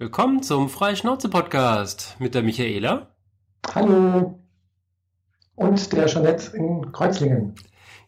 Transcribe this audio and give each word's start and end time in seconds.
Willkommen 0.00 0.42
zum 0.42 0.70
Freischnauze-Podcast 0.70 2.16
mit 2.20 2.34
der 2.34 2.42
Michaela. 2.42 3.08
Hallo. 3.74 4.40
Und 5.56 5.92
der 5.92 6.06
Jeanette 6.06 6.56
in 6.56 6.90
Kreuzlingen. 6.90 7.54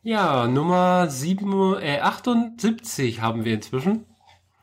Ja, 0.01 0.49
Nummer 0.49 1.11
7, 1.11 1.75
äh, 1.83 1.99
78 2.01 3.21
haben 3.21 3.45
wir 3.45 3.53
inzwischen. 3.53 4.07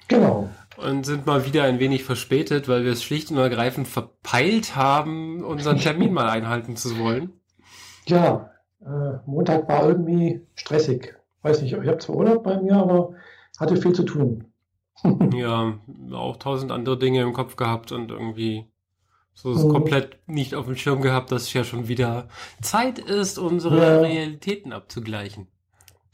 Genau. 0.07 0.49
Und 0.75 1.05
sind 1.05 1.27
mal 1.27 1.45
wieder 1.45 1.65
ein 1.65 1.77
wenig 1.77 2.03
verspätet, 2.03 2.67
weil 2.67 2.83
wir 2.83 2.93
es 2.93 3.03
schlicht 3.03 3.29
und 3.29 3.37
ergreifend 3.37 3.87
verpeilt 3.87 4.75
haben, 4.75 5.43
unseren 5.43 5.77
Termin 5.77 6.11
mal 6.11 6.29
einhalten 6.29 6.77
zu 6.77 6.97
wollen. 6.97 7.33
Ja, 8.07 8.49
äh, 8.81 9.19
Montag 9.27 9.69
war 9.69 9.87
irgendwie 9.87 10.47
stressig. 10.55 11.15
Weiß 11.43 11.61
nicht, 11.61 11.73
ich 11.73 11.87
habe 11.87 11.99
zwar 11.99 12.15
Urlaub 12.15 12.43
bei 12.43 12.59
mir, 12.59 12.73
aber 12.73 13.13
hatte 13.59 13.77
viel 13.77 13.93
zu 13.93 14.01
tun. 14.01 14.48
Ja, 15.33 15.73
auch 16.13 16.37
tausend 16.37 16.71
andere 16.71 16.97
Dinge 16.97 17.21
im 17.21 17.33
Kopf 17.33 17.55
gehabt 17.55 17.91
und 17.91 18.11
irgendwie 18.11 18.65
so 19.33 19.49
mhm. 19.49 19.71
komplett 19.71 20.17
nicht 20.27 20.55
auf 20.55 20.65
dem 20.65 20.75
Schirm 20.75 21.01
gehabt, 21.01 21.31
dass 21.31 21.43
es 21.43 21.53
ja 21.53 21.63
schon 21.63 21.87
wieder 21.87 22.27
Zeit 22.61 22.99
ist, 22.99 23.37
unsere 23.39 23.77
ja. 23.77 24.01
Realitäten 24.01 24.73
abzugleichen. 24.73 25.47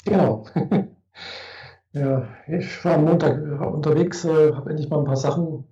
Genau. 0.06 0.46
ja, 1.94 2.28
ich 2.48 2.86
war 2.86 2.96
am 2.96 3.06
Montag 3.06 3.42
unterwegs, 3.62 4.24
äh, 4.26 4.54
habe 4.54 4.70
endlich 4.70 4.90
mal 4.90 5.00
ein 5.00 5.06
paar 5.06 5.16
Sachen 5.16 5.66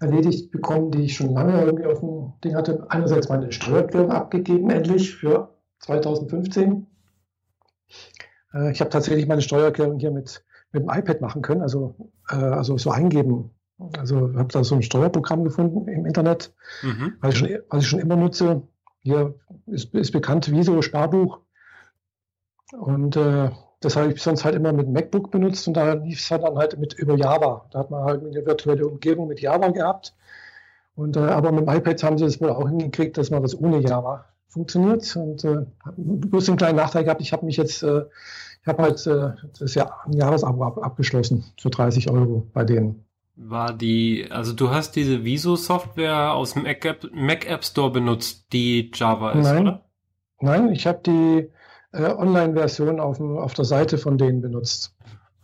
erledigt 0.00 0.50
bekommen, 0.50 0.90
die 0.90 1.04
ich 1.04 1.16
schon 1.16 1.32
lange 1.32 1.60
irgendwie 1.60 1.86
auf 1.86 2.00
dem 2.00 2.34
Ding 2.44 2.54
hatte. 2.54 2.86
Einerseits 2.88 3.28
meine 3.28 3.50
Steuererklärung 3.50 4.12
abgegeben, 4.12 4.70
endlich 4.70 5.14
für 5.14 5.54
2015. 5.80 6.86
Äh, 8.54 8.72
ich 8.72 8.80
habe 8.80 8.90
tatsächlich 8.90 9.26
meine 9.26 9.42
Steuererklärung 9.42 9.98
hier 9.98 10.10
mit 10.10 10.44
mit 10.72 10.82
dem 10.82 10.90
iPad 10.90 11.20
machen 11.20 11.42
können, 11.42 11.62
also, 11.62 11.94
äh, 12.30 12.34
also 12.34 12.76
so 12.78 12.90
eingeben. 12.90 13.50
Also 13.96 14.34
habe 14.34 14.52
da 14.52 14.64
so 14.64 14.74
ein 14.74 14.82
Steuerprogramm 14.82 15.44
gefunden 15.44 15.86
im 15.86 16.04
Internet, 16.04 16.52
mhm. 16.82 17.14
was, 17.20 17.34
ich 17.34 17.38
schon, 17.38 17.48
was 17.68 17.82
ich 17.84 17.88
schon 17.88 18.00
immer 18.00 18.16
nutze. 18.16 18.62
Hier 19.00 19.34
ist, 19.66 19.94
ist 19.94 20.10
bekannt 20.10 20.50
Viso 20.50 20.82
Sparbuch. 20.82 21.40
Und 22.72 23.16
äh, 23.16 23.50
das 23.80 23.96
habe 23.96 24.12
ich 24.12 24.20
sonst 24.20 24.44
halt 24.44 24.56
immer 24.56 24.72
mit 24.72 24.88
MacBook 24.88 25.30
benutzt 25.30 25.68
und 25.68 25.74
da 25.74 25.92
lief 25.92 26.18
es 26.18 26.30
halt 26.30 26.42
dann 26.42 26.56
halt 26.56 26.78
mit 26.78 26.94
über 26.94 27.14
Java. 27.14 27.66
Da 27.70 27.78
hat 27.78 27.90
man 27.90 28.02
halt 28.02 28.24
eine 28.24 28.44
virtuelle 28.44 28.86
Umgebung 28.86 29.28
mit 29.28 29.40
Java 29.40 29.68
gehabt. 29.68 30.14
Und, 30.96 31.16
äh, 31.16 31.20
aber 31.20 31.52
mit 31.52 31.66
dem 31.66 31.74
iPad 31.74 32.02
haben 32.02 32.18
sie 32.18 32.24
es 32.24 32.40
wohl 32.40 32.50
auch 32.50 32.68
hingekriegt, 32.68 33.16
dass 33.16 33.30
man 33.30 33.42
das 33.42 33.58
ohne 33.58 33.80
Java 33.80 34.24
funktioniert. 34.48 35.14
Und 35.14 35.44
äh, 35.44 35.64
bloß 35.96 36.46
den 36.46 36.56
kleinen 36.56 36.76
Nachteil 36.76 37.04
gehabt, 37.04 37.20
ich 37.20 37.32
habe 37.32 37.46
mich 37.46 37.56
jetzt 37.56 37.84
äh, 37.84 38.02
habe 38.68 38.82
halt 38.82 39.06
äh, 39.06 39.32
das 39.58 39.74
Jahr, 39.74 40.04
ein 40.06 40.12
Jahresabo 40.12 40.64
ab, 40.64 40.78
abgeschlossen 40.78 41.44
für 41.60 41.70
30 41.70 42.10
Euro 42.10 42.46
bei 42.52 42.64
denen. 42.64 43.04
War 43.36 43.72
die, 43.72 44.26
also 44.30 44.52
du 44.52 44.70
hast 44.70 44.96
diese 44.96 45.24
Viso-Software 45.24 46.32
aus 46.32 46.54
dem 46.54 46.64
Mac 46.64 46.84
App, 46.84 47.08
Mac 47.12 47.48
App 47.48 47.64
Store 47.64 47.90
benutzt, 47.90 48.52
die 48.52 48.90
Java 48.92 49.32
ist, 49.32 49.44
Nein. 49.44 49.62
oder? 49.62 49.84
Nein, 50.40 50.72
ich 50.72 50.86
habe 50.86 51.00
die 51.04 51.48
äh, 51.92 52.12
Online-Version 52.12 52.98
auf, 53.00 53.20
auf 53.20 53.54
der 53.54 53.64
Seite 53.64 53.98
von 53.98 54.18
denen 54.18 54.40
benutzt. 54.40 54.94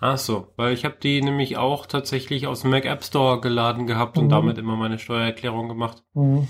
Ach 0.00 0.19
so, 0.19 0.48
weil 0.56 0.75
ich 0.75 0.84
habe 0.84 0.97
die 1.03 1.22
nämlich 1.22 1.56
auch 1.56 1.86
tatsächlich 1.86 2.47
aus 2.47 2.61
dem 2.62 2.70
Mac 2.70 2.84
App 2.84 3.05
Store 3.05 3.41
geladen 3.41 3.86
gehabt 3.86 4.19
und 4.19 4.25
mhm. 4.25 4.31
damit 4.31 4.59
immer 4.59 4.77
meine 4.77 4.98
Steuererklärung 4.98 5.69
gemacht. 5.69 6.03
Mhm. 6.14 6.48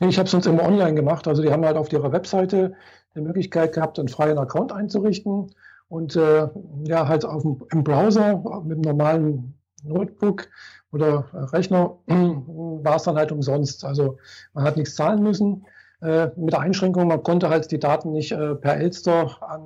Nee, 0.00 0.08
ich 0.08 0.18
habe 0.18 0.26
es 0.26 0.32
sonst 0.32 0.46
immer 0.46 0.64
online 0.64 0.94
gemacht. 0.94 1.26
Also 1.28 1.40
die 1.40 1.50
haben 1.50 1.64
halt 1.64 1.76
auf 1.76 1.92
ihrer 1.92 2.12
Webseite 2.12 2.74
die 3.14 3.20
Möglichkeit 3.20 3.72
gehabt, 3.72 3.98
einen 3.98 4.08
freien 4.08 4.38
Account 4.38 4.72
einzurichten 4.72 5.52
und 5.88 6.16
äh, 6.16 6.48
ja, 6.84 7.08
halt 7.08 7.24
auf 7.24 7.42
dem, 7.42 7.62
im 7.72 7.84
Browser 7.84 8.36
mit 8.64 8.72
einem 8.72 8.80
normalen 8.80 9.54
Notebook 9.82 10.48
oder 10.92 11.26
Rechner 11.52 11.98
war 12.06 12.96
es 12.96 13.02
dann 13.02 13.16
halt 13.16 13.32
umsonst. 13.32 13.84
Also 13.84 14.18
man 14.52 14.64
hat 14.64 14.76
nichts 14.76 14.94
zahlen 14.94 15.22
müssen. 15.22 15.66
Äh, 16.00 16.28
mit 16.36 16.52
der 16.52 16.60
Einschränkung, 16.60 17.08
man 17.08 17.22
konnte 17.22 17.48
halt 17.48 17.70
die 17.70 17.78
Daten 17.78 18.12
nicht 18.12 18.32
äh, 18.32 18.54
per 18.54 18.76
Elster 18.76 19.42
an, 19.42 19.62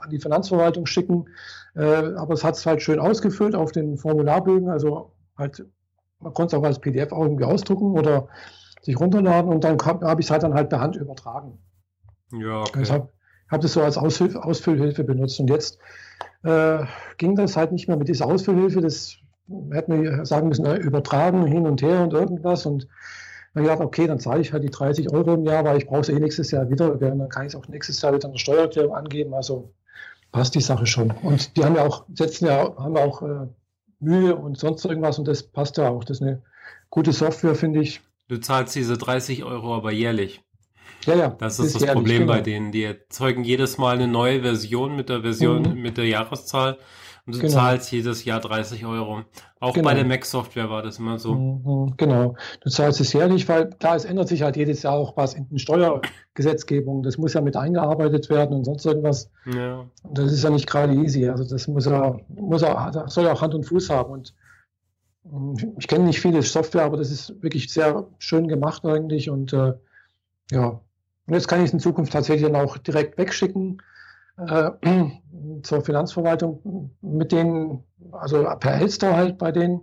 an 0.00 0.10
die 0.10 0.18
Finanzverwaltung 0.18 0.86
schicken. 0.86 1.26
Äh, 1.74 2.14
aber 2.16 2.34
es 2.34 2.44
hat 2.44 2.56
es 2.56 2.66
halt 2.66 2.82
schön 2.82 2.98
ausgefüllt 2.98 3.54
auf 3.54 3.72
den 3.72 3.96
Formularbögen. 3.96 4.68
Also 4.68 5.12
halt, 5.36 5.64
man 6.18 6.34
konnte 6.34 6.56
es 6.56 6.60
auch 6.60 6.66
als 6.66 6.80
PDF 6.80 7.12
auch 7.12 7.22
irgendwie 7.22 7.44
ausdrucken 7.44 7.92
oder 7.92 8.28
sich 8.82 8.98
runterladen 8.98 9.52
und 9.52 9.62
dann 9.62 9.78
habe 9.80 10.20
ich 10.20 10.26
es 10.26 10.30
halt 10.30 10.42
dann 10.42 10.54
halt 10.54 10.70
per 10.70 10.80
Hand 10.80 10.96
übertragen. 10.96 11.58
Ja, 12.32 12.60
okay. 12.60 12.78
Deshalb, 12.80 13.12
habe 13.50 13.62
das 13.62 13.72
so 13.72 13.82
als 13.82 13.98
Aushilf 13.98 14.36
Ausfüllhilfe 14.36 15.04
benutzt. 15.04 15.40
Und 15.40 15.50
jetzt 15.50 15.78
äh, 16.42 16.84
ging 17.18 17.36
das 17.36 17.56
halt 17.56 17.72
nicht 17.72 17.88
mehr 17.88 17.96
mit 17.96 18.08
dieser 18.08 18.26
Ausfüllhilfe. 18.26 18.80
Das 18.80 19.16
hätte 19.72 19.90
man 19.90 20.24
sagen 20.24 20.48
müssen, 20.48 20.64
übertragen 20.76 21.46
hin 21.46 21.66
und 21.66 21.82
her 21.82 22.02
und 22.02 22.12
irgendwas. 22.12 22.66
Und 22.66 22.86
dann 23.54 23.64
gedacht, 23.64 23.80
okay, 23.80 24.06
dann 24.06 24.20
zahle 24.20 24.40
ich 24.40 24.52
halt 24.52 24.62
die 24.62 24.70
30 24.70 25.12
Euro 25.12 25.34
im 25.34 25.44
Jahr, 25.44 25.64
weil 25.64 25.78
ich 25.78 25.86
brauche 25.86 26.00
es 26.00 26.08
eh 26.08 26.18
nächstes 26.18 26.50
Jahr 26.52 26.70
wieder. 26.70 26.94
Dann 26.96 27.28
kann 27.28 27.46
ich 27.46 27.54
es 27.54 27.56
auch 27.56 27.66
nächstes 27.68 28.00
Jahr 28.00 28.14
wieder 28.14 28.26
in 28.26 28.32
der 28.32 28.38
Steuererklärung 28.38 28.94
angeben. 28.94 29.34
Also 29.34 29.72
passt 30.30 30.54
die 30.54 30.60
Sache 30.60 30.86
schon. 30.86 31.10
Und 31.22 31.56
die 31.56 31.64
haben 31.64 31.74
ja 31.74 31.84
auch, 31.84 32.04
setzen 32.14 32.46
ja, 32.46 32.72
haben 32.76 32.96
auch 32.96 33.22
äh, 33.22 33.46
Mühe 33.98 34.34
und 34.34 34.58
sonst 34.58 34.84
irgendwas 34.84 35.18
und 35.18 35.28
das 35.28 35.42
passt 35.42 35.76
ja 35.76 35.88
auch. 35.88 36.04
Das 36.04 36.18
ist 36.18 36.22
eine 36.22 36.42
gute 36.88 37.12
Software, 37.12 37.54
finde 37.54 37.80
ich. 37.80 38.00
Du 38.28 38.38
zahlst 38.38 38.74
diese 38.74 38.96
30 38.96 39.44
Euro 39.44 39.74
aber 39.74 39.90
jährlich. 39.92 40.42
Ja, 41.06 41.14
ja. 41.14 41.28
Das 41.38 41.58
ist, 41.58 41.74
das 41.74 41.92
Problem 41.92 42.20
genau. 42.20 42.32
bei 42.32 42.40
denen. 42.40 42.72
Die 42.72 42.84
erzeugen 42.84 43.44
jedes 43.44 43.78
Mal 43.78 43.96
eine 43.96 44.08
neue 44.08 44.42
Version 44.42 44.96
mit 44.96 45.08
der 45.08 45.22
Version, 45.22 45.62
mhm. 45.62 45.82
mit 45.82 45.96
der 45.96 46.06
Jahreszahl. 46.06 46.78
Und 47.26 47.36
du 47.36 47.40
genau. 47.40 47.52
zahlst 47.52 47.92
jedes 47.92 48.24
Jahr 48.24 48.40
30 48.40 48.86
Euro. 48.86 49.22
Auch 49.60 49.74
genau. 49.74 49.88
bei 49.88 49.94
der 49.94 50.04
Mac-Software 50.04 50.70
war 50.70 50.82
das 50.82 50.98
immer 50.98 51.18
so. 51.18 51.34
Mhm, 51.34 51.94
genau. 51.96 52.34
Du 52.62 52.70
zahlst 52.70 53.00
es 53.00 53.12
jährlich, 53.12 53.48
weil 53.48 53.70
klar, 53.70 53.94
es 53.94 54.04
ändert 54.04 54.28
sich 54.28 54.42
halt 54.42 54.56
jedes 54.56 54.82
Jahr 54.82 54.94
auch 54.94 55.16
was 55.16 55.34
in 55.34 55.48
den 55.48 55.58
Steuergesetzgebung. 55.58 57.02
Das 57.02 57.18
muss 57.18 57.34
ja 57.34 57.40
mit 57.40 57.56
eingearbeitet 57.56 58.30
werden 58.30 58.56
und 58.56 58.64
sonst 58.64 58.86
irgendwas. 58.86 59.30
Ja. 59.54 59.84
Und 60.02 60.18
das 60.18 60.32
ist 60.32 60.42
ja 60.42 60.50
nicht 60.50 60.66
gerade 60.66 60.94
easy. 60.94 61.28
Also 61.28 61.44
das 61.44 61.68
muss 61.68 61.86
ja, 61.86 62.16
muss 62.28 62.62
ja, 62.62 63.06
soll 63.06 63.24
ja 63.24 63.32
auch 63.32 63.42
Hand 63.42 63.54
und 63.54 63.64
Fuß 63.64 63.90
haben. 63.90 64.12
Und 64.12 64.34
ähm, 65.26 65.54
ich 65.78 65.86
kenne 65.86 66.04
nicht 66.04 66.20
viele 66.20 66.42
Software, 66.42 66.84
aber 66.84 66.96
das 66.96 67.10
ist 67.10 67.42
wirklich 67.42 67.72
sehr 67.72 68.06
schön 68.18 68.48
gemacht 68.48 68.84
eigentlich. 68.86 69.28
Und 69.28 69.52
äh, 69.52 69.74
ja, 70.50 70.80
und 71.30 71.34
jetzt 71.34 71.46
kann 71.46 71.60
ich 71.60 71.66
es 71.66 71.72
in 71.72 71.78
Zukunft 71.78 72.12
tatsächlich 72.12 72.50
dann 72.50 72.60
auch 72.60 72.76
direkt 72.76 73.16
wegschicken 73.16 73.80
äh, 74.36 74.72
zur 75.62 75.82
Finanzverwaltung 75.82 76.90
mit 77.02 77.30
denen, 77.30 77.84
also 78.10 78.42
per 78.58 78.74
Elster 78.74 79.14
halt 79.14 79.38
bei 79.38 79.52
denen. 79.52 79.82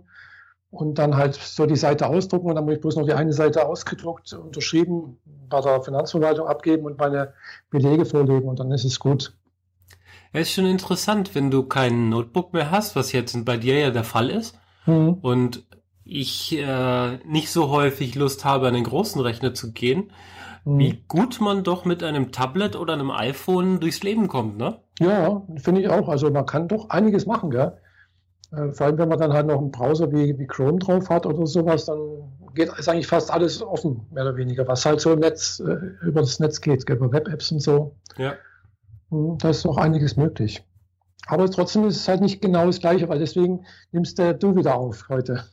Und 0.70 0.98
dann 0.98 1.16
halt 1.16 1.36
so 1.36 1.64
die 1.64 1.76
Seite 1.76 2.06
ausdrucken. 2.06 2.50
Und 2.50 2.56
dann 2.56 2.66
muss 2.66 2.74
ich 2.74 2.82
bloß 2.82 2.96
noch 2.96 3.06
die 3.06 3.14
eine 3.14 3.32
Seite 3.32 3.66
ausgedruckt, 3.66 4.30
unterschrieben 4.34 5.16
bei 5.48 5.62
der 5.62 5.80
Finanzverwaltung 5.80 6.46
abgeben 6.46 6.84
und 6.84 6.98
meine 6.98 7.32
Belege 7.70 8.04
vorlegen. 8.04 8.46
Und 8.46 8.60
dann 8.60 8.70
ist 8.70 8.84
es 8.84 9.00
gut. 9.00 9.32
Es 10.34 10.48
ist 10.48 10.52
schon 10.52 10.66
interessant, 10.66 11.34
wenn 11.34 11.50
du 11.50 11.62
kein 11.62 12.10
Notebook 12.10 12.52
mehr 12.52 12.70
hast, 12.70 12.94
was 12.94 13.12
jetzt 13.12 13.42
bei 13.46 13.56
dir 13.56 13.78
ja 13.78 13.90
der 13.90 14.04
Fall 14.04 14.28
ist. 14.28 14.54
Mhm. 14.84 15.14
und 15.22 15.64
ich 16.08 16.56
äh, 16.56 17.18
nicht 17.26 17.50
so 17.50 17.68
häufig 17.68 18.14
Lust 18.14 18.44
habe, 18.44 18.66
an 18.66 18.74
den 18.74 18.84
großen 18.84 19.20
Rechner 19.20 19.52
zu 19.52 19.72
gehen, 19.72 20.10
wie 20.76 20.90
hm. 20.90 20.98
gut 21.08 21.40
man 21.40 21.64
doch 21.64 21.84
mit 21.84 22.02
einem 22.02 22.30
Tablet 22.30 22.76
oder 22.76 22.92
einem 22.92 23.10
iPhone 23.10 23.80
durchs 23.80 24.02
Leben 24.02 24.28
kommt, 24.28 24.58
ne? 24.58 24.80
Ja, 25.00 25.42
finde 25.56 25.80
ich 25.80 25.88
auch. 25.88 26.08
Also 26.08 26.30
man 26.30 26.44
kann 26.44 26.68
doch 26.68 26.90
einiges 26.90 27.24
machen, 27.24 27.50
gell? 27.50 27.78
Äh, 28.52 28.72
vor 28.72 28.86
allem, 28.86 28.98
wenn 28.98 29.08
man 29.08 29.18
dann 29.18 29.32
halt 29.32 29.46
noch 29.46 29.58
einen 29.58 29.70
Browser 29.70 30.12
wie, 30.12 30.38
wie 30.38 30.46
Chrome 30.46 30.78
drauf 30.78 31.08
hat 31.08 31.24
oder 31.24 31.46
sowas, 31.46 31.86
dann 31.86 31.98
geht, 32.54 32.70
ist 32.78 32.88
eigentlich 32.88 33.06
fast 33.06 33.30
alles 33.30 33.62
offen, 33.62 34.06
mehr 34.10 34.24
oder 34.24 34.36
weniger, 34.36 34.66
was 34.68 34.84
halt 34.84 35.00
so 35.00 35.12
im 35.12 35.20
Netz, 35.20 35.60
äh, 35.60 36.06
über 36.06 36.20
das 36.20 36.38
Netz 36.38 36.60
geht, 36.60 36.84
gell? 36.84 36.96
über 36.96 37.12
Web-Apps 37.12 37.50
und 37.52 37.60
so. 37.60 37.94
Ja. 38.18 38.34
Hm, 39.10 39.38
da 39.38 39.50
ist 39.50 39.64
noch 39.64 39.78
einiges 39.78 40.16
möglich. 40.16 40.62
Aber 41.26 41.50
trotzdem 41.50 41.84
ist 41.86 41.96
es 41.96 42.08
halt 42.08 42.20
nicht 42.20 42.40
genau 42.40 42.66
das 42.66 42.80
Gleiche, 42.80 43.08
weil 43.08 43.18
deswegen 43.18 43.64
nimmst 43.92 44.18
du 44.18 44.56
wieder 44.56 44.74
auf 44.74 45.08
heute. 45.08 45.44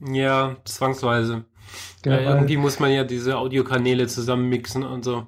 Ja, 0.00 0.56
zwangsweise. 0.64 1.44
Genau, 2.02 2.16
ja, 2.16 2.34
irgendwie 2.34 2.56
muss 2.56 2.80
man 2.80 2.90
ja 2.90 3.04
diese 3.04 3.38
Audiokanäle 3.38 4.06
zusammenmixen 4.06 4.82
und 4.84 5.04
so. 5.04 5.26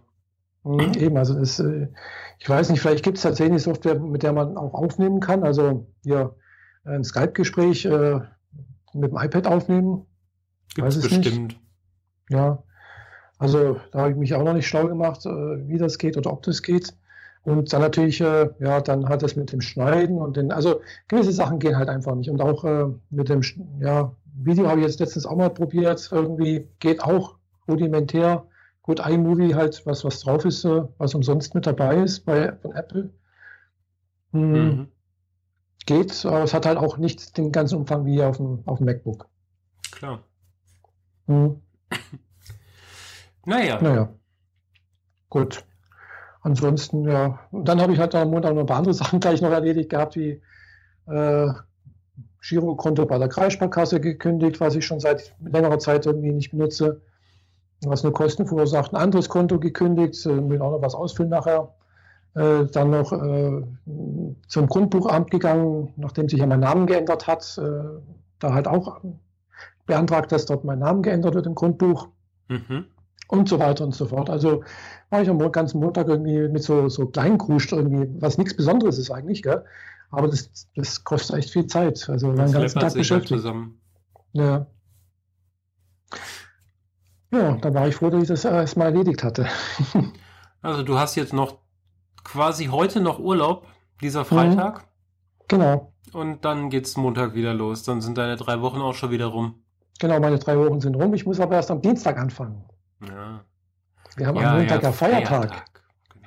Mhm, 0.65 0.93
eben, 0.95 1.17
also 1.17 1.35
das, 1.35 1.59
äh, 1.59 1.89
ich 2.39 2.49
weiß 2.49 2.71
nicht, 2.71 2.81
vielleicht 2.81 3.05
gibt 3.05 3.17
es 3.17 3.23
tatsächlich 3.23 3.63
Software, 3.63 3.99
mit 3.99 4.23
der 4.23 4.33
man 4.33 4.57
auch 4.57 4.75
aufnehmen 4.75 5.21
kann. 5.21 5.43
Also 5.43 5.87
hier 6.03 6.35
ein 6.85 7.05
Skype-Gespräch 7.05 7.85
äh, 7.85 8.21
mit 8.93 9.11
dem 9.11 9.19
iPad 9.19 9.47
aufnehmen. 9.47 10.07
Gibt 10.75 10.89
es 10.89 11.01
bestimmt. 11.01 11.49
Nicht. 11.49 11.61
Ja, 12.31 12.63
also 13.39 13.81
da 13.93 14.01
habe 14.01 14.11
ich 14.11 14.17
mich 14.17 14.35
auch 14.35 14.45
noch 14.45 14.53
nicht 14.53 14.69
schlau 14.69 14.87
gemacht, 14.87 15.25
äh, 15.27 15.69
wie 15.69 15.79
das 15.79 15.99
geht 15.99 16.17
oder 16.17 16.33
ob 16.33 16.43
das 16.43 16.63
geht. 16.63 16.95
Und 17.43 17.73
dann 17.73 17.81
natürlich, 17.81 18.21
äh, 18.21 18.51
ja, 18.59 18.81
dann 18.83 19.09
hat 19.09 19.23
das 19.23 19.35
mit 19.35 19.53
dem 19.53 19.63
Schneiden 19.63 20.19
und 20.19 20.37
den, 20.37 20.53
also 20.53 20.83
gewisse 21.09 21.33
Sachen 21.33 21.59
gehen 21.59 21.77
halt 21.77 21.89
einfach 21.89 22.15
nicht. 22.15 22.29
Und 22.29 22.41
auch 22.43 22.65
äh, 22.65 22.87
mit 23.09 23.31
dem, 23.31 23.41
ja, 23.81 24.15
Video 24.45 24.69
habe 24.69 24.81
ich 24.81 24.87
jetzt 24.87 25.01
letztens 25.01 25.27
auch 25.27 25.37
mal 25.37 25.51
probiert. 25.51 26.09
Irgendwie 26.11 26.69
geht 26.79 27.03
auch 27.03 27.37
rudimentär. 27.69 28.47
Gut, 28.83 29.01
iMovie 29.07 29.55
halt, 29.55 29.85
was, 29.87 30.05
was 30.05 30.21
drauf 30.21 30.45
ist, 30.45 30.65
äh, 30.65 30.83
was 30.99 31.15
umsonst 31.15 31.55
mit 31.55 31.67
dabei 31.67 31.97
ist 31.99 32.21
bei, 32.21 32.53
von 32.57 32.73
Apple. 32.73 33.11
Hm, 34.33 34.53
mhm. 34.53 34.89
Geht, 35.87 36.25
aber 36.25 36.43
es 36.43 36.55
hat 36.55 36.67
halt 36.67 36.79
auch 36.79 36.97
nicht 36.99 37.37
den 37.37 37.53
ganzen 37.53 37.77
Umfang 37.77 38.05
wie 38.07 38.23
auf 38.23 38.37
dem, 38.37 38.63
auf 38.67 38.79
dem 38.79 38.87
MacBook. 38.87 39.29
Klar. 39.91 40.23
Mhm. 41.27 41.61
Naja. 43.45 43.81
Naja. 43.81 44.09
Gut. 45.29 45.65
Ansonsten, 46.43 47.09
ja. 47.09 47.41
Und 47.51 47.69
dann 47.69 47.81
habe 47.81 47.93
ich 47.93 47.99
halt 47.99 48.15
am 48.15 48.31
Montag 48.31 48.55
noch 48.55 48.61
ein 48.61 48.67
paar 48.67 48.79
andere 48.79 48.95
Sachen 49.03 49.21
gleich 49.21 49.41
noch 49.41 49.51
erledigt 49.51 49.91
gehabt, 49.91 50.17
wie 50.17 50.43
äh, 51.07 51.49
Girokonto 52.43 53.07
bei 53.07 53.19
der 53.19 53.29
Kreissparkasse 53.29 54.01
gekündigt, 54.01 54.61
was 54.61 54.75
ich 54.75 54.85
schon 54.85 55.01
seit 55.01 55.35
längerer 55.41 55.79
Zeit 55.79 56.07
irgendwie 56.07 56.33
nicht 56.33 56.51
benutze, 56.51 57.01
was 57.83 58.03
nur 58.03 58.13
Kosten 58.13 58.47
verursacht. 58.47 58.93
Ein 58.93 59.01
anderes 59.03 59.29
Konto 59.29 59.59
gekündigt, 59.59 60.25
äh, 60.27 60.49
will 60.49 60.61
auch 60.63 60.73
noch 60.73 60.83
was 60.83 60.95
ausfüllen 60.95 61.31
nachher. 61.31 61.75
Äh, 62.35 62.67
dann 62.73 62.91
noch 62.91 63.13
äh, 63.13 63.63
zum 64.47 64.69
Grundbuchamt 64.69 65.31
gegangen, 65.31 65.93
nachdem 65.97 66.29
sich 66.29 66.39
ja 66.39 66.47
mein 66.47 66.61
Name 66.61 66.87
geändert 66.87 67.27
hat. 67.27 67.59
Äh, 67.59 68.01
da 68.39 68.55
halt 68.55 68.67
auch 68.67 69.01
beantragt, 69.87 70.33
dass 70.33 70.47
dort 70.47 70.65
mein 70.65 70.79
Name 70.79 71.03
geändert 71.03 71.35
wird 71.35 71.47
im 71.47 71.55
Grundbuch. 71.55 72.09
Mhm. 72.49 72.87
Und 73.29 73.49
so 73.49 73.61
weiter 73.61 73.85
und 73.85 73.95
so 73.95 74.07
fort. 74.07 74.29
Also 74.29 74.65
war 75.11 75.23
ich 75.23 75.29
am 75.29 75.39
ganzen 75.53 75.81
Montag 75.81 76.09
irgendwie 76.09 76.49
mit 76.49 76.63
so, 76.65 76.89
so 76.89 77.07
Kleinkruscht 77.07 77.73
irgendwie, 77.73 78.09
was 78.21 78.39
nichts 78.39 78.57
Besonderes 78.57 78.99
ist 78.99 79.11
eigentlich, 79.11 79.43
gell? 79.43 79.65
Aber 80.11 80.29
das, 80.29 80.69
das 80.75 81.05
kostet 81.05 81.37
echt 81.37 81.51
viel 81.51 81.67
Zeit. 81.67 82.09
Also 82.09 82.33
den 82.33 82.53
ganzen 82.53 82.81
Tag 82.81 82.95
beschäftigt. 82.95 83.29
Zusammen. 83.29 83.81
Ja. 84.33 84.67
Ja, 87.33 87.53
da 87.57 87.73
war 87.73 87.87
ich 87.87 87.95
froh, 87.95 88.11
dass 88.11 88.23
ich 88.23 88.29
das 88.29 88.45
erstmal 88.45 88.89
erledigt 88.89 89.23
hatte. 89.23 89.47
also 90.63 90.83
du 90.83 90.99
hast 90.99 91.15
jetzt 91.15 91.33
noch 91.33 91.59
quasi 92.25 92.67
heute 92.67 93.01
noch 93.01 93.21
Urlaub, 93.21 93.69
dieser 94.01 94.25
Freitag. 94.25 94.79
Mhm. 94.79 94.85
Genau. 95.49 95.93
Und 96.13 96.45
dann 96.45 96.71
geht's 96.71 96.97
Montag 96.97 97.35
wieder 97.35 97.55
los. 97.55 97.85
Dann 97.85 98.01
sind 98.01 98.19
deine 98.19 98.37
drei 98.37 98.61
Wochen 98.61 98.81
auch 98.81 98.95
schon 98.95 99.11
wieder 99.11 99.27
rum. 99.27 99.63
Genau, 100.01 100.19
meine 100.19 100.39
drei 100.39 100.59
Wochen 100.59 100.81
sind 100.81 100.97
rum. 100.97 101.15
Ich 101.15 101.27
muss 101.27 101.39
aber 101.39 101.57
erst 101.57 101.71
am 101.71 101.83
Dienstag 101.83 102.19
anfangen. 102.19 102.65
Ja. 103.07 103.45
Wir 104.17 104.27
haben 104.27 104.37
ja, 104.37 104.51
am 104.51 104.59
Montag 104.59 104.83
ja, 104.83 104.93
Feiertag. 104.93 105.29
Feiertag. 105.29 105.83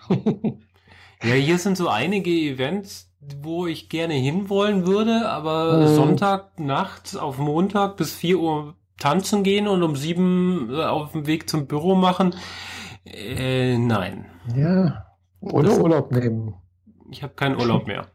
Genau. 0.07 0.57
ja, 1.24 1.33
hier 1.33 1.57
sind 1.57 1.77
so 1.77 1.89
einige 1.89 2.29
Events, 2.29 3.12
wo 3.41 3.67
ich 3.67 3.89
gerne 3.89 4.13
hinwollen 4.13 4.85
würde, 4.85 5.29
aber 5.29 5.77
mhm. 5.77 5.95
Sonntag 5.95 6.59
nachts 6.59 7.15
auf 7.15 7.37
Montag 7.37 7.97
bis 7.97 8.13
4 8.13 8.39
Uhr 8.39 8.75
tanzen 8.97 9.43
gehen 9.43 9.67
und 9.67 9.83
um 9.83 9.95
7 9.95 10.69
äh, 10.71 10.83
auf 10.85 11.11
dem 11.11 11.27
Weg 11.27 11.49
zum 11.49 11.67
Büro 11.67 11.95
machen. 11.95 12.35
Äh, 13.05 13.77
nein. 13.77 14.25
Ja. 14.55 15.05
Oder 15.41 15.69
das, 15.69 15.79
Urlaub 15.79 16.11
nehmen. 16.11 16.55
Ich 17.11 17.21
habe 17.21 17.33
keinen 17.33 17.59
Urlaub 17.59 17.87
mehr. 17.87 18.07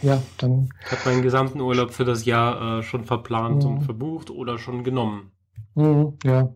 Ja, 0.00 0.22
dann. 0.38 0.70
Ich 0.84 0.92
habe 0.92 1.10
meinen 1.10 1.22
gesamten 1.22 1.60
Urlaub 1.60 1.90
für 1.90 2.04
das 2.04 2.24
Jahr 2.24 2.78
äh, 2.78 2.82
schon 2.82 3.04
verplant 3.04 3.64
mhm. 3.64 3.70
und 3.70 3.80
verbucht 3.82 4.30
oder 4.30 4.58
schon 4.58 4.84
genommen. 4.84 5.32
Mhm, 5.74 6.18
ja. 6.24 6.52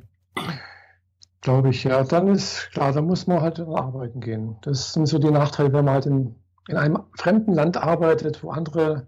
Glaube 1.43 1.71
ich, 1.71 1.85
ja. 1.85 2.03
Dann 2.03 2.29
ist 2.29 2.71
klar, 2.73 2.93
da 2.93 3.03
muss 3.03 3.27
man 3.27 3.41
halt 3.41 3.61
arbeiten 3.61 4.21
gehen. 4.21 4.57
Das 4.63 4.95
sind 4.95 5.07
so 5.07 5.19
die 5.19 5.31
Nachteile, 5.31 5.73
wenn 5.73 5.85
man 5.85 5.95
halt 5.95 6.07
in, 6.07 6.35
in 6.69 6.77
einem 6.77 6.99
fremden 7.15 7.53
Land 7.53 7.77
arbeitet, 7.77 8.43
wo 8.43 8.51
andere 8.51 9.07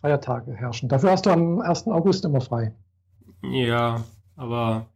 Feiertage 0.00 0.54
herrschen. 0.54 0.88
Dafür 0.88 1.10
hast 1.12 1.26
du 1.26 1.30
am 1.30 1.60
1. 1.60 1.86
August 1.88 2.24
immer 2.24 2.40
frei. 2.40 2.72
Ja, 3.42 4.04
aber 4.36 4.86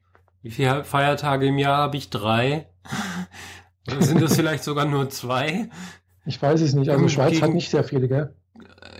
wie 0.43 0.51
viele 0.51 0.85
Feiertage 0.85 1.47
im 1.47 1.59
Jahr 1.59 1.79
habe 1.79 1.97
ich? 1.97 2.11
Drei? 2.11 2.67
Oder 3.89 4.03
sind 4.03 4.23
das 4.23 4.37
vielleicht 4.37 4.65
sogar 4.65 4.85
nur 4.85 5.11
zwei? 5.11 5.69
Ich 6.27 6.41
weiß 6.41 6.61
es 6.61 6.75
nicht. 6.75 6.91
Also 6.91 7.09
Schweiz 7.09 7.33
Gegen, 7.33 7.43
hat 7.43 7.55
nicht 7.55 7.71
sehr 7.71 7.85
viele, 7.85 8.09
gell? 8.09 8.35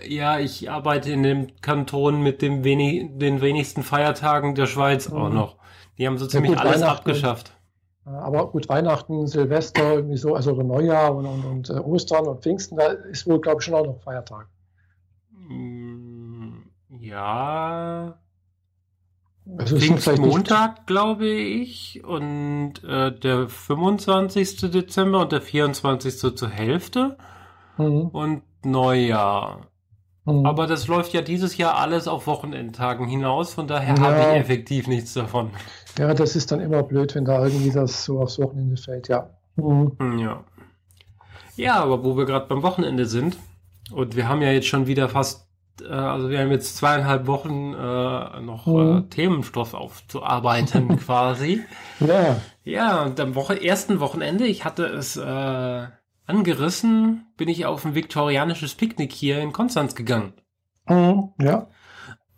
Ja, 0.07 0.39
ich 0.39 0.69
arbeite 0.69 1.11
in 1.11 1.23
dem 1.23 1.47
Kanton 1.61 2.21
mit 2.21 2.41
dem 2.41 2.63
wenig, 2.63 3.09
den 3.13 3.41
wenigsten 3.41 3.83
Feiertagen 3.83 4.55
der 4.55 4.65
Schweiz 4.65 5.09
mhm. 5.09 5.17
auch 5.17 5.29
noch. 5.29 5.57
Die 5.97 6.07
haben 6.07 6.17
so 6.17 6.25
ziemlich 6.25 6.51
ja, 6.51 6.57
gut, 6.57 6.65
alles 6.65 6.81
abgeschafft. 6.81 7.53
Aber 8.05 8.49
gut, 8.49 8.67
Weihnachten, 8.67 9.27
Silvester, 9.27 9.93
irgendwie 9.93 10.17
so, 10.17 10.33
also 10.33 10.53
Neujahr 10.53 11.15
und, 11.15 11.25
und, 11.25 11.45
und 11.45 11.69
äh, 11.69 11.73
Ostern 11.73 12.27
und 12.27 12.41
Pfingsten, 12.41 12.77
da 12.77 12.87
ist 12.87 13.27
wohl, 13.27 13.39
glaube 13.39 13.59
ich, 13.59 13.65
schon 13.65 13.75
auch 13.75 13.85
noch 13.85 14.01
Feiertag. 14.01 14.47
Mm, 15.31 16.63
ja. 16.99 18.17
Also 19.57 19.77
Pfingstmontag, 19.77 20.87
glaube 20.87 21.27
ich, 21.27 22.03
und 22.03 22.83
äh, 22.83 23.11
der 23.11 23.49
25. 23.49 24.71
Dezember 24.71 25.21
und 25.21 25.31
der 25.31 25.41
24. 25.41 26.35
zur 26.35 26.49
Hälfte 26.49 27.17
mhm. 27.77 28.07
und 28.07 28.43
Neujahr. 28.63 29.67
Mhm. 30.25 30.45
Aber 30.45 30.67
das 30.67 30.87
läuft 30.87 31.13
ja 31.13 31.21
dieses 31.21 31.57
Jahr 31.57 31.77
alles 31.77 32.07
auf 32.07 32.27
Wochenendtagen 32.27 33.07
hinaus, 33.07 33.53
von 33.53 33.67
daher 33.67 33.95
ja. 33.95 34.01
habe 34.01 34.19
ich 34.19 34.39
effektiv 34.39 34.87
nichts 34.87 35.13
davon. 35.13 35.49
Ja, 35.97 36.13
das 36.13 36.35
ist 36.35 36.51
dann 36.51 36.59
immer 36.59 36.83
blöd, 36.83 37.15
wenn 37.15 37.25
da 37.25 37.43
irgendwie 37.43 37.71
das 37.71 38.05
so 38.05 38.21
aufs 38.21 38.39
Wochenende 38.39 38.77
fällt, 38.77 39.07
ja. 39.07 39.29
Mhm. 39.55 39.91
Hm, 39.99 40.17
ja. 40.19 40.43
Ja, 41.55 41.75
aber 41.81 42.03
wo 42.03 42.17
wir 42.17 42.25
gerade 42.25 42.47
beim 42.47 42.63
Wochenende 42.63 43.05
sind, 43.05 43.37
und 43.91 44.15
wir 44.15 44.27
haben 44.27 44.41
ja 44.41 44.51
jetzt 44.51 44.67
schon 44.67 44.87
wieder 44.87 45.09
fast, 45.09 45.47
äh, 45.81 45.91
also 45.91 46.29
wir 46.29 46.39
haben 46.39 46.51
jetzt 46.51 46.77
zweieinhalb 46.77 47.27
Wochen 47.27 47.73
äh, 47.73 48.41
noch 48.41 48.67
mhm. 48.67 48.97
äh, 48.97 49.01
Themenstoff 49.09 49.73
aufzuarbeiten 49.73 50.97
quasi. 51.05 51.61
Ja. 51.99 52.37
Ja, 52.63 53.03
und 53.03 53.19
am 53.19 53.35
Woche, 53.35 53.61
ersten 53.61 53.99
Wochenende, 53.99 54.45
ich 54.45 54.63
hatte 54.65 54.85
es 54.85 55.17
äh, 55.17 55.87
angerissen, 56.25 57.25
bin 57.35 57.49
ich 57.49 57.65
auf 57.65 57.85
ein 57.85 57.95
viktorianisches 57.95 58.75
Picknick 58.75 59.11
hier 59.11 59.39
in 59.41 59.51
Konstanz 59.51 59.95
gegangen. 59.95 60.33
Mhm, 60.87 61.31
ja. 61.39 61.67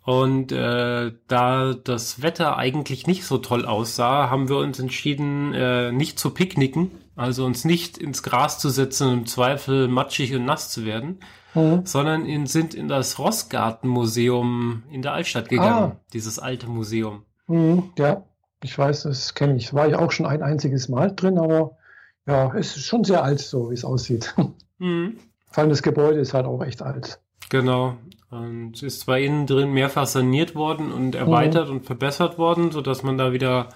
Und 0.04 0.52
äh, 0.52 1.12
da 1.28 1.72
das 1.72 2.20
Wetter 2.20 2.58
eigentlich 2.58 3.06
nicht 3.06 3.24
so 3.24 3.38
toll 3.38 3.64
aussah, 3.64 4.28
haben 4.28 4.50
wir 4.50 4.58
uns 4.58 4.78
entschieden, 4.78 5.54
äh, 5.54 5.92
nicht 5.92 6.18
zu 6.18 6.30
picknicken, 6.30 6.90
also 7.16 7.46
uns 7.46 7.64
nicht 7.64 7.96
ins 7.96 8.22
Gras 8.22 8.58
zu 8.58 8.68
setzen 8.68 9.08
und 9.08 9.18
im 9.20 9.26
Zweifel 9.26 9.88
matschig 9.88 10.34
und 10.34 10.44
nass 10.44 10.70
zu 10.70 10.84
werden, 10.84 11.20
mhm. 11.54 11.86
sondern 11.86 12.26
in, 12.26 12.46
sind 12.46 12.74
in 12.74 12.88
das 12.88 13.18
Rossgartenmuseum 13.18 14.82
in 14.90 15.00
der 15.00 15.12
Altstadt 15.12 15.48
gegangen, 15.48 15.92
ah. 15.92 16.00
dieses 16.12 16.38
alte 16.38 16.66
Museum. 16.66 17.22
Mhm, 17.46 17.92
ja, 17.96 18.24
ich 18.62 18.76
weiß, 18.76 19.04
das 19.04 19.34
kenne 19.34 19.56
ich. 19.56 19.72
War 19.72 19.88
ich 19.88 19.94
auch 19.94 20.12
schon 20.12 20.26
ein 20.26 20.42
einziges 20.42 20.90
Mal 20.90 21.14
drin, 21.14 21.38
aber 21.38 21.78
ja, 22.26 22.54
es 22.54 22.76
ist 22.76 22.84
schon 22.84 23.04
sehr 23.04 23.22
alt, 23.22 23.40
so 23.40 23.70
wie 23.70 23.74
es 23.74 23.84
aussieht. 23.84 24.34
Mhm. 24.78 25.18
Vor 25.52 25.62
allem 25.62 25.70
das 25.70 25.84
Gebäude 25.84 26.18
ist 26.18 26.34
halt 26.34 26.46
auch 26.46 26.60
echt 26.60 26.82
alt. 26.82 27.20
Genau. 27.48 27.96
Und 28.34 28.82
ist 28.82 29.00
zwar 29.00 29.18
innen 29.18 29.46
drin 29.46 29.72
mehrfach 29.72 30.06
saniert 30.06 30.54
worden 30.54 30.90
und 30.92 31.14
erweitert 31.14 31.68
mhm. 31.68 31.76
und 31.76 31.86
verbessert 31.86 32.36
worden, 32.36 32.72
sodass 32.72 33.02
man 33.02 33.16
da 33.16 33.32
wieder, 33.32 33.68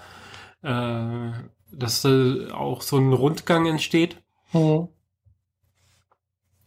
äh, 0.62 1.30
dass 1.72 2.02
da 2.02 2.54
auch 2.54 2.82
so 2.82 2.96
ein 2.96 3.12
Rundgang 3.12 3.66
entsteht. 3.66 4.20
Mhm. 4.52 4.88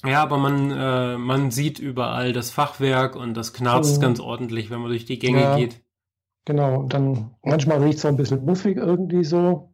Ja, 0.05 0.23
aber 0.23 0.37
man, 0.37 0.71
äh, 0.71 1.17
man 1.17 1.51
sieht 1.51 1.79
überall 1.79 2.33
das 2.33 2.49
Fachwerk 2.49 3.15
und 3.15 3.35
das 3.35 3.53
knarzt 3.53 3.97
mhm. 3.97 4.01
ganz 4.01 4.19
ordentlich, 4.19 4.71
wenn 4.71 4.79
man 4.79 4.89
durch 4.89 5.05
die 5.05 5.19
Gänge 5.19 5.41
ja, 5.41 5.57
geht. 5.57 5.81
Genau, 6.45 6.79
und 6.79 6.93
dann 6.93 7.35
manchmal 7.43 7.83
riecht 7.83 7.97
es 7.97 8.01
so 8.01 8.07
ein 8.07 8.17
bisschen 8.17 8.45
muffig 8.45 8.77
irgendwie 8.77 9.23
so. 9.23 9.73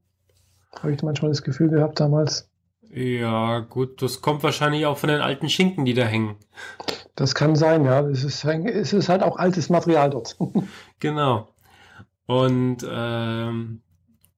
Habe 0.82 0.94
ich 0.94 1.02
manchmal 1.02 1.32
das 1.32 1.44
Gefühl 1.44 1.70
gehabt 1.70 2.00
damals. 2.00 2.50
Ja, 2.90 3.60
gut, 3.60 4.02
das 4.02 4.22
kommt 4.22 4.44
wahrscheinlich 4.44 4.86
auch 4.86 4.98
von 4.98 5.10
den 5.10 5.22
alten 5.22 5.50
Schinken, 5.50 5.86
die 5.86 5.94
da 5.94 6.04
hängen. 6.04 6.36
Das 7.18 7.34
kann 7.34 7.56
sein, 7.56 7.84
ja. 7.84 8.02
Es 8.02 8.24
ist, 8.24 8.46
es 8.46 8.94
ist 8.94 9.10
halt 9.10 9.24
auch 9.24 9.38
altes 9.38 9.70
Material 9.70 10.12
dort. 10.12 10.38
genau. 11.00 11.50
Und 12.28 12.86
ähm, 12.88 13.82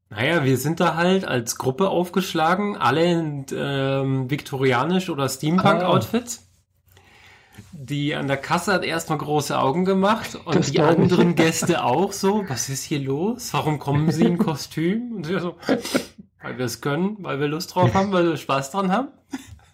naja, 0.10 0.46
wir 0.46 0.58
sind 0.58 0.80
da 0.80 0.96
halt 0.96 1.26
als 1.26 1.58
Gruppe 1.58 1.90
aufgeschlagen, 1.90 2.78
alle 2.78 3.04
in 3.04 3.46
ähm, 3.54 4.32
viktorianisch 4.32 5.10
oder 5.10 5.28
Steampunk-Outfits. 5.28 6.40
Ah. 6.40 7.02
Die 7.74 8.16
an 8.16 8.28
der 8.28 8.38
Kasse 8.38 8.72
hat 8.72 8.86
erstmal 8.86 9.18
große 9.18 9.60
Augen 9.60 9.84
gemacht 9.84 10.40
und 10.46 10.56
das 10.56 10.72
die 10.72 10.80
anderen 10.80 11.36
Gäste 11.36 11.84
auch 11.84 12.14
so. 12.14 12.46
Was 12.48 12.70
ist 12.70 12.84
hier 12.84 13.00
los? 13.00 13.54
Warum 13.54 13.80
kommen 13.80 14.10
sie 14.12 14.24
in 14.24 14.38
Kostüm? 14.38 15.18
Und 15.18 15.26
sie 15.26 15.38
so, 15.38 15.58
weil 16.42 16.58
wir 16.58 16.66
es 16.66 16.80
können, 16.80 17.18
weil 17.20 17.42
wir 17.42 17.50
Lust 17.50 17.76
drauf 17.76 17.94
haben, 17.94 18.14
weil 18.14 18.26
wir 18.26 18.38
Spaß 18.38 18.72
dran 18.72 18.90
haben. 18.90 19.10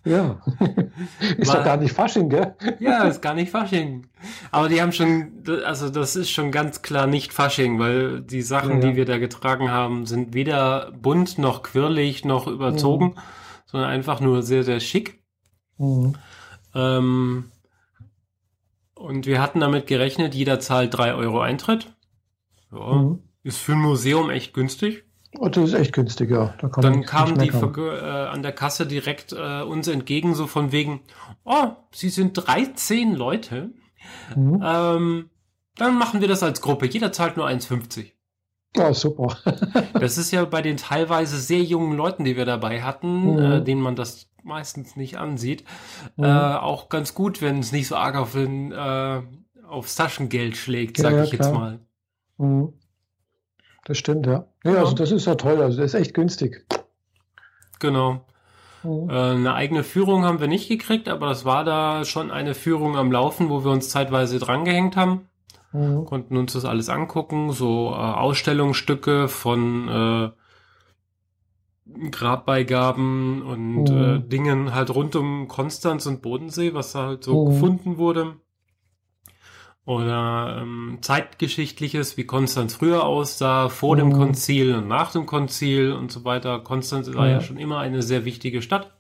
Ja. 0.05 0.39
ist 1.37 1.51
doch 1.51 1.63
gar 1.63 1.77
nicht 1.77 1.93
Fasching, 1.93 2.29
gell? 2.29 2.55
Ja, 2.79 3.03
ist 3.03 3.21
gar 3.21 3.33
nicht 3.33 3.51
Fasching. 3.51 4.07
Aber 4.51 4.69
die 4.69 4.81
haben 4.81 4.91
schon, 4.91 5.43
also 5.65 5.89
das 5.89 6.15
ist 6.15 6.29
schon 6.29 6.51
ganz 6.51 6.83
klar 6.83 7.07
nicht 7.07 7.33
Fasching, 7.33 7.79
weil 7.79 8.21
die 8.21 8.43
Sachen, 8.43 8.81
ja. 8.81 8.89
die 8.89 8.95
wir 8.95 9.05
da 9.05 9.17
getragen 9.17 9.71
haben, 9.71 10.05
sind 10.05 10.33
weder 10.33 10.91
bunt 10.91 11.39
noch 11.39 11.63
quirlig 11.63 12.23
noch 12.23 12.47
überzogen, 12.47 13.05
mhm. 13.05 13.19
sondern 13.65 13.89
einfach 13.89 14.19
nur 14.19 14.43
sehr, 14.43 14.63
sehr 14.63 14.79
schick. 14.79 15.23
Mhm. 15.77 16.15
Ähm, 16.75 17.51
und 18.93 19.25
wir 19.25 19.41
hatten 19.41 19.59
damit 19.59 19.87
gerechnet, 19.87 20.35
jeder 20.35 20.59
zahlt 20.59 20.95
drei 20.95 21.15
Euro 21.15 21.41
Eintritt. 21.41 21.95
Ja, 22.71 22.93
mhm. 22.93 23.23
Ist 23.43 23.59
für 23.59 23.73
ein 23.73 23.81
Museum 23.81 24.29
echt 24.29 24.53
günstig. 24.53 25.04
Oh, 25.39 25.49
das 25.49 25.69
ist 25.69 25.73
echt 25.73 25.93
günstiger. 25.93 26.53
Da 26.59 26.67
Dann 26.67 27.03
kamen 27.03 27.37
die 27.39 27.49
äh, 27.49 28.27
an 28.27 28.41
der 28.41 28.51
Kasse 28.51 28.85
direkt 28.85 29.33
äh, 29.33 29.61
uns 29.61 29.87
entgegen, 29.87 30.35
so 30.35 30.47
von 30.47 30.71
wegen, 30.71 31.01
oh, 31.43 31.71
Sie 31.91 32.09
sind 32.09 32.33
13 32.33 33.15
Leute. 33.15 33.71
Mhm. 34.35 34.61
Ähm, 34.63 35.29
dann 35.77 35.97
machen 35.97 36.21
wir 36.21 36.27
das 36.27 36.43
als 36.43 36.61
Gruppe. 36.61 36.85
Jeder 36.85 37.11
zahlt 37.11 37.37
nur 37.37 37.47
1,50. 37.47 38.11
Ja, 38.77 38.93
super. 38.93 39.37
das 39.93 40.17
ist 40.17 40.31
ja 40.31 40.45
bei 40.45 40.61
den 40.61 40.77
teilweise 40.77 41.37
sehr 41.37 41.63
jungen 41.63 41.95
Leuten, 41.95 42.23
die 42.23 42.37
wir 42.37 42.45
dabei 42.45 42.81
hatten, 42.81 43.33
mhm. 43.33 43.39
äh, 43.39 43.61
denen 43.61 43.81
man 43.81 43.95
das 43.95 44.29
meistens 44.43 44.95
nicht 44.95 45.17
ansieht, 45.17 45.63
mhm. 46.17 46.25
äh, 46.25 46.27
auch 46.27 46.89
ganz 46.89 47.13
gut, 47.13 47.41
wenn 47.41 47.59
es 47.59 47.71
nicht 47.71 47.87
so 47.87 47.95
arg 47.95 48.15
auf 48.15 48.33
den, 48.33 48.71
äh, 48.71 49.21
aufs 49.67 49.95
Taschengeld 49.95 50.55
schlägt, 50.55 50.97
sag 50.97 51.13
ja, 51.13 51.23
ich 51.23 51.31
klar. 51.31 51.47
jetzt 51.47 51.53
mal. 51.53 51.79
Mhm. 52.37 52.73
Das 53.85 53.97
stimmt, 53.97 54.25
ja. 54.25 54.45
ja. 54.63 54.73
Ja, 54.73 54.79
also 54.79 54.93
das 54.93 55.11
ist 55.11 55.25
ja 55.25 55.35
toll, 55.35 55.61
also 55.61 55.79
das 55.79 55.93
ist 55.93 55.99
echt 55.99 56.13
günstig. 56.13 56.65
Genau. 57.79 58.25
Mhm. 58.83 59.09
Äh, 59.09 59.13
eine 59.13 59.53
eigene 59.53 59.83
Führung 59.83 60.25
haben 60.25 60.39
wir 60.39 60.47
nicht 60.47 60.67
gekriegt, 60.67 61.07
aber 61.07 61.27
das 61.27 61.45
war 61.45 61.63
da 61.63 62.03
schon 62.03 62.31
eine 62.31 62.55
Führung 62.55 62.97
am 62.97 63.11
Laufen, 63.11 63.49
wo 63.49 63.63
wir 63.63 63.71
uns 63.71 63.89
zeitweise 63.89 64.39
drangehängt 64.39 64.97
haben. 64.97 65.29
Mhm. 65.71 66.05
Konnten 66.05 66.35
uns 66.35 66.53
das 66.53 66.65
alles 66.65 66.89
angucken, 66.89 67.51
so 67.51 67.91
äh, 67.91 67.95
Ausstellungsstücke 67.95 69.27
von 69.27 69.87
äh, 69.87 70.31
Grabbeigaben 72.09 73.43
und 73.43 73.83
mhm. 73.83 74.03
äh, 74.03 74.19
Dingen 74.19 74.73
halt 74.73 74.89
rund 74.89 75.15
um 75.15 75.47
Konstanz 75.47 76.07
und 76.07 76.23
Bodensee, 76.23 76.73
was 76.73 76.93
da 76.93 77.05
halt 77.05 77.23
so 77.23 77.45
mhm. 77.45 77.49
gefunden 77.51 77.97
wurde. 77.97 78.37
Oder 79.85 80.61
ähm, 80.61 80.97
zeitgeschichtliches, 81.01 82.17
wie 82.17 82.25
Konstanz 82.25 82.73
früher 82.73 83.05
aussah, 83.05 83.69
vor 83.69 83.95
dem 83.95 84.07
mhm. 84.07 84.13
Konzil 84.13 84.73
und 84.73 84.87
nach 84.87 85.11
dem 85.11 85.27
Konzil 85.27 85.91
und 85.91 86.11
so 86.11 86.25
weiter. 86.25 86.59
Konstanz 86.59 87.13
war 87.13 87.27
ja, 87.27 87.33
ja 87.33 87.41
schon 87.41 87.57
immer 87.57 87.79
eine 87.79 88.01
sehr 88.01 88.25
wichtige 88.25 88.63
Stadt. 88.63 88.91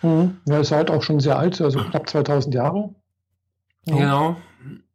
Mhm. 0.00 0.38
Ja, 0.46 0.60
ist 0.60 0.72
halt 0.72 0.90
auch 0.90 1.02
schon 1.02 1.20
sehr 1.20 1.38
alt, 1.38 1.60
also 1.60 1.78
knapp 1.90 2.08
2000 2.08 2.54
Jahre. 2.54 2.94
Ja. 3.84 3.96
Genau. 3.96 4.36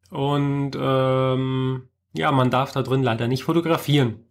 Und 0.10 0.72
ähm, 0.76 1.90
ja, 2.14 2.32
man 2.32 2.50
darf 2.50 2.72
da 2.72 2.82
drin 2.82 3.04
leider 3.04 3.28
nicht 3.28 3.44
fotografieren. 3.44 4.26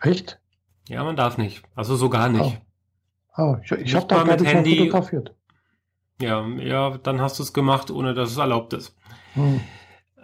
Echt? 0.00 0.40
Ja, 0.88 1.02
man 1.02 1.16
darf 1.16 1.38
nicht. 1.38 1.64
Also 1.74 1.96
so 1.96 2.08
gar 2.08 2.28
nicht. 2.28 2.60
Oh. 3.36 3.42
oh 3.42 3.56
ich 3.64 3.72
ich 3.72 3.94
habe 3.96 4.06
da 4.06 4.24
mit 4.24 4.44
Handy 4.44 4.78
fotografiert. 4.78 5.34
Ja, 6.20 6.46
ja, 6.46 6.98
dann 6.98 7.20
hast 7.20 7.38
du 7.38 7.42
es 7.42 7.52
gemacht, 7.52 7.90
ohne 7.90 8.14
dass 8.14 8.30
es 8.30 8.36
erlaubt 8.36 8.72
ist. 8.72 8.96
Hm. 9.34 9.60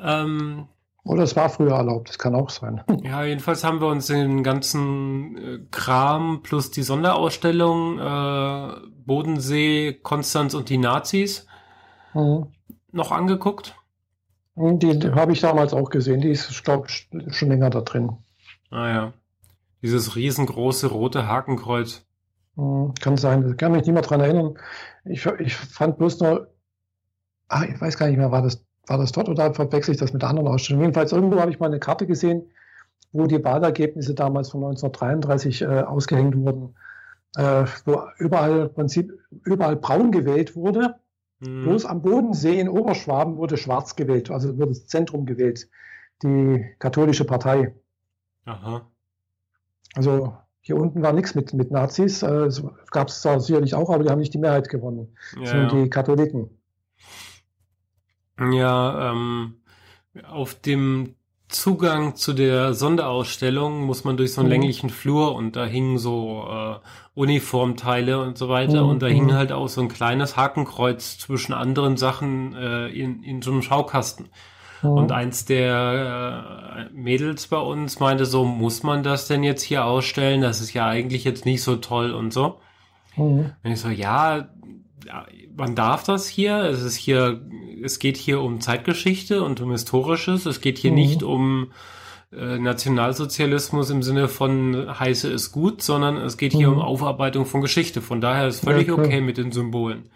Ähm, 0.00 0.68
Oder 1.04 1.22
es 1.22 1.36
war 1.36 1.48
früher 1.48 1.74
erlaubt, 1.74 2.08
das 2.08 2.18
kann 2.18 2.34
auch 2.34 2.50
sein. 2.50 2.82
Ja, 3.02 3.24
jedenfalls 3.24 3.64
haben 3.64 3.80
wir 3.80 3.88
uns 3.88 4.06
den 4.06 4.42
ganzen 4.42 5.36
äh, 5.36 5.58
Kram 5.70 6.42
plus 6.42 6.70
die 6.70 6.82
Sonderausstellung 6.82 7.98
äh, 7.98 8.74
Bodensee, 9.04 9.92
Konstanz 10.02 10.54
und 10.54 10.68
die 10.68 10.78
Nazis 10.78 11.46
mhm. 12.14 12.46
noch 12.92 13.12
angeguckt. 13.12 13.76
Die, 14.56 14.98
die 14.98 15.10
habe 15.12 15.32
ich 15.32 15.40
damals 15.40 15.74
auch 15.74 15.90
gesehen. 15.90 16.20
Die 16.20 16.30
ist, 16.30 16.48
ich 16.48 16.62
glaube, 16.62 16.86
schon 16.88 17.48
länger 17.48 17.70
da 17.70 17.80
drin. 17.80 18.16
Ah 18.70 18.88
ja. 18.88 19.12
Dieses 19.82 20.14
riesengroße 20.14 20.86
rote 20.86 21.26
Hakenkreuz. 21.26 22.06
Mhm, 22.56 22.94
kann 22.94 23.16
sein. 23.16 23.50
Ich 23.50 23.56
kann 23.56 23.72
mich 23.72 23.82
nicht 23.82 23.92
mehr 23.92 24.02
dran 24.02 24.20
erinnern. 24.20 24.56
Ich, 25.04 25.26
ich 25.26 25.54
fand 25.56 25.98
bloß 25.98 26.20
nur, 26.20 26.54
ah, 27.48 27.64
ich 27.64 27.80
weiß 27.80 27.98
gar 27.98 28.06
nicht 28.06 28.16
mehr, 28.16 28.30
war 28.30 28.42
das, 28.42 28.63
war 28.86 28.98
das 28.98 29.12
dort 29.12 29.28
oder 29.28 29.54
verwechsel 29.54 29.94
ich 29.94 30.00
das 30.00 30.12
mit 30.12 30.22
der 30.22 30.28
anderen 30.30 30.48
Ausstellung? 30.48 30.82
Jedenfalls 30.82 31.12
irgendwo 31.12 31.40
habe 31.40 31.50
ich 31.50 31.60
mal 31.60 31.66
eine 31.66 31.80
Karte 31.80 32.06
gesehen, 32.06 32.50
wo 33.12 33.26
die 33.26 33.42
Wahlergebnisse 33.42 34.14
damals 34.14 34.50
von 34.50 34.64
1933 34.64 35.62
äh, 35.62 35.66
ausgehängt 35.66 36.36
wurden, 36.36 36.74
äh, 37.36 37.64
wo 37.84 38.02
überall 38.18 38.60
im 38.62 38.74
Prinzip 38.74 39.12
überall 39.44 39.76
braun 39.76 40.12
gewählt 40.12 40.56
wurde 40.56 40.96
Mhm. 41.40 41.64
Bloß 41.64 41.84
am 41.86 42.02
Bodensee 42.02 42.58
in 42.60 42.68
Oberschwaben 42.68 43.36
wurde 43.36 43.56
schwarz 43.56 43.96
gewählt, 43.96 44.30
also 44.30 44.56
wurde 44.56 44.70
das 44.70 44.86
Zentrum 44.86 45.26
gewählt, 45.26 45.68
die 46.22 46.64
katholische 46.78 47.24
Partei. 47.24 47.74
Aha. 48.44 48.86
Also 49.94 50.36
hier 50.60 50.76
unten 50.76 51.02
war 51.02 51.12
nichts 51.12 51.34
mit, 51.34 51.52
mit 51.52 51.70
Nazis, 51.70 52.22
äh, 52.22 52.48
gab 52.90 53.08
es 53.08 53.22
sicherlich 53.22 53.74
auch, 53.74 53.90
aber 53.90 54.04
die 54.04 54.10
haben 54.10 54.20
nicht 54.20 54.34
die 54.34 54.38
Mehrheit 54.38 54.68
gewonnen, 54.68 55.16
ja, 55.38 55.46
sondern 55.46 55.68
ja. 55.68 55.82
die 55.82 55.90
Katholiken. 55.90 56.53
Ja, 58.38 59.12
ähm, 59.12 59.54
auf 60.28 60.54
dem 60.54 61.14
Zugang 61.48 62.16
zu 62.16 62.32
der 62.32 62.74
Sonderausstellung 62.74 63.84
muss 63.84 64.04
man 64.04 64.16
durch 64.16 64.32
so 64.32 64.40
einen 64.40 64.48
mhm. 64.48 64.52
länglichen 64.52 64.90
Flur 64.90 65.34
und 65.34 65.56
da 65.56 65.64
hingen 65.64 65.98
so 65.98 66.46
äh, 66.50 66.76
Uniformteile 67.14 68.20
und 68.20 68.36
so 68.38 68.48
weiter 68.48 68.84
mhm. 68.84 68.90
und 68.90 69.02
da 69.02 69.06
hing 69.06 69.26
mhm. 69.26 69.34
halt 69.34 69.52
auch 69.52 69.68
so 69.68 69.80
ein 69.80 69.88
kleines 69.88 70.36
Hakenkreuz 70.36 71.18
zwischen 71.18 71.52
anderen 71.52 71.96
Sachen 71.96 72.54
äh, 72.54 72.88
in, 72.88 73.22
in 73.22 73.42
so 73.42 73.52
einem 73.52 73.62
Schaukasten. 73.62 74.30
Mhm. 74.82 74.90
Und 74.90 75.12
eins 75.12 75.44
der 75.44 76.88
äh, 76.90 76.94
Mädels 76.94 77.46
bei 77.46 77.58
uns 77.58 78.00
meinte 78.00 78.26
so, 78.26 78.44
muss 78.44 78.82
man 78.82 79.02
das 79.02 79.28
denn 79.28 79.44
jetzt 79.44 79.62
hier 79.62 79.84
ausstellen? 79.84 80.40
Das 80.40 80.60
ist 80.60 80.72
ja 80.72 80.86
eigentlich 80.86 81.24
jetzt 81.24 81.44
nicht 81.44 81.62
so 81.62 81.76
toll 81.76 82.12
und 82.12 82.32
so. 82.32 82.58
Mhm. 83.16 83.52
Und 83.62 83.70
ich 83.70 83.80
so, 83.80 83.88
ja, 83.88 84.48
man 85.56 85.74
darf 85.74 86.04
das 86.04 86.28
hier. 86.28 86.56
Es 86.64 86.82
ist 86.82 86.96
hier, 86.96 87.40
es 87.82 87.98
geht 87.98 88.16
hier 88.16 88.40
um 88.40 88.60
Zeitgeschichte 88.60 89.42
und 89.42 89.60
um 89.60 89.70
Historisches. 89.70 90.46
Es 90.46 90.60
geht 90.60 90.78
hier 90.78 90.90
mhm. 90.90 90.96
nicht 90.96 91.22
um 91.22 91.72
äh, 92.32 92.58
Nationalsozialismus 92.58 93.90
im 93.90 94.02
Sinne 94.02 94.28
von 94.28 94.98
heiße 94.98 95.28
ist 95.28 95.52
gut, 95.52 95.82
sondern 95.82 96.16
es 96.16 96.36
geht 96.36 96.52
hier 96.52 96.68
mhm. 96.68 96.76
um 96.76 96.82
Aufarbeitung 96.82 97.46
von 97.46 97.60
Geschichte. 97.60 98.02
Von 98.02 98.20
daher 98.20 98.48
ist 98.48 98.64
völlig 98.64 98.88
ja, 98.88 98.94
okay 98.94 99.20
mit 99.20 99.38
den 99.38 99.52
Symbolen. 99.52 100.10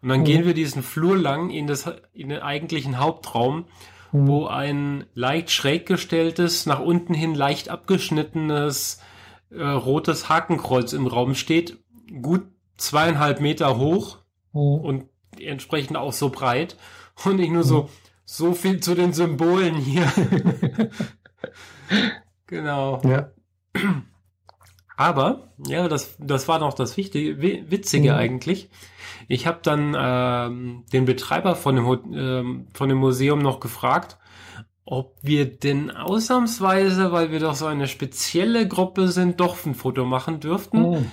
Und 0.00 0.08
dann 0.08 0.20
mhm. 0.20 0.24
gehen 0.24 0.46
wir 0.46 0.54
diesen 0.54 0.82
Flur 0.82 1.16
lang 1.16 1.50
in 1.50 1.66
das, 1.66 1.90
in 2.12 2.28
den 2.28 2.40
eigentlichen 2.40 2.98
Hauptraum, 2.98 3.64
mhm. 4.12 4.28
wo 4.28 4.46
ein 4.46 5.06
leicht 5.14 5.50
schräg 5.50 5.86
gestelltes, 5.86 6.66
nach 6.66 6.80
unten 6.80 7.14
hin 7.14 7.34
leicht 7.34 7.68
abgeschnittenes, 7.68 9.00
äh, 9.50 9.62
rotes 9.62 10.28
Hakenkreuz 10.28 10.92
im 10.92 11.06
Raum 11.06 11.34
steht. 11.34 11.78
Gut 12.22 12.42
zweieinhalb 12.76 13.40
Meter 13.40 13.76
hoch 13.76 14.17
mhm. 14.52 14.60
und 14.60 15.04
entsprechend 15.40 15.96
auch 15.96 16.12
so 16.12 16.30
breit. 16.30 16.76
Und 17.24 17.36
nicht 17.36 17.50
nur 17.50 17.64
so, 17.64 17.82
mhm. 17.82 17.88
so 18.24 18.54
viel 18.54 18.80
zu 18.80 18.94
den 18.94 19.12
Symbolen 19.12 19.74
hier. 19.76 20.06
genau. 22.46 23.00
Ja. 23.04 23.30
Aber, 24.96 25.52
ja, 25.66 25.88
das, 25.88 26.16
das 26.18 26.48
war 26.48 26.58
noch 26.58 26.74
das 26.74 26.96
Wichtige, 26.96 27.40
Witzige 27.40 28.12
mhm. 28.12 28.18
eigentlich. 28.18 28.68
Ich 29.28 29.46
habe 29.46 29.60
dann 29.62 29.94
ähm, 29.96 30.84
den 30.92 31.04
Betreiber 31.04 31.54
von 31.54 31.76
dem, 31.76 32.14
ähm, 32.14 32.66
von 32.72 32.88
dem 32.88 32.98
Museum 32.98 33.40
noch 33.40 33.60
gefragt, 33.60 34.18
ob 34.84 35.16
wir 35.20 35.44
denn 35.44 35.90
ausnahmsweise, 35.90 37.12
weil 37.12 37.30
wir 37.30 37.40
doch 37.40 37.54
so 37.54 37.66
eine 37.66 37.86
spezielle 37.88 38.66
Gruppe 38.66 39.08
sind, 39.08 39.38
doch 39.38 39.64
ein 39.66 39.74
Foto 39.74 40.06
machen 40.06 40.40
dürften. 40.40 40.90
Mhm. 40.90 41.10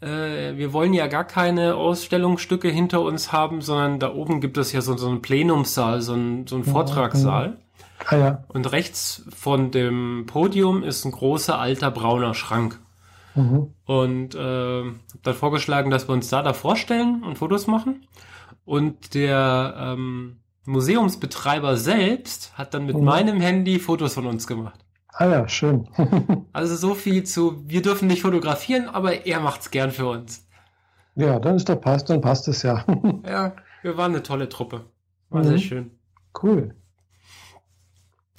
Äh, 0.00 0.56
wir 0.56 0.72
wollen 0.72 0.94
ja 0.94 1.06
gar 1.06 1.24
keine 1.24 1.74
Ausstellungsstücke 1.74 2.68
hinter 2.68 3.02
uns 3.02 3.32
haben, 3.32 3.60
sondern 3.60 3.98
da 3.98 4.14
oben 4.14 4.40
gibt 4.40 4.58
es 4.58 4.72
ja 4.72 4.80
so, 4.80 4.96
so 4.96 5.08
einen 5.08 5.22
Plenumssaal, 5.22 6.00
so 6.02 6.12
einen, 6.12 6.46
so 6.46 6.54
einen 6.56 6.64
Vortragssaal. 6.64 7.58
Ah, 8.06 8.16
ja. 8.16 8.44
Und 8.48 8.70
rechts 8.70 9.24
von 9.34 9.70
dem 9.70 10.24
Podium 10.26 10.82
ist 10.82 11.04
ein 11.04 11.12
großer 11.12 11.58
alter 11.58 11.90
brauner 11.90 12.34
Schrank. 12.34 12.78
Mhm. 13.34 13.74
Und 13.84 14.34
äh, 14.34 14.82
dann 15.22 15.34
vorgeschlagen, 15.34 15.90
dass 15.90 16.08
wir 16.08 16.12
uns 16.12 16.28
da 16.28 16.42
da 16.42 16.52
vorstellen 16.52 17.22
und 17.24 17.38
Fotos 17.38 17.66
machen. 17.66 18.06
Und 18.64 19.14
der 19.14 19.74
ähm, 19.78 20.40
Museumsbetreiber 20.64 21.76
selbst 21.76 22.56
hat 22.56 22.74
dann 22.74 22.86
mit 22.86 22.96
mhm. 22.96 23.04
meinem 23.04 23.40
Handy 23.40 23.78
Fotos 23.78 24.14
von 24.14 24.26
uns 24.26 24.46
gemacht. 24.46 24.78
Ah 25.20 25.26
ja, 25.26 25.48
schön. 25.48 25.88
also 26.52 26.76
so 26.76 26.94
viel 26.94 27.24
zu, 27.24 27.68
wir 27.68 27.82
dürfen 27.82 28.06
nicht 28.06 28.22
fotografieren, 28.22 28.88
aber 28.88 29.26
er 29.26 29.40
macht's 29.40 29.72
gern 29.72 29.90
für 29.90 30.06
uns. 30.06 30.46
Ja, 31.16 31.40
dann 31.40 31.56
ist 31.56 31.68
der 31.68 31.74
passt, 31.74 32.08
dann 32.08 32.20
passt 32.20 32.46
es 32.46 32.62
ja. 32.62 32.84
ja, 33.26 33.56
wir 33.82 33.96
waren 33.96 34.12
eine 34.12 34.22
tolle 34.22 34.48
Truppe. 34.48 34.84
War 35.30 35.42
mhm. 35.42 35.48
sehr 35.48 35.58
schön. 35.58 35.90
Cool. 36.40 36.76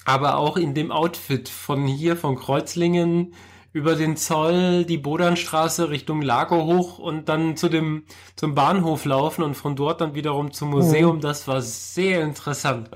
Aber 0.06 0.38
auch 0.38 0.56
in 0.56 0.74
dem 0.74 0.90
Outfit 0.94 1.50
von 1.50 1.86
hier, 1.86 2.16
von 2.16 2.38
Kreuzlingen, 2.38 3.34
über 3.74 3.96
den 3.96 4.16
Zoll, 4.16 4.86
die 4.86 4.98
Bodernstraße 4.98 5.90
Richtung 5.90 6.22
Lager 6.22 6.64
hoch 6.64 6.98
und 6.98 7.28
dann 7.28 7.58
zu 7.58 7.68
dem, 7.68 8.06
zum 8.38 8.56
Bahnhof 8.56 9.04
laufen 9.04 9.44
und 9.44 9.56
von 9.56 9.76
dort 9.76 10.00
dann 10.00 10.16
wiederum 10.16 10.54
zum 10.54 10.70
Museum. 10.70 11.18
Mhm. 11.18 11.22
Das 11.22 11.46
war 11.50 11.62
sehr 11.62 12.24
interessant. 12.24 12.90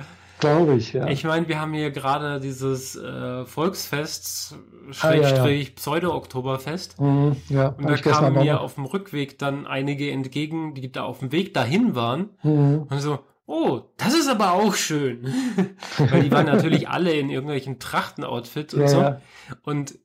Glaube 0.43 0.75
ich, 0.75 0.93
ja. 0.93 1.07
Ich 1.07 1.23
meine, 1.23 1.47
wir 1.47 1.59
haben 1.59 1.73
hier 1.73 1.91
gerade 1.91 2.39
dieses 2.39 2.95
äh, 2.95 3.45
Volksfest, 3.45 4.55
Schrägstrich 4.91 5.41
ah, 5.41 5.47
ja, 5.47 5.63
ja. 5.63 5.69
Pseudo-Oktoberfest. 5.75 6.99
Mhm, 6.99 7.37
ja, 7.49 7.69
und 7.69 7.89
da 7.89 7.97
kamen 7.97 8.33
mir 8.33 8.61
auf 8.61 8.75
dem 8.75 8.85
Rückweg 8.85 9.39
dann 9.39 9.65
einige 9.65 10.11
entgegen, 10.11 10.73
die 10.73 10.91
da 10.91 11.03
auf 11.03 11.19
dem 11.19 11.31
Weg 11.31 11.53
dahin 11.53 11.95
waren. 11.95 12.29
Mhm. 12.43 12.87
Und 12.89 12.99
so, 12.99 13.19
oh, 13.45 13.81
das 13.97 14.13
ist 14.13 14.27
aber 14.27 14.53
auch 14.53 14.75
schön. 14.75 15.33
Weil 15.97 16.23
die 16.23 16.31
waren 16.31 16.45
natürlich 16.45 16.89
alle 16.89 17.13
in 17.13 17.29
irgendwelchen 17.29 17.79
Trachtenoutfits 17.79 18.73
und 18.73 18.81
ja, 18.81 18.87
so. 18.87 19.15
Und 19.63 19.95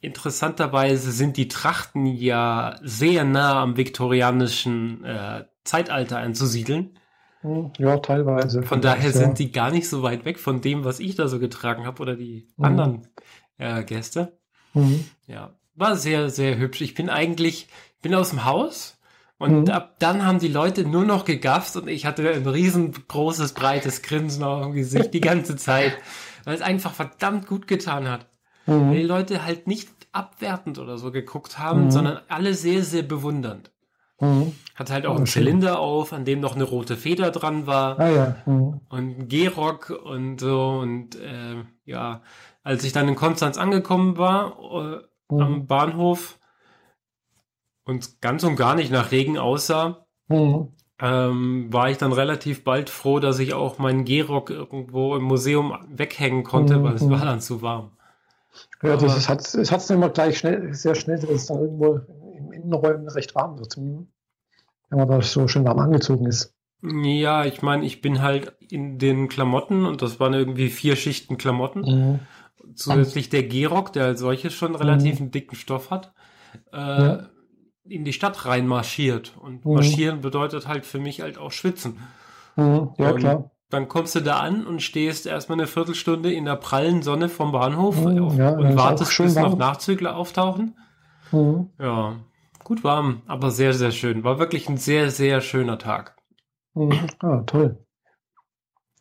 interessanterweise 0.00 1.12
sind 1.12 1.36
die 1.36 1.48
Trachten 1.48 2.06
ja 2.06 2.78
sehr 2.82 3.24
nah 3.24 3.62
am 3.62 3.76
viktorianischen 3.76 5.04
äh, 5.04 5.44
Zeitalter 5.64 6.18
anzusiedeln. 6.18 6.98
Ja, 7.78 7.98
teilweise. 7.98 8.62
Von 8.62 8.80
daher 8.80 9.10
ja. 9.10 9.16
sind 9.16 9.38
die 9.38 9.50
gar 9.50 9.70
nicht 9.70 9.88
so 9.88 10.02
weit 10.02 10.24
weg 10.24 10.38
von 10.38 10.60
dem, 10.60 10.84
was 10.84 11.00
ich 11.00 11.16
da 11.16 11.28
so 11.28 11.38
getragen 11.38 11.86
habe 11.86 12.00
oder 12.00 12.16
die 12.16 12.48
mhm. 12.56 12.64
anderen 12.64 13.08
äh, 13.58 13.82
Gäste. 13.84 14.38
Mhm. 14.74 15.04
Ja, 15.26 15.54
war 15.74 15.96
sehr, 15.96 16.30
sehr 16.30 16.58
hübsch. 16.58 16.80
Ich 16.80 16.94
bin 16.94 17.10
eigentlich, 17.10 17.68
bin 18.00 18.14
aus 18.14 18.30
dem 18.30 18.44
Haus 18.44 18.98
und 19.38 19.64
mhm. 19.64 19.70
ab 19.70 19.96
dann 19.98 20.24
haben 20.24 20.38
die 20.38 20.48
Leute 20.48 20.84
nur 20.84 21.04
noch 21.04 21.24
gegafft 21.24 21.74
und 21.76 21.88
ich 21.88 22.06
hatte 22.06 22.30
ein 22.30 22.46
riesengroßes, 22.46 23.54
breites 23.54 24.02
Grinsen 24.02 24.44
auf 24.44 24.62
dem 24.62 24.72
Gesicht 24.74 25.12
die 25.12 25.20
ganze 25.20 25.56
Zeit, 25.56 25.96
weil 26.44 26.54
es 26.54 26.62
einfach 26.62 26.94
verdammt 26.94 27.46
gut 27.48 27.66
getan 27.66 28.08
hat. 28.08 28.26
Mhm. 28.66 28.90
Weil 28.90 28.96
die 28.98 29.02
Leute 29.02 29.44
halt 29.44 29.66
nicht 29.66 29.88
abwertend 30.12 30.78
oder 30.78 30.98
so 30.98 31.10
geguckt 31.10 31.58
haben, 31.58 31.86
mhm. 31.86 31.90
sondern 31.90 32.20
alle 32.28 32.54
sehr, 32.54 32.84
sehr 32.84 33.02
bewundernd. 33.02 33.71
Mhm. 34.22 34.52
Hat 34.74 34.90
halt 34.90 35.04
auch 35.04 35.14
oh, 35.14 35.16
einen. 35.18 35.26
Zylinder 35.26 35.80
auf, 35.80 36.12
an 36.12 36.24
dem 36.24 36.40
noch 36.40 36.54
eine 36.54 36.64
rote 36.64 36.96
Feder 36.96 37.30
dran 37.30 37.66
war. 37.66 37.98
Ah, 37.98 38.08
ja. 38.08 38.36
Mhm. 38.46 38.80
Und 38.88 39.18
ein 39.18 39.28
Gehrock 39.28 39.90
und 39.90 40.40
so. 40.40 40.78
Und 40.80 41.16
äh, 41.16 41.64
ja, 41.84 42.22
als 42.62 42.84
ich 42.84 42.92
dann 42.92 43.08
in 43.08 43.16
Konstanz 43.16 43.58
angekommen 43.58 44.16
war, 44.16 44.56
äh, 45.30 45.34
mhm. 45.34 45.40
am 45.40 45.66
Bahnhof, 45.66 46.38
und 47.84 48.20
ganz 48.20 48.44
und 48.44 48.56
gar 48.56 48.74
nicht 48.74 48.92
nach 48.92 49.10
Regen 49.10 49.38
aussah, 49.38 50.06
mhm. 50.28 50.68
ähm, 51.00 51.72
war 51.72 51.90
ich 51.90 51.98
dann 51.98 52.12
relativ 52.12 52.64
bald 52.64 52.90
froh, 52.90 53.18
dass 53.18 53.38
ich 53.38 53.54
auch 53.54 53.78
meinen 53.78 54.04
Gehrock 54.04 54.50
irgendwo 54.50 55.16
im 55.16 55.24
Museum 55.24 55.76
weghängen 55.88 56.44
konnte, 56.44 56.78
mhm. 56.78 56.84
weil 56.84 56.94
es 56.94 57.08
war 57.08 57.24
dann 57.24 57.40
zu 57.40 57.62
warm. 57.62 57.90
Ja, 58.82 58.96
das 58.96 59.28
hat 59.28 59.40
es 59.40 59.72
hat 59.72 59.90
immer 59.90 60.10
gleich 60.10 60.38
schnell, 60.38 60.74
sehr 60.74 60.94
schnell, 60.94 61.18
dass 61.18 61.30
es 61.30 61.46
dann 61.46 61.58
irgendwo 61.58 62.00
im 62.36 62.52
Innenräumen 62.52 63.08
recht 63.08 63.34
warm 63.34 63.58
wird, 63.58 63.76
wenn 63.76 64.11
da 64.96 65.22
so 65.22 65.48
schön 65.48 65.64
warm 65.64 65.78
angezogen 65.78 66.26
ist. 66.26 66.54
Ja, 66.82 67.44
ich 67.44 67.62
meine, 67.62 67.84
ich 67.84 68.02
bin 68.02 68.22
halt 68.22 68.54
in 68.68 68.98
den 68.98 69.28
Klamotten 69.28 69.86
und 69.86 70.02
das 70.02 70.18
waren 70.18 70.34
irgendwie 70.34 70.68
vier 70.68 70.96
Schichten 70.96 71.38
Klamotten. 71.38 71.80
Mhm. 71.80 72.18
Zusätzlich 72.74 73.28
der 73.28 73.44
Gehrock, 73.44 73.92
der 73.92 74.06
als 74.06 74.20
solches 74.20 74.52
schon 74.52 74.74
relativ 74.74 75.14
mhm. 75.14 75.24
einen 75.24 75.30
dicken 75.30 75.56
Stoff 75.56 75.90
hat, 75.90 76.12
äh, 76.72 76.76
ja. 76.76 77.28
in 77.84 78.04
die 78.04 78.12
Stadt 78.12 78.46
reinmarschiert. 78.46 79.36
Und 79.40 79.64
mhm. 79.64 79.74
marschieren 79.74 80.20
bedeutet 80.22 80.66
halt 80.66 80.84
für 80.84 80.98
mich 80.98 81.20
halt 81.20 81.38
auch 81.38 81.52
schwitzen. 81.52 81.98
Mhm. 82.56 82.90
Ja, 82.98 83.10
und 83.10 83.18
klar. 83.18 83.50
Dann 83.70 83.88
kommst 83.88 84.14
du 84.14 84.20
da 84.20 84.40
an 84.40 84.66
und 84.66 84.82
stehst 84.82 85.24
erstmal 85.24 85.58
eine 85.58 85.66
Viertelstunde 85.66 86.30
in 86.30 86.44
der 86.44 86.56
prallen 86.56 87.02
Sonne 87.02 87.30
vom 87.30 87.52
Bahnhof 87.52 88.04
mhm, 88.04 88.36
ja, 88.36 88.50
und 88.50 88.76
wartest, 88.76 89.16
bis 89.16 89.34
warm. 89.34 89.52
noch 89.52 89.58
Nachzügler 89.58 90.14
auftauchen. 90.14 90.76
Mhm. 91.30 91.70
Ja, 91.80 92.16
gut 92.64 92.84
warm, 92.84 93.22
aber 93.26 93.50
sehr, 93.50 93.72
sehr 93.74 93.90
schön. 93.90 94.24
War 94.24 94.38
wirklich 94.38 94.68
ein 94.68 94.76
sehr, 94.76 95.10
sehr 95.10 95.40
schöner 95.40 95.78
Tag. 95.78 96.16
Mhm. 96.74 97.06
Ah, 97.20 97.42
toll. 97.46 97.84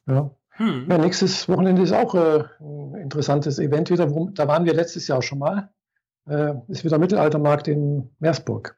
Ja. 0.08 0.32
Hm. 0.52 0.88
ja. 0.90 0.98
nächstes 0.98 1.48
Wochenende 1.48 1.82
ist 1.82 1.94
auch 1.94 2.14
äh, 2.16 2.44
ein 2.60 2.96
interessantes 2.96 3.60
Event 3.60 3.90
wieder. 3.90 4.12
Wo, 4.14 4.30
da 4.30 4.48
waren 4.48 4.66
wir 4.66 4.74
letztes 4.74 5.08
Jahr 5.08 5.22
schon 5.22 5.40
mal. 5.40 5.72
Äh, 6.28 6.54
ist 6.68 6.84
wieder 6.84 7.00
Mittelaltermarkt 7.00 7.68
in 7.68 8.12
Meersburg. 8.20 8.78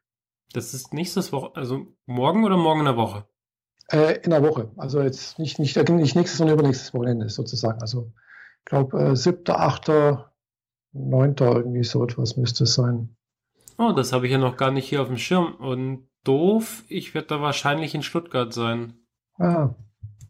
Das 0.54 0.74
ist 0.74 0.94
nächstes 0.94 1.34
Woche, 1.34 1.52
also 1.56 1.88
morgen 2.06 2.46
oder 2.46 2.58
morgen 2.58 2.82
in 2.82 2.86
der 2.86 2.98
Woche? 2.98 3.26
Äh, 3.92 4.20
in 4.22 4.30
der 4.30 4.44
Woche. 4.44 4.72
Also 4.78 5.02
jetzt 5.02 5.40
nicht, 5.40 5.60
nicht, 5.60 5.76
nicht 5.76 6.16
nächstes, 6.16 6.38
sondern 6.38 6.60
übernächstes 6.60 6.94
Wochenende 6.94 7.30
sozusagen. 7.30 7.82
Also 7.82 8.14
ich 8.60 8.66
glaube 8.66 9.00
äh, 9.02 9.16
7., 9.16 9.44
8., 9.48 9.92
9. 10.94 11.36
irgendwie 11.40 11.84
so 11.84 12.04
etwas 12.04 12.38
müsste 12.38 12.66
es 12.66 12.76
sein. 12.76 13.16
Oh, 13.78 13.92
das 13.92 14.14
habe 14.14 14.26
ich 14.26 14.32
ja 14.32 14.38
noch 14.38 14.58
gar 14.58 14.72
nicht 14.72 14.88
hier 14.88 15.02
auf 15.02 15.08
dem 15.08 15.18
Schirm. 15.18 15.56
Und 15.56 16.08
doof, 16.24 16.84
ich 16.88 17.14
werde 17.14 17.28
da 17.28 17.42
wahrscheinlich 17.42 17.96
in 17.96 18.04
Stuttgart 18.04 18.54
sein. 18.54 18.94
Ah. 19.38 19.76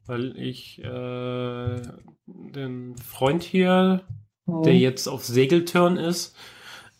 Weil 0.05 0.37
ich 0.37 0.83
äh, 0.83 1.81
den 2.25 2.95
Freund 2.97 3.43
hier, 3.43 4.01
mhm. 4.45 4.63
der 4.63 4.77
jetzt 4.77 5.07
auf 5.07 5.23
Segeltörn 5.23 5.97
ist, 5.97 6.35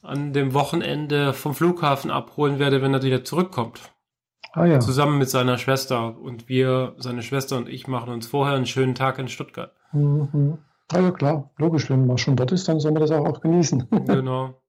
an 0.02 0.34
dem 0.34 0.54
Wochenende 0.54 1.34
vom 1.34 1.54
Flughafen 1.54 2.12
abholen 2.12 2.60
werde, 2.60 2.82
wenn 2.82 2.94
er 2.94 3.04
wieder 3.04 3.24
zurückkommt. 3.24 3.94
Ah, 4.54 4.66
ja. 4.66 4.80
Zusammen 4.80 5.18
mit 5.18 5.30
seiner 5.30 5.58
Schwester. 5.58 6.18
Und 6.20 6.48
wir, 6.48 6.94
seine 6.98 7.24
Schwester 7.24 7.58
und 7.58 7.68
ich, 7.68 7.88
machen 7.88 8.14
uns 8.14 8.28
vorher 8.28 8.56
einen 8.56 8.68
schönen 8.68 8.96
Tag 8.96 9.18
in 9.18 9.28
Stuttgart. 9.28 9.74
Mhm. 9.94 10.60
Ah, 10.92 11.00
ja, 11.00 11.12
klar. 11.12 11.50
Logisch, 11.58 11.90
wenn 11.90 12.06
man 12.06 12.18
schon 12.18 12.36
dort 12.36 12.52
ist, 12.52 12.68
dann 12.68 12.80
soll 12.80 12.92
man 12.92 13.02
das 13.02 13.12
auch, 13.12 13.26
auch 13.26 13.42
genießen. 13.42 13.88
genau. 14.06 14.62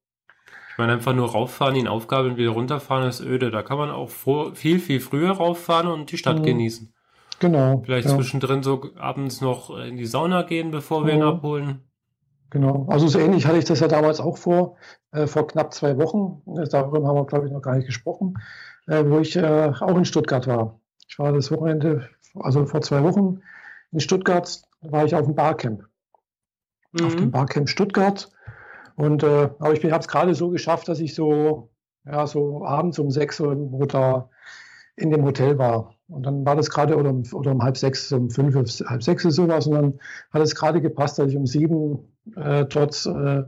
Ich 0.75 0.79
meine, 0.79 0.93
einfach 0.93 1.15
nur 1.15 1.31
rauffahren, 1.31 1.77
ihn 1.77 1.89
Aufgabe 1.89 2.29
und 2.29 2.37
wieder 2.37 2.51
runterfahren 2.51 3.09
ist 3.09 3.21
öde. 3.21 3.51
Da 3.51 3.63
kann 3.63 3.79
man 3.79 3.91
auch 3.91 4.11
vor, 4.11 4.55
viel, 4.55 4.81
viel 4.81 5.01
früher 5.01 5.31
rauffahren 5.31 5.89
und 5.89 6.11
die 6.11 6.19
Stadt 6.19 6.41
mhm. 6.41 6.45
genießen. 6.45 6.93
Genau. 7.39 7.83
Vielleicht 7.85 8.09
ja. 8.09 8.15
zwischendrin 8.15 8.63
so 8.63 8.91
abends 8.97 9.41
noch 9.41 9.77
in 9.79 9.97
die 9.97 10.07
Sauna 10.07 10.43
gehen, 10.43 10.71
bevor 10.71 11.07
wir 11.07 11.15
ihn 11.15 11.23
abholen. 11.23 11.81
Genau. 12.51 12.87
Also 12.89 13.09
so 13.09 13.19
ähnlich 13.19 13.47
hatte 13.47 13.59
ich 13.59 13.65
das 13.65 13.81
ja 13.81 13.89
damals 13.89 14.21
auch 14.21 14.37
vor, 14.37 14.77
äh, 15.13 15.27
vor 15.27 15.47
knapp 15.47 15.75
zwei 15.75 15.97
Wochen. 15.99 16.43
Darüber 16.71 17.07
haben 17.09 17.17
wir, 17.17 17.27
glaube 17.27 17.47
ich, 17.47 17.53
noch 17.53 17.63
gar 17.63 17.77
nicht 17.77 17.87
gesprochen 17.87 18.35
äh, 18.87 19.05
wo 19.07 19.19
ich 19.21 19.37
äh, 19.37 19.73
auch 19.81 19.97
in 19.97 20.05
Stuttgart 20.05 20.47
war. 20.47 20.81
Ich 21.09 21.19
war 21.19 21.33
das 21.33 21.51
Wochenende, 21.51 22.09
also 22.35 22.67
vor 22.67 22.83
zwei 22.83 23.03
Wochen 23.03 23.41
in 23.93 24.01
Stuttgart, 24.01 24.63
war 24.81 25.05
ich 25.05 25.15
auf 25.15 25.27
dem 25.27 25.35
Barcamp. 25.35 25.85
Mhm. 26.93 27.07
Auf 27.07 27.17
dem 27.17 27.31
Barcamp 27.31 27.69
Stuttgart. 27.69 28.31
Und 28.97 29.23
äh, 29.23 29.51
aber 29.59 29.73
ich 29.73 29.85
habe 29.85 30.01
es 30.01 30.09
gerade 30.09 30.35
so 30.35 30.51
geschafft, 30.51 30.89
dass 30.89 31.01
ich 31.01 31.15
so, 31.15 31.71
ja, 32.05 32.27
so 32.27 32.65
abends 32.65 32.99
um 32.99 33.11
sechs 33.11 33.41
Uhr 33.41 33.87
da 33.87 34.29
in 34.97 35.11
dem 35.11 35.25
Hotel 35.25 35.59
war. 35.59 35.95
Und 36.09 36.25
dann 36.25 36.45
war 36.45 36.55
das 36.55 36.71
gerade 36.71 36.97
oder, 36.97 37.11
um, 37.11 37.25
oder 37.33 37.51
um 37.53 37.63
halb 37.63 37.77
sechs, 37.77 38.13
um 38.13 38.31
fünf, 38.31 38.55
halb 38.55 39.03
sechs 39.03 39.23
sowas. 39.23 39.67
Und 39.67 39.75
dann 39.75 40.01
hat 40.33 40.43
es 40.43 40.55
gerade 40.55 40.81
gepasst, 40.81 41.19
dass 41.19 41.29
ich 41.29 41.37
um 41.37 41.47
sieben 41.47 42.17
äh, 42.37 42.65
dort 42.67 43.05
äh, 43.07 43.43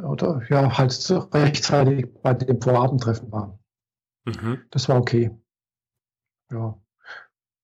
oder 0.00 0.42
ja 0.48 0.78
halt 0.78 1.10
rechtzeitig 1.34 2.06
bei 2.22 2.34
dem 2.34 2.60
Vorabendtreffen 2.60 3.32
war. 3.32 3.58
Mhm. 4.24 4.60
Das 4.70 4.88
war 4.88 4.98
okay. 4.98 5.30
Ja. 6.52 6.78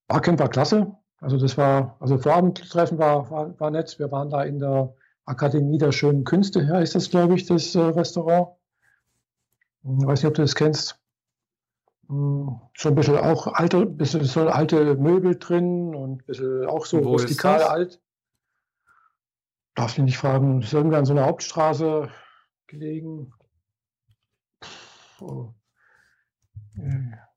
Barcamp 0.08 0.40
war 0.40 0.48
klasse. 0.48 0.96
Also 1.20 1.38
das 1.38 1.56
war, 1.56 1.96
also 2.00 2.18
Vorabendtreffen 2.18 2.98
war, 2.98 3.30
war, 3.30 3.58
war 3.58 3.70
nett. 3.70 3.98
Wir 3.98 4.10
waren 4.10 4.30
da 4.30 4.42
in 4.42 4.58
der 4.58 4.94
Akademie 5.26 5.78
der 5.78 5.92
schönen 5.92 6.24
Künste, 6.24 6.60
ist 6.60 6.94
das, 6.94 7.10
glaube 7.10 7.34
ich, 7.34 7.46
das 7.46 7.74
äh, 7.74 7.80
Restaurant. 7.80 8.56
Ich 9.82 10.06
weiß 10.06 10.22
nicht, 10.22 10.28
ob 10.28 10.34
du 10.34 10.42
das 10.42 10.54
kennst. 10.54 10.98
Hm, 12.08 12.60
so 12.76 12.88
ein 12.88 12.94
bisschen 12.94 13.18
auch 13.18 13.46
alte, 13.48 13.86
bisschen 13.86 14.24
so 14.24 14.48
alte 14.48 14.96
Möbel 14.96 15.36
drin 15.36 15.94
und 15.94 16.22
ein 16.22 16.26
bisschen 16.26 16.66
auch 16.66 16.86
so 16.86 16.98
rustikal 16.98 17.62
alt. 17.62 18.00
Darf 19.74 19.98
ich 19.98 20.04
nicht 20.04 20.18
fragen, 20.18 20.62
ist 20.62 20.72
irgendwie 20.72 20.96
an 20.96 21.04
so 21.04 21.12
einer 21.12 21.26
Hauptstraße 21.26 22.08
gelegen. 22.66 23.32
Oh 25.20 25.52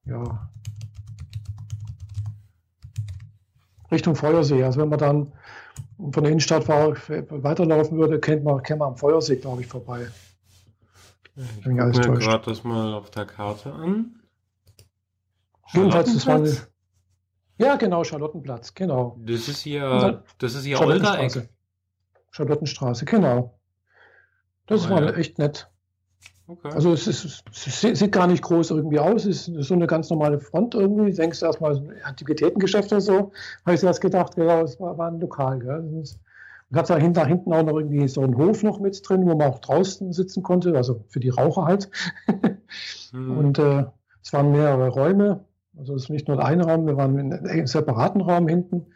ja, 0.04 0.50
Richtung 3.90 4.14
Feuersee. 4.14 4.62
Also 4.62 4.80
wenn 4.80 4.88
man 4.88 4.98
dann 4.98 5.32
von 6.12 6.24
der 6.24 6.32
Innenstadt 6.32 6.68
weiterlaufen 6.68 7.98
würde, 7.98 8.20
kennt 8.20 8.44
man, 8.44 8.62
kennt 8.62 8.80
man 8.80 8.88
am 8.88 8.96
Feuersee, 8.96 9.36
glaube 9.36 9.62
ich, 9.62 9.66
vorbei. 9.66 10.08
Ich 11.36 11.62
gucke 11.62 11.70
mir 11.70 12.18
gerade 12.18 12.44
das 12.44 12.64
mal 12.64 12.94
auf 12.94 13.10
der 13.10 13.26
Karte 13.26 13.72
an. 13.72 14.20
Jedenfalls, 15.72 16.12
das 16.12 16.26
war 16.26 16.36
eine, 16.36 16.56
Ja, 17.58 17.76
genau, 17.76 18.02
Charlottenplatz, 18.04 18.74
genau. 18.74 19.16
Das 19.20 19.48
ist 19.48 19.60
hier, 19.60 20.24
das 20.38 20.54
ist 20.54 20.64
hier 20.64 20.76
Charlottenstraße. 20.76 21.48
Charlottenstraße, 22.30 23.04
genau. 23.04 23.60
Das 24.66 24.86
oh, 24.86 24.90
war 24.90 25.02
ja. 25.02 25.12
echt 25.14 25.38
nett. 25.38 25.70
Okay. 26.50 26.70
Also 26.74 26.92
es, 26.92 27.06
ist, 27.06 27.44
es, 27.52 27.80
sieht 27.80 28.10
gar 28.10 28.26
nicht 28.26 28.42
groß 28.42 28.72
irgendwie 28.72 28.98
aus, 28.98 29.24
es 29.24 29.46
ist 29.46 29.68
so 29.68 29.74
eine 29.74 29.86
ganz 29.86 30.10
normale 30.10 30.40
Front 30.40 30.74
irgendwie. 30.74 31.12
Denkst 31.12 31.38
du 31.38 31.46
erstmal 31.46 31.76
ein 31.76 31.92
Antiquitätengeschäft 32.02 32.90
oder 32.90 33.00
so, 33.00 33.32
habe 33.64 33.76
ich 33.76 33.82
erst 33.84 34.00
gedacht, 34.00 34.34
genau, 34.34 34.62
es 34.62 34.80
war, 34.80 34.98
war 34.98 35.08
ein 35.08 35.20
Lokal. 35.20 35.60
Gell? 35.60 35.78
Und 35.78 36.18
hat 36.72 36.90
da 36.90 36.96
hinten, 36.96 37.24
hinten 37.24 37.52
auch 37.52 37.62
noch 37.62 37.78
irgendwie 37.78 38.08
so 38.08 38.22
einen 38.22 38.36
Hof 38.36 38.64
noch 38.64 38.80
mit 38.80 39.00
drin, 39.08 39.26
wo 39.26 39.36
man 39.36 39.48
auch 39.48 39.60
draußen 39.60 40.12
sitzen 40.12 40.42
konnte, 40.42 40.74
also 40.74 41.04
für 41.08 41.20
die 41.20 41.30
Raucher 41.30 41.66
halt. 41.66 41.88
mhm. 43.12 43.30
Und 43.38 43.58
äh, 43.60 43.84
es 44.22 44.32
waren 44.32 44.50
mehrere 44.50 44.88
Räume, 44.88 45.44
also 45.78 45.94
es 45.94 46.04
ist 46.04 46.10
nicht 46.10 46.26
nur 46.26 46.44
ein 46.44 46.60
Raum, 46.60 46.86
wir 46.86 46.96
waren 46.96 47.16
in 47.16 47.32
einem 47.32 47.66
separaten 47.66 48.20
Raum 48.22 48.48
hinten 48.48 48.86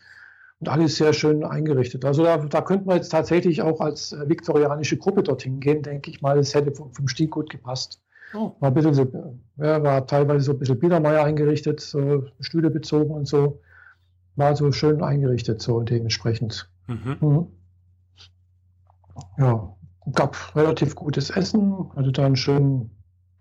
und 0.65 0.71
alles 0.71 0.97
sehr 0.97 1.13
schön 1.13 1.45
eingerichtet. 1.45 2.07
Also 2.07 2.25
da, 2.25 2.39
da 2.39 2.63
könnte 2.63 2.87
man 2.87 2.97
jetzt 2.97 3.11
tatsächlich 3.11 3.61
auch 3.61 3.81
als 3.81 4.13
äh, 4.13 4.29
viktorianische 4.29 4.97
Gruppe 4.97 5.23
dorthin 5.23 5.61
gehen, 5.61 5.83
denke 5.83 6.11
ich 6.11 6.23
mal. 6.23 6.39
Es 6.39 6.55
hätte 6.55 6.73
vom, 6.73 6.91
vom 6.93 7.07
Stil 7.07 7.29
gut 7.29 7.51
gepasst. 7.51 8.01
Oh. 8.33 8.57
War, 8.61 8.71
ein 8.71 8.75
bisschen 8.75 8.95
so, 8.95 9.37
ja, 9.59 9.83
war 9.83 10.07
teilweise 10.07 10.47
so 10.47 10.53
ein 10.53 10.59
bisschen 10.59 10.79
Biedermeier 10.79 11.23
eingerichtet, 11.23 11.81
so 11.81 12.25
Stühle 12.41 12.71
bezogen 12.71 13.11
und 13.11 13.29
so. 13.29 13.61
War 14.37 14.57
so 14.57 14.73
schön 14.73 15.03
eingerichtet, 15.03 15.61
so 15.61 15.83
dementsprechend. 15.83 16.71
Mhm. 16.87 17.17
Mhm. 17.21 17.47
Ja, 19.37 19.77
gab 20.13 20.57
relativ 20.57 20.95
gutes 20.95 21.29
Essen, 21.29 21.91
hatte 21.95 22.11
da 22.11 22.25
ein 22.25 22.37
schön, 22.37 22.91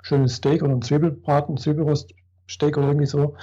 schönes 0.02 0.36
Steak 0.36 0.62
oder 0.62 0.74
ein 0.74 0.82
Zwiebelbraten, 0.82 1.56
Zwiebelroststeak 1.56 2.78
oder 2.78 2.88
irgendwie 2.88 3.08
so. 3.08 3.36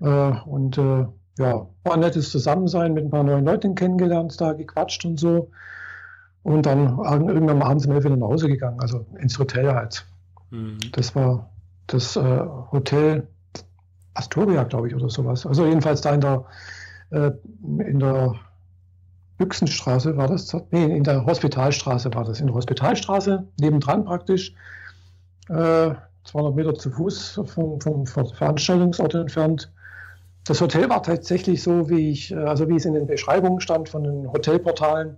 Äh, 0.00 0.32
und 0.46 0.76
äh, 0.78 1.06
ja, 1.38 1.66
war 1.82 1.94
ein 1.94 2.00
nettes 2.00 2.30
Zusammensein, 2.30 2.94
mit 2.94 3.04
ein 3.04 3.10
paar 3.10 3.24
neuen 3.24 3.44
Leuten 3.44 3.74
kennengelernt, 3.74 4.40
da 4.40 4.52
gequatscht 4.52 5.04
und 5.04 5.18
so. 5.18 5.50
Und 6.42 6.66
dann 6.66 6.98
irgendwann 6.98 7.62
abends 7.62 7.84
sind 7.84 7.94
wir 7.94 8.04
wieder 8.04 8.16
nach 8.16 8.28
Hause 8.28 8.48
gegangen, 8.48 8.78
also 8.80 9.06
ins 9.18 9.38
Hotel 9.38 9.74
halt. 9.74 10.04
Mhm. 10.50 10.78
Das 10.92 11.14
war 11.14 11.48
das 11.86 12.16
äh, 12.16 12.44
Hotel 12.70 13.26
Astoria, 14.14 14.62
glaube 14.64 14.88
ich, 14.88 14.94
oder 14.94 15.10
sowas. 15.10 15.44
Also 15.46 15.66
jedenfalls 15.66 16.00
da 16.00 16.14
in 16.14 16.20
der, 16.20 16.44
äh, 17.10 17.30
in 17.62 17.98
der 17.98 18.34
Büchsenstraße 19.38 20.16
war 20.16 20.28
das, 20.28 20.56
nee, 20.70 20.84
in 20.84 21.02
der 21.02 21.26
Hospitalstraße 21.26 22.14
war 22.14 22.24
das. 22.24 22.40
In 22.40 22.46
der 22.46 22.54
Hospitalstraße, 22.54 23.44
nebendran 23.58 24.04
praktisch, 24.04 24.54
äh, 25.48 25.94
200 26.24 26.54
Meter 26.54 26.74
zu 26.74 26.90
Fuß 26.90 27.40
vom, 27.44 27.80
vom 27.80 28.06
Veranstaltungsort 28.06 29.14
entfernt. 29.14 29.70
Das 30.44 30.60
Hotel 30.60 30.90
war 30.90 31.02
tatsächlich 31.02 31.62
so, 31.62 31.88
wie 31.88 32.10
ich, 32.10 32.30
äh, 32.30 32.36
also 32.36 32.68
wie 32.68 32.76
es 32.76 32.84
in 32.84 32.94
den 32.94 33.06
Beschreibungen 33.06 33.60
stand 33.60 33.88
von 33.88 34.04
den 34.04 34.30
Hotelportalen. 34.30 35.16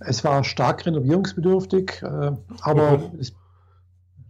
Es 0.00 0.24
war 0.24 0.44
stark 0.44 0.84
renovierungsbedürftig, 0.84 2.02
äh, 2.02 2.32
aber 2.60 2.98
mhm. 2.98 3.18
es, 3.20 3.32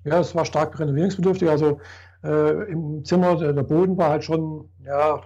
ja, 0.04 0.20
es 0.20 0.34
war 0.34 0.44
stark 0.44 0.78
renovierungsbedürftig. 0.78 1.48
Also 1.48 1.80
äh, 2.22 2.70
im 2.70 3.04
Zimmer, 3.04 3.36
der, 3.36 3.52
der, 3.52 3.62
Boden 3.62 3.96
war 3.96 4.10
halt 4.10 4.24
schon 4.24 4.68
ja, 4.84 5.20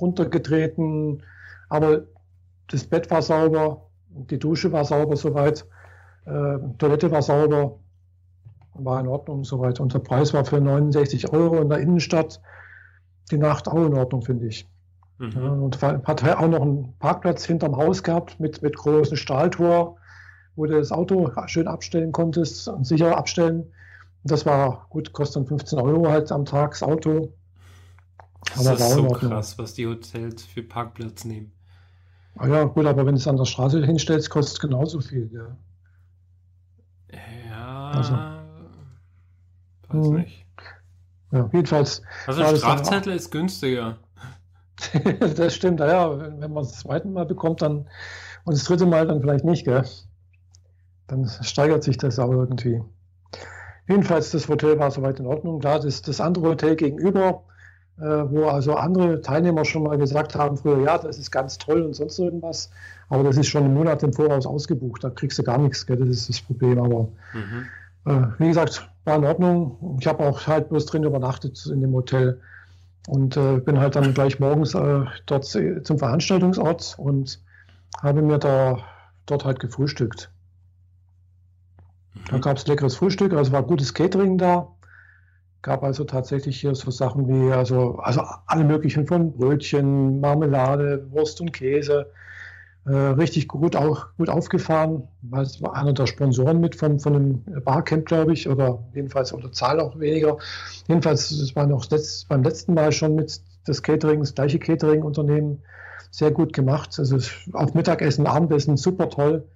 runtergetreten, 0.00 1.22
aber 1.68 2.02
das 2.68 2.84
Bett 2.84 3.10
war 3.10 3.22
sauber, 3.22 3.82
die 4.08 4.38
Dusche 4.38 4.72
war 4.72 4.84
sauber 4.84 5.16
soweit, 5.16 5.66
äh, 6.24 6.58
Toilette 6.78 7.10
war 7.10 7.22
sauber, 7.22 7.78
war 8.74 9.00
in 9.00 9.06
Ordnung 9.06 9.44
soweit. 9.44 9.78
Und 9.78 9.94
der 9.94 10.00
Preis 10.00 10.34
war 10.34 10.44
für 10.44 10.60
69 10.60 11.32
Euro 11.32 11.60
in 11.60 11.68
der 11.68 11.78
Innenstadt 11.78 12.40
die 13.30 13.38
Nacht 13.38 13.68
auch 13.68 13.84
in 13.86 13.94
Ordnung, 13.94 14.22
finde 14.22 14.46
ich. 14.46 14.68
Mhm. 15.18 15.32
Ja, 15.34 15.50
und 15.50 15.82
hat 15.82 16.24
auch 16.24 16.48
noch 16.48 16.62
einen 16.62 16.94
Parkplatz 16.98 17.44
hinterm 17.44 17.76
Haus 17.76 18.02
gehabt 18.02 18.38
mit, 18.38 18.62
mit 18.62 18.76
großem 18.76 19.16
Stahltor, 19.16 19.96
wo 20.56 20.66
du 20.66 20.78
das 20.78 20.92
Auto 20.92 21.30
schön 21.46 21.68
abstellen 21.68 22.12
konntest 22.12 22.68
und 22.68 22.86
sicher 22.86 23.16
abstellen. 23.16 23.72
Das 24.24 24.44
war 24.44 24.86
gut, 24.90 25.12
kostet 25.12 25.36
dann 25.36 25.46
15 25.46 25.78
Euro 25.78 26.08
halt 26.08 26.32
am 26.32 26.44
Tag 26.44 26.72
das 26.72 26.82
Auto. 26.82 27.32
Aber 28.54 28.70
das 28.70 28.80
ist 28.80 28.92
so 28.92 29.08
krass, 29.08 29.58
was 29.58 29.74
die 29.74 29.86
Hotels 29.86 30.44
für 30.44 30.62
Parkplatz 30.62 31.24
nehmen. 31.24 31.52
Ah 32.36 32.48
ja, 32.48 32.64
gut, 32.64 32.84
aber 32.84 33.06
wenn 33.06 33.14
du 33.14 33.20
es 33.20 33.26
an 33.26 33.36
der 33.36 33.46
Straße 33.46 33.84
hinstellst, 33.84 34.28
kostet 34.28 34.56
es 34.56 34.60
genauso 34.60 35.00
viel. 35.00 35.30
Ja, 35.32 35.56
ja 37.48 37.90
also, 37.90 38.14
weiß 39.88 40.10
mh. 40.10 40.18
nicht. 40.18 40.45
Ja, 41.32 41.48
jedenfalls. 41.52 42.02
Also 42.26 42.42
ein 42.42 42.56
Strafzettel 42.56 43.12
ist 43.14 43.30
günstiger. 43.30 43.98
das 45.36 45.54
stimmt, 45.54 45.80
ja, 45.80 46.18
wenn, 46.18 46.40
wenn 46.40 46.52
man 46.52 46.64
es 46.64 46.72
das 46.72 46.80
zweite 46.80 47.08
Mal 47.08 47.26
bekommt, 47.26 47.62
dann 47.62 47.86
und 48.46 48.54
das 48.54 48.64
dritte 48.64 48.86
Mal 48.86 49.06
dann 49.06 49.20
vielleicht 49.20 49.44
nicht, 49.44 49.64
gell? 49.64 49.84
Dann 51.08 51.28
steigert 51.42 51.82
sich 51.82 51.98
das 51.98 52.18
aber 52.18 52.34
irgendwie. 52.34 52.80
Jedenfalls, 53.88 54.30
das 54.30 54.48
Hotel 54.48 54.78
war 54.78 54.90
soweit 54.90 55.18
in 55.18 55.26
Ordnung. 55.26 55.58
Klar, 55.58 55.80
das, 55.80 56.00
das 56.02 56.20
andere 56.20 56.50
Hotel 56.50 56.76
gegenüber, 56.76 57.42
äh, 57.98 58.02
wo 58.02 58.46
also 58.46 58.74
andere 58.74 59.20
Teilnehmer 59.20 59.64
schon 59.64 59.82
mal 59.82 59.98
gesagt 59.98 60.36
haben, 60.36 60.56
früher, 60.56 60.80
ja, 60.80 60.96
das 60.96 61.18
ist 61.18 61.32
ganz 61.32 61.58
toll 61.58 61.82
und 61.82 61.94
sonst 61.94 62.18
irgendwas. 62.20 62.70
Aber 63.08 63.24
das 63.24 63.36
ist 63.36 63.48
schon 63.48 63.64
einen 63.64 63.74
Monat 63.74 64.02
im 64.04 64.12
Voraus 64.12 64.46
ausgebucht. 64.46 65.02
Da 65.02 65.10
kriegst 65.10 65.38
du 65.38 65.42
gar 65.42 65.58
nichts, 65.58 65.86
gell? 65.86 65.96
das 65.96 66.08
ist 66.08 66.28
das 66.28 66.40
Problem. 66.40 66.78
Aber 66.78 67.08
mhm. 67.34 67.66
Äh, 68.06 68.26
wie 68.38 68.48
gesagt, 68.48 68.88
war 69.04 69.16
in 69.16 69.24
Ordnung. 69.24 69.98
Ich 70.00 70.06
habe 70.06 70.24
auch 70.26 70.46
halt 70.46 70.68
bloß 70.68 70.86
drin 70.86 71.04
übernachtet 71.04 71.66
in 71.66 71.80
dem 71.80 71.92
Hotel 71.92 72.40
und 73.08 73.36
äh, 73.36 73.58
bin 73.58 73.78
halt 73.78 73.96
dann 73.96 74.14
gleich 74.14 74.40
morgens 74.40 74.74
äh, 74.74 75.04
dort 75.26 75.44
zum 75.44 75.98
Veranstaltungsort 75.98 76.96
und 76.98 77.40
habe 78.02 78.22
mir 78.22 78.38
da 78.38 78.78
dort 79.26 79.44
halt 79.44 79.60
gefrühstückt. 79.60 80.30
Da 82.30 82.38
gab 82.38 82.56
es 82.56 82.66
leckeres 82.66 82.96
Frühstück, 82.96 83.32
also 83.34 83.52
war 83.52 83.62
gutes 83.62 83.94
Catering 83.94 84.38
da. 84.38 84.68
Gab 85.62 85.82
also 85.82 86.04
tatsächlich 86.04 86.60
hier 86.60 86.74
so 86.74 86.90
Sachen 86.90 87.28
wie, 87.28 87.52
also, 87.52 87.96
also 87.98 88.22
alle 88.46 88.64
möglichen 88.64 89.06
von 89.06 89.32
Brötchen, 89.32 90.20
Marmelade, 90.20 91.06
Wurst 91.10 91.40
und 91.40 91.52
Käse. 91.52 92.10
Äh, 92.86 92.94
richtig 92.94 93.48
gut, 93.48 93.74
auch, 93.74 94.06
gut 94.16 94.28
aufgefahren, 94.28 95.08
weil 95.22 95.42
es 95.42 95.60
war 95.60 95.74
einer 95.74 95.92
der 95.92 96.06
Sponsoren 96.06 96.60
mit 96.60 96.76
von, 96.76 97.00
von 97.00 97.16
einem 97.16 97.44
Barcamp, 97.64 98.06
glaube 98.06 98.32
ich, 98.32 98.48
oder 98.48 98.78
jedenfalls, 98.94 99.32
oder 99.32 99.50
Zahl 99.50 99.80
auch 99.80 99.98
weniger. 99.98 100.38
Jedenfalls, 100.86 101.32
es 101.32 101.56
war 101.56 101.66
noch 101.66 101.90
letzt, 101.90 102.28
beim 102.28 102.44
letzten 102.44 102.74
Mal 102.74 102.92
schon 102.92 103.16
mit 103.16 103.40
das 103.64 103.82
Catering, 103.82 104.20
das 104.20 104.36
gleiche 104.36 104.60
Catering-Unternehmen, 104.60 105.62
sehr 106.12 106.30
gut 106.30 106.52
gemacht. 106.52 106.96
Also 106.98 107.18
auch 107.54 107.74
Mittagessen, 107.74 108.28
Abendessen, 108.28 108.76
super 108.76 109.10
toll. 109.10 109.48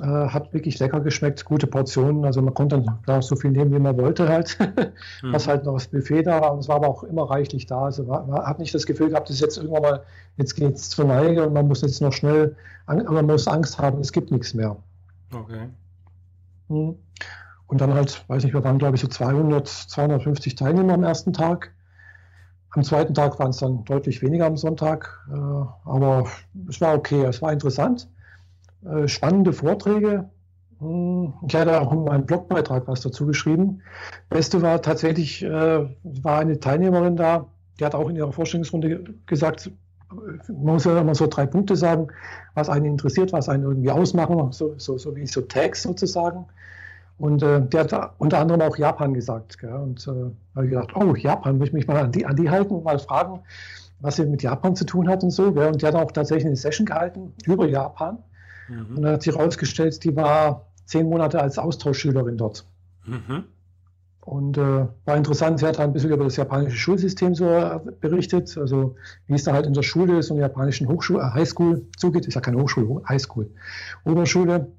Äh, 0.00 0.28
hat 0.28 0.52
wirklich 0.52 0.78
lecker 0.78 1.00
geschmeckt, 1.00 1.44
gute 1.44 1.66
Portionen. 1.66 2.24
Also 2.24 2.40
man 2.40 2.54
konnte 2.54 2.84
dann 3.06 3.22
so 3.22 3.34
viel 3.34 3.50
nehmen, 3.50 3.72
wie 3.72 3.78
man 3.78 3.96
wollte 3.98 4.28
halt. 4.28 4.56
mhm. 5.22 5.32
Was 5.32 5.48
halt 5.48 5.64
noch 5.64 5.74
das 5.74 5.88
Buffet 5.88 6.22
da 6.22 6.40
war. 6.40 6.52
Und 6.52 6.60
es 6.60 6.68
war 6.68 6.76
aber 6.76 6.88
auch 6.88 7.02
immer 7.02 7.28
reichlich 7.28 7.66
da. 7.66 7.86
Also 7.86 8.04
man, 8.04 8.28
man 8.28 8.46
hat 8.46 8.58
nicht 8.58 8.74
das 8.74 8.86
Gefühl 8.86 9.10
gehabt, 9.10 9.28
dass 9.28 9.40
jetzt 9.40 9.56
irgendwann 9.56 9.82
mal, 9.82 10.02
jetzt 10.36 10.54
geht 10.54 10.76
es 10.76 10.90
zur 10.90 11.06
Neige 11.06 11.46
und 11.46 11.52
man 11.52 11.66
muss 11.66 11.82
jetzt 11.82 12.00
noch 12.00 12.12
schnell, 12.12 12.54
man 12.86 13.26
muss 13.26 13.48
Angst 13.48 13.78
haben, 13.78 14.00
es 14.00 14.12
gibt 14.12 14.30
nichts 14.30 14.54
mehr. 14.54 14.76
Okay. 15.34 15.68
Mhm. 16.68 16.96
Und 17.66 17.80
dann 17.80 17.92
halt, 17.92 18.24
weiß 18.28 18.44
nicht, 18.44 18.54
wir 18.54 18.64
waren 18.64 18.78
glaube 18.78 18.96
ich 18.96 19.02
so 19.02 19.08
200, 19.08 19.66
250 19.66 20.54
Teilnehmer 20.54 20.94
am 20.94 21.04
ersten 21.04 21.32
Tag. 21.32 21.72
Am 22.70 22.82
zweiten 22.82 23.14
Tag 23.14 23.38
waren 23.38 23.50
es 23.50 23.58
dann 23.58 23.84
deutlich 23.84 24.22
weniger 24.22 24.46
am 24.46 24.56
Sonntag, 24.56 25.26
äh, 25.30 25.34
aber 25.34 26.26
es 26.68 26.80
war 26.80 26.94
okay, 26.94 27.24
es 27.24 27.42
war 27.42 27.52
interessant. 27.52 28.08
Äh, 28.84 29.08
spannende 29.08 29.52
Vorträge. 29.52 30.30
Hm, 30.80 31.34
ich 31.46 31.54
hatte 31.54 31.80
auch 31.80 31.92
in 31.92 32.04
meinem 32.04 32.26
Blogbeitrag 32.26 32.86
was 32.86 33.00
dazu 33.00 33.26
geschrieben. 33.26 33.82
Beste 34.28 34.62
war 34.62 34.80
tatsächlich, 34.82 35.42
äh, 35.42 35.48
war 36.02 36.38
eine 36.38 36.60
Teilnehmerin 36.60 37.16
da, 37.16 37.46
die 37.78 37.84
hat 37.84 37.94
auch 37.94 38.08
in 38.08 38.16
ihrer 38.16 38.32
Vorstellungsrunde 38.32 39.14
gesagt, 39.26 39.70
man 40.10 40.74
muss 40.74 40.84
ja 40.84 41.00
immer 41.00 41.14
so 41.14 41.26
drei 41.26 41.46
Punkte 41.46 41.76
sagen, 41.76 42.08
was 42.54 42.68
einen 42.68 42.86
interessiert, 42.86 43.32
was 43.32 43.48
einen 43.48 43.64
irgendwie 43.64 43.90
ausmachen, 43.90 44.52
so, 44.52 44.74
so, 44.78 44.96
so 44.96 45.14
wie 45.16 45.26
so 45.26 45.42
Tags 45.42 45.82
sozusagen. 45.82 46.46
Und 47.18 47.42
äh, 47.42 47.60
der 47.60 47.80
hat 47.80 48.12
unter 48.18 48.38
anderem 48.38 48.62
auch 48.62 48.76
Japan 48.76 49.12
gesagt. 49.12 49.58
Gell? 49.58 49.74
Und 49.74 50.06
äh, 50.06 50.30
habe 50.54 50.64
ich 50.64 50.70
gedacht, 50.70 50.94
oh, 50.94 51.14
Japan, 51.14 51.58
möchte 51.58 51.76
ich 51.76 51.86
mich 51.86 51.88
mal 51.88 52.04
an 52.04 52.12
die, 52.12 52.24
an 52.24 52.36
die 52.36 52.48
halten, 52.48 52.82
mal 52.84 52.98
fragen, 52.98 53.40
was 54.00 54.16
sie 54.16 54.24
mit 54.24 54.42
Japan 54.42 54.76
zu 54.76 54.86
tun 54.86 55.08
hat 55.08 55.24
und 55.24 55.30
so. 55.30 55.52
Gell? 55.52 55.66
Und 55.66 55.82
die 55.82 55.86
hat 55.86 55.96
auch 55.96 56.12
tatsächlich 56.12 56.46
eine 56.46 56.56
Session 56.56 56.86
gehalten 56.86 57.34
über 57.44 57.66
Japan. 57.66 58.18
Mhm. 58.68 58.96
Und 58.96 59.02
dann 59.02 59.12
hat 59.14 59.22
sich 59.22 59.34
herausgestellt, 59.34 60.02
die 60.04 60.14
war 60.14 60.66
zehn 60.84 61.08
Monate 61.08 61.40
als 61.40 61.58
Austauschschülerin 61.58 62.36
dort. 62.36 62.66
Mhm. 63.06 63.44
Und 64.20 64.58
äh, 64.58 64.86
war 65.06 65.16
interessant, 65.16 65.58
sie 65.58 65.66
hat 65.66 65.80
ein 65.80 65.92
bisschen 65.94 66.10
über 66.10 66.24
das 66.24 66.36
japanische 66.36 66.76
Schulsystem 66.76 67.34
so 67.34 67.46
äh, 67.48 67.80
berichtet, 68.00 68.58
also 68.58 68.94
wie 69.26 69.34
es 69.34 69.44
da 69.44 69.54
halt 69.54 69.64
in 69.64 69.72
der 69.72 69.82
Schule 69.82 70.18
ist 70.18 70.30
und 70.30 70.36
der 70.36 70.48
japanischen 70.48 70.86
Hochschule, 70.86 71.20
äh, 71.20 71.30
Highschool 71.32 71.86
zugeht. 71.96 72.26
Ist 72.26 72.34
ja 72.34 72.42
keine 72.42 72.60
Hochschule, 72.60 73.02
Highschool. 73.08 73.50
Oberschule, 74.04 74.70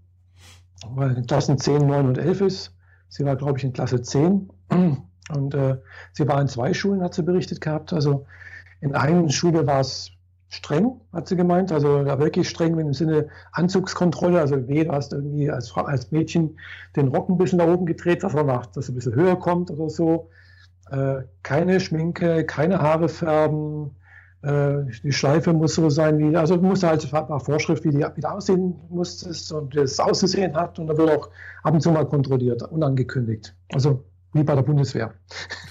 weil 0.92 1.18
in 1.18 1.26
Klassen 1.26 1.58
10, 1.58 1.88
9 1.88 2.06
und 2.06 2.18
11 2.20 2.42
ist. 2.42 2.76
Sie 3.08 3.26
war, 3.26 3.36
glaube 3.36 3.58
ich, 3.58 3.64
in 3.64 3.74
Klasse 3.74 4.04
10. 4.04 4.52
Und 4.70 5.54
äh, 5.54 5.78
sie 6.14 6.28
war 6.28 6.42
in 6.42 6.48
zwei 6.48 6.74
Schulen, 6.74 7.02
hat 7.02 7.14
sie 7.14 7.24
berichtet 7.24 7.62
gehabt. 7.62 7.94
Also 7.94 8.26
in 8.82 8.96
einer 8.96 9.30
Schule 9.30 9.66
war 9.68 9.80
es 9.80 10.12
streng, 10.50 11.00
hat 11.14 11.28
sie 11.28 11.36
gemeint. 11.36 11.72
Also 11.72 12.06
wirklich 12.06 12.50
streng 12.50 12.78
im 12.78 12.94
Sinne 12.94 13.30
Anzugskontrolle. 13.52 14.40
Also 14.40 14.68
weh, 14.68 14.84
du 14.84 14.92
hast 14.92 15.14
irgendwie 15.14 15.50
als, 15.50 15.76
als 15.76 16.12
Mädchen 16.12 16.60
den 16.96 17.08
Rock 17.10 17.30
ein 17.30 17.38
bisschen 17.38 17.60
nach 17.60 17.68
oben 17.68 17.86
gedreht, 17.86 18.24
dass 18.24 18.34
er, 18.34 18.44
nach, 18.44 18.66
dass 18.66 18.90
er 18.90 18.94
ein 18.94 18.96
bisschen 18.96 19.16
höher 19.16 19.38
kommt 19.38 19.72
oder 19.72 19.90
so. 19.90 20.30
Äh, 20.90 21.22
keine 21.44 21.80
Schminke, 21.80 22.46
keine 22.46 22.80
Haare 22.80 23.10
färben. 23.10 23.96
Äh, 24.42 24.86
die 25.04 25.12
Schleife 25.12 25.54
muss 25.54 25.76
so 25.76 25.90
sein, 25.90 26.18
wie, 26.18 26.36
also 26.36 26.58
musste 26.58 26.88
halt 26.88 27.04
ein 27.14 27.28
paar 27.28 27.40
Vorschriften, 27.40 27.92
wie 27.92 27.98
die, 27.98 28.04
wie 28.16 28.22
die 28.22 28.28
aussehen 28.28 28.76
musstest 28.90 29.52
und 29.52 29.76
das 29.76 30.00
auszusehen 30.00 30.56
hat. 30.56 30.80
Und 30.80 30.88
da 30.88 30.98
wird 30.98 31.12
auch 31.12 31.30
ab 31.64 31.74
und 31.76 31.82
zu 31.82 31.92
mal 31.92 32.06
kontrolliert, 32.08 32.64
unangekündigt. 32.64 33.56
Also 33.72 34.04
wie 34.34 34.44
bei 34.44 34.56
der 34.56 34.64
Bundeswehr. 34.64 35.14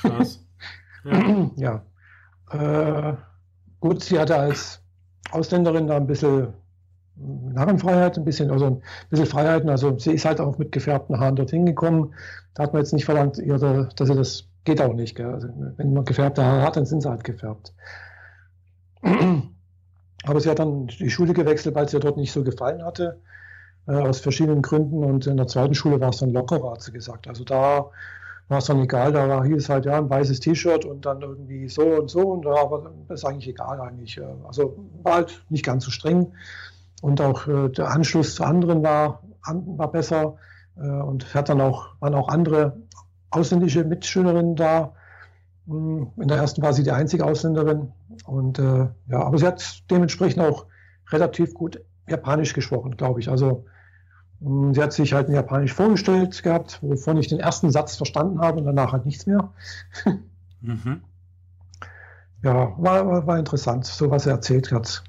Krass. 0.00 0.44
Ja. 1.56 1.82
ja. 2.50 3.12
Äh, 3.12 3.16
Gut, 3.80 4.02
sie 4.02 4.18
hatte 4.18 4.36
als 4.36 4.82
Ausländerin 5.30 5.86
da 5.86 5.96
ein 5.96 6.06
bisschen 6.06 6.54
Narrenfreiheit, 7.16 8.16
ein 8.16 8.24
bisschen, 8.24 8.50
also 8.50 8.66
ein 8.66 8.82
bisschen 9.10 9.26
Freiheiten. 9.26 9.68
Also 9.68 9.98
sie 9.98 10.12
ist 10.12 10.24
halt 10.24 10.40
auch 10.40 10.58
mit 10.58 10.72
gefärbten 10.72 11.18
Haaren 11.18 11.36
dorthin 11.36 11.66
gekommen. 11.66 12.14
Da 12.54 12.64
hat 12.64 12.72
man 12.72 12.82
jetzt 12.82 12.92
nicht 12.92 13.04
verlangt, 13.04 13.38
ihr, 13.38 13.58
dass 13.58 14.08
sie 14.08 14.14
das 14.14 14.44
geht 14.64 14.80
auch 14.80 14.94
nicht. 14.94 15.20
Also 15.20 15.48
wenn 15.76 15.92
man 15.92 16.04
gefärbte 16.04 16.44
Haare 16.44 16.62
hat, 16.62 16.76
dann 16.76 16.86
sind 16.86 17.02
sie 17.02 17.10
halt 17.10 17.24
gefärbt. 17.24 17.72
Aber 20.24 20.40
sie 20.40 20.50
hat 20.50 20.58
dann 20.58 20.88
die 20.88 21.10
Schule 21.10 21.32
gewechselt, 21.32 21.74
weil 21.74 21.86
es 21.86 21.94
ihr 21.94 22.00
dort 22.00 22.16
nicht 22.16 22.32
so 22.32 22.42
gefallen 22.42 22.84
hatte, 22.84 23.20
äh, 23.86 23.92
aus 23.92 24.20
verschiedenen 24.20 24.62
Gründen. 24.62 25.04
Und 25.04 25.26
in 25.26 25.36
der 25.36 25.46
zweiten 25.46 25.74
Schule 25.74 26.00
war 26.00 26.10
es 26.10 26.18
dann 26.18 26.32
lockerer, 26.32 26.72
hat 26.72 26.82
sie 26.82 26.92
gesagt. 26.92 27.28
Also 27.28 27.44
da 27.44 27.90
war 28.48 28.58
es 28.58 28.64
dann 28.64 28.80
egal, 28.80 29.12
da 29.12 29.28
war, 29.28 29.44
hieß 29.44 29.68
halt 29.68 29.84
ja 29.84 29.98
ein 29.98 30.08
weißes 30.08 30.40
T-Shirt 30.40 30.84
und 30.84 31.04
dann 31.04 31.20
irgendwie 31.20 31.68
so 31.68 31.82
und 31.82 32.08
so 32.08 32.20
und 32.20 32.46
aber 32.46 32.90
das 33.08 33.20
ist 33.20 33.24
eigentlich 33.24 33.48
egal 33.48 33.80
eigentlich. 33.80 34.18
Äh, 34.18 34.24
also 34.46 34.76
war 35.02 35.14
halt 35.14 35.44
nicht 35.50 35.64
ganz 35.64 35.84
so 35.84 35.90
streng 35.90 36.32
und 37.02 37.20
auch 37.20 37.46
äh, 37.46 37.68
der 37.68 37.90
Anschluss 37.90 38.34
zu 38.34 38.44
anderen 38.44 38.82
war 38.82 39.22
an, 39.42 39.78
war 39.78 39.90
besser 39.90 40.36
äh, 40.76 40.80
und 40.88 41.34
hat 41.34 41.48
dann 41.48 41.60
auch, 41.60 41.88
waren 42.00 42.14
auch 42.14 42.28
andere 42.28 42.76
ausländische 43.30 43.84
Mitschülerinnen 43.84 44.56
da. 44.56 44.94
Hm, 45.66 46.12
in 46.16 46.28
der 46.28 46.38
ersten 46.38 46.62
war 46.62 46.72
sie 46.72 46.82
die 46.82 46.92
einzige 46.92 47.24
Ausländerin. 47.24 47.92
Und 48.24 48.58
äh, 48.58 48.88
ja, 49.08 49.22
aber 49.22 49.38
sie 49.38 49.46
hat 49.46 49.82
dementsprechend 49.90 50.42
auch 50.42 50.66
relativ 51.10 51.54
gut 51.54 51.80
Japanisch 52.08 52.54
gesprochen, 52.54 52.96
glaube 52.96 53.20
ich. 53.20 53.28
Also 53.28 53.64
sie 54.40 54.82
hat 54.82 54.92
sich 54.92 55.12
halt 55.12 55.28
in 55.28 55.34
Japanisch 55.34 55.72
vorgestellt 55.72 56.42
gehabt, 56.42 56.78
wovon 56.82 57.16
ich 57.16 57.28
den 57.28 57.40
ersten 57.40 57.70
Satz 57.70 57.96
verstanden 57.96 58.40
habe 58.40 58.58
und 58.58 58.66
danach 58.66 58.92
halt 58.92 59.06
nichts 59.06 59.26
mehr. 59.26 59.52
mhm. 60.60 61.02
Ja, 62.42 62.72
war, 62.78 63.26
war, 63.26 63.38
interessant, 63.38 63.84
so 63.84 64.10
was 64.10 64.26
er 64.26 64.34
erzählt 64.34 64.70
hat. 64.70 65.02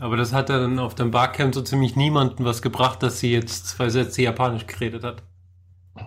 Aber 0.00 0.16
das 0.16 0.32
hat 0.32 0.50
dann 0.50 0.80
auf 0.80 0.96
dem 0.96 1.12
Barcamp 1.12 1.54
so 1.54 1.62
ziemlich 1.62 1.94
niemanden 1.94 2.44
was 2.44 2.62
gebracht, 2.62 3.00
dass 3.02 3.20
sie 3.20 3.32
jetzt 3.32 3.68
zwei 3.68 3.90
Sätze 3.90 4.22
Japanisch 4.22 4.66
geredet 4.66 5.04
hat. 5.04 5.22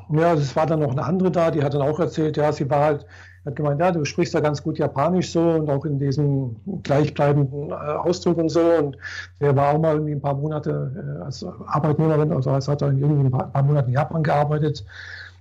Ja, 0.10 0.34
es 0.34 0.56
war 0.58 0.66
dann 0.66 0.82
noch 0.82 0.92
eine 0.92 1.04
andere 1.04 1.32
da, 1.32 1.52
die 1.52 1.64
hat 1.64 1.74
dann 1.74 1.82
auch 1.82 2.00
erzählt, 2.00 2.36
ja, 2.36 2.52
sie 2.52 2.70
war 2.70 2.84
halt, 2.84 3.06
hat 3.48 3.56
gemeint, 3.56 3.80
ja, 3.80 3.92
du 3.92 4.06
sprichst 4.06 4.34
ja 4.34 4.40
ganz 4.40 4.62
gut 4.62 4.78
Japanisch 4.78 5.32
so 5.32 5.42
und 5.42 5.70
auch 5.70 5.86
in 5.86 6.00
diesem 6.00 6.58
gleichbleibenden 6.84 7.70
äh, 7.70 7.74
Ausdruck 7.74 8.38
und 8.38 8.50
so. 8.50 8.62
Und 8.62 8.98
der 9.40 9.56
war 9.56 9.74
auch 9.74 9.80
mal 9.80 9.96
irgendwie 9.96 10.14
ein 10.14 10.22
paar 10.22 10.36
Monate 10.36 11.20
äh, 11.20 11.24
als 11.24 11.44
Arbeitnehmerin, 11.44 12.32
also 12.32 12.52
als 12.52 12.68
hat 12.68 12.82
er 12.82 12.92
irgendwie 12.92 13.26
ein 13.26 13.32
paar, 13.32 13.64
Monate 13.64 13.88
in 13.88 13.94
Japan 13.94 14.24
gearbeitet. 14.24 14.86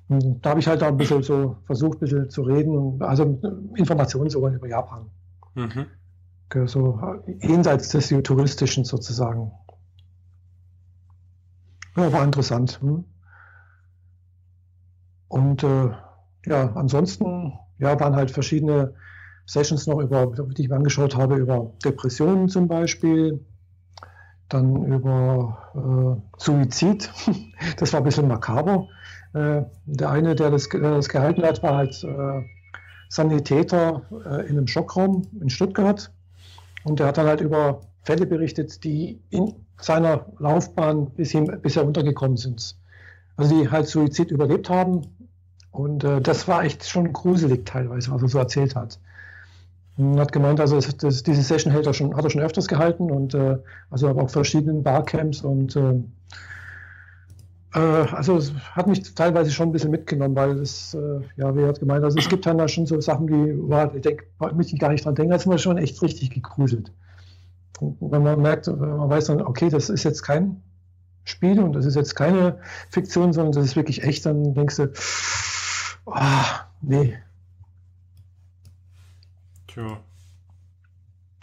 Und 0.08 0.44
da 0.44 0.50
habe 0.50 0.60
ich 0.60 0.68
halt 0.68 0.82
auch 0.82 0.88
ein 0.88 0.96
bisschen 0.96 1.22
so 1.22 1.56
versucht, 1.66 1.98
ein 1.98 2.00
bisschen 2.00 2.30
zu 2.30 2.42
reden 2.42 3.02
also 3.02 3.40
Informationen 3.74 4.30
sogar 4.30 4.52
über 4.52 4.68
Japan. 4.68 5.06
Mhm. 5.54 5.86
So 6.66 7.00
jenseits 7.40 7.88
des 7.88 8.08
Touristischen 8.22 8.84
sozusagen. 8.84 9.50
Ja, 11.96 12.12
war 12.12 12.22
interessant. 12.22 12.78
Hm? 12.80 13.04
Und 15.28 15.64
äh, 15.64 15.90
ja, 16.46 16.72
ansonsten 16.74 17.58
ja, 17.78 17.98
waren 17.98 18.16
halt 18.16 18.30
verschiedene 18.30 18.94
Sessions 19.46 19.86
noch 19.86 20.00
über, 20.00 20.26
die 20.26 20.62
ich 20.62 20.68
mir 20.68 20.76
angeschaut 20.76 21.16
habe, 21.16 21.36
über 21.36 21.72
Depressionen 21.84 22.48
zum 22.48 22.68
Beispiel, 22.68 23.44
dann 24.48 24.84
über 24.84 26.20
äh, 26.36 26.40
Suizid. 26.42 27.10
Das 27.78 27.92
war 27.92 28.00
ein 28.00 28.04
bisschen 28.04 28.28
makaber. 28.28 28.88
Äh, 29.32 29.62
der 29.86 30.10
eine, 30.10 30.34
der 30.34 30.50
das, 30.50 30.68
der 30.68 30.80
das, 30.80 31.08
gehalten 31.08 31.42
hat, 31.42 31.62
war 31.62 31.76
halt 31.76 32.04
äh, 32.04 32.42
Sanitäter 33.08 34.02
äh, 34.24 34.46
in 34.46 34.56
einem 34.56 34.66
Schockraum 34.66 35.26
in 35.40 35.50
Stuttgart. 35.50 36.10
Und 36.84 37.00
der 37.00 37.08
hat 37.08 37.18
dann 37.18 37.26
halt 37.26 37.40
über 37.40 37.80
Fälle 38.02 38.26
berichtet, 38.26 38.84
die 38.84 39.20
in 39.30 39.54
seiner 39.78 40.26
Laufbahn 40.38 41.10
bis 41.10 41.34
ihm, 41.34 41.46
bisher 41.60 41.84
untergekommen 41.84 42.36
sind. 42.36 42.76
Also 43.36 43.54
die 43.54 43.70
halt 43.70 43.88
Suizid 43.88 44.30
überlebt 44.30 44.70
haben 44.70 45.02
und 45.78 46.04
äh, 46.04 46.20
das 46.20 46.48
war 46.48 46.64
echt 46.64 46.88
schon 46.88 47.12
gruselig 47.12 47.66
teilweise, 47.66 48.10
was 48.10 48.22
er 48.22 48.28
so 48.28 48.38
erzählt 48.38 48.74
hat. 48.74 48.98
Und 49.96 50.18
hat 50.18 50.32
gemeint, 50.32 50.60
also 50.60 50.76
das, 50.76 50.96
das, 50.96 51.22
diese 51.22 51.42
Session 51.42 51.72
hält 51.72 51.86
er 51.86 51.94
schon, 51.94 52.14
hat 52.16 52.24
er 52.24 52.30
schon 52.30 52.42
öfters 52.42 52.68
gehalten 52.68 53.10
und 53.10 53.34
äh, 53.34 53.58
also 53.90 54.08
aber 54.08 54.22
auch 54.22 54.30
verschiedenen 54.30 54.82
Barcamps 54.82 55.42
und 55.42 55.74
äh, 55.76 55.94
äh, 57.74 57.78
also 57.78 58.36
es 58.36 58.52
hat 58.72 58.86
mich 58.88 59.14
teilweise 59.14 59.50
schon 59.50 59.68
ein 59.68 59.72
bisschen 59.72 59.90
mitgenommen, 59.90 60.34
weil 60.34 60.58
es, 60.58 60.94
äh, 60.94 61.20
ja, 61.36 61.54
wie 61.56 61.62
er 61.62 61.68
hat 61.68 61.80
gemeint, 61.80 62.04
also 62.04 62.18
es 62.18 62.28
gibt 62.28 62.46
dann 62.46 62.58
da 62.58 62.68
schon 62.68 62.86
so 62.86 63.00
Sachen, 63.00 63.26
die, 63.26 63.54
wow, 63.56 63.90
ich 63.94 64.02
denke, 64.02 64.24
mich 64.54 64.78
gar 64.78 64.90
nicht 64.90 65.04
dran 65.04 65.14
denken, 65.14 65.30
da 65.30 65.36
ist 65.36 65.46
man 65.46 65.58
schon 65.58 65.78
echt 65.78 66.00
richtig 66.02 66.30
gegruselt. 66.30 66.92
Und 67.80 67.96
wenn 68.00 68.22
man 68.22 68.40
merkt, 68.40 68.66
man 68.66 69.10
weiß 69.10 69.26
dann, 69.26 69.42
okay, 69.42 69.68
das 69.68 69.90
ist 69.90 70.04
jetzt 70.04 70.22
kein 70.22 70.62
Spiel 71.24 71.60
und 71.60 71.74
das 71.74 71.84
ist 71.84 71.96
jetzt 71.96 72.14
keine 72.14 72.58
Fiktion, 72.90 73.32
sondern 73.32 73.52
das 73.52 73.64
ist 73.64 73.76
wirklich 73.76 74.02
echt, 74.04 74.24
dann 74.24 74.54
denkst 74.54 74.76
du, 74.76 74.92
Ah, 76.06 76.66
nee. 76.80 77.18
Tja. 79.66 79.98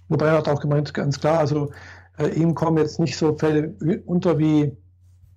Wobei 0.10 0.28
er 0.28 0.38
hat 0.38 0.48
auch 0.48 0.62
gemeint, 0.62 0.94
ganz 0.94 1.20
klar, 1.20 1.40
also 1.40 1.72
äh, 2.18 2.28
ihm 2.30 2.56
kommen 2.56 2.78
jetzt 2.78 3.00
nicht 3.00 3.18
so 3.18 3.36
Fälle 3.38 3.76
unter 4.06 4.38
wie, 4.38 4.64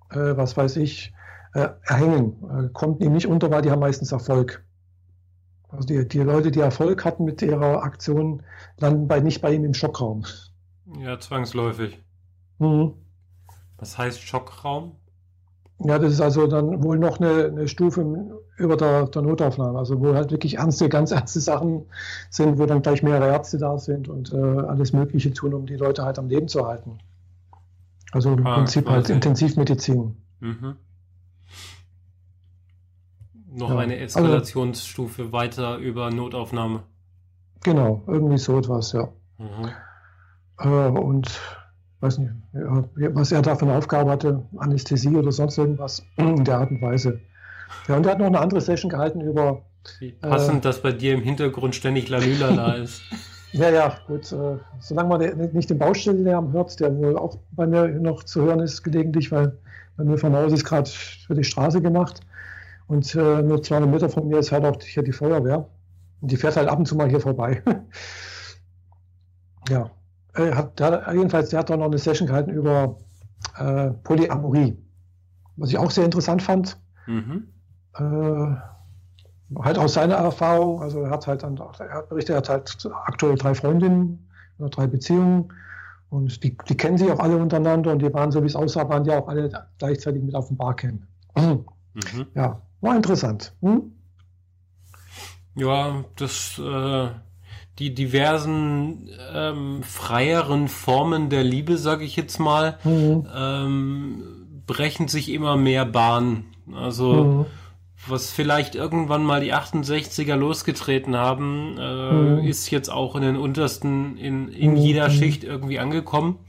äh, 0.09 0.37
was 0.37 0.55
weiß 0.55 0.77
ich, 0.77 1.13
äh, 1.53 1.69
erhängen. 1.83 2.35
Äh, 2.49 2.69
kommt 2.73 3.01
ihm 3.01 3.13
nicht 3.13 3.27
unter, 3.27 3.49
weil 3.51 3.61
die 3.61 3.71
haben 3.71 3.79
meistens 3.79 4.11
Erfolg. 4.11 4.63
Also 5.69 5.87
die, 5.87 6.07
die 6.07 6.19
Leute, 6.19 6.51
die 6.51 6.59
Erfolg 6.59 7.03
hatten 7.03 7.25
mit 7.25 7.41
ihrer 7.41 7.83
Aktion, 7.83 8.43
landen 8.77 9.07
bei, 9.07 9.19
nicht 9.19 9.41
bei 9.41 9.53
ihm 9.53 9.65
im 9.65 9.73
Schockraum. 9.73 10.25
Ja, 10.99 11.19
zwangsläufig. 11.19 12.01
Mhm. 12.59 12.93
Was 13.77 13.97
heißt 13.97 14.21
Schockraum? 14.21 14.95
Ja, 15.79 15.99
das 15.99 16.13
ist 16.13 16.21
also 16.21 16.47
dann 16.47 16.81
wohl 16.81 16.97
noch 16.97 17.19
eine, 17.19 17.45
eine 17.45 17.67
Stufe 17.67 18.03
über 18.57 18.77
der, 18.77 19.07
der, 19.07 19.21
Notaufnahme, 19.21 19.77
also 19.77 19.99
wo 20.01 20.15
halt 20.15 20.31
wirklich 20.31 20.55
ernste, 20.55 20.89
ganz 20.89 21.11
ernste 21.11 21.39
Sachen 21.39 21.85
sind, 22.31 22.57
wo 22.57 22.65
dann 22.65 22.81
gleich 22.81 23.03
mehrere 23.03 23.27
Ärzte 23.27 23.59
da 23.59 23.77
sind 23.77 24.09
und 24.09 24.33
äh, 24.33 24.37
alles 24.37 24.91
Mögliche 24.93 25.31
tun, 25.33 25.53
um 25.53 25.67
die 25.67 25.75
Leute 25.75 26.03
halt 26.03 26.17
am 26.17 26.29
Leben 26.29 26.47
zu 26.47 26.65
halten. 26.65 26.97
Also 28.11 28.33
im 28.33 28.47
ah, 28.47 28.55
Prinzip 28.55 28.89
halt 28.89 29.09
Intensivmedizin. 29.09 30.15
Mhm. 30.39 30.77
Noch 33.51 33.69
ja. 33.69 33.77
eine 33.77 33.93
also 33.93 34.19
Eskalationsstufe 34.19 35.23
also, 35.23 35.33
weiter 35.33 35.77
über 35.77 36.09
Notaufnahme. 36.09 36.83
Genau, 37.63 38.01
irgendwie 38.07 38.37
so 38.37 38.57
etwas, 38.57 38.93
ja. 38.93 39.09
Mhm. 39.37 39.69
Äh, 40.59 40.99
und 40.99 41.39
weiß 41.99 42.19
nicht, 42.19 42.31
was 42.53 43.31
er 43.31 43.41
da 43.41 43.55
für 43.55 43.65
eine 43.65 43.75
Aufgabe 43.75 44.11
hatte, 44.11 44.43
Anästhesie 44.57 45.15
oder 45.15 45.31
sonst 45.31 45.57
irgendwas 45.57 46.03
in 46.17 46.43
der 46.43 46.59
Art 46.59 46.71
und 46.71 46.81
Weise. 46.81 47.19
Ja, 47.87 47.97
und 47.97 48.05
er 48.05 48.13
hat 48.13 48.19
noch 48.19 48.27
eine 48.27 48.39
andere 48.39 48.61
Session 48.61 48.89
gehalten 48.89 49.21
über. 49.21 49.63
Wie 49.99 50.11
passend, 50.11 50.57
äh, 50.57 50.61
dass 50.61 50.81
bei 50.81 50.91
dir 50.91 51.13
im 51.13 51.21
Hintergrund 51.21 51.75
ständig 51.75 52.09
Lalülala 52.09 52.73
ist. 52.75 53.01
Ja, 53.53 53.69
ja, 53.69 53.97
gut. 54.07 54.31
Äh, 54.31 54.57
solange 54.79 55.09
man 55.09 55.51
nicht 55.53 55.69
den 55.69 55.79
Baustellenlärm 55.79 56.51
hört, 56.51 56.79
der 56.79 56.95
wohl 56.95 57.17
auch 57.17 57.37
bei 57.51 57.65
mir 57.65 57.87
noch 57.87 58.23
zu 58.23 58.41
hören 58.41 58.59
ist, 58.59 58.83
gelegentlich, 58.83 59.31
weil 59.31 59.57
bei 59.95 60.03
mir 60.03 60.17
von 60.17 60.35
Haus 60.35 60.51
ist 60.51 60.65
gerade 60.65 60.89
für 60.89 61.33
die 61.33 61.43
Straße 61.43 61.81
gemacht. 61.81 62.21
Und 62.87 63.13
äh, 63.15 63.41
nur 63.41 63.63
200 63.63 63.89
Meter 63.89 64.09
von 64.09 64.27
mir 64.27 64.39
ist 64.39 64.51
halt 64.51 64.65
auch 64.65 64.81
hier 64.81 65.03
die 65.03 65.11
Feuerwehr. 65.11 65.69
Und 66.21 66.31
die 66.31 66.37
fährt 66.37 66.57
halt 66.57 66.69
ab 66.69 66.79
und 66.79 66.87
zu 66.87 66.95
mal 66.95 67.09
hier 67.09 67.19
vorbei. 67.19 67.61
ja, 69.69 69.89
äh, 70.37 70.53
hat, 70.53 70.79
der, 70.79 71.13
jedenfalls, 71.13 71.49
der 71.49 71.59
hat 71.59 71.71
auch 71.71 71.77
noch 71.77 71.85
eine 71.85 71.97
Session 71.97 72.27
gehalten 72.27 72.51
über 72.51 72.97
äh, 73.57 73.91
Polyamorie, 74.03 74.77
was 75.55 75.69
ich 75.69 75.77
auch 75.77 75.91
sehr 75.91 76.05
interessant 76.05 76.41
fand. 76.41 76.77
Mhm. 77.07 77.47
Äh, 77.95 78.55
halt 79.59 79.77
aus 79.77 79.93
seiner 79.93 80.15
Erfahrung, 80.15 80.81
also 80.81 81.01
er 81.01 81.09
hat 81.09 81.25
halt 81.27 81.43
dann, 81.43 81.57
er 81.57 81.93
hat 81.93 82.09
berichtet, 82.09 82.33
er 82.33 82.37
hat 82.37 82.49
halt 82.49 82.89
aktuell 83.05 83.35
drei 83.35 83.53
Freundinnen 83.55 84.29
oder 84.59 84.69
drei 84.69 84.87
Beziehungen 84.87 85.53
und 86.09 86.43
die, 86.43 86.57
die 86.67 86.77
kennen 86.77 86.97
sich 86.97 87.09
auch 87.11 87.19
alle 87.19 87.37
untereinander 87.37 87.91
und 87.91 87.99
die 87.99 88.13
waren, 88.13 88.31
so 88.31 88.41
wie 88.43 88.47
es 88.47 88.55
aussah, 88.55 88.87
waren 88.89 89.03
die 89.03 89.11
auch 89.11 89.27
alle 89.27 89.49
gleichzeitig 89.77 90.21
mit 90.21 90.35
auf 90.35 90.47
dem 90.47 90.57
Barcamp. 90.57 91.01
Mhm. 91.35 91.65
Ja, 92.35 92.61
war 92.81 92.95
interessant. 92.95 93.53
Hm? 93.61 93.91
Ja, 95.55 96.03
das 96.15 96.59
äh, 96.59 97.09
die 97.79 97.93
diversen 97.93 99.09
ähm, 99.33 99.83
freieren 99.83 100.67
Formen 100.67 101.29
der 101.29 101.43
Liebe, 101.43 101.77
sage 101.77 102.05
ich 102.05 102.15
jetzt 102.15 102.39
mal, 102.39 102.77
mhm. 102.83 103.27
ähm, 103.35 104.23
brechen 104.65 105.07
sich 105.07 105.31
immer 105.31 105.57
mehr 105.57 105.85
Bahn. 105.85 106.45
Also 106.73 107.13
mhm. 107.13 107.45
was 108.07 108.31
vielleicht 108.31 108.75
irgendwann 108.75 109.23
mal 109.23 109.41
die 109.41 109.53
68er 109.53 110.35
losgetreten 110.35 111.15
haben, 111.15 111.77
äh, 111.77 112.11
mhm. 112.11 112.47
ist 112.47 112.71
jetzt 112.71 112.91
auch 112.91 113.15
in 113.15 113.21
den 113.21 113.37
untersten, 113.37 114.17
in, 114.17 114.49
in 114.49 114.71
mhm. 114.71 114.77
jeder 114.77 115.09
Schicht 115.09 115.43
irgendwie 115.43 115.79
angekommen. 115.79 116.39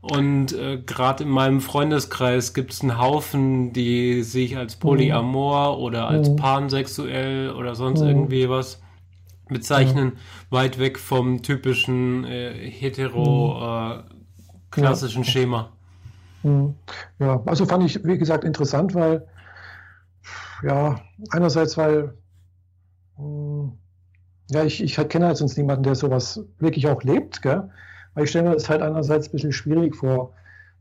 Und 0.00 0.52
äh, 0.52 0.78
gerade 0.84 1.24
in 1.24 1.30
meinem 1.30 1.62
Freundeskreis 1.62 2.52
gibt 2.52 2.72
es 2.72 2.82
einen 2.82 2.98
Haufen, 2.98 3.72
die 3.72 4.22
sich 4.22 4.56
als 4.56 4.76
Polyamor 4.76 5.78
oder 5.78 6.08
als 6.08 6.28
mhm. 6.28 6.36
pansexuell 6.36 7.50
oder 7.52 7.74
sonst 7.74 8.00
mhm. 8.00 8.08
irgendwie 8.08 8.48
was 8.48 8.82
bezeichnen, 9.48 10.12
ja. 10.14 10.58
weit 10.58 10.78
weg 10.78 10.98
vom 10.98 11.42
typischen 11.42 12.24
äh, 12.24 12.52
hetero 12.70 13.54
mhm. 13.54 14.00
äh, 14.00 14.02
klassischen 14.70 15.22
ja. 15.24 15.30
Schema. 15.30 15.72
Mhm. 16.42 16.74
Ja, 17.18 17.42
also 17.46 17.66
fand 17.66 17.84
ich, 17.84 18.04
wie 18.04 18.18
gesagt, 18.18 18.44
interessant, 18.44 18.94
weil 18.94 19.26
ja, 20.62 21.00
einerseits, 21.30 21.76
weil 21.76 22.14
hm, 23.16 23.72
ja, 24.50 24.64
ich, 24.64 24.82
ich 24.82 24.96
kenne 25.08 25.26
halt 25.26 25.36
sonst 25.36 25.56
niemanden, 25.56 25.84
der 25.84 25.94
sowas 25.94 26.44
wirklich 26.58 26.86
auch 26.86 27.02
lebt, 27.02 27.42
gell? 27.42 27.70
Weil 28.14 28.24
ich 28.24 28.30
stelle 28.30 28.48
mir 28.48 28.54
das 28.54 28.68
halt 28.68 28.82
einerseits 28.82 29.28
ein 29.28 29.32
bisschen 29.32 29.52
schwierig 29.52 29.96
vor, 29.96 30.32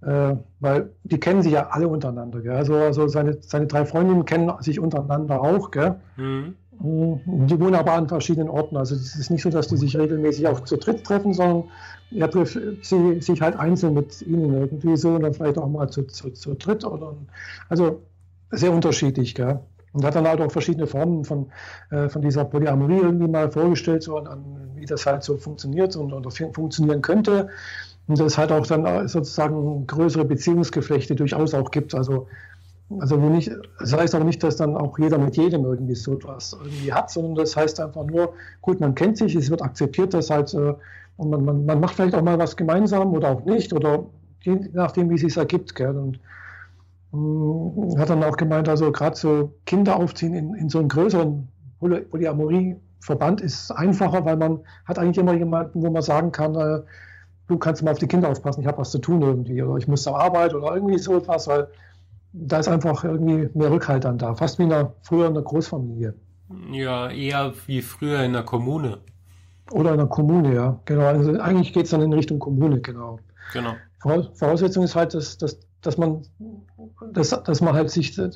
äh, 0.02 0.36
weil 0.60 0.92
die 1.04 1.20
kennen 1.20 1.42
sich 1.42 1.54
ja 1.54 1.70
alle 1.70 1.88
untereinander. 1.88 2.42
Gell? 2.42 2.56
Also, 2.56 2.76
also 2.76 3.08
seine, 3.08 3.42
seine 3.42 3.68
drei 3.68 3.86
Freundinnen 3.86 4.26
kennen 4.26 4.52
sich 4.60 4.80
untereinander 4.80 5.42
auch. 5.42 5.72
Gell? 5.72 6.00
Mhm. 6.18 6.56
Mhm. 6.80 7.48
Die 7.48 7.60
wohnen 7.60 7.76
aber 7.76 7.94
an 7.94 8.08
verschiedenen 8.08 8.50
Orten. 8.50 8.78
Also 8.78 8.96
es 8.96 9.16
ist 9.16 9.30
nicht 9.30 9.44
so, 9.44 9.50
dass 9.50 9.68
die 9.68 9.78
sich 9.78 9.98
regelmäßig 9.98 10.48
auch 10.48 10.62
zu 10.62 10.78
dritt 10.78 11.04
treffen, 11.04 11.34
sondern 11.34 11.70
er 12.12 12.30
trifft 12.30 12.60
sie, 12.82 13.22
sich 13.22 13.42
halt 13.42 13.58
einzeln 13.58 13.94
mit 13.94 14.22
ihnen 14.22 14.54
irgendwie 14.54 14.98
so 14.98 15.16
und 15.16 15.24
dann 15.24 15.34
vielleicht 15.34 15.58
auch 15.58 15.70
mal 15.70 15.90
zu, 15.90 16.04
zu, 16.04 16.32
zu 16.32 16.54
dritt. 16.56 16.84
Oder, 16.86 17.16
also 17.70 18.02
sehr 18.52 18.72
unterschiedlich. 18.72 19.36
Gell? 19.36 19.60
Und 19.94 20.04
hat 20.04 20.16
dann 20.16 20.28
halt 20.28 20.42
auch 20.42 20.52
verschiedene 20.52 20.88
Formen 20.88 21.24
von, 21.24 21.52
äh, 21.92 22.10
von 22.10 22.22
dieser 22.22 22.46
Polyamorie 22.46 22.98
irgendwie 22.98 23.28
mal 23.28 23.52
vorgestellt, 23.52 24.04
so, 24.04 24.18
an, 24.18 24.72
wie 24.76 24.86
das 24.86 25.06
halt 25.06 25.24
so 25.24 25.38
funktioniert 25.38 25.96
und, 25.96 26.12
und 26.12 26.32
funktionieren 26.54 27.02
könnte. 27.02 27.50
Und 28.08 28.20
dass 28.20 28.34
es 28.34 28.38
halt 28.38 28.52
auch 28.52 28.66
dann 28.66 29.08
sozusagen 29.08 29.88
größere 29.88 30.26
Beziehungsgeflechte 30.26 31.16
durchaus 31.16 31.54
auch 31.54 31.72
gibt. 31.72 31.96
Also 31.96 32.28
also 33.00 33.22
wo 33.22 33.30
nicht, 33.30 33.52
das 33.80 33.94
heißt 33.94 34.14
aber 34.16 34.26
nicht, 34.26 34.44
dass 34.44 34.58
dann 34.58 34.76
auch 34.78 34.98
jeder 35.00 35.18
mit 35.18 35.38
jedem 35.38 35.66
irgendwie 35.66 35.96
so 35.96 36.14
etwas 36.14 36.54
irgendwie 36.54 36.94
hat, 36.94 37.10
sondern 37.10 37.36
das 37.36 37.56
heißt 37.56 37.80
einfach 37.80 38.06
nur, 38.06 38.34
gut, 38.62 38.80
man 38.80 38.96
kennt 38.96 39.18
sich, 39.18 39.36
es 39.36 39.50
wird 39.50 39.62
akzeptiert, 39.62 40.14
dass 40.14 40.30
halt, 40.30 40.54
äh, 40.54 40.74
und 41.18 41.30
man, 41.30 41.46
man, 41.46 41.66
man 41.66 41.80
macht 41.80 41.96
vielleicht 41.96 42.16
auch 42.16 42.22
mal 42.22 42.38
was 42.40 42.56
gemeinsam 42.56 43.14
oder 43.14 43.32
auch 43.32 43.46
nicht, 43.46 43.74
oder 43.74 44.06
je 44.42 44.60
nachdem, 44.74 45.10
wie 45.10 45.16
es 45.16 45.22
sich 45.22 45.38
ergibt. 45.38 45.76
Gell? 45.76 45.96
Und 45.96 46.20
mh, 47.12 47.96
mm, 47.96 47.98
hat 47.98 48.10
dann 48.10 48.24
auch 48.24 48.38
gemeint, 48.38 48.70
also 48.70 48.92
gerade 48.92 49.16
so 49.16 49.54
Kinder 49.66 49.96
aufziehen 49.96 50.34
in, 50.34 50.54
in 50.56 50.70
so 50.70 50.80
einen 50.80 50.90
größeren 50.90 51.48
Polyamorie-Verband 51.80 53.42
ist 53.42 53.72
einfacher, 53.72 54.26
weil 54.26 54.38
man 54.38 54.62
hat 54.86 55.00
eigentlich 55.00 55.18
immer 55.18 55.34
jemanden, 55.34 55.82
wo 55.84 55.90
man 55.90 56.02
sagen 56.02 56.32
kann, 56.32 56.56
äh, 56.56 56.82
du 57.48 57.58
kannst 57.58 57.84
mal 57.84 57.92
auf 57.92 58.00
die 58.00 58.08
Kinder 58.08 58.30
aufpassen, 58.30 58.62
ich 58.62 58.68
habe 58.68 58.78
was 58.78 58.92
zu 58.92 59.00
tun 59.00 59.22
irgendwie, 59.22 59.62
oder 59.62 59.78
ich 59.78 59.88
muss 59.88 60.04
zur 60.04 60.18
Arbeit 60.18 60.54
oder 60.54 60.74
irgendwie 60.74 60.98
so 60.98 61.18
etwas, 61.18 61.48
weil 61.48 61.68
da 62.34 62.60
ist 62.60 62.68
einfach 62.68 63.04
irgendwie 63.04 63.50
mehr 63.54 63.72
Rückhalt 63.72 64.06
dann 64.06 64.18
da, 64.18 64.34
fast 64.34 64.58
wie 64.60 64.64
in 64.64 64.70
der, 64.70 64.94
früher 65.04 65.28
in 65.28 65.36
der 65.36 65.44
Großfamilie. 65.44 66.16
Ja, 66.72 67.10
eher 67.10 67.54
wie 67.68 67.82
früher 67.82 68.24
in 68.24 68.34
der 68.34 68.44
Kommune. 68.44 68.98
Oder 69.72 69.92
in 69.92 69.98
der 69.98 70.08
Kommune, 70.08 70.54
ja, 70.54 70.80
genau. 70.86 71.06
Also 71.06 71.40
eigentlich 71.40 71.74
geht 71.74 71.86
es 71.86 71.92
dann 71.92 72.02
in 72.02 72.12
Richtung 72.12 72.40
Kommune, 72.40 72.82
genau. 72.82 73.20
Genau. 73.54 73.76
Voraussetzung 74.34 74.84
ist 74.84 74.96
halt, 74.96 75.14
dass, 75.14 75.38
dass, 75.38 75.60
dass 75.82 75.98
man 75.98 76.24
dass, 77.12 77.30
dass 77.30 77.62
man 77.62 77.74
halt 77.74 77.90
sich, 77.90 78.16
dass 78.16 78.34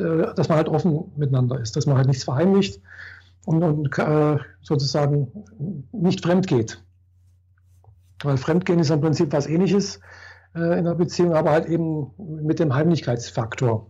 man 0.50 0.58
halt 0.58 0.70
offen 0.70 1.12
miteinander 1.18 1.60
ist, 1.60 1.76
dass 1.76 1.86
man 1.86 1.98
halt 1.98 2.08
nichts 2.08 2.24
verheimlicht 2.24 2.82
und, 3.46 3.64
und 3.64 3.98
äh, 3.98 4.38
sozusagen 4.62 5.28
nicht 5.92 6.24
fremd 6.24 6.48
geht. 6.48 6.82
Weil 8.24 8.38
Fremdgehen 8.38 8.80
ist 8.80 8.90
im 8.90 9.02
Prinzip 9.02 9.34
was 9.34 9.48
ähnliches 9.48 9.98
äh, 9.98 10.00
in 10.54 10.86
der 10.86 10.96
Beziehung, 10.96 11.34
aber 11.34 11.52
halt 11.52 11.68
eben 11.68 12.12
mit 12.18 12.60
dem 12.60 12.74
Heimlichkeitsfaktor. 12.74 13.90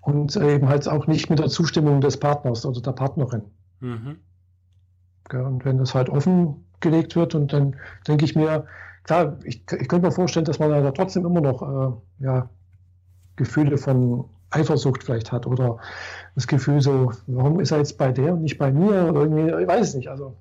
Und 0.00 0.36
äh, 0.36 0.54
eben 0.54 0.68
halt 0.68 0.88
auch 0.88 1.06
nicht 1.06 1.30
mit 1.30 1.38
der 1.38 1.48
Zustimmung 1.48 2.00
des 2.00 2.18
Partners 2.18 2.64
oder 2.64 2.80
der 2.80 2.92
Partnerin. 2.92 3.42
Mhm. 3.80 4.18
Ja, 5.32 5.46
und 5.46 5.64
wenn 5.64 5.78
das 5.78 5.94
halt 5.94 6.08
offen 6.08 6.64
gelegt 6.80 7.16
wird, 7.16 7.34
und 7.34 7.52
dann 7.52 7.76
denke 8.06 8.24
ich 8.24 8.36
mir, 8.36 8.66
klar, 9.02 9.38
ich, 9.44 9.62
ich 9.72 9.88
könnte 9.88 10.06
mir 10.06 10.12
vorstellen, 10.12 10.44
dass 10.44 10.58
man 10.58 10.70
da 10.70 10.90
trotzdem 10.92 11.26
immer 11.26 11.40
noch 11.40 11.62
äh, 11.62 12.24
ja, 12.24 12.48
Gefühle 13.36 13.78
von 13.78 14.24
Eifersucht 14.50 15.02
vielleicht 15.02 15.32
hat 15.32 15.46
oder 15.46 15.78
das 16.34 16.46
Gefühl 16.46 16.80
so, 16.80 17.12
warum 17.26 17.60
ist 17.60 17.72
er 17.72 17.78
jetzt 17.78 17.98
bei 17.98 18.12
der 18.12 18.32
und 18.32 18.42
nicht 18.42 18.58
bei 18.58 18.70
mir 18.70 19.08
oder 19.08 19.22
irgendwie, 19.22 19.62
ich 19.62 19.68
weiß 19.68 19.88
es 19.88 19.94
nicht. 19.94 20.08
Also 20.08 20.36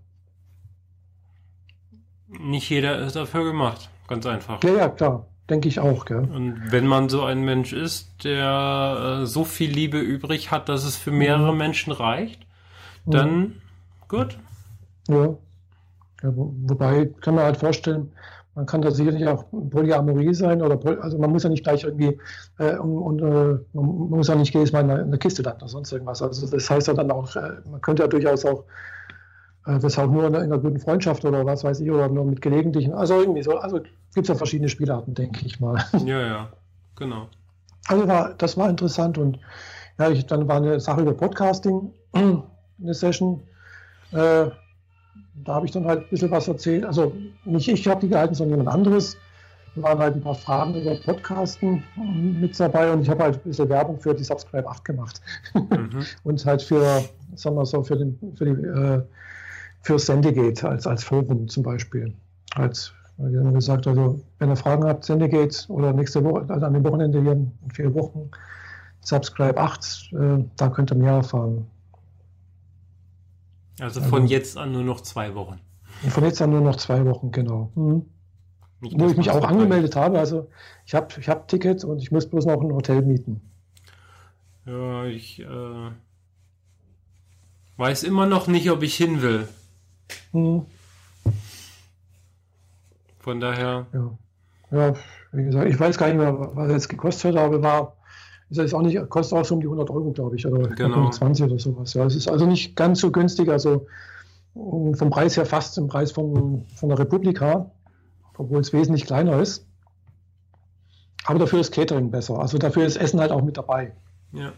nicht 2.27 2.69
jeder 2.69 2.99
ist 2.99 3.15
dafür 3.15 3.43
gemacht, 3.43 3.89
ganz 4.07 4.25
einfach. 4.25 4.63
Ja, 4.63 4.73
ja, 4.73 4.89
klar. 4.89 5.25
Denke 5.49 5.67
ich 5.67 5.79
auch, 5.79 6.05
gell? 6.05 6.27
Und 6.33 6.71
wenn 6.71 6.87
man 6.87 7.07
so 7.07 7.23
ein 7.23 7.41
Mensch 7.41 7.71
ist, 7.71 8.23
der 8.23 9.19
äh, 9.21 9.25
so 9.25 9.43
viel 9.43 9.69
Liebe 9.69 9.99
übrig 9.99 10.49
hat, 10.49 10.69
dass 10.69 10.83
es 10.83 10.95
für 10.95 11.11
mehrere 11.11 11.51
mhm. 11.51 11.57
Menschen 11.59 11.93
reicht, 11.93 12.45
dann 13.05 13.37
mhm. 13.37 13.53
gut. 14.07 14.39
Ja. 15.07 15.35
ja. 16.23 16.29
Wobei 16.33 17.11
kann 17.21 17.35
man 17.35 17.43
halt 17.43 17.57
vorstellen, 17.57 18.11
man 18.55 18.65
kann 18.65 18.81
da 18.81 18.89
sicherlich 18.89 19.27
auch 19.27 19.45
Polyamorie 19.69 20.33
sein 20.33 20.61
oder 20.61 20.79
also 21.03 21.17
man 21.17 21.29
muss 21.29 21.43
ja 21.43 21.49
nicht 21.49 21.63
gleich 21.63 21.83
irgendwie 21.83 22.17
äh, 22.57 22.77
und, 22.77 23.21
äh, 23.21 23.59
man 23.73 24.09
muss 24.09 24.29
ja 24.29 24.35
nicht 24.35 24.53
jedes 24.53 24.71
Mal 24.71 24.85
in 24.85 24.91
eine, 24.91 25.17
Kiste 25.17 25.41
landen 25.43 25.61
oder 25.61 25.69
sonst 25.69 25.91
irgendwas. 25.91 26.21
Also 26.21 26.47
das 26.47 26.69
heißt 26.69 26.87
ja 26.87 26.93
dann 26.93 27.11
auch, 27.11 27.35
äh, 27.35 27.51
man 27.69 27.81
könnte 27.81 28.03
ja 28.03 28.07
durchaus 28.07 28.45
auch 28.45 28.63
das 29.65 29.97
auch 29.97 30.07
nur 30.07 30.25
in 30.27 30.35
einer 30.35 30.59
guten 30.59 30.79
Freundschaft 30.79 31.25
oder 31.25 31.45
was 31.45 31.63
weiß 31.63 31.79
ich, 31.79 31.89
oder 31.89 32.07
nur 32.07 32.25
mit 32.25 32.41
gelegentlichen, 32.41 32.93
also 32.93 33.19
irgendwie 33.19 33.41
so, 33.41 33.57
also 33.57 33.79
gibt 33.79 33.89
es 34.15 34.27
ja 34.27 34.35
verschiedene 34.35 34.69
Spielarten, 34.69 35.13
denke 35.13 35.45
ich 35.45 35.59
mal. 35.59 35.83
Ja, 36.05 36.21
ja, 36.21 36.49
genau. 36.95 37.27
Also 37.87 38.07
war, 38.07 38.33
das 38.35 38.57
war 38.57 38.69
interessant 38.69 39.17
und 39.17 39.39
ja, 39.97 40.09
ich, 40.09 40.25
dann 40.25 40.47
war 40.47 40.57
eine 40.57 40.79
Sache 40.79 41.01
über 41.01 41.13
Podcasting, 41.13 41.91
eine 42.13 42.93
Session. 42.93 43.41
Äh, 44.11 44.49
da 45.43 45.53
habe 45.53 45.65
ich 45.65 45.71
dann 45.71 45.85
halt 45.85 46.01
ein 46.01 46.09
bisschen 46.09 46.31
was 46.31 46.47
erzählt. 46.47 46.85
Also 46.85 47.13
nicht 47.43 47.67
ich 47.67 47.87
habe 47.87 48.01
die 48.01 48.09
gehalten, 48.09 48.35
sondern 48.35 48.59
jemand 48.59 48.75
anderes. 48.75 49.17
Da 49.75 49.83
waren 49.83 49.99
halt 49.99 50.15
ein 50.15 50.21
paar 50.21 50.35
Fragen 50.35 50.75
über 50.75 50.95
Podcasten 50.95 51.83
mit 51.95 52.57
dabei 52.59 52.91
und 52.91 53.01
ich 53.01 53.09
habe 53.09 53.23
halt 53.23 53.35
ein 53.35 53.49
bisschen 53.49 53.67
Werbung 53.67 53.99
für 53.99 54.13
die 54.13 54.23
Subscribe 54.23 54.67
8 54.67 54.85
gemacht. 54.85 55.21
Mhm. 55.53 56.05
und 56.23 56.45
halt 56.45 56.61
für, 56.61 57.03
sagen 57.35 57.57
wir 57.57 57.65
so, 57.65 57.83
für, 57.83 57.97
den, 57.97 58.17
für 58.35 58.45
die 58.45 58.51
äh, 58.51 59.01
für 59.85 59.99
Sendegate 59.99 60.67
als, 60.67 60.87
als 60.87 61.03
Forum 61.03 61.47
zum 61.47 61.61
Beispiel. 61.61 62.11
Als, 62.55 62.91
wir 63.17 63.39
haben 63.39 63.53
gesagt, 63.53 63.85
also 63.85 64.19
wenn 64.39 64.49
ihr 64.49 64.55
Fragen 64.55 64.83
habt, 64.83 65.05
Sendegate 65.05 65.71
oder 65.71 65.93
nächste 65.93 66.23
Woche, 66.23 66.43
also 66.49 66.65
an 66.65 66.73
dem 66.73 66.83
Wochenende 66.83 67.21
hier 67.21 67.33
in 67.33 67.51
vier 67.71 67.93
Wochen, 67.93 68.31
Subscribe 69.01 69.61
8, 69.61 70.13
äh, 70.13 70.43
da 70.57 70.69
könnt 70.69 70.91
ihr 70.91 70.95
mehr 70.95 71.13
erfahren. 71.13 71.67
Also 73.79 74.01
von 74.01 74.23
also, 74.23 74.33
jetzt 74.33 74.57
an 74.57 74.71
nur 74.71 74.81
noch 74.83 75.01
zwei 75.01 75.35
Wochen. 75.35 75.59
Von 76.09 76.23
jetzt 76.23 76.41
an 76.41 76.49
nur 76.49 76.61
noch 76.61 76.77
zwei 76.77 77.05
Wochen, 77.05 77.31
genau. 77.31 77.69
Mhm. 77.75 78.07
Nicht, 78.81 78.99
Wo 78.99 79.07
ich 79.07 79.17
mich 79.17 79.29
auch 79.29 79.45
angemeldet 79.45 79.95
habe, 79.95 80.17
also 80.17 80.49
ich 80.87 80.95
habe 80.95 81.13
ich 81.19 81.29
hab 81.29 81.47
Ticket 81.47 81.83
und 81.83 81.99
ich 81.99 82.11
muss 82.11 82.27
bloß 82.27 82.47
noch 82.47 82.59
ein 82.59 82.73
Hotel 82.73 83.03
mieten. 83.03 83.39
Ja, 84.65 85.05
ich 85.05 85.41
äh, 85.41 85.91
weiß 87.77 88.01
immer 88.03 88.25
noch 88.25 88.47
nicht, 88.47 88.71
ob 88.71 88.81
ich 88.81 88.95
hin 88.95 89.21
will. 89.21 89.47
Hm. 90.31 90.65
Von 93.19 93.39
daher. 93.39 93.87
Ja. 93.91 94.11
ja, 94.71 94.93
wie 95.31 95.45
gesagt, 95.45 95.67
ich 95.67 95.79
weiß 95.79 95.97
gar 95.97 96.07
nicht 96.07 96.17
mehr, 96.17 96.37
was 96.55 96.71
es 96.71 96.89
gekostet 96.89 97.35
hat, 97.35 97.41
aber 97.41 97.61
war, 97.63 97.95
ist 98.49 98.57
jetzt 98.57 98.73
auch 98.73 98.81
nicht, 98.81 99.09
kostet 99.09 99.37
auch 99.37 99.45
so 99.45 99.55
um 99.55 99.61
die 99.61 99.67
100 99.67 99.89
Euro, 99.89 100.11
glaube 100.11 100.35
ich, 100.35 100.45
oder 100.45 100.69
genau. 100.69 100.95
120 100.95 101.45
oder 101.45 101.59
sowas. 101.59 101.93
Ja, 101.95 102.05
es 102.05 102.15
ist 102.15 102.29
also 102.29 102.45
nicht 102.45 102.75
ganz 102.75 102.99
so 102.99 103.11
günstig, 103.11 103.49
also 103.49 103.87
vom 104.53 105.09
Preis 105.09 105.35
her 105.35 105.45
fast 105.45 105.77
im 105.77 105.87
Preis 105.87 106.11
von, 106.11 106.65
von 106.75 106.89
der 106.89 106.99
Republika, 106.99 107.71
obwohl 108.37 108.59
es 108.59 108.71
wesentlich 108.71 109.05
kleiner 109.05 109.39
ist. 109.41 109.65
Aber 111.25 111.39
dafür 111.39 111.59
ist 111.59 111.73
Catering 111.73 112.11
besser. 112.11 112.39
Also 112.39 112.57
dafür 112.57 112.85
ist 112.85 112.97
Essen 112.97 113.19
halt 113.19 113.31
auch 113.31 113.41
mit 113.41 113.57
dabei. 113.57 113.93
Ja. 114.31 114.53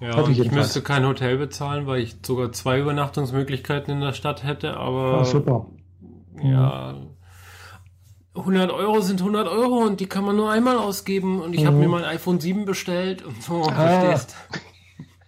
Ja, 0.00 0.26
ich, 0.28 0.38
ich 0.38 0.50
müsste 0.50 0.80
kein 0.80 1.04
Hotel 1.04 1.36
bezahlen, 1.36 1.86
weil 1.86 2.00
ich 2.00 2.16
sogar 2.24 2.52
zwei 2.52 2.80
Übernachtungsmöglichkeiten 2.80 3.92
in 3.92 4.00
der 4.00 4.14
Stadt 4.14 4.44
hätte, 4.44 4.76
aber. 4.78 5.20
Ah, 5.20 5.24
super. 5.24 5.66
Ja. 6.42 6.94
100 8.34 8.70
Euro 8.70 9.00
sind 9.02 9.20
100 9.20 9.46
Euro 9.48 9.78
und 9.84 10.00
die 10.00 10.06
kann 10.06 10.24
man 10.24 10.36
nur 10.36 10.50
einmal 10.50 10.78
ausgeben 10.78 11.42
und 11.42 11.52
ich 11.52 11.62
mhm. 11.62 11.66
habe 11.66 11.76
mir 11.76 11.88
mein 11.88 12.04
iPhone 12.04 12.40
7 12.40 12.64
bestellt 12.64 13.22
und 13.22 13.42
so, 13.42 13.62
ah. 13.64 13.72
verstehst. 13.72 14.36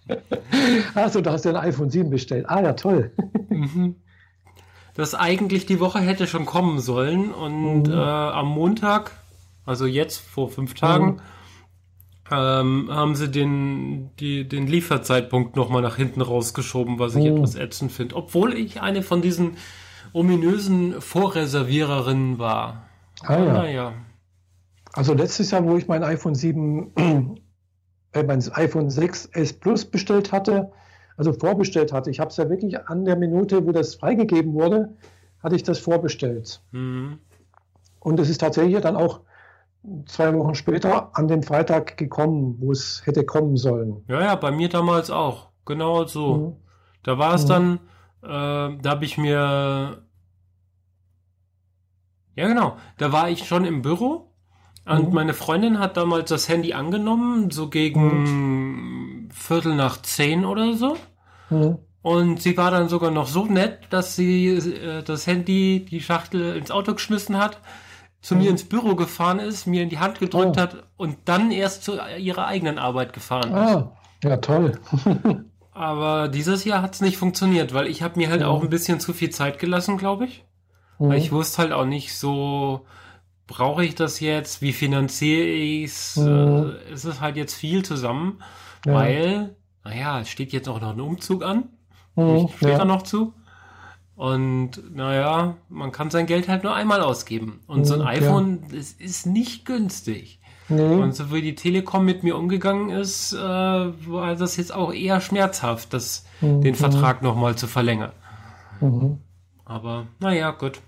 Achso, 0.95 1.21
du 1.21 1.29
hast 1.29 1.45
ja 1.45 1.51
ein 1.51 1.57
iPhone 1.57 1.91
7 1.91 2.09
bestellt. 2.09 2.49
Ah, 2.49 2.61
ja, 2.61 2.73
toll. 2.73 3.11
Mhm. 3.49 3.97
Das 4.95 5.13
eigentlich 5.13 5.65
die 5.67 5.79
Woche 5.79 5.99
hätte 5.99 6.25
schon 6.25 6.45
kommen 6.45 6.79
sollen 6.79 7.31
und 7.31 7.83
mhm. 7.83 7.93
äh, 7.93 7.97
am 7.97 8.47
Montag, 8.47 9.11
also 9.65 9.85
jetzt 9.85 10.17
vor 10.17 10.49
fünf 10.49 10.73
Tagen, 10.73 11.05
mhm 11.05 11.21
ähm, 12.31 12.89
haben 12.89 13.15
sie 13.15 13.29
den, 13.29 14.09
die, 14.19 14.47
den 14.47 14.67
Lieferzeitpunkt 14.67 15.55
nochmal 15.55 15.81
nach 15.81 15.97
hinten 15.97 16.21
rausgeschoben, 16.21 16.99
was 16.99 17.15
ich 17.15 17.29
oh. 17.29 17.35
etwas 17.35 17.55
ätzend 17.55 17.91
finde. 17.91 18.15
Obwohl 18.15 18.53
ich 18.53 18.81
eine 18.81 19.03
von 19.03 19.21
diesen 19.21 19.57
ominösen 20.13 21.01
Vorreserviererinnen 21.01 22.39
war. 22.39 22.87
Ah, 23.23 23.37
ja. 23.37 23.53
Naja. 23.53 23.93
Also 24.93 25.13
letztes 25.13 25.51
Jahr, 25.51 25.65
wo 25.65 25.75
ich 25.75 25.87
mein 25.87 26.03
iPhone 26.03 26.35
7, 26.35 26.93
äh, 28.13 28.23
mein 28.23 28.43
iPhone 28.53 28.89
6S 28.89 29.59
Plus 29.59 29.85
bestellt 29.85 30.31
hatte, 30.31 30.71
also 31.17 31.33
vorbestellt 31.33 31.91
hatte, 31.91 32.09
ich 32.09 32.19
habe 32.19 32.29
es 32.29 32.37
ja 32.37 32.49
wirklich 32.49 32.87
an 32.87 33.05
der 33.05 33.15
Minute, 33.15 33.65
wo 33.65 33.71
das 33.71 33.95
freigegeben 33.95 34.53
wurde, 34.53 34.95
hatte 35.41 35.55
ich 35.55 35.63
das 35.63 35.79
vorbestellt. 35.79 36.61
Mhm. 36.71 37.19
Und 37.99 38.19
es 38.19 38.29
ist 38.29 38.39
tatsächlich 38.39 38.79
dann 38.81 38.95
auch 38.95 39.21
zwei 40.05 40.33
Wochen 40.33 40.55
später 40.55 41.09
an 41.13 41.27
den 41.27 41.43
Freitag 41.43 41.97
gekommen, 41.97 42.57
wo 42.59 42.71
es 42.71 43.01
hätte 43.05 43.25
kommen 43.25 43.57
sollen. 43.57 44.03
Ja, 44.07 44.21
ja, 44.21 44.35
bei 44.35 44.51
mir 44.51 44.69
damals 44.69 45.09
auch. 45.11 45.49
Genau 45.65 46.05
so. 46.05 46.35
Mhm. 46.35 46.55
Da 47.03 47.17
war 47.17 47.33
es 47.33 47.45
mhm. 47.45 47.49
dann, 47.49 47.79
äh, 48.23 48.77
da 48.81 48.89
habe 48.89 49.05
ich 49.05 49.17
mir. 49.17 50.03
Ja, 52.35 52.47
genau. 52.47 52.77
Da 52.97 53.11
war 53.11 53.29
ich 53.29 53.45
schon 53.47 53.65
im 53.65 53.81
Büro 53.81 54.33
und 54.85 55.09
mhm. 55.09 55.13
meine 55.13 55.33
Freundin 55.33 55.79
hat 55.79 55.95
damals 55.95 56.29
das 56.29 56.49
Handy 56.49 56.73
angenommen, 56.73 57.51
so 57.51 57.69
gegen 57.69 58.23
mhm. 58.23 59.29
Viertel 59.31 59.75
nach 59.75 60.01
zehn 60.01 60.43
oder 60.45 60.73
so. 60.73 60.97
Mhm. 61.49 61.77
Und 62.01 62.41
sie 62.41 62.57
war 62.57 62.69
dann 62.69 62.89
sogar 62.89 63.11
noch 63.11 63.27
so 63.27 63.45
nett, 63.45 63.79
dass 63.91 64.17
sie 64.17 64.47
äh, 64.47 65.03
das 65.03 65.25
Handy, 65.25 65.85
die 65.89 66.01
Schachtel 66.01 66.57
ins 66.57 66.69
Auto 66.69 66.93
geschmissen 66.93 67.37
hat, 67.37 67.61
zu 68.23 68.35
mhm. 68.35 68.41
mir 68.41 68.49
ins 68.49 68.63
Büro 68.63 68.95
gefahren 68.95 69.37
ist, 69.37 69.67
mir 69.67 69.83
in 69.83 69.89
die 69.89 69.99
Hand 69.99 70.19
gedrückt 70.19 70.57
oh. 70.57 70.61
hat 70.61 70.83
und 70.97 71.17
dann 71.25 71.51
erst 71.51 71.83
zu 71.83 71.99
ihrer 72.17 72.47
eigenen 72.47 72.79
Arbeit 72.79 73.13
gefahren 73.13 73.53
ah, 73.53 73.91
ist. 74.21 74.23
Ja, 74.23 74.37
toll. 74.37 74.79
Aber 75.71 76.29
dieses 76.29 76.63
Jahr 76.63 76.81
hat 76.81 76.95
es 76.95 77.01
nicht 77.01 77.17
funktioniert, 77.17 77.73
weil 77.73 77.87
ich 77.87 78.01
habe 78.01 78.17
mir 78.17 78.29
halt 78.29 78.41
mhm. 78.41 78.47
auch 78.47 78.63
ein 78.63 78.69
bisschen 78.69 78.99
zu 78.99 79.13
viel 79.13 79.29
Zeit 79.29 79.59
gelassen, 79.59 79.97
glaube 79.97 80.25
ich. 80.25 80.45
Mhm. 80.99 81.09
Weil 81.09 81.17
ich 81.17 81.31
wusste 81.31 81.59
halt 81.59 81.73
auch 81.73 81.85
nicht 81.85 82.15
so, 82.15 82.85
brauche 83.45 83.83
ich 83.83 83.93
das 83.93 84.21
jetzt, 84.21 84.61
wie 84.61 84.71
finanziere 84.71 85.45
ich 85.45 85.85
es? 85.85 86.15
Mhm. 86.15 86.75
Äh, 86.89 86.93
es 86.93 87.03
ist 87.03 87.19
halt 87.19 87.35
jetzt 87.35 87.55
viel 87.55 87.83
zusammen, 87.83 88.41
ja. 88.85 88.93
weil, 88.93 89.55
naja, 89.83 90.21
es 90.21 90.29
steht 90.29 90.53
jetzt 90.53 90.69
auch 90.69 90.79
noch 90.79 90.93
ein 90.93 91.01
Umzug 91.01 91.43
an. 91.43 91.69
Mhm, 92.15 92.47
steht 92.55 92.69
ja. 92.69 92.77
da 92.77 92.85
noch 92.85 93.01
zu. 93.01 93.33
Und 94.23 94.95
naja, 94.95 95.57
man 95.67 95.91
kann 95.91 96.09
sein 96.09 96.27
Geld 96.27 96.47
halt 96.47 96.63
nur 96.63 96.73
einmal 96.73 97.01
ausgeben. 97.01 97.59
Und 97.67 97.83
so 97.83 97.95
ein 97.95 97.99
mhm, 97.99 98.07
iPhone, 98.07 98.59
ja. 98.69 98.77
das 98.77 98.93
ist 98.93 99.25
nicht 99.25 99.65
günstig. 99.65 100.39
Nee. 100.69 100.95
Und 100.95 101.13
so 101.13 101.33
wie 101.33 101.41
die 101.41 101.55
Telekom 101.55 102.05
mit 102.05 102.23
mir 102.23 102.37
umgegangen 102.37 102.89
ist, 102.89 103.33
äh, 103.33 103.37
war 103.37 104.35
das 104.37 104.55
jetzt 104.55 104.73
auch 104.73 104.93
eher 104.93 105.19
schmerzhaft, 105.19 105.93
das, 105.93 106.25
mhm. 106.39 106.61
den 106.61 106.73
Vertrag 106.73 107.21
nochmal 107.21 107.57
zu 107.57 107.67
verlängern. 107.67 108.13
Mhm. 108.79 109.17
Aber 109.65 110.07
naja, 110.21 110.51
gut. 110.51 110.79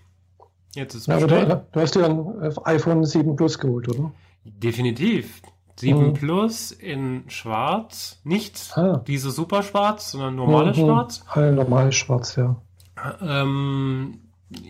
Jetzt 0.73 0.95
ist 0.95 1.01
es 1.01 1.07
ja, 1.07 1.19
du, 1.19 1.27
du, 1.73 1.81
hast 1.81 1.93
dir 1.93 2.05
ein 2.05 2.57
iPhone 2.63 3.03
7 3.03 3.35
Plus 3.35 3.59
geholt, 3.59 3.89
oder? 3.89 4.13
Definitiv. 4.45 5.41
7 5.75 5.99
mhm. 5.99 6.13
Plus 6.13 6.71
in 6.71 7.25
schwarz. 7.27 8.21
Nicht 8.23 8.77
ah. 8.77 9.03
diese 9.05 9.29
super 9.29 9.61
schwarz, 9.61 10.11
sondern 10.11 10.37
normales 10.37 10.77
mhm. 10.77 10.83
schwarz. 10.83 11.25
Ah, 11.33 11.51
normales 11.51 11.95
schwarz, 11.95 12.37
ja. 12.37 12.55
Ähm, 13.21 14.19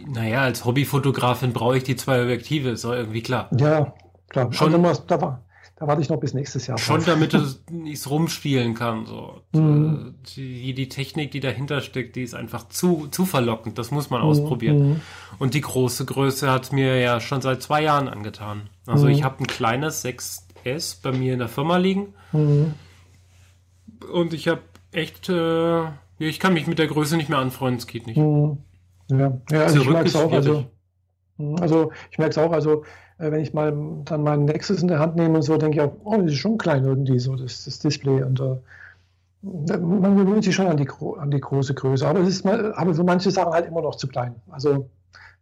naja, 0.07 0.41
als 0.41 0.65
Hobbyfotografin 0.65 1.53
brauche 1.53 1.77
ich 1.77 1.83
die 1.83 1.95
zwei 1.95 2.21
Objektive, 2.21 2.69
ist 2.69 2.86
doch 2.86 2.93
irgendwie 2.93 3.21
klar. 3.21 3.49
Ja, 3.57 3.93
klar. 4.29 4.51
Schon, 4.53 4.86
also, 4.86 5.03
da, 5.07 5.21
war, 5.21 5.43
da 5.75 5.88
warte 5.88 6.01
ich 6.01 6.09
noch 6.09 6.19
bis 6.19 6.33
nächstes 6.33 6.67
Jahr. 6.67 6.77
Schon 6.77 7.03
damit 7.03 7.33
ich 7.33 7.93
es 7.93 8.09
rumspielen 8.09 8.73
kann. 8.73 9.05
So. 9.05 9.41
Mhm. 9.51 10.15
Die, 10.36 10.73
die 10.73 10.89
Technik, 10.89 11.31
die 11.31 11.41
dahinter 11.41 11.81
steckt, 11.81 12.15
die 12.15 12.23
ist 12.23 12.33
einfach 12.33 12.69
zu, 12.69 13.07
zu 13.07 13.25
verlockend. 13.25 13.77
Das 13.77 13.91
muss 13.91 14.09
man 14.09 14.21
mhm. 14.21 14.27
ausprobieren. 14.27 14.89
Mhm. 14.89 15.01
Und 15.39 15.53
die 15.53 15.61
große 15.61 16.05
Größe 16.05 16.49
hat 16.49 16.71
mir 16.71 16.99
ja 16.99 17.19
schon 17.19 17.41
seit 17.41 17.61
zwei 17.61 17.83
Jahren 17.83 18.07
angetan. 18.07 18.69
Also 18.88 19.07
ich 19.07 19.19
mhm. 19.19 19.25
habe 19.25 19.43
ein 19.43 19.47
kleines 19.47 20.05
6S 20.05 21.01
bei 21.01 21.11
mir 21.11 21.33
in 21.33 21.39
der 21.39 21.49
Firma 21.49 21.77
liegen. 21.77 22.13
Mhm. 22.31 22.73
Und 24.11 24.33
ich 24.33 24.47
habe 24.47 24.61
echt, 24.91 25.29
äh, 25.29 25.83
ich 26.18 26.39
kann 26.39 26.53
mich 26.53 26.68
mit 26.68 26.80
der 26.80 26.88
Größe 26.88 27.18
nicht 27.18 27.30
mehr 27.30 27.39
anfreunden, 27.39 27.80
es 27.80 27.88
geht 27.88 28.07
nicht. 28.07 28.18
Mhm. 28.18 28.57
Ja, 29.09 29.38
ja 29.51 29.63
also 29.63 29.82
ich 29.82 29.89
merke 29.89 30.07
es 30.07 30.16
auch. 30.16 30.32
Also, 30.32 30.66
also 31.59 31.91
ich 32.11 32.18
merke 32.18 32.32
es 32.32 32.38
auch, 32.38 32.51
also 32.51 32.84
äh, 33.18 33.32
wenn 33.32 33.41
ich 33.41 33.53
mal 33.53 33.76
dann 34.05 34.24
meinen 34.24 34.45
Nexus 34.45 34.82
in 34.82 34.88
der 34.88 34.99
Hand 34.99 35.16
nehme 35.16 35.36
und 35.36 35.41
so, 35.41 35.57
denke 35.57 35.78
ich 35.78 35.82
auch, 35.82 35.93
oh, 36.03 36.18
das 36.18 36.32
ist 36.32 36.38
schon 36.38 36.57
klein 36.57 36.84
irgendwie, 36.86 37.20
so 37.20 37.36
das, 37.36 37.66
das 37.66 37.80
Display. 37.80 38.24
Und 38.24 38.39
uh, 38.39 38.59
man 39.41 40.18
gewöhnt 40.18 40.43
sich 40.43 40.55
schon 40.55 40.68
an 40.68 40.78
die, 40.78 40.89
an 41.18 41.32
die 41.32 41.39
große 41.39 41.74
Größe. 41.74 42.07
Aber 42.07 42.20
es 42.20 42.30
ist 42.30 42.45
mal, 42.45 42.74
aber 42.74 42.93
für 42.93 43.03
manche 43.03 43.32
Sachen 43.32 43.53
halt 43.53 43.68
immer 43.68 43.82
noch 43.82 43.95
zu 43.95 44.07
klein. 44.07 44.36
Also 44.49 44.89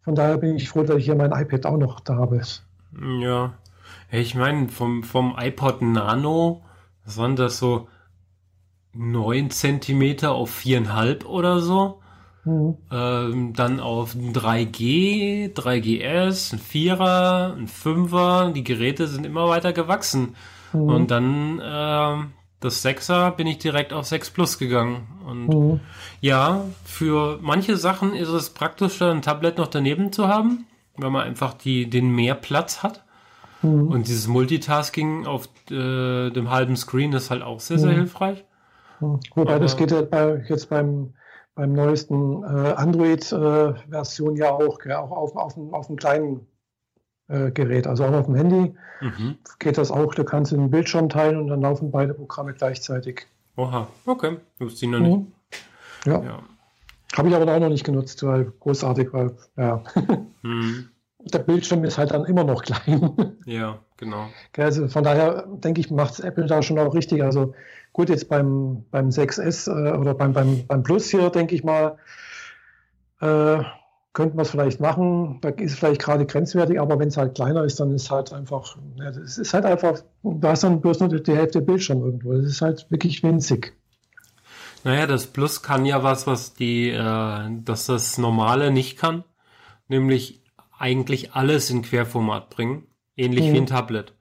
von 0.04 0.16
daher 0.16 0.38
bin 0.38 0.56
ich 0.56 0.70
froh, 0.70 0.84
dass 0.84 0.98
ich 0.98 1.06
hier 1.06 1.16
mein 1.16 1.32
iPad 1.32 1.66
auch 1.66 1.78
noch 1.78 2.00
da 2.00 2.16
habe. 2.16 2.42
Ja. 3.22 3.54
Ich 4.12 4.36
meine, 4.36 4.68
vom, 4.68 5.04
vom 5.04 5.36
iPod 5.40 5.82
Nano, 5.82 6.62
was 7.06 7.18
waren 7.18 7.36
das 7.36 7.58
so 7.58 7.88
9 8.94 9.50
Zentimeter 9.50 10.34
auf 10.34 10.64
4,5 10.64 11.26
oder 11.26 11.60
so? 11.60 12.00
Mhm. 12.46 12.78
Ähm, 12.92 13.54
dann 13.54 13.80
auf 13.80 14.16
3G, 14.16 15.54
3GS, 15.54 16.54
ein 16.54 16.60
Vierer, 16.60 17.56
ein 17.58 17.68
Fünfer. 17.68 18.52
Die 18.54 18.64
Geräte 18.64 19.08
sind 19.08 19.26
immer 19.26 19.48
weiter 19.48 19.74
gewachsen. 19.74 20.36
Mhm. 20.74 20.82
Und 20.82 21.12
dann 21.12 21.60
äh, 21.60 22.26
das 22.64 22.82
Sechser 22.82 23.32
bin 23.32 23.48
ich 23.48 23.58
direkt 23.58 23.94
auf 23.94 24.06
6 24.06 24.32
Plus 24.32 24.58
gegangen. 24.58 25.08
Und 25.26 25.48
mhm. 25.48 25.80
ja, 26.22 26.66
für 26.86 27.40
manche 27.42 27.78
Sachen 27.78 28.14
ist 28.14 28.30
es 28.30 28.52
praktischer, 28.52 29.12
ein 29.12 29.22
Tablet 29.22 29.58
noch 29.58 29.68
daneben 29.68 30.12
zu 30.12 30.28
haben, 30.28 30.66
weil 30.96 31.10
man 31.10 31.24
einfach 31.24 31.54
die, 31.54 31.90
den 31.90 32.10
mehr 32.10 32.36
Platz 32.36 32.84
hat. 32.84 33.04
Mhm. 33.62 33.88
Und 33.88 34.08
dieses 34.08 34.28
Multitasking 34.28 35.26
auf 35.26 35.50
äh, 35.70 36.30
dem 36.30 36.52
halben 36.52 36.76
Screen 36.76 37.14
ist 37.14 37.32
halt 37.32 37.42
auch 37.42 37.60
sehr, 37.60 37.80
sehr 37.80 37.92
mhm. 37.92 37.96
hilfreich. 37.96 38.44
Wobei 39.36 39.60
das 39.60 39.78
geht 39.78 39.92
ja 39.92 40.02
bei, 40.02 40.44
jetzt 40.48 40.70
beim 40.70 41.14
beim 41.56 41.74
neuesten 41.74 42.44
äh, 42.44 42.74
Android-Version 42.74 44.36
äh, 44.36 44.40
ja 44.40 44.52
auch, 44.52 44.80
gell, 44.80 44.94
auch 44.94 45.12
auf, 45.12 45.36
auf, 45.36 45.58
auf 45.72 45.88
einem 45.88 45.98
kleinen 45.98 46.48
äh, 47.28 47.52
Gerät, 47.52 47.88
also 47.88 48.06
auch 48.06 48.14
auf 48.14 48.26
dem 48.26 48.36
Handy 48.36 48.74
mhm. 49.02 49.38
geht 49.60 49.78
das 49.78 49.92
auch. 49.92 50.14
Du 50.16 50.24
kannst 50.24 50.52
den 50.52 50.72
Bildschirm 50.72 51.10
teilen 51.10 51.38
und 51.38 51.48
dann 51.48 51.62
laufen 51.62 51.92
beide 51.92 52.14
Programme 52.14 52.54
gleichzeitig. 52.54 53.28
Oha, 53.56 53.88
okay, 54.06 54.38
wusste 54.60 54.86
ich 54.86 54.92
noch 54.92 55.00
nicht. 55.00 55.18
Mhm. 55.18 55.32
Ja. 56.06 56.24
ja. 56.24 56.40
Habe 57.16 57.30
ich 57.30 57.36
aber 57.36 57.56
auch 57.56 57.60
noch 57.60 57.70
nicht 57.70 57.84
genutzt, 57.84 58.24
weil 58.24 58.52
großartig, 58.60 59.14
weil, 59.14 59.36
ja. 59.58 59.84
Mhm. 60.46 60.90
Der 61.32 61.40
Bildschirm 61.40 61.86
ist 61.86 61.98
halt 61.98 62.12
dann 62.12 62.26
immer 62.26 62.44
noch 62.44 62.64
klein. 62.64 63.38
Ja, 63.46 63.80
genau. 63.96 64.28
Also 64.58 64.90
von 64.90 65.06
daher 65.06 65.46
denke 65.48 65.80
ich, 65.80 65.90
macht 65.90 66.20
Apple 66.20 66.48
da 66.48 66.62
schon 66.62 66.78
auch 66.80 66.94
richtig. 66.94 67.24
Also 67.24 67.54
Gut, 67.94 68.10
jetzt 68.10 68.28
beim, 68.28 68.86
beim 68.90 69.10
6S 69.10 69.70
äh, 69.70 69.96
oder 69.96 70.16
beim, 70.16 70.34
beim, 70.34 70.66
beim 70.66 70.84
Plus 70.84 71.10
hier, 71.10 71.30
denke 71.30 71.54
ich 71.54 71.64
mal, 71.64 71.98
äh, 73.22 73.64
könnte 74.14 74.36
man 74.36 74.46
es 74.46 74.52
vielleicht 74.52 74.80
machen. 74.80 75.40
Da 75.42 75.50
ist 75.50 75.74
es 75.74 75.80
vielleicht 75.80 76.02
gerade 76.02 76.26
grenzwertig, 76.26 76.80
aber 76.80 77.00
wenn 77.00 77.08
es 77.08 77.18
halt 77.18 77.36
kleiner 77.36 77.64
ist, 77.64 77.80
dann 77.80 77.92
ist 77.92 78.10
halt 78.10 78.34
einfach, 78.34 78.78
ja, 78.96 79.10
es 79.10 79.38
ist 79.38 79.54
halt 79.54 79.66
einfach, 79.66 80.04
da 80.24 80.54
ist 80.54 80.64
dann 80.64 80.82
bloß 80.82 81.00
nur 81.02 81.10
die 81.10 81.36
Hälfte 81.36 81.62
Bildschirm 81.62 82.04
irgendwo. 82.04 82.34
Das 82.34 82.46
ist 82.46 82.62
halt 82.62 82.88
wirklich 82.90 83.22
winzig. 83.24 83.74
Naja, 84.84 85.08
das 85.08 85.28
Plus 85.28 85.62
kann 85.62 85.86
ja 85.86 86.04
was, 86.04 86.28
was 86.28 86.54
die, 86.54 86.90
äh, 86.90 87.50
dass 87.64 87.86
das 87.86 88.18
Normale 88.18 88.72
nicht 88.72 88.98
kann, 88.98 89.24
nämlich 89.88 90.42
eigentlich 90.78 91.34
alles 91.34 91.70
in 91.70 91.84
Querformat 91.84 92.50
bringen, 92.50 92.88
ähnlich 93.16 93.46
mhm. 93.46 93.54
wie 93.54 93.58
ein 93.58 93.68
Tablet. 93.68 94.14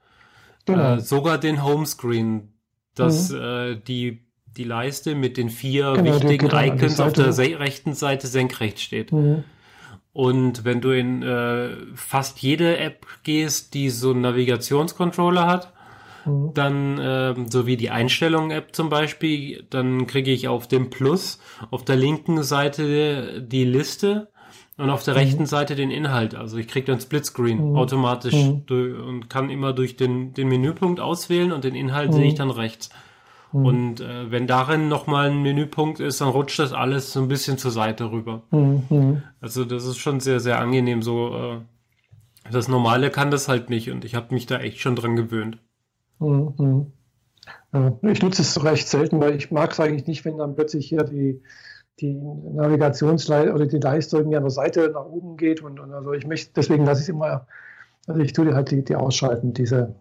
Genau. 0.65 0.95
Äh, 0.95 0.99
sogar 1.01 1.37
den 1.37 1.63
Homescreen, 1.63 2.52
dass 2.95 3.31
mhm. 3.31 3.41
äh, 3.41 3.75
die, 3.75 4.25
die 4.57 4.63
Leiste 4.63 5.15
mit 5.15 5.37
den 5.37 5.49
vier 5.49 5.93
genau, 5.93 6.13
wichtigen 6.13 6.47
Icons 6.47 6.99
auf 6.99 7.13
der 7.13 7.37
rechten 7.37 7.93
Seite 7.93 8.27
senkrecht 8.27 8.79
steht. 8.79 9.11
Mhm. 9.11 9.43
Und 10.13 10.63
wenn 10.63 10.79
du 10.79 10.91
in 10.91 11.23
äh, 11.23 11.69
fast 11.95 12.39
jede 12.39 12.77
App 12.77 13.07
gehst, 13.23 13.73
die 13.73 13.89
so 13.89 14.11
einen 14.11 14.21
Navigationscontroller 14.21 15.47
hat, 15.47 15.73
mhm. 16.25 16.53
dann, 16.53 16.99
äh, 16.99 17.35
so 17.49 17.65
wie 17.65 17.77
die 17.77 17.89
Einstellungen-App 17.89 18.75
zum 18.75 18.89
Beispiel, 18.89 19.65
dann 19.71 20.05
kriege 20.05 20.31
ich 20.31 20.47
auf 20.47 20.67
dem 20.67 20.91
Plus 20.91 21.39
auf 21.71 21.83
der 21.83 21.95
linken 21.95 22.43
Seite 22.43 23.41
die 23.41 23.65
Liste 23.65 24.29
und 24.77 24.89
auf 24.89 25.03
der 25.03 25.13
mhm. 25.13 25.19
rechten 25.19 25.45
Seite 25.45 25.75
den 25.75 25.91
Inhalt. 25.91 26.35
Also 26.35 26.57
ich 26.57 26.67
kriege 26.67 26.87
dann 26.87 26.99
Splitscreen 26.99 27.71
mhm. 27.71 27.75
automatisch 27.75 28.33
mhm. 28.33 28.63
und 28.69 29.29
kann 29.29 29.49
immer 29.49 29.73
durch 29.73 29.95
den, 29.97 30.33
den 30.33 30.47
Menüpunkt 30.47 30.99
auswählen 30.99 31.51
und 31.51 31.63
den 31.63 31.75
Inhalt 31.75 32.11
mhm. 32.11 32.13
sehe 32.13 32.25
ich 32.25 32.35
dann 32.35 32.49
rechts. 32.49 32.89
Mhm. 33.51 33.65
Und 33.65 34.01
äh, 34.01 34.31
wenn 34.31 34.47
darin 34.47 34.87
nochmal 34.87 35.29
ein 35.29 35.41
Menüpunkt 35.43 35.99
ist, 35.99 36.21
dann 36.21 36.29
rutscht 36.29 36.57
das 36.57 36.73
alles 36.73 37.13
so 37.13 37.21
ein 37.21 37.27
bisschen 37.27 37.57
zur 37.57 37.71
Seite 37.71 38.11
rüber. 38.11 38.41
Mhm. 38.49 39.21
Also 39.41 39.63
das 39.63 39.85
ist 39.85 39.97
schon 39.97 40.19
sehr, 40.19 40.39
sehr 40.39 40.59
angenehm. 40.59 41.03
So 41.03 41.35
äh, 41.35 41.57
das 42.51 42.67
Normale 42.67 43.11
kann 43.11 43.31
das 43.31 43.47
halt 43.47 43.69
nicht 43.69 43.91
und 43.91 44.03
ich 44.05 44.15
habe 44.15 44.33
mich 44.33 44.47
da 44.47 44.59
echt 44.59 44.79
schon 44.79 44.95
dran 44.95 45.15
gewöhnt. 45.15 45.59
Ich 48.11 48.21
nutze 48.21 48.41
es 48.41 48.63
recht 48.63 48.87
selten, 48.87 49.19
weil 49.19 49.35
ich 49.35 49.51
mag 49.51 49.71
es 49.71 49.79
eigentlich 49.79 50.07
nicht, 50.07 50.25
wenn 50.25 50.37
dann 50.37 50.55
plötzlich 50.55 50.87
hier 50.87 51.03
die 51.03 51.41
die 51.99 52.13
Navigationsleiste 52.13 53.53
oder 53.53 53.65
die 53.67 53.77
Leiste 53.77 54.17
irgendwie 54.17 54.37
an 54.37 54.43
der 54.43 54.51
Seite 54.51 54.89
nach 54.93 55.05
oben 55.05 55.37
geht. 55.37 55.61
Und, 55.61 55.79
und 55.79 55.93
also 55.93 56.13
ich 56.13 56.25
möchte, 56.25 56.51
deswegen 56.55 56.85
lasse 56.85 57.01
ich 57.01 57.05
es 57.05 57.09
immer, 57.09 57.47
also 58.07 58.19
ich 58.21 58.33
tue 58.33 58.53
halt 58.53 58.71
die, 58.71 58.83
die 58.83 58.95
ausschalten, 58.95 59.53
diese, 59.53 59.95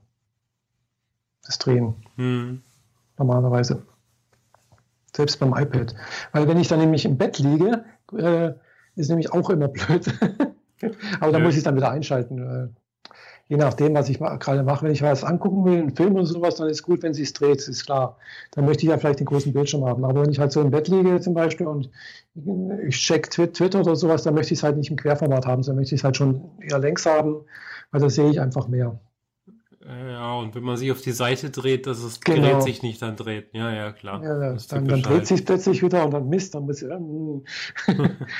das 1.44 1.58
Drehen. 1.58 1.94
Hm. 2.16 2.62
Normalerweise. 3.18 3.82
Selbst 5.14 5.38
beim 5.38 5.54
iPad. 5.54 5.94
Weil 6.32 6.48
wenn 6.48 6.58
ich 6.58 6.68
dann 6.68 6.80
nämlich 6.80 7.04
im 7.04 7.18
Bett 7.18 7.38
liege, 7.38 7.84
äh, 8.16 8.52
ist 8.96 9.08
nämlich 9.08 9.32
auch 9.32 9.50
immer 9.50 9.68
blöd. 9.68 10.06
Aber 11.20 11.32
dann 11.32 11.40
ja. 11.42 11.46
muss 11.46 11.54
ich 11.54 11.58
es 11.58 11.64
dann 11.64 11.76
wieder 11.76 11.90
einschalten. 11.90 12.74
Je 13.52 13.58
nachdem, 13.58 13.94
was 13.94 14.08
ich 14.08 14.18
gerade 14.18 14.62
mache. 14.62 14.86
Wenn 14.86 14.92
ich 14.92 15.02
was 15.02 15.24
angucken 15.24 15.66
will, 15.66 15.78
einen 15.78 15.94
Film 15.94 16.14
oder 16.14 16.24
sowas, 16.24 16.54
dann 16.54 16.70
ist 16.70 16.78
es 16.78 16.82
gut, 16.82 17.02
wenn 17.02 17.12
sie 17.12 17.24
es 17.24 17.34
dreht, 17.34 17.58
ist 17.68 17.84
klar. 17.84 18.16
Dann 18.52 18.64
möchte 18.64 18.84
ich 18.84 18.88
ja 18.88 18.96
vielleicht 18.96 19.20
den 19.20 19.26
großen 19.26 19.52
Bildschirm 19.52 19.84
haben. 19.84 20.06
Aber 20.06 20.22
wenn 20.22 20.30
ich 20.30 20.38
halt 20.38 20.52
so 20.52 20.62
im 20.62 20.70
Bett 20.70 20.88
liege 20.88 21.20
zum 21.20 21.34
Beispiel 21.34 21.66
und 21.66 21.90
ich 22.88 22.96
check 22.96 23.30
Twitter 23.30 23.80
oder 23.80 23.94
sowas, 23.94 24.22
dann 24.22 24.32
möchte 24.32 24.54
ich 24.54 24.60
es 24.60 24.62
halt 24.62 24.78
nicht 24.78 24.90
im 24.90 24.96
Querformat 24.96 25.44
haben, 25.44 25.62
sondern 25.62 25.82
möchte 25.82 25.94
ich 25.94 26.00
es 26.00 26.04
halt 26.04 26.16
schon 26.16 26.40
eher 26.62 26.78
längs 26.78 27.04
haben, 27.04 27.42
weil 27.90 28.00
da 28.00 28.08
sehe 28.08 28.30
ich 28.30 28.40
einfach 28.40 28.68
mehr. 28.68 28.98
Ja, 29.84 30.36
und 30.36 30.54
wenn 30.54 30.62
man 30.62 30.78
sich 30.78 30.90
auf 30.90 31.02
die 31.02 31.12
Seite 31.12 31.50
dreht, 31.50 31.86
dass 31.86 32.02
das 32.02 32.22
genau. 32.22 32.48
Gerät 32.48 32.62
sich 32.62 32.82
nicht 32.82 33.02
dann 33.02 33.16
dreht. 33.16 33.52
Ja, 33.52 33.70
ja, 33.70 33.92
klar. 33.92 34.22
Ja, 34.24 34.52
ja. 34.52 34.56
Dann, 34.70 34.88
dann, 34.88 35.02
dreht 35.02 35.26
sich 35.26 35.44
plötzlich 35.44 35.82
wieder 35.82 36.06
und 36.06 36.14
dann 36.14 36.26
Mist, 36.26 36.54
dann 36.54 36.64
muss 36.64 36.80
ich. 36.80 36.88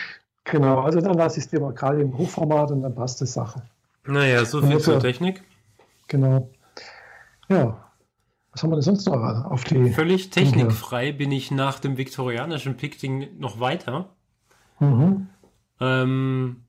genau, 0.45 0.81
also 0.81 1.03
dann 1.03 1.19
lasse 1.19 1.39
ich 1.39 1.45
es 1.45 1.53
lieber 1.53 1.75
gerade 1.75 2.01
im 2.01 2.17
Hochformat 2.17 2.71
und 2.71 2.81
dann 2.81 2.95
passt 2.95 3.21
die 3.21 3.27
Sache. 3.27 3.61
Naja, 4.07 4.44
so 4.44 4.62
viel 4.62 4.80
zur 4.80 5.00
Technik. 5.00 5.42
Genau. 6.09 6.50
Ja. 7.48 7.92
Was 8.53 8.62
haben 8.62 8.70
wir 8.70 8.76
denn 8.76 8.82
sonst 8.82 9.07
noch 9.07 9.14
auf 9.46 9.64
die. 9.64 9.90
Völlig 9.90 10.30
technikfrei 10.30 11.12
bin 11.12 11.32
ich 11.32 11.50
nach 11.50 11.78
dem 11.78 11.96
viktorianischen 11.96 12.76
Picting 12.76 13.38
noch 13.38 13.61
weiter. 13.61 14.11
Mhm. 14.78 15.28
Ähm, 15.80 16.64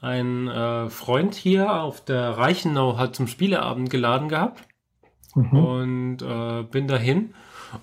ein 0.00 0.48
äh, 0.48 0.88
Freund 0.90 1.34
hier 1.36 1.80
auf 1.80 2.04
der 2.04 2.30
Reichenau 2.30 2.98
hat 2.98 3.14
zum 3.14 3.28
Spieleabend 3.28 3.90
geladen 3.90 4.28
gehabt 4.28 4.66
mhm. 5.36 5.64
und 5.64 6.22
äh, 6.22 6.64
bin 6.64 6.88
dahin. 6.88 7.34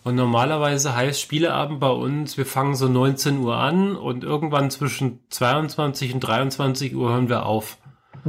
Und 0.04 0.16
normalerweise 0.16 0.96
heißt 0.96 1.22
Spieleabend 1.22 1.80
bei 1.80 1.90
uns, 1.90 2.38
wir 2.38 2.46
fangen 2.46 2.76
so 2.76 2.88
19 2.88 3.40
Uhr 3.40 3.56
an 3.56 3.96
und 3.96 4.24
irgendwann 4.24 4.70
zwischen 4.70 5.20
22 5.30 6.14
und 6.14 6.20
23 6.20 6.96
Uhr 6.96 7.10
hören 7.10 7.30
wir 7.30 7.46
auf. 7.46 7.78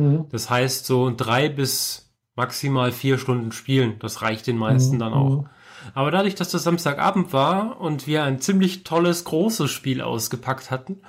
Mhm. 0.00 0.26
Das 0.30 0.50
heißt 0.50 0.86
so 0.86 1.12
drei 1.14 1.48
bis 1.48 2.12
maximal 2.36 2.92
vier 2.92 3.18
Stunden 3.18 3.52
spielen. 3.52 3.96
Das 3.98 4.22
reicht 4.22 4.46
den 4.46 4.56
meisten 4.56 4.96
mhm. 4.96 5.00
dann 5.00 5.12
auch. 5.12 5.36
Mhm. 5.42 5.46
Aber 5.94 6.10
dadurch, 6.10 6.34
dass 6.34 6.50
das 6.50 6.62
Samstagabend 6.62 7.32
war 7.32 7.80
und 7.80 8.06
wir 8.06 8.22
ein 8.24 8.40
ziemlich 8.40 8.84
tolles, 8.84 9.24
großes 9.24 9.70
Spiel 9.70 10.02
ausgepackt 10.02 10.70
hatten, 10.70 11.02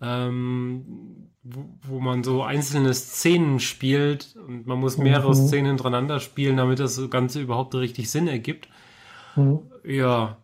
ähm, 0.00 1.30
wo, 1.42 1.64
wo, 1.82 2.00
man 2.00 2.24
so 2.24 2.42
einzelne 2.42 2.94
Szenen 2.94 3.60
spielt 3.60 4.36
und 4.36 4.66
man 4.66 4.78
muss 4.78 4.96
mehrere 4.96 5.30
mhm. 5.30 5.46
Szenen 5.46 5.66
hintereinander 5.66 6.20
spielen, 6.20 6.56
damit 6.56 6.80
das 6.80 7.10
Ganze 7.10 7.40
überhaupt 7.40 7.74
richtig 7.74 8.10
Sinn 8.10 8.26
ergibt. 8.26 8.68
Mhm. 9.36 9.60
Ja, 9.84 10.38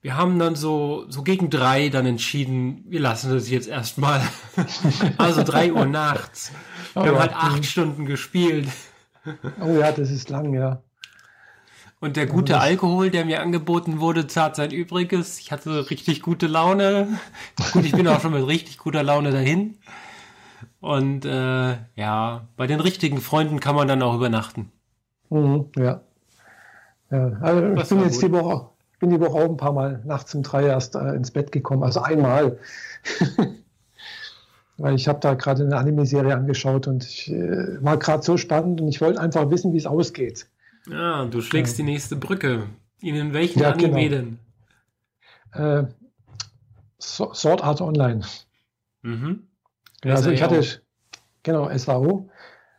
wir 0.00 0.16
haben 0.16 0.38
dann 0.38 0.54
so, 0.54 1.06
so 1.08 1.22
gegen 1.22 1.50
drei 1.50 1.88
dann 1.88 2.06
entschieden, 2.06 2.84
wir 2.88 3.00
lassen 3.00 3.32
das 3.32 3.50
jetzt 3.50 3.68
erstmal. 3.68 4.20
also 5.18 5.42
drei 5.42 5.72
Uhr 5.72 5.86
nachts. 5.86 6.52
Wir 6.94 7.02
oh, 7.02 7.06
haben 7.06 7.18
halt 7.18 7.34
acht 7.34 7.64
Stunden 7.64 8.06
gespielt. 8.06 8.68
Oh 9.60 9.78
ja, 9.78 9.92
das 9.92 10.10
ist 10.10 10.30
lang, 10.30 10.54
ja. 10.54 10.82
Und 12.00 12.16
der 12.16 12.26
gute 12.26 12.60
Alkohol, 12.60 13.10
der 13.10 13.24
mir 13.24 13.40
angeboten 13.42 13.98
wurde, 13.98 14.28
zahlt 14.28 14.54
sein 14.54 14.70
Übriges. 14.70 15.40
Ich 15.40 15.50
hatte 15.50 15.90
richtig 15.90 16.22
gute 16.22 16.46
Laune. 16.46 17.18
Gut, 17.72 17.84
ich 17.84 17.92
bin 17.92 18.06
auch 18.06 18.20
schon 18.20 18.32
mit 18.32 18.46
richtig 18.46 18.78
guter 18.78 19.02
Laune 19.02 19.32
dahin. 19.32 19.78
Und 20.80 21.24
äh, 21.24 21.76
ja, 21.96 22.46
bei 22.56 22.68
den 22.68 22.78
richtigen 22.78 23.20
Freunden 23.20 23.58
kann 23.58 23.74
man 23.74 23.88
dann 23.88 24.02
auch 24.02 24.14
übernachten. 24.14 24.70
Mhm, 25.28 25.66
ja. 25.76 26.00
ja. 27.10 27.32
Also 27.40 27.74
ich 27.74 27.88
bin 27.88 28.00
jetzt 28.02 28.22
die 28.22 28.30
Woche, 28.30 28.70
bin 28.98 29.10
die 29.10 29.20
Woche 29.20 29.34
auch 29.34 29.48
ein 29.48 29.56
paar 29.56 29.72
Mal 29.72 30.02
nachts 30.04 30.34
um 30.34 30.42
drei 30.42 30.64
erst 30.64 30.94
äh, 30.94 31.14
ins 31.14 31.30
Bett 31.30 31.52
gekommen. 31.52 31.82
Also 31.82 32.00
einmal. 32.00 32.58
Weil 34.76 34.94
ich 34.94 35.08
habe 35.08 35.18
da 35.20 35.34
gerade 35.34 35.64
eine 35.64 35.76
Anime-Serie 35.76 36.36
angeschaut 36.36 36.86
und 36.86 37.04
ich, 37.04 37.32
äh, 37.32 37.82
war 37.82 37.96
gerade 37.96 38.22
so 38.22 38.36
spannend 38.36 38.80
und 38.80 38.88
ich 38.88 39.00
wollte 39.00 39.20
einfach 39.20 39.50
wissen, 39.50 39.72
wie 39.72 39.78
es 39.78 39.86
ausgeht. 39.86 40.46
Ja, 40.88 41.24
du 41.24 41.40
schlägst 41.40 41.78
ja. 41.78 41.84
die 41.84 41.90
nächste 41.90 42.16
Brücke. 42.16 42.68
In 43.00 43.32
welchen 43.32 43.60
ja, 43.60 43.72
Anime 43.72 44.08
genau. 44.08 44.36
denn? 45.52 45.86
Äh, 45.86 45.86
Sword 47.00 47.62
Art 47.62 47.80
Online. 47.80 48.22
Mhm. 49.02 49.48
Ja, 50.04 50.14
also 50.14 50.30
ich 50.30 50.42
hatte, 50.42 50.64
genau, 51.42 51.76
SAO. 51.76 52.28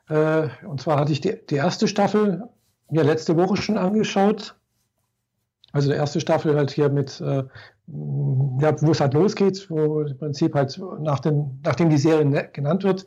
Äh, 0.10 0.50
und 0.66 0.82
zwar 0.82 1.00
hatte 1.00 1.12
ich 1.12 1.22
die, 1.22 1.36
die 1.50 1.56
erste 1.56 1.88
Staffel 1.88 2.50
mir 2.90 3.04
letzte 3.04 3.38
Woche 3.38 3.58
schon 3.58 3.78
angeschaut. 3.78 4.56
Also 5.72 5.90
die 5.90 5.96
erste 5.96 6.20
Staffel 6.20 6.56
halt 6.56 6.72
hier 6.72 6.90
mit, 6.90 7.22
äh, 7.22 7.44
ja, 7.88 8.82
wo 8.82 8.92
es 8.92 9.02
halt 9.02 9.14
losgeht, 9.14 9.70
wo 9.70 10.02
im 10.02 10.18
Prinzip 10.18 10.56
halt 10.56 10.80
nach 11.02 11.20
dem, 11.20 11.60
nachdem 11.64 11.90
die 11.90 11.98
Serie 11.98 12.26
ne, 12.26 12.50
genannt 12.52 12.84
wird, 12.84 13.06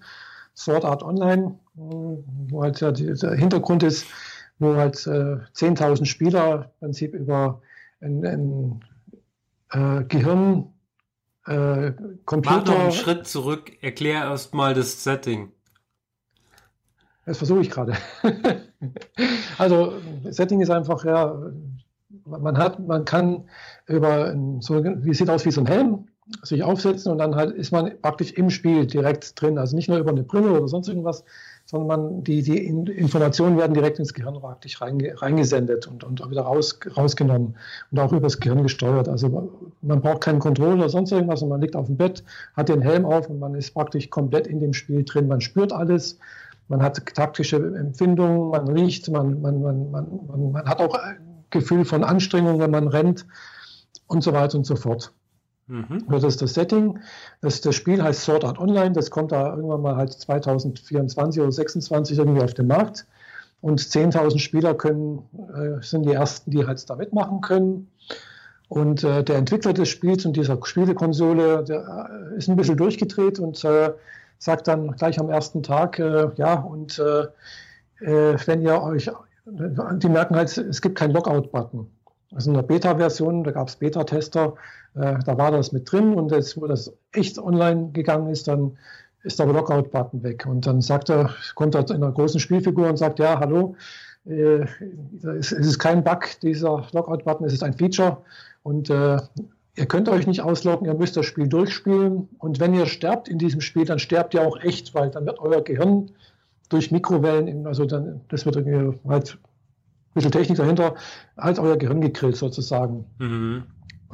Sword 0.55 0.85
Art 0.85 1.03
Online, 1.03 1.59
wo 1.75 2.63
halt 2.63 2.81
ja 2.81 2.93
die, 2.93 3.13
der 3.15 3.35
Hintergrund 3.35 3.83
ist, 3.83 4.07
wo 4.59 4.77
halt 4.77 5.07
äh, 5.07 5.39
10.000 5.55 6.05
Spieler 6.05 6.71
im 6.75 6.79
Prinzip 6.79 7.15
über 7.15 7.63
ein, 8.01 8.25
ein 8.25 8.85
äh, 9.71 10.05
Gehirn, 10.05 10.73
äh, 11.47 11.93
Computer. 12.25 12.57
Mach 12.57 12.67
noch 12.67 12.81
einen 12.81 12.93
Schritt 12.93 13.27
zurück, 13.27 13.73
erklär 13.83 14.23
erstmal 14.23 14.75
das 14.75 15.03
Setting. 15.03 15.51
Das 17.25 17.39
versuche 17.39 17.61
ich 17.61 17.71
gerade. 17.71 17.97
also, 19.59 19.95
Setting 20.25 20.61
ist 20.61 20.71
einfach, 20.71 21.05
ja, 21.05 21.41
man 22.27 22.59
hat, 22.59 22.79
man 22.87 23.05
kann 23.05 23.45
über 23.87 24.35
so, 24.61 24.83
wie 24.85 25.15
sieht 25.15 25.31
aus 25.31 25.45
wie 25.45 25.51
so 25.51 25.61
ein 25.61 25.67
Helm, 25.67 26.07
sich 26.43 26.63
aufsetzen 26.63 27.13
und 27.13 27.19
dann 27.19 27.35
halt 27.35 27.55
ist 27.55 27.73
man 27.73 27.93
praktisch 28.01 28.33
im 28.33 28.49
Spiel 28.51 28.87
direkt 28.87 29.41
drin. 29.41 29.59
Also 29.59 29.77
nicht 29.77 29.89
nur 29.89 29.99
über 29.99 30.11
eine 30.11 30.23
Brille 30.23 30.53
oder 30.53 30.69
sonst 30.69 30.89
irgendwas, 30.89 31.25
sondern 31.67 31.89
man, 31.89 32.25
die, 32.25 32.43
die 32.43 32.67
Informationen 32.67 33.59
werden 33.59 33.75
direkt 33.75 33.99
ins 33.99 34.15
Gehirn 34.15 34.41
praktisch 34.41 34.81
reinge, 34.81 35.21
reingesendet 35.21 35.87
und, 35.87 36.05
und 36.05 36.31
wieder 36.31 36.43
raus, 36.43 36.79
rausgenommen 36.97 37.57
und 37.91 37.99
auch 37.99 38.13
übers 38.13 38.41
Gehirn 38.41 38.63
gesteuert. 38.63 39.09
Also 39.09 39.51
man 39.83 40.01
braucht 40.01 40.23
keinen 40.23 40.39
Controller 40.39 40.75
oder 40.75 40.89
sonst 40.89 41.13
irgendwas 41.13 41.43
und 41.43 41.49
man 41.49 41.61
liegt 41.61 41.77
auf 41.77 41.87
dem 41.87 41.97
Bett, 41.97 42.25
hat 42.57 42.69
den 42.69 42.83
Helm 42.83 43.05
auf 43.05 43.29
und 43.29 43.39
man 43.39 43.55
ist 43.55 43.73
praktisch 43.73 44.11
komplett 44.11 44.47
in 44.47 44.61
dem 44.61 44.73
Spiel 44.73 45.05
drin. 45.05 45.29
Man 45.29 45.41
spürt 45.41 45.73
alles, 45.73 46.19
man 46.69 46.83
hat 46.83 47.05
taktische 47.15 47.57
Empfindungen, 47.57 48.51
man 48.51 48.69
riecht, 48.69 49.11
man, 49.11 49.41
man, 49.41 49.63
man, 49.63 49.91
man, 49.91 50.53
man 50.53 50.65
hat 50.67 50.81
auch 50.81 50.97
Gefühl 51.53 51.85
von 51.85 52.03
Anstrengung, 52.03 52.59
wenn 52.59 52.73
man 52.73 52.89
rennt 52.89 53.27
und 54.09 54.23
so 54.25 54.33
weiter 54.33 54.59
und 54.59 54.67
so 54.67 54.75
fort. 54.77 55.13
Mhm. 55.69 56.05
Das 56.09 56.25
ist 56.25 56.43
das 56.43 56.55
Setting. 56.55 56.99
Das, 57.41 57.61
das 57.61 57.75
Spiel 57.75 58.03
heißt 58.03 58.23
Sword 58.23 58.45
Art 58.45 58.59
Online. 58.59 58.93
Das 58.93 59.11
kommt 59.11 59.33
da 59.33 59.55
irgendwann 59.55 59.83
mal 59.83 59.97
halt 59.97 60.13
2024 60.13 61.41
oder 61.41 61.51
2026 61.51 62.19
irgendwie 62.19 62.43
auf 62.43 62.55
den 62.55 62.67
Markt. 62.67 63.07
Und 63.61 63.81
10.000 63.81 64.39
Spieler 64.41 64.75
können, 64.75 65.23
äh, 65.55 65.81
sind 65.83 66.05
die 66.05 66.13
ersten, 66.13 66.51
die 66.51 66.67
halt 66.67 66.89
da 66.91 66.97
mitmachen 66.97 67.41
können. 67.41 67.89
Und 68.69 69.05
äh, 69.05 69.23
der 69.23 69.37
Entwickler 69.37 69.73
des 69.73 69.89
Spiels 69.89 70.27
und 70.27 70.37
dieser 70.37 70.59
Spielekonsole, 70.63 71.63
der 71.63 72.11
äh, 72.33 72.39
ist 72.39 72.49
ein 72.49 72.57
bisschen 72.57 72.77
durchgedreht 72.77 73.39
und 73.39 73.63
äh, 73.65 73.93
sagt 74.39 74.67
dann 74.67 74.91
gleich 74.93 75.21
am 75.21 75.31
ersten 75.31 75.63
Tag, 75.63 75.99
äh, 75.99 76.31
ja, 76.37 76.55
und 76.55 76.99
äh, 76.99 77.27
wenn 78.01 78.63
ihr 78.63 78.83
euch, 78.83 79.11
die 79.45 80.09
merken 80.09 80.37
halt, 80.37 80.57
es 80.57 80.81
gibt 80.81 80.97
keinen 80.97 81.13
Lockout-Button. 81.13 81.87
Also 82.35 82.51
in 82.51 82.55
der 82.55 82.63
Beta-Version, 82.63 83.45
da 83.45 83.51
gab 83.51 83.69
es 83.69 83.77
Beta-Tester, 83.77 84.55
äh, 84.95 85.19
da 85.25 85.39
war 85.39 85.51
das 85.51 85.73
mit 85.73 85.91
drin 85.91 86.15
und 86.15 86.31
jetzt, 86.31 86.57
wo 86.57 86.67
das 86.67 86.93
echt 87.13 87.39
online 87.39 87.91
gegangen 87.93 88.29
ist, 88.29 88.49
dann 88.49 88.79
ist 89.23 89.39
der 89.39 89.47
Lockout-Button 89.47 90.23
weg. 90.23 90.47
Und 90.47 90.67
dann 90.67 90.81
sagt 90.81 91.11
er, 91.11 91.31
kommt 91.55 91.75
er 91.75 91.89
in 91.91 91.97
einer 91.97 92.13
großen 92.13 92.41
Spielfigur 92.41 92.89
und 92.89 92.97
sagt, 92.97 93.19
ja, 93.19 93.39
hallo, 93.39 93.77
äh, 94.27 94.65
es 95.39 95.53
ist 95.53 95.79
kein 95.79 96.05
Bug, 96.05 96.41
dieser 96.43 96.87
Lockout-Button, 96.93 97.47
es 97.47 97.53
ist 97.53 97.63
ein 97.63 97.75
Feature 97.75 98.19
und 98.63 98.91
äh, 98.91 99.19
ihr 99.77 99.87
könnt 99.87 100.09
euch 100.09 100.27
nicht 100.27 100.43
ausloggen, 100.43 100.87
ihr 100.87 100.95
müsst 100.95 101.17
das 101.17 101.27
Spiel 101.27 101.49
durchspielen 101.49 102.29
und 102.39 102.61
wenn 102.61 102.75
ihr 102.75 102.87
sterbt 102.87 103.29
in 103.29 103.39
diesem 103.39 103.61
Spiel, 103.61 103.85
dann 103.85 103.99
sterbt 103.99 104.35
ihr 104.35 104.47
auch 104.47 104.61
echt, 104.61 104.95
weil 104.95 105.11
dann 105.11 105.27
wird 105.27 105.41
euer 105.41 105.63
Gehirn 105.63 106.13
durch 106.73 106.91
Mikrowellen, 106.91 107.67
also 107.67 107.85
dann, 107.85 108.21
das 108.29 108.47
wird 108.47 108.57
irgendwie 108.57 108.99
halt 109.09 109.39
bisschen 110.15 110.33
Technik 110.33 110.59
dahinter, 110.59 110.95
halt 111.37 111.59
euer 111.59 111.77
Gehirn 111.77 112.01
gegrillt 112.01 112.37
sozusagen. 112.37 113.07
Mhm. 113.19 113.65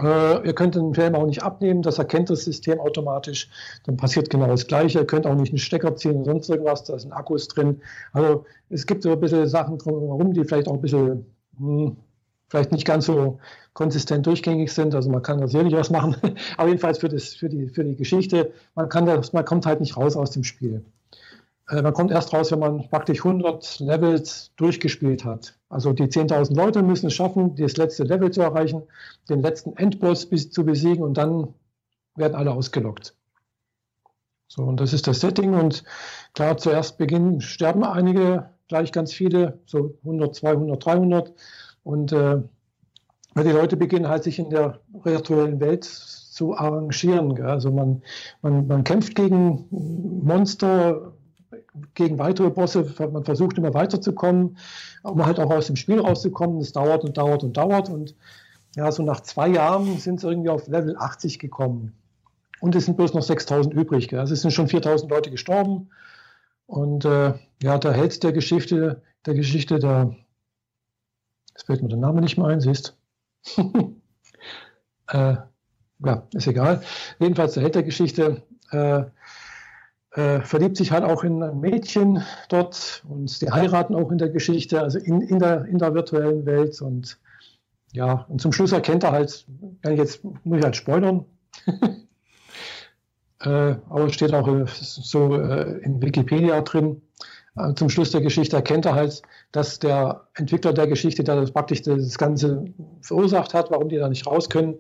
Äh, 0.01 0.47
ihr 0.47 0.55
könnt 0.55 0.77
den 0.77 0.95
Film 0.95 1.17
auch 1.17 1.27
nicht 1.27 1.43
abnehmen, 1.43 1.83
das 1.83 1.99
erkennt 1.99 2.31
das 2.31 2.45
System 2.45 2.79
automatisch. 2.79 3.51
Dann 3.85 3.97
passiert 3.97 4.31
genau 4.31 4.47
das 4.47 4.67
Gleiche. 4.67 5.01
Ihr 5.01 5.07
könnt 5.07 5.27
auch 5.27 5.35
nicht 5.35 5.51
einen 5.51 5.59
Stecker 5.59 5.97
ziehen 5.97 6.17
oder 6.17 6.33
sonst 6.33 6.49
irgendwas, 6.49 6.85
da 6.85 6.99
sind 6.99 7.13
Akkus 7.13 7.49
drin. 7.49 7.81
Also 8.13 8.45
es 8.71 8.87
gibt 8.87 9.03
so 9.03 9.11
ein 9.11 9.21
bisschen 9.21 9.49
Sachen 9.49 9.79
drumherum, 9.79 10.33
die 10.33 10.45
vielleicht 10.45 10.69
auch 10.69 10.75
ein 10.75 10.81
bisschen, 10.81 11.27
hm, 11.59 11.97
vielleicht 12.49 12.71
nicht 12.71 12.87
ganz 12.87 13.07
so 13.07 13.41
konsistent 13.73 14.25
durchgängig 14.25 14.73
sind. 14.73 14.95
Also 14.95 15.11
man 15.11 15.23
kann 15.23 15.41
da 15.41 15.49
sicherlich 15.49 15.75
was 15.75 15.91
machen. 15.91 16.15
Aber 16.57 16.69
jedenfalls 16.69 16.99
für, 16.99 17.09
das, 17.09 17.35
für, 17.35 17.49
die, 17.49 17.67
für 17.69 17.83
die 17.83 17.97
Geschichte, 17.97 18.53
man, 18.77 18.89
kann 18.89 19.05
das, 19.05 19.33
man 19.33 19.45
kommt 19.45 19.67
halt 19.67 19.81
nicht 19.81 19.97
raus 19.97 20.15
aus 20.17 20.31
dem 20.31 20.45
Spiel. 20.45 20.85
Äh, 21.69 21.83
man 21.83 21.93
kommt 21.93 22.11
erst 22.11 22.33
raus, 22.33 22.51
wenn 22.51 22.59
man 22.59 22.89
praktisch 22.89 23.25
100 23.25 23.81
Levels 23.81 24.53
durchgespielt 24.57 25.25
hat. 25.25 25.59
Also 25.69 25.93
die 25.93 26.05
10.000 26.05 26.55
Leute 26.55 26.83
müssen 26.83 27.07
es 27.07 27.14
schaffen, 27.14 27.55
das 27.57 27.77
letzte 27.77 28.05
Level 28.05 28.31
zu 28.31 28.43
erreichen, 28.43 28.83
den 29.29 29.43
letzten 29.43 29.77
Endboss 29.77 30.27
bis, 30.27 30.51
zu 30.51 30.64
besiegen 30.64 31.05
und 31.05 31.19
dann 31.19 31.55
werden 32.16 32.35
alle 32.35 32.53
ausgelockt. 32.53 33.14
So, 34.49 34.62
und 34.62 34.81
das 34.81 34.95
ist 34.95 35.07
das 35.07 35.21
Setting. 35.21 35.55
Und 35.55 35.85
klar, 36.33 36.57
zuerst 36.57 36.97
beginnen, 36.97 37.41
sterben 37.43 37.85
einige, 37.85 38.49
gleich 38.66 38.93
ganz 38.93 39.12
viele, 39.12 39.61
so 39.66 39.95
100, 40.05 40.35
200, 40.35 40.85
300. 40.85 41.33
Und 41.85 42.12
äh, 42.12 42.43
die 43.37 43.51
Leute 43.51 43.77
beginnen 43.77 44.09
halt 44.09 44.25
sich 44.25 44.39
in 44.39 44.51
der 44.51 44.81
virtuellen 44.89 45.61
Welt 45.61 45.85
zu 45.85 46.57
arrangieren. 46.57 47.35
Gell? 47.35 47.47
Also 47.47 47.71
man, 47.71 48.03
man, 48.41 48.66
man 48.66 48.85
kämpft 48.85 49.14
gegen 49.14 49.66
Monster, 49.71 51.12
gegen 51.95 52.18
weitere 52.18 52.51
Bosse, 52.51 52.95
man 52.99 53.24
versucht 53.24 53.59
immer 53.59 53.74
weiterzukommen, 53.74 54.59
um 55.03 55.24
halt 55.24 55.41
auch 55.41 55.51
aus 55.51 55.66
dem 55.66 55.76
Spiel 55.76 56.01
rauszukommen. 56.01 56.61
Es 56.61 56.72
dauert 56.72 57.05
und 57.05 57.16
dauert 57.16 57.43
und 57.45 57.57
dauert 57.57 57.89
und 57.89 58.14
ja, 58.76 58.93
so 58.93 59.03
nach 59.03 59.20
zwei 59.20 59.49
Jahren 59.49 59.99
sind 59.99 60.20
sie 60.20 60.29
irgendwie 60.29 60.51
auf 60.51 60.68
Level 60.68 60.97
80 60.97 61.39
gekommen. 61.39 61.95
Und 62.61 62.74
es 62.74 62.85
sind 62.85 62.97
bloß 62.97 63.14
noch 63.14 63.22
6000 63.22 63.74
übrig. 63.74 64.12
Also 64.14 64.35
es 64.35 64.43
sind 64.43 64.53
schon 64.53 64.68
4000 64.68 65.11
Leute 65.11 65.31
gestorben. 65.31 65.91
Und 66.66 67.05
äh, 67.05 67.35
ja, 67.62 67.79
der 67.79 67.93
Held 67.93 68.22
der 68.22 68.33
Geschichte, 68.33 69.03
der 69.26 69.35
Geschichte, 69.35 69.79
der, 69.79 70.16
jetzt 71.51 71.66
fällt 71.66 71.83
mir 71.83 71.89
der 71.89 71.99
Name 71.99 72.20
nicht 72.20 72.37
mehr 72.37 72.47
ein, 72.49 72.61
siehst. 72.61 72.97
äh, 75.09 75.37
ja, 76.05 76.22
ist 76.35 76.47
egal. 76.47 76.83
Jedenfalls 77.18 77.55
der 77.55 77.62
Held 77.62 77.74
der 77.74 77.83
Geschichte 77.85 78.43
äh, 78.70 79.05
äh, 80.13 80.41
verliebt 80.41 80.77
sich 80.77 80.91
halt 80.91 81.05
auch 81.05 81.23
in 81.23 81.43
ein 81.43 81.61
Mädchen 81.61 82.23
dort 82.49 83.05
und 83.09 83.41
die 83.43 83.51
heiraten 83.51 83.95
auch 83.95 84.11
in 84.11 84.19
der 84.19 84.31
Geschichte, 84.31 84.81
also 84.81 84.99
in, 84.99 85.21
in, 85.21 85.39
der, 85.39 85.65
in 85.67 85.79
der 85.79 85.95
virtuellen 85.95 86.47
Welt. 86.47 86.81
Und 86.81 87.19
ja, 87.93 88.25
und 88.29 88.41
zum 88.41 88.53
Schluss 88.53 88.73
erkennt 88.73 89.05
er 89.05 89.13
halt, 89.13 89.47
jetzt 89.85 90.25
muss 90.25 90.59
ich 90.59 90.65
halt 90.65 90.77
spoilern, 90.77 91.25
äh, 93.41 93.49
aber 93.89 94.07
es 94.07 94.15
steht 94.15 94.33
auch 94.35 94.49
äh, 94.49 94.65
so 94.67 95.37
äh, 95.37 95.79
in 95.83 96.01
Wikipedia 96.01 96.61
drin. 96.63 97.03
Äh, 97.57 97.75
zum 97.75 97.91
Schluss 97.91 98.11
der 98.11 98.21
Geschichte 98.21 98.57
erkennt 98.57 98.87
er 98.87 98.95
halt, 98.95 99.23
dass 99.53 99.79
der 99.79 100.29
Entwickler 100.35 100.73
der 100.73 100.87
Geschichte, 100.87 101.25
der 101.25 101.37
das 101.37 101.51
praktisch 101.51 101.83
das 101.83 102.17
Ganze 102.17 102.65
verursacht 103.03 103.55
hat, 103.55 103.71
warum 103.71 103.89
die 103.89 103.97
da 103.97 104.09
nicht 104.09 104.27
raus 104.27 104.49
können, 104.49 104.77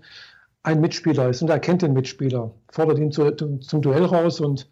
ein 0.62 0.80
Mitspieler 0.80 1.28
ist 1.28 1.42
und 1.42 1.50
er 1.50 1.60
kennt 1.60 1.82
den 1.82 1.92
Mitspieler, 1.92 2.52
fordert 2.70 2.98
ihn 2.98 3.12
zu, 3.12 3.30
zum 3.32 3.82
Duell 3.82 4.04
raus 4.04 4.40
und 4.40 4.68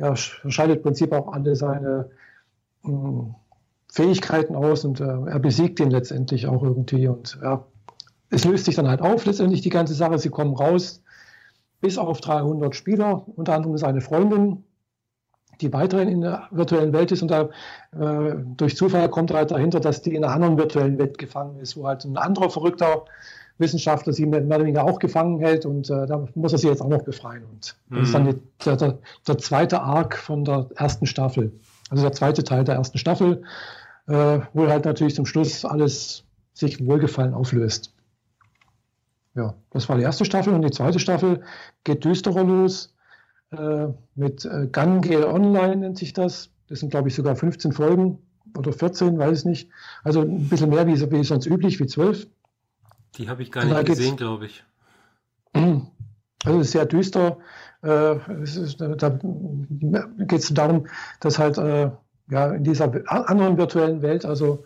ja, 0.00 0.16
schaltet 0.16 0.78
im 0.78 0.82
Prinzip 0.82 1.12
auch 1.12 1.32
alle 1.32 1.54
seine 1.54 2.10
mh, 2.82 2.92
hm, 2.92 3.34
Fähigkeiten 3.92 4.54
aus 4.54 4.84
und 4.84 5.00
äh, 5.00 5.04
er 5.04 5.38
besiegt 5.38 5.80
ihn 5.80 5.90
letztendlich 5.90 6.46
auch 6.46 6.62
irgendwie 6.62 7.08
und 7.08 7.38
ja, 7.42 7.64
es 8.30 8.44
löst 8.44 8.64
sich 8.64 8.76
dann 8.76 8.88
halt 8.88 9.02
auf 9.02 9.26
letztendlich 9.26 9.60
die 9.60 9.70
ganze 9.70 9.94
Sache, 9.94 10.18
sie 10.18 10.30
kommen 10.30 10.54
raus, 10.54 11.02
bis 11.80 11.98
auf 11.98 12.20
300 12.20 12.74
Spieler, 12.74 13.24
unter 13.36 13.54
anderem 13.54 13.76
seine 13.78 14.00
Freundin, 14.00 14.64
die 15.60 15.72
weiterhin 15.72 16.08
in 16.08 16.20
der 16.20 16.48
virtuellen 16.52 16.92
Welt 16.92 17.10
ist 17.12 17.22
und 17.22 17.30
da 17.30 17.50
äh, 17.92 18.36
durch 18.56 18.76
Zufall 18.76 19.08
kommt 19.10 19.32
er 19.32 19.38
halt 19.38 19.50
dahinter, 19.50 19.80
dass 19.80 20.02
die 20.02 20.14
in 20.14 20.24
einer 20.24 20.32
anderen 20.32 20.56
virtuellen 20.56 20.98
Welt 20.98 21.18
gefangen 21.18 21.58
ist, 21.58 21.76
wo 21.76 21.86
halt 21.86 22.04
ein 22.04 22.16
anderer 22.16 22.48
verrückter 22.48 23.04
Wissenschaftler 23.60 24.12
sie 24.12 24.26
mehr 24.26 24.44
oder 24.44 24.60
weniger 24.60 24.84
auch 24.84 24.98
gefangen 24.98 25.38
hält 25.40 25.66
und 25.66 25.90
äh, 25.90 26.06
da 26.06 26.26
muss 26.34 26.52
er 26.52 26.58
sie 26.58 26.68
jetzt 26.68 26.80
auch 26.80 26.88
noch 26.88 27.02
befreien. 27.02 27.44
Und 27.44 27.76
das 27.90 27.98
mhm. 27.98 28.02
ist 28.02 28.14
dann 28.14 28.24
die, 28.26 28.64
der, 28.64 28.76
der, 28.76 28.98
der, 29.26 29.38
zweite 29.38 29.82
Arc 29.82 30.16
von 30.16 30.44
der 30.44 30.68
ersten 30.74 31.06
Staffel, 31.06 31.52
also 31.90 32.02
der 32.02 32.12
zweite 32.12 32.42
Teil 32.42 32.64
der 32.64 32.76
ersten 32.76 32.98
Staffel, 32.98 33.42
äh, 34.08 34.40
wo 34.52 34.66
halt 34.66 34.84
natürlich 34.84 35.14
zum 35.14 35.26
Schluss 35.26 35.64
alles 35.64 36.24
sich 36.54 36.84
wohlgefallen 36.84 37.34
auflöst. 37.34 37.94
Ja, 39.34 39.54
das 39.70 39.88
war 39.88 39.96
die 39.96 40.02
erste 40.02 40.24
Staffel 40.24 40.52
und 40.52 40.62
die 40.62 40.70
zweite 40.70 40.98
Staffel 40.98 41.42
geht 41.84 42.04
düsterer 42.04 42.42
los 42.42 42.94
äh, 43.52 43.88
mit 44.14 44.44
äh, 44.44 44.68
Gun 44.72 45.00
Gale 45.00 45.28
Online 45.28 45.76
nennt 45.76 45.98
sich 45.98 46.12
das. 46.12 46.50
Das 46.68 46.80
sind, 46.80 46.90
glaube 46.90 47.08
ich, 47.08 47.14
sogar 47.14 47.36
15 47.36 47.72
Folgen 47.72 48.18
oder 48.56 48.72
14, 48.72 49.18
weiß 49.18 49.40
ich 49.40 49.44
nicht. 49.44 49.70
Also 50.04 50.22
ein 50.22 50.48
bisschen 50.48 50.70
mehr 50.70 50.86
wie, 50.86 51.10
wie 51.10 51.24
sonst 51.24 51.46
üblich, 51.46 51.80
wie 51.80 51.86
12. 51.86 52.26
Die 53.16 53.28
habe 53.28 53.42
ich 53.42 53.52
gar 53.52 53.64
nicht 53.64 53.86
gesehen, 53.86 54.16
glaube 54.16 54.46
ich. 54.46 54.64
Also 56.42 56.62
sehr 56.62 56.86
düster. 56.86 57.36
Äh, 57.82 58.16
ist, 58.42 58.80
da 58.80 59.10
geht 59.10 60.40
es 60.40 60.54
darum, 60.54 60.86
dass 61.20 61.38
halt 61.38 61.58
äh, 61.58 61.90
ja, 62.30 62.52
in 62.52 62.64
dieser 62.64 62.90
anderen 63.10 63.58
virtuellen 63.58 64.00
Welt, 64.00 64.24
also 64.24 64.64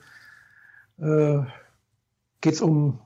äh, 0.99 1.41
geht 2.41 2.55
es 2.55 2.61
um 2.61 3.01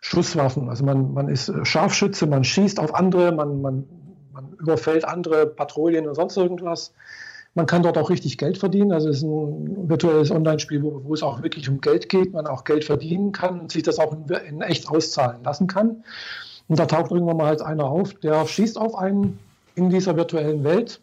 Schusswaffen. 0.00 0.68
Also 0.68 0.84
man, 0.84 1.12
man 1.12 1.28
ist 1.28 1.52
Scharfschütze, 1.64 2.26
man 2.26 2.44
schießt 2.44 2.78
auf 2.78 2.94
andere, 2.94 3.32
man, 3.32 3.60
man, 3.60 3.86
man 4.32 4.52
überfällt 4.54 5.04
andere 5.04 5.46
Patrouillen 5.46 6.06
und 6.06 6.14
sonst 6.14 6.36
irgendwas. 6.36 6.94
Man 7.54 7.66
kann 7.66 7.82
dort 7.82 7.96
auch 7.98 8.10
richtig 8.10 8.36
Geld 8.36 8.58
verdienen. 8.58 8.92
Also 8.92 9.08
es 9.08 9.18
ist 9.18 9.22
ein 9.22 9.88
virtuelles 9.88 10.30
Online-Spiel, 10.30 10.82
wo, 10.82 11.02
wo, 11.04 11.14
es 11.14 11.22
auch 11.22 11.42
wirklich 11.42 11.68
um 11.68 11.80
Geld 11.80 12.08
geht, 12.08 12.32
man 12.32 12.46
auch 12.46 12.64
Geld 12.64 12.84
verdienen 12.84 13.32
kann 13.32 13.60
und 13.60 13.72
sich 13.72 13.84
das 13.84 13.98
auch 13.98 14.12
in, 14.12 14.26
in 14.48 14.60
echt 14.60 14.88
auszahlen 14.88 15.42
lassen 15.44 15.66
kann. 15.66 16.04
Und 16.66 16.78
da 16.78 16.86
taucht 16.86 17.12
irgendwann 17.12 17.36
mal 17.36 17.46
halt 17.46 17.62
einer 17.62 17.84
auf, 17.84 18.14
der 18.14 18.46
schießt 18.46 18.78
auf 18.78 18.96
einen 18.96 19.38
in 19.74 19.90
dieser 19.90 20.16
virtuellen 20.16 20.64
Welt. 20.64 21.00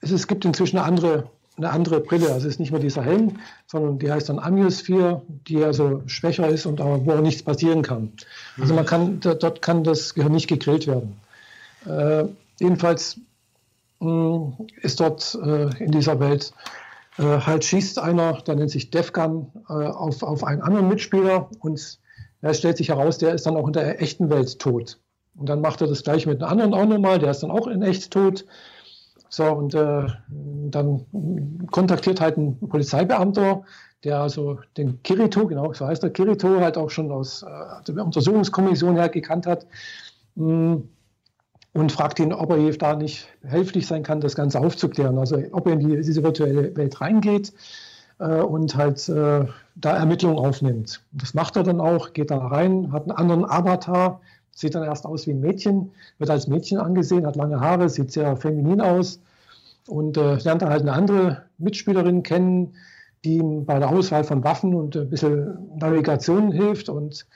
Es, 0.00 0.10
es 0.10 0.26
gibt 0.26 0.44
inzwischen 0.44 0.78
eine 0.78 0.86
andere 0.86 1.30
eine 1.64 1.70
andere 1.70 2.00
Brille. 2.00 2.32
Also 2.32 2.46
es 2.46 2.54
ist 2.54 2.60
nicht 2.60 2.70
mehr 2.70 2.80
dieser 2.80 3.02
Helm, 3.02 3.38
sondern 3.66 3.98
die 3.98 4.10
heißt 4.10 4.28
dann 4.28 4.38
Amiosphere, 4.38 5.22
die 5.28 5.62
also 5.62 6.02
schwächer 6.06 6.48
ist 6.48 6.66
und 6.66 6.80
aber 6.80 7.04
wo 7.04 7.12
auch 7.12 7.20
nichts 7.20 7.42
passieren 7.42 7.82
kann. 7.82 8.12
Also 8.58 8.74
man 8.74 8.86
kann, 8.86 9.20
dort 9.20 9.62
kann 9.62 9.84
das 9.84 10.14
Gehirn 10.14 10.32
nicht 10.32 10.48
gegrillt 10.48 10.86
werden. 10.86 11.20
Äh, 11.86 12.24
jedenfalls 12.58 13.20
ist 14.80 15.00
dort 15.00 15.38
äh, 15.44 15.84
in 15.84 15.90
dieser 15.90 16.18
Welt 16.20 16.52
äh, 17.18 17.22
halt 17.22 17.64
schießt 17.64 17.98
einer, 17.98 18.40
der 18.42 18.54
nennt 18.54 18.70
sich 18.70 18.90
Defgun, 18.90 19.52
äh, 19.68 19.72
auf, 19.72 20.22
auf 20.22 20.42
einen 20.44 20.62
anderen 20.62 20.88
Mitspieler 20.88 21.50
und 21.60 21.98
es 22.42 22.58
stellt 22.58 22.78
sich 22.78 22.88
heraus, 22.88 23.18
der 23.18 23.34
ist 23.34 23.44
dann 23.46 23.56
auch 23.56 23.66
in 23.66 23.74
der 23.74 24.00
echten 24.00 24.30
Welt 24.30 24.58
tot. 24.58 24.98
Und 25.36 25.48
dann 25.48 25.60
macht 25.60 25.80
er 25.80 25.86
das 25.86 26.02
gleich 26.02 26.26
mit 26.26 26.42
einem 26.42 26.50
anderen 26.50 26.74
auch 26.74 26.86
nochmal, 26.86 27.18
der 27.18 27.30
ist 27.30 27.42
dann 27.42 27.50
auch 27.50 27.66
in 27.66 27.82
echt 27.82 28.10
tot. 28.10 28.46
So, 29.28 29.44
und 29.44 29.74
äh, 29.74 30.06
dann 30.28 31.66
kontaktiert 31.70 32.20
halt 32.20 32.36
ein 32.36 32.58
Polizeibeamter, 32.68 33.62
der 34.02 34.20
also 34.20 34.58
den 34.76 35.02
Kirito, 35.02 35.46
genau, 35.46 35.72
so 35.72 35.86
heißt 35.86 36.02
der 36.02 36.10
Kirito, 36.10 36.60
halt 36.60 36.78
auch 36.78 36.90
schon 36.90 37.12
aus 37.12 37.42
äh, 37.42 37.92
der 37.92 38.04
Untersuchungskommission 38.04 38.96
her 38.96 39.08
gekannt 39.08 39.46
hat, 39.46 39.66
mh, 40.36 40.74
mm, 40.74 40.88
und 41.72 41.92
fragt 41.92 42.18
ihn, 42.18 42.32
ob 42.32 42.50
er 42.50 42.72
da 42.72 42.96
nicht 42.96 43.28
helflich 43.42 43.86
sein 43.86 44.02
kann, 44.02 44.20
das 44.20 44.34
Ganze 44.34 44.60
aufzuklären. 44.60 45.18
Also 45.18 45.40
ob 45.52 45.66
er 45.66 45.74
in 45.74 45.80
die, 45.80 45.96
diese 46.02 46.22
virtuelle 46.22 46.76
Welt 46.76 47.00
reingeht 47.00 47.52
äh, 48.18 48.40
und 48.40 48.76
halt 48.76 49.08
äh, 49.08 49.46
da 49.76 49.96
Ermittlungen 49.96 50.38
aufnimmt. 50.38 51.02
Das 51.12 51.34
macht 51.34 51.56
er 51.56 51.62
dann 51.62 51.80
auch, 51.80 52.12
geht 52.12 52.30
da 52.30 52.38
rein, 52.38 52.92
hat 52.92 53.02
einen 53.02 53.12
anderen 53.12 53.44
Avatar, 53.44 54.20
sieht 54.52 54.74
dann 54.74 54.84
erst 54.84 55.06
aus 55.06 55.26
wie 55.26 55.32
ein 55.32 55.40
Mädchen, 55.40 55.92
wird 56.18 56.30
als 56.30 56.48
Mädchen 56.48 56.78
angesehen, 56.78 57.26
hat 57.26 57.36
lange 57.36 57.60
Haare, 57.60 57.88
sieht 57.88 58.12
sehr 58.12 58.36
feminin 58.36 58.80
aus 58.80 59.20
und 59.88 60.16
äh, 60.16 60.36
lernt 60.36 60.62
dann 60.62 60.70
halt 60.70 60.82
eine 60.82 60.92
andere 60.92 61.44
Mitspielerin 61.58 62.22
kennen, 62.22 62.74
die 63.24 63.36
ihm 63.36 63.64
bei 63.64 63.78
der 63.78 63.90
Auswahl 63.90 64.24
von 64.24 64.44
Waffen 64.44 64.74
und 64.74 64.96
ein 64.96 65.10
bisschen 65.10 65.76
Navigation 65.78 66.52
hilft 66.52 66.88
und 66.88 67.26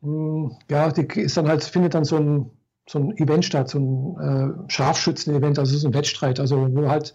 mh, 0.00 0.08
hm, 0.10 0.56
ja, 0.70 0.90
die 0.90 1.20
ist 1.20 1.36
dann 1.36 1.48
halt, 1.48 1.64
findet 1.64 1.94
dann 1.94 2.04
so 2.04 2.16
ein, 2.16 2.50
so 2.88 2.98
ein 2.98 3.16
Event 3.16 3.44
statt, 3.44 3.68
so 3.68 3.78
ein 3.78 4.66
äh, 4.66 4.70
Scharfschützen-Event, 4.72 5.58
also 5.58 5.76
so 5.76 5.88
ein 5.88 5.94
Wettstreit, 5.94 6.40
also 6.40 6.68
wo 6.74 6.88
halt 6.88 7.14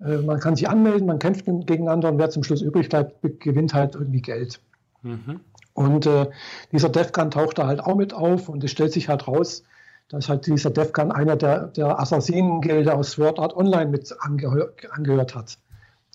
äh, 0.00 0.18
man 0.18 0.40
kann 0.40 0.56
sich 0.56 0.68
anmelden, 0.68 1.06
man 1.06 1.18
kämpft 1.18 1.46
gegeneinander 1.46 2.10
und 2.10 2.18
wer 2.18 2.30
zum 2.30 2.42
Schluss 2.42 2.62
übrig 2.62 2.88
bleibt, 2.88 3.16
gewinnt 3.40 3.74
halt 3.74 3.94
irgendwie 3.94 4.22
Geld. 4.22 4.60
Mhm. 5.02 5.40
Und 5.74 6.06
äh, 6.06 6.26
dieser 6.72 6.88
Defcon 6.88 7.30
taucht 7.30 7.58
da 7.58 7.66
halt 7.66 7.80
auch 7.80 7.96
mit 7.96 8.12
auf 8.12 8.48
und 8.48 8.64
es 8.64 8.70
stellt 8.70 8.92
sich 8.92 9.08
halt 9.08 9.28
raus, 9.28 9.64
dass 10.08 10.28
halt 10.28 10.46
dieser 10.46 10.70
Defcon 10.70 11.12
einer 11.12 11.36
der, 11.36 11.68
der 11.68 12.00
Assassinengilde 12.00 12.94
aus 12.94 13.12
Sword 13.12 13.38
Art 13.38 13.56
Online 13.56 13.90
mit 13.90 14.14
angehör, 14.20 14.72
angehört 14.90 15.34
hat. 15.34 15.58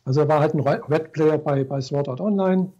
Also 0.05 0.21
er 0.21 0.27
war 0.27 0.41
halt 0.41 0.53
ein 0.53 0.59
Red 0.59 1.13
Player 1.13 1.37
bei, 1.37 1.63
bei 1.63 1.79
Sword 1.79 2.09
Art 2.09 2.19
Online, 2.19 2.73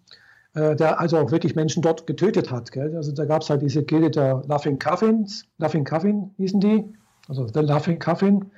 äh, 0.53 0.75
der 0.75 0.99
also 0.99 1.17
auch 1.17 1.31
wirklich 1.31 1.55
Menschen 1.55 1.81
dort 1.81 2.05
getötet 2.07 2.51
hat. 2.51 2.71
Gell? 2.71 2.95
Also 2.95 3.11
da 3.11 3.25
gab 3.25 3.41
es 3.41 3.49
halt 3.49 3.61
diese 3.61 3.83
Gilde 3.83 4.11
der 4.11 4.43
Laughing 4.47 4.79
Coffins, 4.79 5.45
Laughing 5.57 5.85
Coffin 5.85 6.31
hießen 6.37 6.59
die, 6.59 6.93
also 7.27 7.45
der 7.45 7.63
Laughing 7.63 7.99
Coffin, 7.99 8.51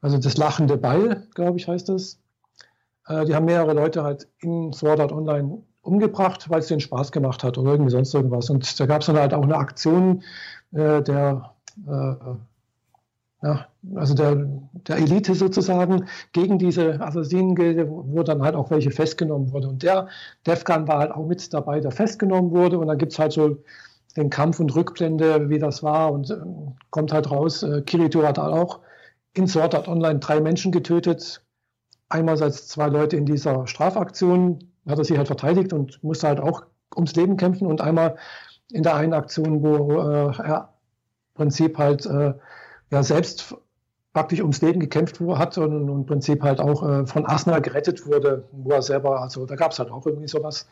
also 0.00 0.18
das 0.18 0.36
lachende 0.36 0.76
Beil, 0.76 1.26
glaube 1.34 1.58
ich, 1.58 1.68
heißt 1.68 1.88
das. 1.88 2.18
Äh, 3.08 3.24
die 3.24 3.34
haben 3.34 3.44
mehrere 3.46 3.74
Leute 3.74 4.02
halt 4.02 4.28
in 4.40 4.72
Sword 4.72 5.00
Art 5.00 5.12
Online 5.12 5.62
umgebracht, 5.82 6.48
weil 6.48 6.60
es 6.60 6.68
denen 6.68 6.80
Spaß 6.80 7.12
gemacht 7.12 7.44
hat 7.44 7.58
oder 7.58 7.72
irgendwie 7.72 7.90
sonst 7.90 8.14
irgendwas. 8.14 8.48
Und 8.50 8.80
da 8.80 8.86
gab 8.86 9.02
es 9.02 9.06
dann 9.06 9.18
halt 9.18 9.34
auch 9.34 9.42
eine 9.42 9.56
Aktion 9.56 10.22
äh, 10.72 11.02
der, 11.02 11.54
äh, 11.86 12.14
ja, 13.44 13.66
also 13.94 14.14
der, 14.14 14.36
der 14.72 14.96
Elite 14.96 15.34
sozusagen 15.34 16.06
gegen 16.32 16.58
diese 16.58 16.98
Assassinengilde, 16.98 17.86
wo 17.90 18.22
dann 18.22 18.42
halt 18.42 18.54
auch 18.54 18.70
welche 18.70 18.90
festgenommen 18.90 19.52
wurde. 19.52 19.68
Und 19.68 19.82
der 19.82 20.08
Defgan 20.46 20.88
war 20.88 21.00
halt 21.00 21.12
auch 21.12 21.26
mit 21.26 21.52
dabei, 21.52 21.80
der 21.80 21.90
festgenommen 21.90 22.52
wurde. 22.52 22.78
Und 22.78 22.86
dann 22.86 22.96
gibt 22.96 23.12
es 23.12 23.18
halt 23.18 23.32
so 23.32 23.58
den 24.16 24.30
Kampf 24.30 24.60
und 24.60 24.74
Rückblende, 24.74 25.50
wie 25.50 25.58
das 25.58 25.82
war. 25.82 26.10
Und 26.10 26.30
äh, 26.30 26.36
kommt 26.88 27.12
halt 27.12 27.30
raus, 27.30 27.62
äh, 27.62 27.82
Kirito 27.82 28.22
hat 28.22 28.38
halt 28.38 28.54
auch 28.54 28.80
in 29.34 29.46
Sword 29.46 29.74
Art 29.74 29.88
Online 29.88 30.20
drei 30.20 30.40
Menschen 30.40 30.72
getötet. 30.72 31.44
Einmal 32.08 32.42
als 32.42 32.66
zwei 32.68 32.88
Leute 32.88 33.18
in 33.18 33.26
dieser 33.26 33.66
Strafaktion, 33.66 34.70
hat 34.88 34.98
er 34.98 35.04
sich 35.04 35.18
halt 35.18 35.26
verteidigt 35.26 35.74
und 35.74 36.02
musste 36.02 36.28
halt 36.28 36.40
auch 36.40 36.64
ums 36.96 37.14
Leben 37.14 37.36
kämpfen. 37.36 37.66
Und 37.66 37.82
einmal 37.82 38.16
in 38.70 38.82
der 38.82 38.94
einen 38.94 39.12
Aktion, 39.12 39.62
wo 39.62 40.00
äh, 40.00 40.32
er 40.42 40.70
im 41.34 41.34
Prinzip 41.34 41.76
halt 41.76 42.06
äh, 42.06 42.32
ja, 42.90 43.02
selbst 43.02 43.54
praktisch 44.12 44.40
ums 44.40 44.62
Leben 44.62 44.80
gekämpft 44.80 45.20
hat 45.20 45.58
und, 45.58 45.74
und 45.74 45.88
im 45.88 46.06
Prinzip 46.06 46.42
halt 46.42 46.60
auch 46.60 46.88
äh, 46.88 47.06
von 47.06 47.26
Asna 47.26 47.58
gerettet 47.58 48.06
wurde, 48.06 48.44
wo 48.52 48.70
er 48.70 48.82
selber, 48.82 49.20
also 49.20 49.44
da 49.44 49.56
gab 49.56 49.72
es 49.72 49.78
halt 49.78 49.90
auch 49.90 50.06
irgendwie 50.06 50.28
sowas, 50.28 50.68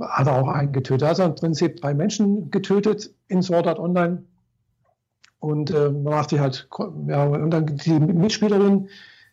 hat 0.00 0.26
er 0.26 0.42
auch 0.42 0.48
einen 0.48 0.72
getötet. 0.72 1.08
Also 1.08 1.22
im 1.22 1.36
Prinzip 1.36 1.80
drei 1.80 1.94
Menschen 1.94 2.50
getötet 2.50 3.14
in 3.28 3.42
Sword 3.42 3.68
Art 3.68 3.78
Online 3.78 4.24
und 5.38 5.70
äh, 5.70 5.90
man 5.90 6.14
macht 6.14 6.30
sich 6.30 6.40
halt, 6.40 6.68
ja, 7.06 7.24
und 7.24 7.50
dann 7.50 7.66
die 7.66 8.00
Mitspielerin 8.00 8.88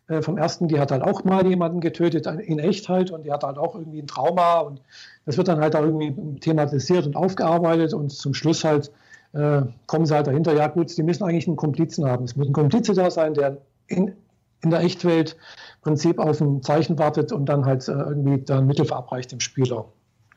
äh, 0.08 0.22
vom 0.22 0.38
ersten, 0.38 0.68
die 0.68 0.80
hat 0.80 0.92
halt 0.92 1.02
auch 1.02 1.24
mal 1.24 1.48
jemanden 1.48 1.80
getötet, 1.80 2.28
in 2.28 2.60
echt 2.60 2.90
halt, 2.90 3.12
und 3.12 3.24
die 3.24 3.32
hat 3.32 3.44
halt 3.44 3.58
auch 3.58 3.76
irgendwie 3.76 4.02
ein 4.02 4.08
Trauma 4.08 4.60
und 4.60 4.82
das 5.26 5.38
wird 5.38 5.48
dann 5.48 5.62
halt 5.62 5.76
auch 5.76 5.84
irgendwie 5.84 6.40
thematisiert 6.42 7.08
und 7.08 7.16
aufgearbeitet 7.16 7.94
und 7.94 8.12
zum 8.12 8.34
Schluss 8.34 8.64
halt 8.64 8.92
äh, 9.34 9.62
kommen 9.88 10.06
sie 10.06 10.16
halt 10.16 10.28
dahinter, 10.28 10.54
ja 10.54 10.68
gut, 10.68 10.96
die 10.98 11.04
müssen 11.04 11.24
eigentlich 11.24 11.48
einen 11.48 11.56
Komplizen 11.56 12.06
haben. 12.06 12.26
Es 12.26 12.36
muss 12.36 12.48
ein 12.48 12.54
Komplize 12.54 12.94
da 12.94 13.10
sein, 13.10 13.34
der 13.34 13.58
in, 13.88 14.14
in 14.62 14.70
der 14.70 14.82
Echtwelt 14.82 15.38
im 15.78 15.82
Prinzip 15.82 16.20
auf 16.20 16.42
ein 16.42 16.62
Zeichen 16.64 17.00
wartet 17.00 17.32
und 17.32 17.46
dann 17.48 17.66
halt 17.66 17.88
äh, 17.88 17.94
irgendwie 17.94 18.42
dann 18.42 18.68
Mittel 18.68 18.86
verabreicht 18.86 19.32
dem 19.32 19.40
Spieler. 19.40 19.86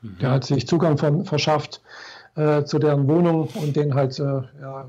Mhm. 0.03 0.19
Der 0.21 0.31
hat 0.31 0.45
sich 0.45 0.67
Zugang 0.67 0.99
von, 0.99 1.25
verschafft 1.25 1.83
äh, 2.37 2.65
zu 2.65 2.79
deren 2.79 3.09
Wohnung 3.09 3.49
und 3.55 3.77
den 3.77 3.95
halt 3.95 4.19
äh, 4.19 4.23
ja, 4.61 4.89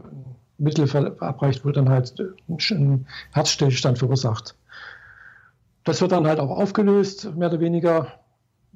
Mittel 0.58 0.88
verabreicht, 0.88 1.66
wo 1.66 1.72
dann 1.72 1.90
halt 1.90 2.16
ein 2.48 3.08
Herzstillstand 3.32 4.00
verursacht. 4.00 4.56
Das 5.84 6.02
wird 6.02 6.12
dann 6.12 6.26
halt 6.26 6.40
auch 6.40 6.50
aufgelöst, 6.50 7.36
mehr 7.36 7.50
oder 7.50 7.60
weniger. 7.60 8.08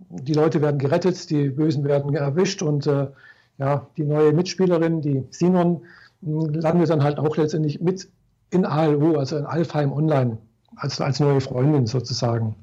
Die 0.09 0.33
Leute 0.33 0.61
werden 0.61 0.77
gerettet, 0.77 1.29
die 1.29 1.49
Bösen 1.49 1.83
werden 1.83 2.13
erwischt 2.15 2.61
und 2.61 2.87
äh, 2.87 3.07
ja, 3.59 3.85
die 3.97 4.03
neue 4.03 4.33
Mitspielerin, 4.33 5.01
die 5.01 5.25
Sinon, 5.29 5.81
landet 6.21 6.89
dann 6.89 7.03
halt 7.03 7.19
auch 7.19 7.37
letztendlich 7.37 7.79
mit 7.81 8.09
in 8.51 8.65
ALO, 8.65 9.17
also 9.17 9.37
in 9.37 9.45
Alfheim 9.45 9.91
Online, 9.91 10.37
als, 10.75 10.99
als 10.99 11.19
neue 11.19 11.41
Freundin 11.41 11.85
sozusagen. 11.85 12.55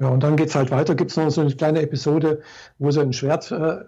Ja, 0.00 0.08
und 0.08 0.22
dann 0.22 0.36
geht 0.36 0.48
es 0.48 0.54
halt 0.54 0.70
weiter. 0.70 0.94
Gibt 0.94 1.10
es 1.10 1.16
noch 1.16 1.30
so 1.30 1.40
eine 1.40 1.54
kleine 1.54 1.82
Episode, 1.82 2.42
wo 2.78 2.90
sie 2.90 3.00
ein 3.00 3.12
Schwert 3.12 3.50
äh, 3.50 3.78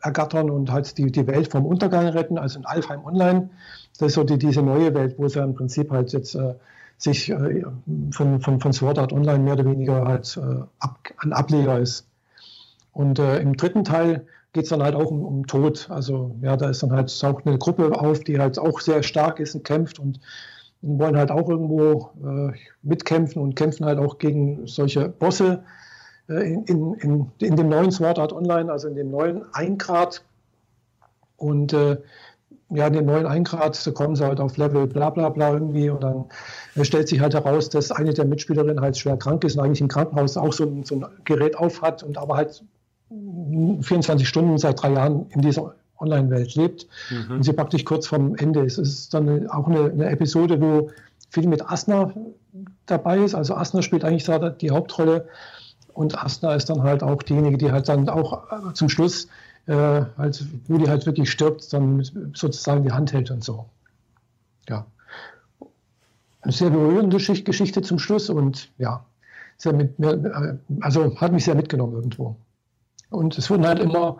ergattern 0.00 0.50
und 0.50 0.70
halt 0.70 0.96
die, 0.98 1.12
die 1.12 1.26
Welt 1.26 1.50
vom 1.50 1.66
Untergang 1.66 2.06
retten, 2.08 2.38
also 2.38 2.58
in 2.58 2.66
Alfheim 2.66 3.04
Online. 3.04 3.50
Das 3.98 4.08
ist 4.08 4.14
so 4.14 4.24
die, 4.24 4.38
diese 4.38 4.62
neue 4.62 4.94
Welt, 4.94 5.14
wo 5.18 5.28
sie 5.28 5.40
im 5.40 5.54
Prinzip 5.54 5.90
halt 5.90 6.12
jetzt 6.12 6.34
äh, 6.34 6.54
sich 6.96 7.30
äh, 7.30 7.62
von, 8.10 8.40
von, 8.40 8.60
von 8.60 8.72
Sword 8.72 8.98
Art 8.98 9.12
Online 9.12 9.40
mehr 9.40 9.52
oder 9.54 9.64
weniger 9.64 10.06
halt 10.06 10.36
äh, 10.36 10.62
ab, 10.80 10.98
ein 11.18 11.32
Ableger 11.32 11.78
ist. 11.78 12.06
Und 12.92 13.18
äh, 13.20 13.38
im 13.38 13.56
dritten 13.56 13.84
Teil 13.84 14.26
geht 14.52 14.64
es 14.64 14.70
dann 14.70 14.82
halt 14.82 14.94
auch 14.94 15.10
um, 15.10 15.24
um, 15.24 15.46
Tod. 15.46 15.88
Also 15.90 16.34
ja, 16.42 16.56
da 16.56 16.70
ist 16.70 16.82
dann 16.82 16.92
halt 16.92 17.16
taucht 17.20 17.46
eine 17.46 17.58
Gruppe 17.58 18.00
auf, 18.00 18.20
die 18.20 18.38
halt 18.38 18.58
auch 18.58 18.80
sehr 18.80 19.02
stark 19.02 19.40
ist 19.40 19.54
und 19.54 19.64
kämpft 19.64 19.98
und, 19.98 20.20
wollen 20.80 21.16
halt 21.16 21.32
auch 21.32 21.48
irgendwo 21.48 22.10
äh, 22.24 22.52
mitkämpfen 22.82 23.42
und 23.42 23.56
kämpfen 23.56 23.84
halt 23.84 23.98
auch 23.98 24.18
gegen 24.18 24.66
solche 24.68 25.08
Bosse 25.08 25.64
äh, 26.28 26.52
in, 26.52 26.94
in, 26.94 27.32
in, 27.40 27.56
dem 27.56 27.68
neuen 27.68 27.90
Sword 27.90 28.18
Art 28.18 28.32
Online, 28.32 28.70
also 28.70 28.86
in 28.86 28.94
dem 28.94 29.10
neuen 29.10 29.42
Eingrad. 29.54 30.22
Und 31.36 31.72
äh, 31.72 31.96
ja, 32.70 32.86
in 32.86 32.92
den 32.92 33.06
neuen 33.06 33.26
Eingrad, 33.26 33.84
da 33.84 33.90
kommen 33.90 34.14
sie 34.14 34.24
halt 34.24 34.40
auf 34.40 34.56
Level 34.56 34.86
bla 34.86 35.10
bla 35.10 35.30
bla 35.30 35.52
irgendwie 35.52 35.90
und 35.90 36.02
dann 36.02 36.26
stellt 36.82 37.08
sich 37.08 37.20
halt 37.20 37.34
heraus, 37.34 37.70
dass 37.70 37.90
eine 37.90 38.12
der 38.12 38.26
Mitspielerinnen 38.26 38.80
halt 38.80 38.98
schwer 38.98 39.16
krank 39.16 39.42
ist 39.44 39.56
und 39.56 39.64
eigentlich 39.64 39.80
im 39.80 39.88
Krankenhaus 39.88 40.36
auch 40.36 40.52
so 40.52 40.82
so 40.84 40.96
ein 40.96 41.06
Gerät 41.24 41.56
auf 41.56 41.80
hat 41.80 42.02
und 42.02 42.18
aber 42.18 42.36
halt 42.36 42.62
24 43.10 44.28
Stunden 44.28 44.58
seit 44.58 44.82
drei 44.82 44.92
Jahren 44.92 45.26
in 45.30 45.40
dieser 45.40 45.74
Online-Welt 45.98 46.54
lebt 46.54 46.86
mhm. 47.10 47.36
und 47.36 47.42
sie 47.42 47.52
praktisch 47.52 47.84
kurz 47.84 48.06
vorm 48.06 48.34
Ende 48.36 48.60
ist. 48.60 48.78
Es 48.78 48.88
ist 48.88 49.14
dann 49.14 49.48
auch 49.48 49.66
eine, 49.66 49.90
eine, 49.90 50.10
Episode, 50.10 50.60
wo 50.60 50.90
viel 51.30 51.48
mit 51.48 51.68
Asna 51.68 52.12
dabei 52.86 53.18
ist. 53.18 53.34
Also 53.34 53.54
Asna 53.54 53.82
spielt 53.82 54.04
eigentlich 54.04 54.24
da 54.24 54.50
die 54.50 54.70
Hauptrolle 54.70 55.26
und 55.92 56.22
Asna 56.22 56.54
ist 56.54 56.70
dann 56.70 56.82
halt 56.82 57.02
auch 57.02 57.22
diejenige, 57.22 57.58
die 57.58 57.72
halt 57.72 57.88
dann 57.88 58.08
auch 58.08 58.72
zum 58.74 58.88
Schluss 58.88 59.28
äh, 59.66 60.02
halt, 60.16 60.44
wo 60.66 60.78
die 60.78 60.88
halt 60.88 61.04
wirklich 61.06 61.30
stirbt, 61.30 61.72
dann 61.72 62.02
sozusagen 62.34 62.84
die 62.84 62.92
Hand 62.92 63.12
hält 63.12 63.30
und 63.30 63.44
so. 63.44 63.66
Ja. 64.68 64.86
Eine 66.40 66.52
sehr 66.52 66.70
berührende 66.70 67.16
Geschichte 67.18 67.82
zum 67.82 67.98
Schluss 67.98 68.30
und 68.30 68.70
ja, 68.78 69.04
sehr 69.56 69.72
mit, 69.72 69.98
äh, 69.98 70.56
also 70.80 71.20
hat 71.20 71.32
mich 71.32 71.44
sehr 71.44 71.54
mitgenommen 71.54 71.94
irgendwo. 71.94 72.36
Und 73.10 73.38
es 73.38 73.50
wurden 73.50 73.66
halt 73.66 73.78
immer, 73.78 74.18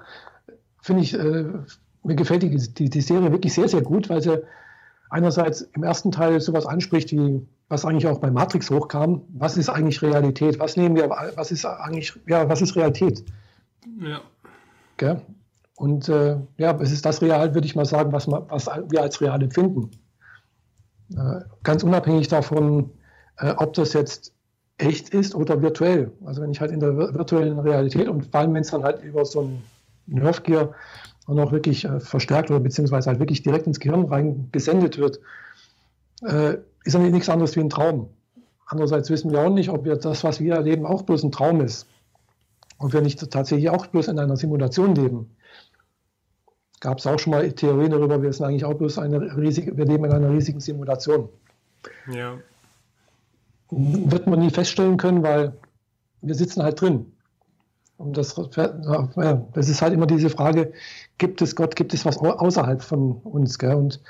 finde 0.81 1.03
ich, 1.03 1.15
äh, 1.15 1.45
mir 2.03 2.15
gefällt 2.15 2.43
die, 2.43 2.57
die, 2.57 2.91
die, 2.91 3.01
Serie 3.01 3.31
wirklich 3.33 3.53
sehr, 3.53 3.69
sehr 3.69 3.83
gut, 3.83 4.09
weil 4.09 4.23
sie 4.23 4.43
einerseits 5.11 5.63
im 5.75 5.83
ersten 5.83 6.11
Teil 6.11 6.41
sowas 6.41 6.67
anspricht, 6.67 7.13
wie 7.13 7.47
was 7.69 7.85
eigentlich 7.85 8.07
auch 8.07 8.19
bei 8.19 8.31
Matrix 8.31 8.71
hochkam, 8.71 9.23
was 9.29 9.59
ist 9.59 9.69
eigentlich 9.69 10.01
Realität? 10.01 10.59
Was 10.59 10.77
nehmen 10.77 10.97
wir, 10.97 11.11
was 11.11 11.51
ist 11.51 11.67
eigentlich, 11.67 12.19
ja, 12.27 12.49
was 12.49 12.63
ist 12.63 12.77
Realität? 12.77 13.25
Ja. 14.01 14.23
Gell? 14.97 15.21
Und 15.77 16.09
äh, 16.09 16.39
ja, 16.57 16.75
es 16.81 16.91
ist 16.91 17.05
das 17.05 17.21
Real, 17.21 17.55
würde 17.55 17.67
ich 17.67 17.77
mal 17.77 17.85
sagen, 17.85 18.11
was, 18.13 18.27
was 18.27 18.67
wir 18.89 19.03
als 19.03 19.21
real 19.21 19.43
empfinden. 19.43 19.91
Äh, 21.15 21.41
ganz 21.63 21.83
unabhängig 21.83 22.29
davon, 22.29 22.91
äh, 23.37 23.53
ob 23.57 23.75
das 23.75 23.93
jetzt 23.93 24.33
echt 24.79 25.11
ist 25.11 25.35
oder 25.35 25.61
virtuell. 25.61 26.11
Also 26.25 26.43
wenn 26.43 26.51
ich 26.51 26.61
halt 26.61 26.71
in 26.71 26.81
der 26.81 26.97
virtuellen 26.97 27.59
Realität 27.59 28.09
und 28.09 28.27
vor 28.27 28.41
allem 28.41 28.55
wenn 28.55 28.63
es 28.63 28.71
dann 28.71 28.85
halt 28.85 29.03
über 29.03 29.25
so 29.25 29.43
ein 29.43 29.63
Nerfgear 30.07 30.75
auch 31.27 31.35
noch 31.35 31.53
wirklich 31.53 31.85
äh, 31.85 32.01
verstärkt 32.01 32.51
oder 32.51 32.61
beziehungsweise 32.61 33.11
halt 33.11 33.19
wirklich 33.19 33.43
direkt 33.43 33.67
ins 33.67 33.81
Gehirn 33.81 34.05
rein 34.07 34.49
gesendet 34.53 34.99
wird, 34.99 35.21
äh, 36.23 36.57
ist 36.85 36.95
dann 36.95 37.11
nichts 37.11 37.29
anderes 37.29 37.55
wie 37.57 37.61
ein 37.61 37.71
Traum. 37.71 38.09
Andererseits 38.67 39.11
wissen 39.11 39.33
wir 39.33 39.41
auch 39.41 39.51
nicht, 39.51 39.71
ob 39.71 39.85
wir 39.85 39.97
das, 39.97 40.25
was 40.25 40.41
wir 40.41 40.55
erleben, 40.55 40.87
auch 40.87 41.03
bloß 41.03 41.25
ein 41.25 41.33
Traum 41.33 41.61
ist. 41.61 41.87
Ob 42.79 42.93
wir 42.93 43.01
nicht 43.01 43.19
tatsächlich 43.31 43.71
auch 43.71 43.87
bloß 43.87 44.09
in 44.09 44.19
einer 44.19 44.37
Simulation 44.37 44.95
leben 44.95 45.31
gab 46.81 46.99
es 46.99 47.07
auch 47.07 47.19
schon 47.19 47.33
mal 47.33 47.51
Theorien 47.53 47.91
darüber, 47.91 48.23
wir 48.23 48.33
sind 48.33 48.47
eigentlich 48.47 48.65
auch 48.65 48.75
bloß 48.75 48.99
eine 48.99 49.37
riesige, 49.37 49.77
wir 49.77 49.85
leben 49.85 50.05
in 50.05 50.13
einer 50.13 50.31
riesigen 50.31 50.61
Simulation. 50.61 51.29
Ja. 52.13 52.39
Wird 53.71 54.27
man 54.27 54.41
nie 54.41 54.51
feststellen 54.51 54.97
können, 54.97 55.23
weil 55.23 55.53
wir 56.23 56.35
sitzen 56.35 56.63
halt 56.63 56.81
drin. 56.81 57.13
Und 57.99 58.17
das, 58.17 58.35
das 58.35 59.69
ist 59.69 59.83
halt 59.83 59.93
immer 59.93 60.07
diese 60.07 60.31
Frage, 60.31 60.73
gibt 61.19 61.43
es 61.43 61.57
Gott, 61.57 61.75
gibt 61.75 61.93
es 61.93 62.07
was 62.07 62.19
außerhalb 62.19 62.81
von 62.81 63.13
uns? 63.13 63.59
Gell? 63.59 63.75
Und 63.75 64.01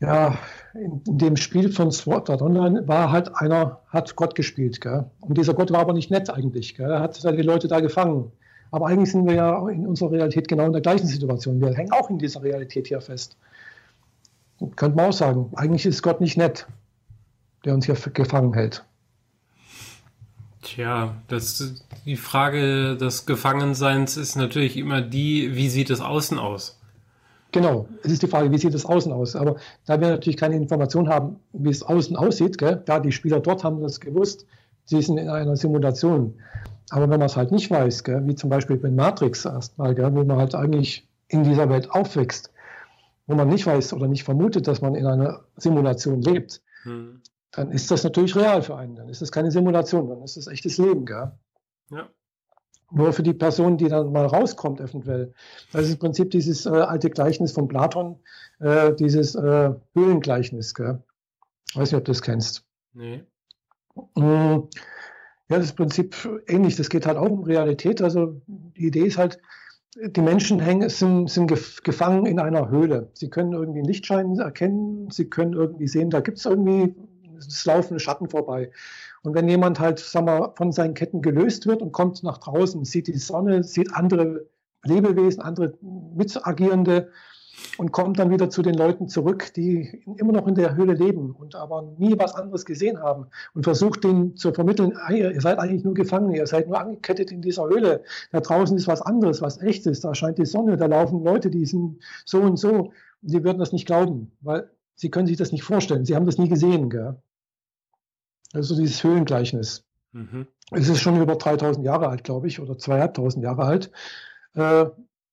ja, 0.00 0.36
in, 0.74 1.00
in, 1.06 1.18
dem 1.18 1.36
Spiel 1.36 1.70
von 1.70 1.92
Sword 1.92 2.28
Art 2.28 2.42
Online 2.42 2.86
war 2.88 3.12
halt 3.12 3.34
einer, 3.36 3.80
hat 3.88 4.16
Gott 4.16 4.34
gespielt. 4.34 4.80
Gell? 4.80 5.04
Und 5.20 5.38
dieser 5.38 5.54
Gott 5.54 5.70
war 5.70 5.80
aber 5.80 5.92
nicht 5.92 6.10
nett 6.10 6.30
eigentlich. 6.30 6.74
Gell? 6.74 6.90
Er 6.90 7.00
hat 7.00 7.22
die 7.22 7.42
Leute 7.42 7.68
da 7.68 7.80
gefangen. 7.80 8.32
Aber 8.72 8.88
eigentlich 8.88 9.12
sind 9.12 9.26
wir 9.26 9.34
ja 9.34 9.68
in 9.68 9.86
unserer 9.86 10.10
Realität 10.10 10.48
genau 10.48 10.66
in 10.66 10.72
der 10.72 10.82
gleichen 10.82 11.06
Situation. 11.06 11.60
Wir 11.60 11.72
hängen 11.72 11.92
auch 11.92 12.10
in 12.10 12.18
dieser 12.18 12.42
Realität 12.42 12.88
hier 12.88 13.00
fest. 13.00 13.36
Könnte 14.74 14.96
man 14.96 15.10
auch 15.10 15.12
sagen, 15.12 15.50
eigentlich 15.54 15.86
ist 15.86 16.02
Gott 16.02 16.20
nicht 16.20 16.36
nett, 16.36 16.66
der 17.66 17.74
uns 17.74 17.84
hier 17.84 17.96
gefangen 17.96 18.54
hält. 18.54 18.84
Tja, 20.62 21.14
das, 21.28 21.84
die 22.04 22.16
Frage 22.16 22.96
des 22.96 23.26
Gefangenseins 23.26 24.16
ist 24.16 24.36
natürlich 24.36 24.76
immer 24.76 25.02
die, 25.02 25.54
wie 25.54 25.68
sieht 25.68 25.90
es 25.90 26.00
außen 26.00 26.38
aus? 26.38 26.80
Genau, 27.52 27.88
es 28.02 28.12
ist 28.12 28.22
die 28.22 28.26
Frage, 28.26 28.50
wie 28.50 28.58
sieht 28.58 28.74
es 28.74 28.84
außen 28.84 29.12
aus? 29.12 29.36
Aber 29.36 29.56
da 29.86 30.00
wir 30.00 30.08
natürlich 30.08 30.36
keine 30.36 30.56
Information 30.56 31.08
haben, 31.08 31.36
wie 31.52 31.70
es 31.70 31.82
außen 31.82 32.16
aussieht, 32.16 32.58
gell? 32.58 32.82
ja, 32.88 32.98
die 32.98 33.12
Spieler 33.12 33.40
dort 33.40 33.64
haben 33.64 33.80
das 33.80 34.00
gewusst, 34.00 34.46
sie 34.84 35.00
sind 35.00 35.18
in 35.18 35.28
einer 35.28 35.56
Simulation. 35.56 36.34
Aber 36.90 37.08
wenn 37.08 37.18
man 37.18 37.26
es 37.26 37.36
halt 37.36 37.52
nicht 37.52 37.70
weiß, 37.70 38.04
gell, 38.04 38.26
wie 38.26 38.34
zum 38.34 38.50
Beispiel 38.50 38.76
bei 38.76 38.90
Matrix 38.90 39.44
erstmal, 39.44 39.96
wo 39.96 40.24
man 40.24 40.36
halt 40.36 40.54
eigentlich 40.54 41.08
in 41.28 41.44
dieser 41.44 41.68
Welt 41.68 41.90
aufwächst, 41.90 42.52
wo 43.26 43.34
man 43.34 43.48
nicht 43.48 43.66
weiß 43.66 43.92
oder 43.92 44.08
nicht 44.08 44.24
vermutet, 44.24 44.66
dass 44.66 44.80
man 44.80 44.94
in 44.94 45.06
einer 45.06 45.40
Simulation 45.56 46.22
lebt, 46.22 46.60
hm. 46.82 47.20
Dann 47.56 47.70
ist 47.72 47.90
das 47.90 48.04
natürlich 48.04 48.36
real 48.36 48.62
für 48.62 48.76
einen. 48.76 48.94
Dann 48.96 49.08
ist 49.08 49.22
es 49.22 49.32
keine 49.32 49.50
Simulation, 49.50 50.08
dann 50.08 50.22
ist 50.22 50.36
es 50.36 50.46
echtes 50.46 50.78
Leben. 50.78 51.06
Gell? 51.06 51.32
Ja. 51.90 52.08
Nur 52.90 53.12
für 53.12 53.22
die 53.22 53.34
Person, 53.34 53.78
die 53.78 53.88
dann 53.88 54.12
mal 54.12 54.26
rauskommt, 54.26 54.80
eventuell. 54.80 55.32
Das 55.72 55.86
ist 55.86 55.94
im 55.94 55.98
Prinzip 55.98 56.30
dieses 56.30 56.66
äh, 56.66 56.70
alte 56.70 57.10
Gleichnis 57.10 57.52
von 57.52 57.66
Platon, 57.66 58.20
äh, 58.60 58.94
dieses 58.94 59.34
äh, 59.34 59.70
Höhlengleichnis. 59.94 60.74
Gell? 60.74 61.02
Ich 61.70 61.76
weiß 61.76 61.90
nicht, 61.90 61.98
ob 61.98 62.04
du 62.04 62.12
das 62.12 62.22
kennst. 62.22 62.64
Nee. 62.92 63.24
Hm. 64.16 64.68
Ja, 65.48 65.58
das 65.58 65.72
Prinzip 65.72 66.14
ähnlich. 66.46 66.76
Das 66.76 66.90
geht 66.90 67.06
halt 67.06 67.16
auch 67.16 67.30
um 67.30 67.44
Realität. 67.44 68.02
Also 68.02 68.40
die 68.46 68.86
Idee 68.86 69.06
ist 69.06 69.18
halt, 69.18 69.40
die 69.96 70.20
Menschen 70.20 70.60
hängen, 70.60 70.88
sind, 70.88 71.30
sind 71.30 71.48
gefangen 71.82 72.26
in 72.26 72.38
einer 72.38 72.68
Höhle. 72.68 73.10
Sie 73.14 73.30
können 73.30 73.52
irgendwie 73.52 73.80
Lichtschein 73.80 74.38
erkennen, 74.38 75.10
sie 75.10 75.30
können 75.30 75.54
irgendwie 75.54 75.88
sehen, 75.88 76.10
da 76.10 76.20
gibt 76.20 76.38
es 76.38 76.44
irgendwie, 76.44 76.94
es 77.38 77.64
laufen 77.64 77.98
Schatten 77.98 78.28
vorbei. 78.28 78.70
Und 79.22 79.34
wenn 79.34 79.48
jemand 79.48 79.80
halt, 79.80 79.98
sagen 79.98 80.26
wir, 80.26 80.52
von 80.56 80.72
seinen 80.72 80.94
Ketten 80.94 81.22
gelöst 81.22 81.66
wird 81.66 81.82
und 81.82 81.92
kommt 81.92 82.22
nach 82.22 82.38
draußen, 82.38 82.84
sieht 82.84 83.06
die 83.06 83.18
Sonne, 83.18 83.64
sieht 83.64 83.94
andere 83.94 84.46
Lebewesen, 84.84 85.42
andere 85.42 85.74
Mitagierende, 85.80 87.10
und 87.78 87.92
kommt 87.92 88.18
dann 88.18 88.30
wieder 88.30 88.50
zu 88.50 88.62
den 88.62 88.74
Leuten 88.74 89.08
zurück, 89.08 89.52
die 89.54 90.02
immer 90.18 90.32
noch 90.32 90.46
in 90.46 90.54
der 90.54 90.74
Höhle 90.74 90.94
leben 90.94 91.32
und 91.32 91.54
aber 91.54 91.82
nie 91.98 92.18
was 92.18 92.34
anderes 92.34 92.64
gesehen 92.64 93.00
haben 93.00 93.26
und 93.54 93.64
versucht 93.64 94.04
denen 94.04 94.36
zu 94.36 94.52
vermitteln, 94.52 94.92
ihr 95.10 95.40
seid 95.40 95.58
eigentlich 95.58 95.84
nur 95.84 95.94
Gefangene, 95.94 96.36
ihr 96.36 96.46
seid 96.46 96.68
nur 96.68 96.78
angekettet 96.78 97.30
in 97.32 97.42
dieser 97.42 97.68
Höhle. 97.68 98.02
Da 98.32 98.40
draußen 98.40 98.76
ist 98.76 98.86
was 98.86 99.02
anderes, 99.02 99.42
was 99.42 99.60
echt 99.60 99.86
ist. 99.86 100.04
Da 100.04 100.14
scheint 100.14 100.38
die 100.38 100.46
Sonne, 100.46 100.76
da 100.76 100.86
laufen 100.86 101.24
Leute, 101.24 101.50
die 101.50 101.66
sind 101.66 102.02
so 102.24 102.40
und 102.40 102.58
so. 102.58 102.92
Sie 103.22 103.42
würden 103.44 103.58
das 103.58 103.72
nicht 103.72 103.86
glauben, 103.86 104.32
weil 104.40 104.70
sie 104.94 105.10
können 105.10 105.26
sich 105.26 105.36
das 105.36 105.52
nicht 105.52 105.64
vorstellen. 105.64 106.04
Sie 106.04 106.14
haben 106.14 106.26
das 106.26 106.38
nie 106.38 106.48
gesehen. 106.48 106.90
Gell? 106.90 107.16
Also 108.56 108.74
dieses 108.74 109.04
Höhlengleichnis. 109.04 109.84
Mhm. 110.12 110.46
Es 110.70 110.88
ist 110.88 111.00
schon 111.00 111.20
über 111.20 111.36
3000 111.36 111.84
Jahre 111.84 112.08
alt, 112.08 112.24
glaube 112.24 112.48
ich, 112.48 112.58
oder 112.58 112.78
2500 112.78 113.44
Jahre 113.44 113.64
alt. 113.64 113.90
Äh, 114.54 114.86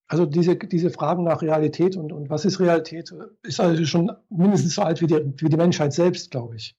also 0.07 0.25
diese, 0.25 0.57
diese 0.57 0.89
Fragen 0.89 1.23
nach 1.23 1.41
Realität 1.41 1.95
und, 1.95 2.11
und 2.11 2.29
was 2.29 2.43
ist 2.43 2.59
Realität, 2.59 3.15
ist 3.41 3.61
also 3.61 3.85
schon 3.85 4.11
mindestens 4.29 4.75
so 4.75 4.81
alt 4.81 4.99
wie 4.99 5.07
die, 5.07 5.33
wie 5.37 5.47
die 5.47 5.55
Menschheit 5.55 5.93
selbst, 5.93 6.31
glaube 6.31 6.57
ich. 6.57 6.75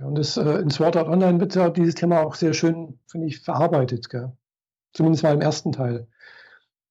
Und 0.00 0.16
das, 0.16 0.36
äh, 0.36 0.58
in 0.58 0.70
Sword 0.70 0.96
Art 0.96 1.08
Online 1.08 1.38
wird 1.38 1.54
ja 1.54 1.70
dieses 1.70 1.94
Thema 1.94 2.20
auch 2.20 2.34
sehr 2.34 2.52
schön, 2.52 2.98
finde 3.06 3.28
ich, 3.28 3.40
verarbeitet. 3.40 4.10
Gell? 4.10 4.32
Zumindest 4.92 5.22
mal 5.22 5.34
im 5.34 5.40
ersten 5.40 5.70
Teil. 5.70 6.08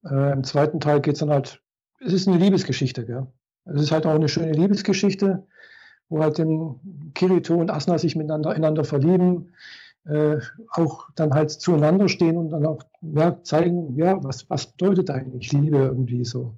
Äh, 0.06 0.32
Im 0.32 0.46
zweiten 0.46 0.80
Teil 0.80 1.02
geht 1.02 1.16
es 1.16 1.20
dann 1.20 1.32
halt, 1.32 1.62
es 2.00 2.14
ist 2.14 2.30
eine 2.30 2.38
Liebesgeschichte. 2.38 3.06
Gell? 3.06 3.28
Es 3.66 3.82
ist 3.82 3.92
halt 3.92 4.06
auch 4.06 4.16
eine 4.16 4.30
schöne 4.30 4.54
Liebesgeschichte, 4.54 5.46
wo 6.12 6.22
halt 6.22 6.38
dem 6.38 6.76
Kirito 7.16 7.56
und 7.56 7.72
Asna 7.72 7.98
sich 7.98 8.16
miteinander 8.16 8.52
ineinander 8.52 8.84
verlieben 8.84 9.52
äh, 10.06 10.38
auch 10.72 11.10
dann 11.16 11.34
halt 11.34 11.52
zueinander 11.52 12.10
stehen 12.10 12.38
und 12.38 12.50
dann 12.50 12.66
auch 12.66 12.82
ja, 13.02 13.42
zeigen, 13.44 13.96
ja, 13.96 14.24
was, 14.24 14.50
was 14.50 14.68
bedeutet 14.68 15.10
eigentlich 15.10 15.52
Liebe 15.52 15.78
irgendwie 15.78 16.26
so. 16.26 16.56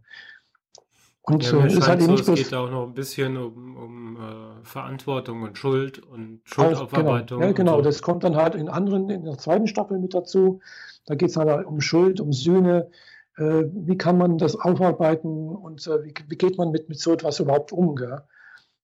Und 1.24 1.50
ja, 1.50 1.64
äh, 1.64 1.68
ist 1.68 1.88
halt 1.88 2.02
so, 2.02 2.12
nicht 2.12 2.28
es 2.28 2.36
geht 2.36 2.54
auch 2.54 2.70
noch 2.70 2.84
ein 2.84 2.94
bisschen 2.94 3.38
um, 3.38 3.78
um 3.78 4.18
äh, 4.18 4.64
Verantwortung 4.64 5.42
und 5.44 5.58
Schuld 5.58 6.00
und 6.00 6.42
Schuldaufarbeitung. 6.44 7.38
Auch, 7.38 7.42
genau, 7.42 7.46
ja, 7.48 7.52
genau. 7.52 7.76
So. 7.78 7.82
das 7.82 8.02
kommt 8.02 8.24
dann 8.24 8.36
halt 8.36 8.56
in 8.56 8.70
anderen, 8.70 9.10
in 9.10 9.24
der 9.24 9.38
zweiten 9.38 9.68
Staffel 9.68 10.00
mit 10.00 10.14
dazu. 10.14 10.60
Da 11.06 11.16
geht 11.16 11.30
es 11.30 11.38
halt 11.38 11.66
um 11.66 11.82
Schuld, 11.82 12.20
um 12.20 12.34
Sühne. 12.34 12.90
Äh, 13.38 13.64
wie 13.72 13.98
kann 13.98 14.18
man 14.18 14.38
das 14.38 14.56
aufarbeiten 14.56 15.50
und 15.50 15.86
äh, 15.88 16.04
wie, 16.04 16.14
wie, 16.28 16.36
geht 16.36 16.58
man 16.58 16.72
mit, 16.72 16.90
mit 16.90 17.00
so 17.00 17.14
etwas 17.14 17.40
überhaupt 17.40 17.72
um? 17.72 17.96
Gell? 17.96 18.22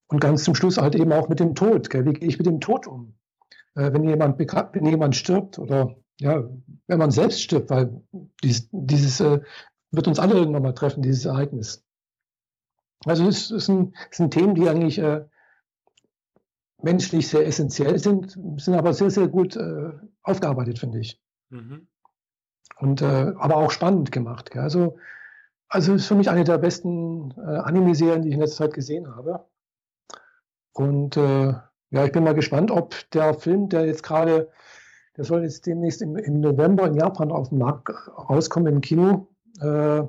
Und 0.10 0.20
ganz 0.20 0.44
zum 0.44 0.56
Schluss 0.56 0.78
halt 0.78 0.96
eben 0.96 1.14
auch 1.14 1.30
mit 1.30 1.40
dem 1.40 1.56
Tod. 1.56 1.90
Gell? 1.90 2.06
Wie 2.06 2.14
gehe 2.14 2.28
ich 2.28 2.38
mit 2.38 2.48
dem 2.48 2.60
Tod 2.60 2.88
um? 2.88 3.14
äh, 3.76 3.94
wenn, 3.94 4.04
jemand 4.04 4.40
wenn 4.40 4.86
jemand 4.86 5.16
stirbt 5.16 5.60
oder 5.60 5.96
ja, 6.20 6.44
wenn 6.88 7.00
man 7.00 7.12
selbst 7.12 7.42
stirbt, 7.42 7.70
weil 7.70 8.02
dies, 8.44 8.68
dieses 8.72 9.20
äh, 9.22 9.40
wird 9.92 10.08
uns 10.08 10.20
alle 10.20 10.36
irgendwann 10.36 10.64
mal 10.64 10.74
treffen, 10.74 11.02
dieses 11.02 11.26
Ereignis. 11.26 11.86
Also 13.06 13.28
es, 13.28 13.50
es, 13.52 13.66
sind, 13.66 13.96
es 14.12 14.18
sind 14.18 14.34
Themen, 14.34 14.56
die 14.56 14.68
eigentlich 14.68 15.00
äh, 15.00 15.26
menschlich 16.82 17.30
sehr 17.30 17.48
essentiell 17.48 17.98
sind, 18.00 18.38
sind 18.58 18.74
aber 18.74 18.94
sehr, 18.94 19.10
sehr 19.10 19.30
gut 19.30 19.56
äh, 19.56 19.92
aufgearbeitet, 20.22 20.80
finde 20.80 21.00
ich. 21.00 21.22
Mhm. 21.50 21.88
Und 22.78 23.02
äh, 23.02 23.34
aber 23.38 23.56
auch 23.56 23.72
spannend 23.72 24.12
gemacht. 24.12 24.52
Gell? 24.52 24.62
Also, 24.62 24.98
also 25.70 25.94
ist 25.94 26.08
für 26.08 26.16
mich 26.16 26.30
eine 26.30 26.44
der 26.44 26.58
besten 26.58 27.32
äh, 27.38 27.42
Anime-Serien, 27.42 28.22
die 28.22 28.30
ich 28.30 28.34
in 28.34 28.42
letzter 28.42 28.66
Zeit 28.66 28.74
gesehen 28.74 29.16
habe. 29.16 29.46
Und 30.80 31.18
äh, 31.18 31.54
ja, 31.90 32.06
ich 32.06 32.14
bin 32.14 32.24
mal 32.24 32.34
gespannt, 32.34 32.72
ob 32.72 32.96
der 33.12 33.34
Film, 33.34 33.68
der 33.68 33.86
jetzt 33.86 34.02
gerade, 34.02 34.50
der 35.18 35.26
soll 35.26 35.44
jetzt 35.44 35.66
demnächst 35.66 36.02
im, 36.02 36.16
im 36.16 36.40
November 36.40 36.88
in 36.88 36.94
Japan 36.94 37.34
auf 37.34 37.50
den 37.50 37.58
Markt 37.58 37.90
rauskommen 38.18 38.76
im 38.76 38.80
Kino, 38.80 39.28
äh, 39.60 40.04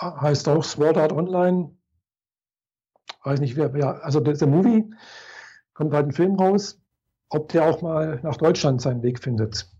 heißt 0.00 0.48
auch 0.48 0.64
Sword 0.64 0.96
Art 0.96 1.12
Online. 1.12 1.70
Weiß 3.24 3.40
nicht, 3.40 3.56
wer, 3.56 3.76
ja, 3.76 3.92
also 3.98 4.20
der, 4.20 4.38
der 4.38 4.48
Movie 4.48 4.90
kommt 5.74 5.90
bald 5.90 6.06
ein 6.06 6.12
Film 6.12 6.36
raus, 6.36 6.80
ob 7.28 7.50
der 7.50 7.66
auch 7.66 7.82
mal 7.82 8.18
nach 8.22 8.38
Deutschland 8.38 8.80
seinen 8.80 9.02
Weg 9.02 9.22
findet. 9.22 9.70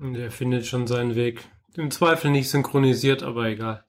Der 0.00 0.32
findet 0.32 0.66
schon 0.66 0.88
seinen 0.88 1.14
Weg. 1.14 1.48
Im 1.74 1.92
Zweifel 1.92 2.32
nicht 2.32 2.50
synchronisiert, 2.50 3.22
aber 3.22 3.46
egal. 3.46 3.84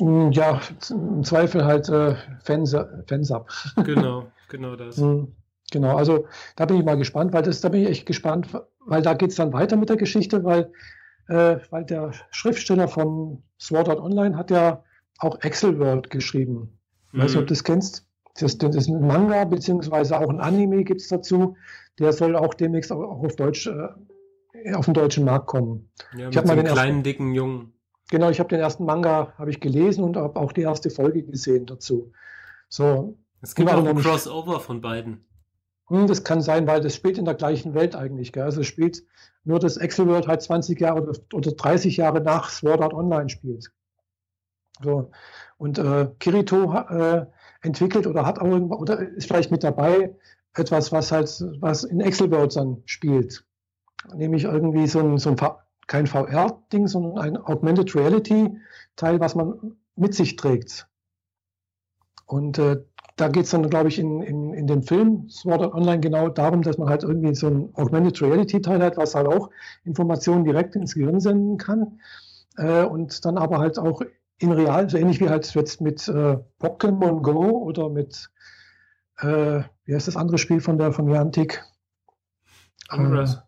Hm, 0.00 0.32
ja, 0.32 0.60
im 0.90 1.22
Zweifel 1.22 1.64
halt 1.64 1.88
äh, 1.88 2.14
Fans, 2.42 2.74
Fans 3.06 3.30
ab. 3.30 3.48
Genau, 3.84 4.26
genau 4.48 4.76
das. 4.76 4.96
Hm. 4.96 5.34
Genau, 5.70 5.96
also 5.96 6.26
da 6.56 6.66
bin 6.66 6.78
ich 6.78 6.84
mal 6.84 6.96
gespannt, 6.96 7.32
weil 7.32 7.42
das, 7.42 7.60
da 7.60 7.68
bin 7.68 7.82
ich 7.82 7.88
echt 7.88 8.06
gespannt, 8.06 8.48
weil 8.86 9.02
da 9.02 9.14
geht 9.14 9.30
es 9.30 9.36
dann 9.36 9.52
weiter 9.52 9.76
mit 9.76 9.88
der 9.88 9.96
Geschichte, 9.96 10.42
weil, 10.42 10.72
äh, 11.28 11.58
weil 11.70 11.84
der 11.84 12.12
Schriftsteller 12.30 12.88
von 12.88 13.42
Sword 13.60 13.88
Art 13.88 14.00
Online 14.00 14.36
hat 14.36 14.50
ja 14.50 14.82
auch 15.18 15.40
Excel 15.42 15.78
World 15.78 16.10
geschrieben. 16.10 16.78
Mhm. 17.12 17.20
Weiß 17.20 17.30
nicht, 17.32 17.40
ob 17.40 17.46
du 17.46 17.54
das 17.54 17.62
kennst. 17.62 18.06
Das, 18.38 18.58
das 18.58 18.74
ist 18.74 18.88
ein 18.88 19.06
Manga, 19.06 19.44
beziehungsweise 19.44 20.18
auch 20.18 20.30
ein 20.30 20.40
Anime 20.40 20.82
gibt 20.82 21.00
es 21.00 21.08
dazu. 21.08 21.56
Der 21.98 22.12
soll 22.12 22.36
auch 22.36 22.54
demnächst 22.54 22.90
auch 22.90 23.22
auf 23.22 23.36
Deutsch, 23.36 23.66
äh, 23.66 24.74
auf 24.74 24.86
den 24.86 24.94
deutschen 24.94 25.24
Markt 25.24 25.46
kommen. 25.46 25.90
Ja, 26.16 26.30
ich 26.30 26.36
habe 26.36 26.48
mal 26.48 26.56
den 26.56 26.66
kleinen, 26.66 27.02
dicken 27.02 27.34
Jungen. 27.34 27.74
Genau, 28.10 28.28
ich 28.28 28.40
habe 28.40 28.48
den 28.48 28.60
ersten 28.60 28.84
Manga 28.84 29.32
habe 29.38 29.50
ich 29.50 29.60
gelesen 29.60 30.02
und 30.04 30.16
habe 30.16 30.38
auch 30.38 30.52
die 30.52 30.62
erste 30.62 30.90
Folge 30.90 31.22
gesehen 31.22 31.66
dazu. 31.66 32.12
So. 32.68 33.16
Es 33.40 33.54
gibt 33.54 33.70
auch 33.70 33.84
ein 33.84 33.96
Crossover 33.96 34.60
von 34.60 34.80
beiden. 34.80 35.24
Hm, 35.86 36.06
das 36.06 36.24
kann 36.24 36.40
sein, 36.40 36.66
weil 36.66 36.80
das 36.80 36.94
spielt 36.94 37.18
in 37.18 37.24
der 37.24 37.34
gleichen 37.34 37.74
Welt 37.74 37.96
eigentlich. 37.96 38.32
Gell? 38.32 38.44
Also 38.44 38.62
spielt 38.62 39.02
nur 39.44 39.58
das 39.58 39.76
Excel 39.76 40.06
World 40.08 40.28
halt 40.28 40.42
20 40.42 40.78
Jahre 40.78 41.02
oder, 41.02 41.18
oder 41.32 41.52
30 41.52 41.96
Jahre 41.96 42.20
nach 42.20 42.50
Sword 42.50 42.80
Art 42.80 42.94
Online 42.94 43.28
spielt. 43.28 43.70
So. 44.82 45.10
Und 45.56 45.78
äh, 45.78 46.08
Kirito 46.18 46.72
äh, 46.74 47.26
entwickelt 47.62 48.06
oder 48.06 48.26
hat 48.26 48.38
auch 48.38 48.46
irgendwas, 48.46 48.78
oder 48.78 49.00
ist 49.00 49.26
vielleicht 49.26 49.50
mit 49.50 49.64
dabei 49.64 50.16
etwas, 50.54 50.90
was 50.92 51.12
halt, 51.12 51.28
was 51.60 51.84
in 51.84 52.00
Excel 52.00 52.30
World 52.30 52.56
dann 52.56 52.82
spielt. 52.86 53.44
Nämlich 54.14 54.44
irgendwie 54.44 54.86
so 54.86 55.00
ein, 55.00 55.18
so 55.18 55.30
ein 55.30 55.36
kein 55.90 56.06
VR-Ding, 56.06 56.86
sondern 56.86 57.18
ein 57.18 57.36
Augmented 57.36 57.96
Reality-Teil, 57.96 59.18
was 59.18 59.34
man 59.34 59.76
mit 59.96 60.14
sich 60.14 60.36
trägt. 60.36 60.86
Und 62.26 62.58
äh, 62.58 62.84
da 63.16 63.26
geht 63.26 63.46
es 63.46 63.50
dann, 63.50 63.68
glaube 63.68 63.88
ich, 63.88 63.98
in, 63.98 64.22
in, 64.22 64.54
in 64.54 64.68
dem 64.68 64.82
Film 64.84 65.28
Sword 65.28 65.62
Art 65.62 65.74
Online 65.74 65.98
genau 65.98 66.28
darum, 66.28 66.62
dass 66.62 66.78
man 66.78 66.88
halt 66.88 67.02
irgendwie 67.02 67.34
so 67.34 67.48
ein 67.48 67.74
Augmented 67.74 68.22
Reality-Teil 68.22 68.80
hat, 68.80 68.98
was 68.98 69.16
halt 69.16 69.26
auch 69.26 69.50
Informationen 69.84 70.44
direkt 70.44 70.76
ins 70.76 70.94
Gehirn 70.94 71.18
senden 71.18 71.58
kann. 71.58 71.98
Äh, 72.56 72.84
und 72.84 73.24
dann 73.24 73.36
aber 73.36 73.58
halt 73.58 73.76
auch 73.76 74.00
in 74.38 74.52
real, 74.52 74.88
so 74.88 74.96
ähnlich 74.96 75.20
wie 75.20 75.28
halt 75.28 75.52
jetzt 75.56 75.80
mit 75.80 76.06
äh, 76.06 76.38
Pokémon 76.60 77.20
Go 77.20 77.64
oder 77.64 77.88
mit, 77.88 78.30
äh, 79.18 79.62
wie 79.86 79.94
heißt 79.94 80.06
das 80.06 80.16
andere 80.16 80.38
Spiel 80.38 80.60
von 80.60 80.78
der 80.78 80.92
von 80.92 81.06
Niantic? 81.06 81.64
Congress. 82.88 83.42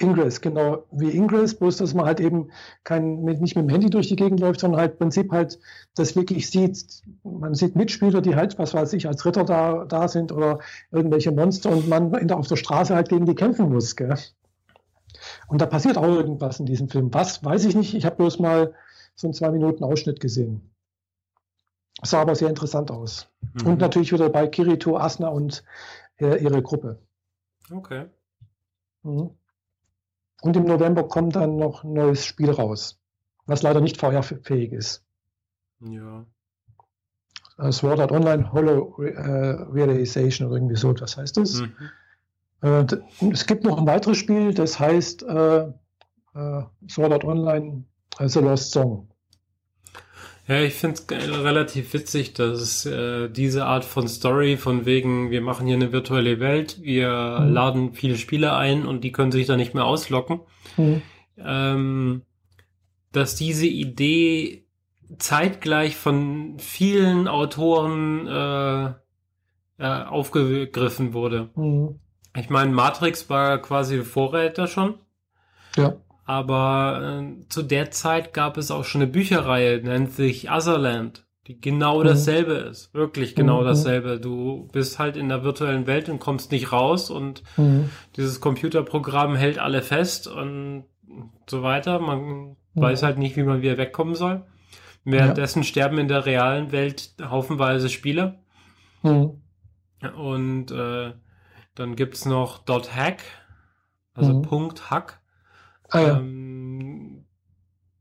Ingress, 0.00 0.40
genau, 0.40 0.84
wie 0.90 1.10
Ingress, 1.10 1.54
bloß 1.54 1.76
dass 1.76 1.94
man 1.94 2.06
halt 2.06 2.18
eben 2.18 2.50
kein, 2.82 3.22
mit, 3.22 3.40
nicht 3.40 3.54
mit 3.54 3.64
dem 3.64 3.68
Handy 3.68 3.90
durch 3.90 4.08
die 4.08 4.16
Gegend 4.16 4.40
läuft, 4.40 4.60
sondern 4.60 4.80
halt 4.80 4.92
im 4.92 4.98
Prinzip 4.98 5.30
halt 5.30 5.58
das 5.94 6.16
wirklich 6.16 6.50
sieht. 6.50 7.02
Man 7.22 7.54
sieht 7.54 7.76
Mitspieler, 7.76 8.20
die 8.20 8.34
halt, 8.34 8.58
was 8.58 8.74
weiß 8.74 8.92
ich, 8.94 9.06
als 9.06 9.24
Ritter 9.24 9.44
da, 9.44 9.84
da 9.84 10.08
sind 10.08 10.32
oder 10.32 10.58
irgendwelche 10.90 11.30
Monster 11.30 11.70
und 11.70 11.88
man 11.88 12.12
in 12.14 12.28
der, 12.28 12.38
auf 12.38 12.48
der 12.48 12.56
Straße 12.56 12.94
halt 12.94 13.10
gegen 13.10 13.26
die 13.26 13.34
kämpfen 13.34 13.70
muss. 13.70 13.94
Gell? 13.94 14.16
Und 15.46 15.60
da 15.60 15.66
passiert 15.66 15.98
auch 15.98 16.04
irgendwas 16.04 16.58
in 16.58 16.66
diesem 16.66 16.88
Film. 16.88 17.12
Was, 17.12 17.44
weiß 17.44 17.64
ich 17.66 17.74
nicht. 17.74 17.94
Ich 17.94 18.04
habe 18.04 18.16
bloß 18.16 18.38
mal 18.38 18.74
so 19.14 19.26
einen 19.26 19.34
zwei 19.34 19.50
Minuten 19.50 19.84
Ausschnitt 19.84 20.20
gesehen. 20.20 20.70
Sah 22.02 22.22
aber 22.22 22.34
sehr 22.34 22.48
interessant 22.48 22.90
aus. 22.90 23.28
Mhm. 23.54 23.66
Und 23.66 23.80
natürlich 23.80 24.12
wieder 24.12 24.30
bei 24.30 24.48
Kirito, 24.48 24.96
Asna 24.96 25.28
und 25.28 25.62
äh, 26.18 26.42
ihre 26.42 26.62
Gruppe. 26.62 26.98
Okay. 27.70 28.06
Mhm. 29.02 29.30
Und 30.42 30.56
im 30.56 30.64
November 30.64 31.04
kommt 31.04 31.36
dann 31.36 31.56
noch 31.56 31.84
ein 31.84 31.92
neues 31.92 32.26
Spiel 32.26 32.50
raus, 32.50 33.00
was 33.46 33.62
leider 33.62 33.80
nicht 33.80 33.96
VR-fähig 33.98 34.72
ist. 34.72 35.04
Ja. 35.80 36.26
Sword 37.70 38.00
Art 38.00 38.10
Online 38.10 38.52
Hollow 38.52 39.00
äh, 39.02 39.20
Realization 39.72 40.48
oder 40.48 40.56
irgendwie 40.56 40.74
so, 40.74 40.92
was 41.00 41.16
heißt 41.16 41.36
das? 41.36 41.60
Mhm. 41.60 41.72
Äh, 42.62 42.86
es 43.30 43.46
gibt 43.46 43.62
noch 43.62 43.78
ein 43.78 43.86
weiteres 43.86 44.18
Spiel, 44.18 44.52
das 44.52 44.80
heißt 44.80 45.22
äh, 45.22 45.60
äh 46.34 46.62
Sword 46.88 47.12
Art 47.12 47.24
Online 47.24 47.84
äh, 48.18 48.28
The 48.28 48.40
Lost 48.40 48.72
Song. 48.72 49.11
Ja, 50.48 50.60
ich 50.60 50.74
finde 50.74 51.00
es 51.08 51.44
relativ 51.44 51.92
witzig, 51.92 52.34
dass 52.34 52.60
es 52.60 52.86
äh, 52.86 53.28
diese 53.28 53.64
Art 53.64 53.84
von 53.84 54.08
Story 54.08 54.56
von 54.56 54.86
wegen, 54.86 55.30
wir 55.30 55.40
machen 55.40 55.66
hier 55.66 55.76
eine 55.76 55.92
virtuelle 55.92 56.40
Welt, 56.40 56.82
wir 56.82 57.38
mhm. 57.40 57.52
laden 57.52 57.94
viele 57.94 58.16
Spieler 58.16 58.56
ein 58.56 58.84
und 58.84 59.04
die 59.04 59.12
können 59.12 59.30
sich 59.30 59.46
da 59.46 59.56
nicht 59.56 59.74
mehr 59.74 59.84
auslocken, 59.84 60.40
mhm. 60.76 61.02
ähm, 61.38 62.22
dass 63.12 63.36
diese 63.36 63.66
Idee 63.66 64.64
zeitgleich 65.18 65.96
von 65.96 66.58
vielen 66.58 67.28
Autoren 67.28 68.26
äh, 68.26 68.86
äh, 69.78 70.04
aufgegriffen 70.04 71.12
wurde. 71.12 71.50
Mhm. 71.54 72.00
Ich 72.36 72.50
meine, 72.50 72.72
Matrix 72.72 73.30
war 73.30 73.58
quasi 73.58 74.02
Vorräter 74.02 74.66
schon. 74.66 74.94
Ja. 75.76 75.96
Aber 76.24 77.22
äh, 77.22 77.48
zu 77.48 77.62
der 77.62 77.90
Zeit 77.90 78.32
gab 78.32 78.56
es 78.56 78.70
auch 78.70 78.84
schon 78.84 79.02
eine 79.02 79.10
Bücherreihe, 79.10 79.80
nennt 79.82 80.12
sich 80.12 80.50
Otherland, 80.50 81.26
die 81.46 81.60
genau 81.60 82.00
mhm. 82.00 82.04
dasselbe 82.04 82.52
ist. 82.52 82.94
Wirklich 82.94 83.34
genau 83.34 83.62
mhm. 83.62 83.66
dasselbe. 83.66 84.20
Du 84.20 84.68
bist 84.72 84.98
halt 84.98 85.16
in 85.16 85.28
der 85.28 85.42
virtuellen 85.42 85.86
Welt 85.86 86.08
und 86.08 86.20
kommst 86.20 86.52
nicht 86.52 86.70
raus 86.70 87.10
und 87.10 87.42
mhm. 87.56 87.90
dieses 88.16 88.40
Computerprogramm 88.40 89.34
hält 89.34 89.58
alle 89.58 89.82
fest 89.82 90.28
und 90.28 90.84
so 91.48 91.62
weiter. 91.62 91.98
Man 91.98 92.20
mhm. 92.20 92.56
weiß 92.74 93.02
halt 93.02 93.18
nicht, 93.18 93.36
wie 93.36 93.42
man 93.42 93.62
wieder 93.62 93.78
wegkommen 93.78 94.14
soll. 94.14 94.44
Währenddessen 95.04 95.62
ja. 95.62 95.68
sterben 95.68 95.98
in 95.98 96.06
der 96.06 96.26
realen 96.26 96.70
Welt 96.70 97.14
haufenweise 97.20 97.88
Spieler. 97.88 98.40
Mhm. 99.02 99.42
Und 100.16 100.70
äh, 100.70 101.12
dann 101.74 101.96
gibt's 101.96 102.24
noch 102.24 102.64
.hack, 102.66 103.22
also. 104.14 104.42
Punkt 104.42 104.90
Hack. 104.90 105.21
Ah, 105.92 106.18
ähm, 106.18 107.24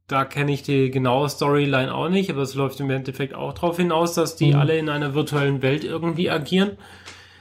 da 0.08 0.26
kenne 0.26 0.52
ich 0.52 0.64
die 0.64 0.92
genaue 0.92 1.30
Storyline 1.30 1.94
auch 1.94 2.10
nicht, 2.10 2.30
aber 2.30 2.42
es 2.42 2.56
läuft 2.56 2.80
im 2.80 2.90
Endeffekt 2.90 3.34
auch 3.34 3.54
darauf 3.54 3.78
hinaus, 3.78 4.14
dass 4.14 4.36
die 4.36 4.54
mhm. 4.54 4.60
alle 4.60 4.78
in 4.78 4.90
einer 4.90 5.14
virtuellen 5.14 5.62
Welt 5.62 5.84
irgendwie 5.84 6.30
agieren, 6.30 6.78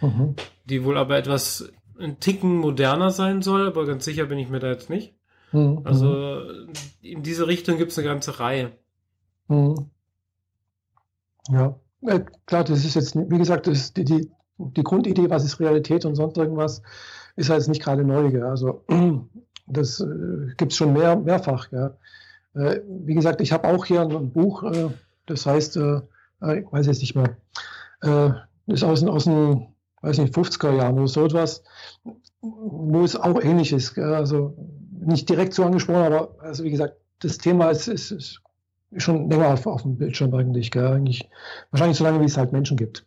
mhm. 0.01 0.35
die 0.65 0.85
wohl 0.85 0.97
aber 0.97 1.17
etwas 1.19 1.73
ein 1.99 2.19
Ticken 2.19 2.57
moderner 2.57 3.11
sein 3.11 3.43
soll, 3.43 3.67
aber 3.67 3.87
ganz 3.87 4.05
sicher 4.05 4.27
bin 4.27 4.39
ich 4.39 4.49
mir 4.49 4.59
da 4.59 4.69
jetzt 4.69 4.91
nicht. 4.91 5.15
Mhm. 5.53 5.83
Also 5.85 6.43
in 7.03 7.23
diese 7.23 7.47
Richtung 7.47 7.77
gibt 7.79 7.93
es 7.93 7.99
eine 7.99 8.09
ganze 8.09 8.41
Reihe. 8.41 8.73
Mhm. 9.49 9.91
Ja, 11.49 11.77
äh, 12.03 12.21
klar, 12.47 12.65
das 12.65 12.85
ist 12.85 12.95
jetzt, 12.95 13.17
wie 13.17 13.39
gesagt, 13.39 13.67
das 13.67 13.93
die, 13.93 14.05
die, 14.05 14.31
die 14.59 14.83
Grundidee, 14.83 15.31
was 15.31 15.45
ist 15.45 15.61
Realität 15.61 16.05
und 16.05 16.15
sonst 16.15 16.37
irgendwas, 16.37 16.83
ist 17.37 17.51
halt 17.51 17.67
nicht 17.69 17.83
gerade 17.83 18.05
neu. 18.05 18.31
Gell? 18.31 18.45
Also 18.45 18.85
das 19.67 20.01
äh, 20.01 20.55
gibt 20.57 20.73
es 20.73 20.79
schon 20.79 20.93
mehr, 20.93 21.17
mehrfach. 21.17 21.71
Gell? 21.71 21.95
Äh, 22.55 22.81
wie 22.87 23.15
gesagt, 23.15 23.41
ich 23.41 23.53
habe 23.53 23.69
auch 23.69 23.85
hier 23.85 24.03
ein, 24.03 24.31
Buch, 24.31 24.63
äh, 24.63 24.91
das 25.27 25.47
heißt, 25.47 25.77
äh, 25.77 26.01
äh, 26.43 26.61
ich 26.61 26.73
weiß 26.73 26.87
jetzt 26.87 27.01
nicht 27.01 27.15
mehr, 27.15 27.37
äh, 28.03 28.31
ist 28.73 28.85
aus, 28.85 29.03
aus 29.05 29.25
den 29.25 29.69
weiß 30.03 30.19
nicht, 30.19 30.35
50er 30.35 30.77
Jahren 30.77 30.99
oder 30.99 31.09
so 31.09 31.25
etwas, 31.25 31.63
wo 32.41 33.05
es 33.05 33.17
auch 33.17 33.41
ähnlich 33.43 33.73
ist. 33.73 33.99
Also 33.99 34.57
nicht 35.01 35.29
direkt 35.29 35.55
so 35.55 35.65
angesprochen, 35.65 36.03
aber 36.03 36.35
also 36.41 36.65
wie 36.65 36.71
gesagt, 36.71 36.95
das 37.21 37.39
Thema 37.39 37.71
ist, 37.71 37.87
ist, 37.87 38.11
ist 38.11 38.41
schon 38.97 39.31
länger 39.31 39.53
auf, 39.53 39.67
auf 39.67 39.83
dem 39.83 39.97
Bildschirm 39.97 40.35
eigentlich, 40.35 40.71
gell? 40.71 40.87
eigentlich. 40.87 41.29
Wahrscheinlich 41.71 41.99
so 41.99 42.05
lange, 42.05 42.21
wie 42.21 42.25
es 42.25 42.37
halt 42.37 42.53
Menschen 42.53 42.77
gibt. 42.77 43.05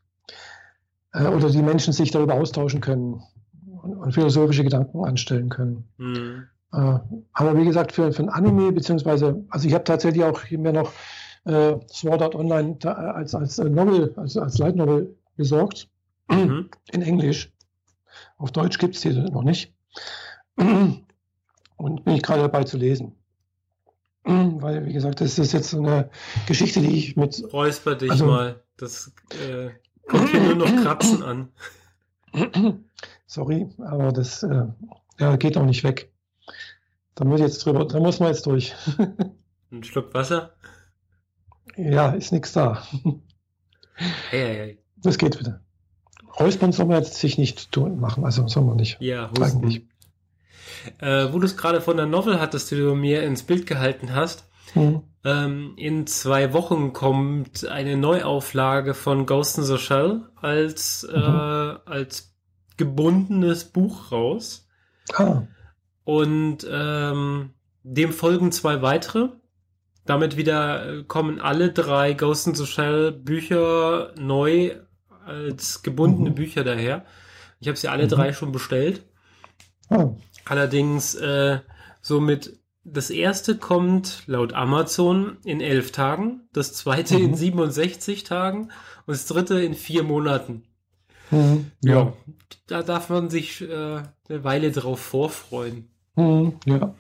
Äh, 1.14 1.28
oder 1.28 1.50
die 1.50 1.62
Menschen 1.62 1.94
sich 1.94 2.12
darüber 2.12 2.36
austauschen 2.36 2.82
können 2.82 3.24
und, 3.84 3.98
und 3.98 4.12
philosophische 4.14 4.64
Gedanken 4.64 5.04
anstellen 5.06 5.50
können. 5.50 5.88
Mhm. 5.98 6.48
Äh, 6.72 7.00
aber 7.34 7.58
wie 7.58 7.66
gesagt, 7.66 7.92
für, 7.92 8.12
für 8.12 8.24
ein 8.24 8.30
Anime, 8.30 8.72
beziehungsweise, 8.72 9.44
also 9.50 9.68
ich 9.68 9.74
habe 9.74 9.84
tatsächlich 9.84 10.24
auch 10.24 10.50
mir 10.50 10.74
noch 10.74 10.92
äh, 11.46 11.76
Sword 11.88 12.22
Art 12.22 12.36
Online 12.36 12.78
da, 12.80 12.94
als, 12.94 13.36
als 13.36 13.58
Novel, 13.58 14.14
als, 14.16 14.38
als 14.38 14.58
Light 14.58 14.76
Novel 14.76 15.16
besorgt. 15.36 15.90
Mhm. 16.30 16.70
In 16.92 17.02
Englisch. 17.02 17.52
Auf 18.38 18.52
Deutsch 18.52 18.78
gibt 18.78 18.96
es 18.96 19.02
die 19.02 19.10
noch 19.14 19.44
nicht. 19.44 19.74
Und 20.56 22.06
bin 22.06 22.16
ich 22.16 22.22
gerade 22.22 22.42
dabei 22.42 22.64
zu 22.64 22.78
lesen. 22.78 23.16
Weil, 24.24 24.86
wie 24.86 24.94
gesagt, 24.94 25.20
das 25.20 25.38
ist 25.38 25.52
jetzt 25.52 25.70
so 25.70 25.80
eine 25.80 26.10
Geschichte, 26.48 26.80
die 26.80 26.96
ich 26.98 27.18
mit. 27.18 27.44
Räusper 27.52 27.96
dich 27.96 28.12
also, 28.12 28.26
mal. 28.26 28.64
Das 28.78 29.12
äh, 29.32 29.70
kommt 30.08 30.30
hier 30.30 30.42
nur 30.42 30.56
noch 30.56 30.82
Kratzen 30.82 31.24
an. 31.24 31.50
Sorry, 33.34 33.68
aber 33.80 34.12
das 34.12 34.44
äh, 34.44 34.68
ja, 35.18 35.36
geht 35.38 35.58
auch 35.58 35.66
nicht 35.66 35.84
weg. 35.84 36.14
Da 37.16 37.26
muss 37.26 37.40
jetzt 37.40 37.66
drüber, 37.66 37.86
da 37.86 38.00
muss 38.00 38.20
man 38.20 38.30
jetzt 38.30 38.46
durch. 38.46 38.76
Ein 39.72 39.84
Schluck 39.84 40.14
Wasser? 40.14 40.54
Ja, 41.76 42.12
ist 42.12 42.32
nichts 42.32 42.54
da. 42.54 42.84
Hey, 44.30 44.40
hey, 44.40 44.56
hey. 44.56 44.80
Das 44.98 45.18
geht 45.18 45.40
wieder. 45.40 45.62
Räuspern 46.40 46.74
soll 46.74 46.86
man 46.86 46.98
jetzt 46.98 47.16
sich 47.16 47.40
nicht 47.40 47.72
tun 47.72 48.00
machen, 48.00 48.24
also 48.24 48.48
soll 48.48 48.66
man 48.66 48.76
nicht. 48.76 48.98
Ja, 49.02 49.32
husten. 49.32 49.44
Eigentlich. 49.64 49.88
Äh, 51.00 51.34
wo 51.34 51.40
du 51.40 51.46
es 51.48 51.58
gerade 51.58 51.82
von 51.82 51.98
der 51.98 52.06
Novel 52.06 52.40
hattest, 52.40 52.70
die 52.70 52.76
du 52.76 52.94
mir 52.94 53.24
ins 53.24 53.42
Bild 53.42 53.66
gehalten 53.66 54.14
hast. 54.14 54.48
Mhm. 54.76 55.02
Ähm, 55.24 55.74
in 55.78 56.06
zwei 56.06 56.54
Wochen 56.54 56.94
kommt 56.94 57.68
eine 57.68 57.98
Neuauflage 57.98 58.94
von 58.94 59.26
Ghost 59.26 59.58
in 59.58 59.64
the 59.64 59.80
Shell 59.80 60.22
als, 60.36 61.08
mhm. 61.10 61.18
äh, 61.18 61.78
als 61.86 62.33
gebundenes 62.78 63.66
Buch 63.66 64.12
raus. 64.12 64.68
Ah. 65.14 65.44
Und 66.04 66.68
ähm, 66.70 67.52
dem 67.84 68.12
folgen 68.12 68.52
zwei 68.52 68.82
weitere. 68.82 69.30
Damit 70.06 70.36
wieder 70.36 71.00
äh, 71.00 71.04
kommen 71.04 71.40
alle 71.40 71.72
drei 71.72 72.14
Ghost 72.14 72.48
in 72.48 72.56
the 72.56 72.66
Shell 72.66 73.12
Bücher 73.12 74.14
neu 74.18 74.76
als 75.26 75.84
gebundene 75.84 76.32
mhm. 76.32 76.36
Bücher 76.36 76.64
daher. 76.64 77.06
Ich 77.60 77.68
habe 77.68 77.78
sie 77.78 77.88
alle 77.88 78.06
mhm. 78.06 78.10
drei 78.10 78.34
schon 78.34 78.52
bestellt. 78.52 79.04
Oh. 79.90 80.18
Allerdings 80.46 81.16
äh, 81.16 81.60
somit 82.02 82.60
das 82.84 83.10
erste 83.10 83.58
kommt 83.58 84.24
laut 84.28 84.54
Amazon 84.54 85.38
in 85.46 85.62
elf 85.62 85.92
Tagen, 85.92 86.50
das 86.52 86.74
zweite 86.74 87.18
mhm. 87.18 87.26
in 87.26 87.36
67 87.36 88.26
Tagen 88.26 88.64
und 89.06 89.14
das 89.14 89.26
dritte 89.26 89.62
in 89.62 89.74
vier 89.74 90.04
Monaten. 90.04 90.64
Mhm. 91.32 91.72
Ja. 91.84 91.94
ja. 91.94 92.14
da 92.68 92.84
darf 92.84 93.10
man 93.10 93.30
sich 93.30 93.62
äh, 93.62 94.02
eine 94.30 94.44
Weile 94.44 94.72
drauf 94.72 95.00
vorfreuen. 95.00 95.90
Mhm. 96.16 96.60
Ja. 96.66 96.96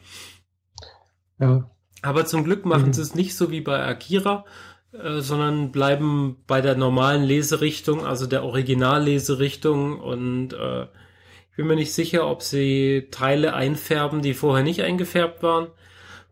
Ja. 1.39 1.69
Aber 2.01 2.25
zum 2.25 2.43
Glück 2.43 2.65
machen 2.65 2.87
mhm. 2.87 2.93
sie 2.93 3.01
es 3.01 3.15
nicht 3.15 3.35
so 3.35 3.51
wie 3.51 3.61
bei 3.61 3.83
Akira, 3.83 4.45
äh, 4.91 5.21
sondern 5.21 5.71
bleiben 5.71 6.43
bei 6.47 6.61
der 6.61 6.75
normalen 6.75 7.23
Leserichtung, 7.23 8.05
also 8.05 8.27
der 8.27 8.43
Originalleserichtung 8.43 9.99
und 9.99 10.53
äh, 10.53 10.83
ich 11.53 11.57
bin 11.57 11.67
mir 11.67 11.75
nicht 11.75 11.93
sicher, 11.93 12.27
ob 12.27 12.41
sie 12.41 13.09
Teile 13.11 13.53
einfärben, 13.53 14.23
die 14.23 14.33
vorher 14.33 14.63
nicht 14.63 14.81
eingefärbt 14.81 15.43
waren. 15.43 15.67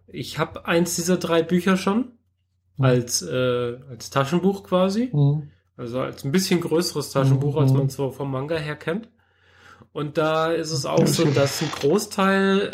Ich 0.07 0.39
habe 0.39 0.65
eins 0.65 0.95
dieser 0.95 1.17
drei 1.17 1.43
Bücher 1.43 1.77
schon 1.77 2.13
mhm. 2.77 2.85
als, 2.85 3.21
äh, 3.21 3.77
als 3.89 4.09
Taschenbuch 4.09 4.63
quasi. 4.63 5.09
Mhm. 5.13 5.51
Also 5.77 6.01
als 6.01 6.23
ein 6.23 6.31
bisschen 6.31 6.61
größeres 6.61 7.11
Taschenbuch, 7.11 7.55
mhm. 7.55 7.61
als 7.61 7.73
man 7.73 7.89
so 7.89 8.11
vom 8.11 8.31
Manga 8.31 8.55
her 8.55 8.75
kennt. 8.75 9.09
Und 9.93 10.17
da 10.17 10.51
ist 10.51 10.71
es 10.71 10.85
auch 10.85 11.05
so, 11.07 11.25
dass 11.25 11.61
ein 11.61 11.71
Großteil 11.71 12.71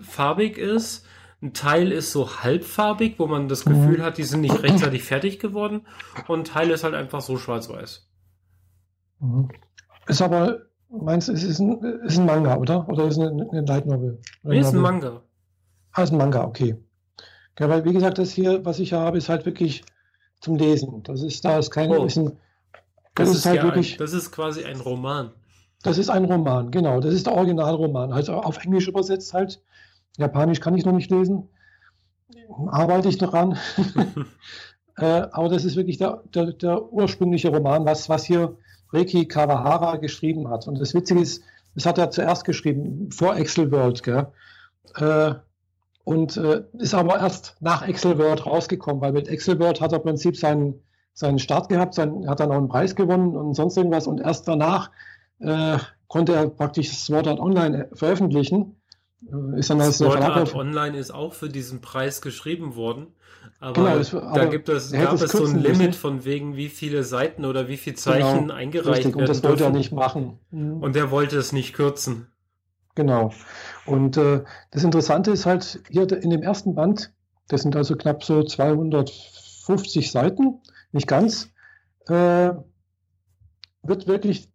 farbig 0.00 0.58
ist. 0.58 1.06
Ein 1.42 1.52
Teil 1.52 1.92
ist 1.92 2.10
so 2.10 2.42
halbfarbig, 2.42 3.18
wo 3.18 3.26
man 3.26 3.48
das 3.48 3.64
Gefühl 3.64 4.02
hat, 4.02 4.16
die 4.16 4.22
sind 4.22 4.40
nicht 4.40 4.62
rechtzeitig 4.62 5.02
fertig 5.02 5.38
geworden. 5.38 5.86
Und 6.26 6.40
ein 6.40 6.44
Teil 6.44 6.70
ist 6.70 6.84
halt 6.84 6.94
einfach 6.94 7.20
so 7.20 7.36
schwarz-weiß. 7.36 8.08
Mhm. 9.20 9.50
Ist 10.06 10.22
aber 10.22 10.60
Meinst 11.00 11.28
du, 11.28 11.32
es 11.32 11.42
ist 11.42 11.58
ein, 11.58 11.82
ist 12.04 12.18
ein 12.18 12.26
Manga, 12.26 12.56
oder? 12.56 12.88
Oder 12.88 13.06
ist 13.06 13.16
es 13.16 13.26
eine, 13.26 13.48
eine 13.50 13.62
Light 13.62 13.86
Novel? 13.86 14.20
Nee, 14.42 14.60
ist 14.60 14.72
ein 14.72 14.80
Manga. 14.80 15.22
Ah, 15.92 16.02
ist 16.02 16.12
ein 16.12 16.18
Manga, 16.18 16.44
okay. 16.44 16.76
Ja, 17.58 17.68
weil, 17.68 17.84
wie 17.84 17.92
gesagt, 17.92 18.18
das 18.18 18.30
hier, 18.30 18.64
was 18.64 18.78
ich 18.78 18.90
hier 18.90 19.00
habe, 19.00 19.18
ist 19.18 19.28
halt 19.28 19.46
wirklich 19.46 19.84
zum 20.44 20.56
Lesen. 20.56 21.02
Das 21.02 21.22
ist, 21.22 21.44
da 21.44 21.58
ist 21.58 21.70
kein, 21.70 21.90
oh. 21.90 22.04
ist 22.04 22.16
ein, 22.16 22.36
das, 23.14 23.28
das 23.28 23.28
ist, 23.30 23.36
ist, 23.36 23.46
halt 23.46 23.56
ja 23.56 23.62
wirklich. 23.64 23.92
Ein, 23.94 23.98
das 23.98 24.12
ist 24.12 24.30
quasi 24.30 24.64
ein 24.64 24.80
Roman. 24.80 25.32
Das 25.82 25.98
ist 25.98 26.10
ein 26.10 26.24
Roman, 26.24 26.70
genau. 26.70 27.00
Das 27.00 27.12
ist 27.12 27.26
der 27.26 27.34
Originalroman. 27.34 28.12
Also 28.12 28.34
auf 28.34 28.62
Englisch 28.64 28.88
übersetzt 28.88 29.34
halt. 29.34 29.60
Japanisch 30.16 30.60
kann 30.60 30.76
ich 30.76 30.84
noch 30.84 30.92
nicht 30.92 31.10
lesen. 31.10 31.48
Arbeite 32.68 33.08
ich 33.08 33.20
noch 33.20 33.34
an. 33.34 33.58
äh, 34.96 35.04
aber 35.04 35.48
das 35.48 35.64
ist 35.64 35.76
wirklich 35.76 35.98
der, 35.98 36.22
der, 36.34 36.52
der 36.52 36.92
ursprüngliche 36.92 37.48
Roman, 37.48 37.84
was, 37.84 38.08
was 38.08 38.24
hier 38.24 38.56
Reiki 38.92 39.26
Kawahara 39.26 39.96
geschrieben 39.96 40.48
hat. 40.48 40.66
Und 40.68 40.80
das 40.80 40.94
Witzige 40.94 41.20
ist, 41.20 41.42
das 41.74 41.86
hat 41.86 41.98
er 41.98 42.10
zuerst 42.10 42.44
geschrieben, 42.44 43.10
vor 43.10 43.36
Excel 43.36 43.70
World, 43.72 44.02
gell? 44.02 44.28
Äh, 44.96 45.34
und 46.04 46.36
äh, 46.36 46.64
ist 46.74 46.94
aber 46.94 47.18
erst 47.18 47.56
nach 47.60 47.86
Excel 47.86 48.18
World 48.18 48.46
rausgekommen, 48.46 49.00
weil 49.00 49.12
mit 49.12 49.28
Excel 49.28 49.58
World 49.58 49.80
hat 49.80 49.92
er 49.92 49.98
im 49.98 50.04
Prinzip 50.04 50.36
seinen, 50.36 50.82
seinen 51.14 51.38
Start 51.38 51.68
gehabt, 51.68 51.94
sein, 51.94 52.28
hat 52.28 52.40
dann 52.40 52.50
auch 52.50 52.56
einen 52.56 52.68
Preis 52.68 52.94
gewonnen 52.94 53.36
und 53.36 53.54
sonst 53.54 53.76
irgendwas. 53.76 54.06
Und 54.06 54.20
erst 54.20 54.46
danach 54.46 54.90
äh, 55.38 55.78
konnte 56.06 56.34
er 56.34 56.48
praktisch 56.48 56.90
Sword 56.90 57.26
Art 57.26 57.40
Online 57.40 57.88
veröffentlichen. 57.94 58.76
Äh, 59.26 59.58
ist 59.58 59.70
dann 59.70 59.80
als 59.80 59.98
Sword 59.98 60.20
Art 60.20 60.54
Online 60.54 60.96
ist 60.96 61.10
auch 61.10 61.32
für 61.32 61.48
diesen 61.48 61.80
Preis 61.80 62.20
geschrieben 62.20 62.76
worden. 62.76 63.06
Aber, 63.60 63.72
genau, 63.72 63.96
das, 63.96 64.14
aber 64.14 64.38
da 64.38 64.44
gibt 64.46 64.68
es, 64.68 64.92
gab 64.92 65.14
es 65.14 65.32
so 65.32 65.44
ein 65.44 65.58
Limit 65.58 65.78
müssen. 65.78 65.92
von 65.94 66.24
wegen, 66.26 66.56
wie 66.56 66.68
viele 66.68 67.02
Seiten 67.02 67.46
oder 67.46 67.68
wie 67.68 67.78
viele 67.78 67.96
Zeichen 67.96 68.40
genau, 68.40 68.54
eingereicht 68.54 68.88
richtig, 68.88 69.14
werden. 69.14 69.20
Und 69.20 69.28
das 69.28 69.42
wollte 69.42 69.58
dürfen. 69.58 69.74
er 69.74 69.78
nicht 69.78 69.92
machen. 69.92 70.38
Mhm. 70.50 70.82
Und 70.82 70.96
er 70.96 71.10
wollte 71.10 71.38
es 71.38 71.52
nicht 71.52 71.72
kürzen. 71.72 72.26
Genau. 72.94 73.32
Und 73.86 74.16
äh, 74.16 74.44
das 74.70 74.84
Interessante 74.84 75.32
ist 75.32 75.46
halt, 75.46 75.82
hier 75.90 76.10
in 76.22 76.30
dem 76.30 76.42
ersten 76.42 76.74
Band, 76.74 77.12
das 77.48 77.62
sind 77.62 77.74
also 77.74 77.96
knapp 77.96 78.22
so 78.22 78.42
250 78.42 80.12
Seiten, 80.12 80.60
nicht 80.92 81.08
ganz, 81.08 81.50
äh, 82.06 82.50
wird 83.82 84.06
wirklich 84.06 84.48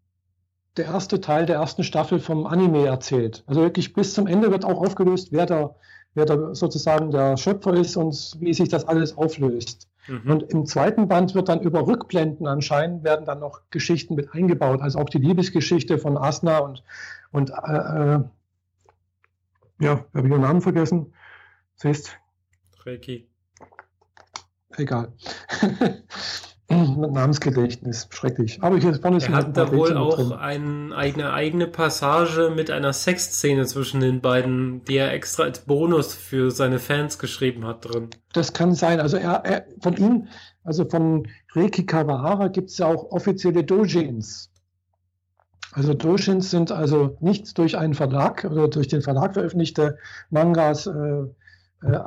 der 0.78 0.86
erste 0.86 1.20
Teil 1.20 1.46
der 1.46 1.58
ersten 1.58 1.84
Staffel 1.84 2.20
vom 2.20 2.46
Anime 2.48 2.86
erzählt. 2.86 3.44
Also 3.48 3.62
wirklich 3.62 3.94
bis 3.94 4.14
zum 4.14 4.28
Ende 4.28 4.52
wird 4.52 4.64
auch 4.64 4.80
aufgelöst, 4.80 5.30
wer 5.32 5.46
der, 5.46 5.76
wer 6.14 6.26
da 6.26 6.56
sozusagen 6.56 7.12
der 7.12 7.36
Schöpfer 7.36 7.74
ist 7.74 7.98
und 7.98 8.38
wie 8.40 8.54
sich 8.54 8.70
das 8.70 8.86
alles 8.86 9.18
auflöst. 9.18 9.89
Mhm. 10.08 10.32
Und 10.32 10.44
im 10.54 10.66
zweiten 10.66 11.08
Band 11.08 11.36
wird 11.36 11.50
dann 11.50 11.62
über 11.62 11.86
Rückblenden 11.86 12.48
anscheinend 12.48 13.04
werden 13.04 13.26
dann 13.26 13.40
noch 13.40 13.62
Geschichten 13.70 14.16
mit 14.16 14.34
eingebaut, 14.34 14.82
also 14.82 15.00
auch 15.00 15.10
die 15.10 15.20
Liebesgeschichte 15.20 15.98
von 15.98 16.18
Asna 16.18 16.60
und, 16.60 16.84
und 17.32 17.52
äh, 17.52 17.54
äh, 17.54 18.24
ja, 19.82 20.06
habe 20.14 20.28
ich 20.28 20.34
den 20.34 20.42
Namen 20.42 20.62
vergessen? 20.62 21.14
Siehst? 21.76 22.18
Reiki. 22.86 23.30
Egal. 24.78 25.14
Namensgedächtnis, 26.70 28.08
schrecklich. 28.12 28.62
Aber 28.62 28.78
ich 28.78 28.84
vorne 28.84 29.18
ist 29.18 29.28
Er 29.28 29.36
hat 29.36 29.58
da 29.58 29.72
wohl 29.72 29.98
auch 29.98 30.32
ein, 30.32 30.94
eine 30.94 31.34
eigene 31.34 31.66
Passage 31.66 32.52
mit 32.56 32.70
einer 32.70 32.94
Sexszene 32.94 33.66
zwischen 33.66 34.02
den 34.02 34.22
beiden, 34.22 34.84
die 34.86 34.98
er 34.98 35.12
extra 35.12 35.44
als 35.44 35.60
Bonus 35.62 36.14
für 36.14 36.52
seine 36.52 36.78
Fans 36.78 37.18
geschrieben 37.18 37.66
hat 37.66 37.86
drin. 37.86 38.10
Das 38.34 38.54
kann 38.54 38.76
sein. 38.76 39.00
Also 39.00 39.18
er, 39.18 39.44
er 39.46 39.66
von 39.82 39.98
ihm, 39.98 40.28
also 40.64 40.86
von 40.86 41.28
Reiki 41.56 41.86
Kawahara 41.86 42.50
gibt 42.50 42.70
es 42.70 42.78
ja 42.78 42.86
auch 42.86 43.12
offizielle 43.12 43.64
Dojins. 43.64 44.52
Also 45.72 45.96
Dojins 45.96 46.52
sind 46.52 46.72
also 46.72 47.18
nicht 47.20 47.58
durch 47.58 47.78
einen 47.78 47.96
Verlag 47.96 48.44
oder 48.44 48.68
durch 48.68 48.88
den 48.88 49.02
Verlag 49.02 49.34
veröffentlichte 49.34 49.98
Mangas, 50.30 50.86
äh, 50.88 51.24
äh, 51.84 52.00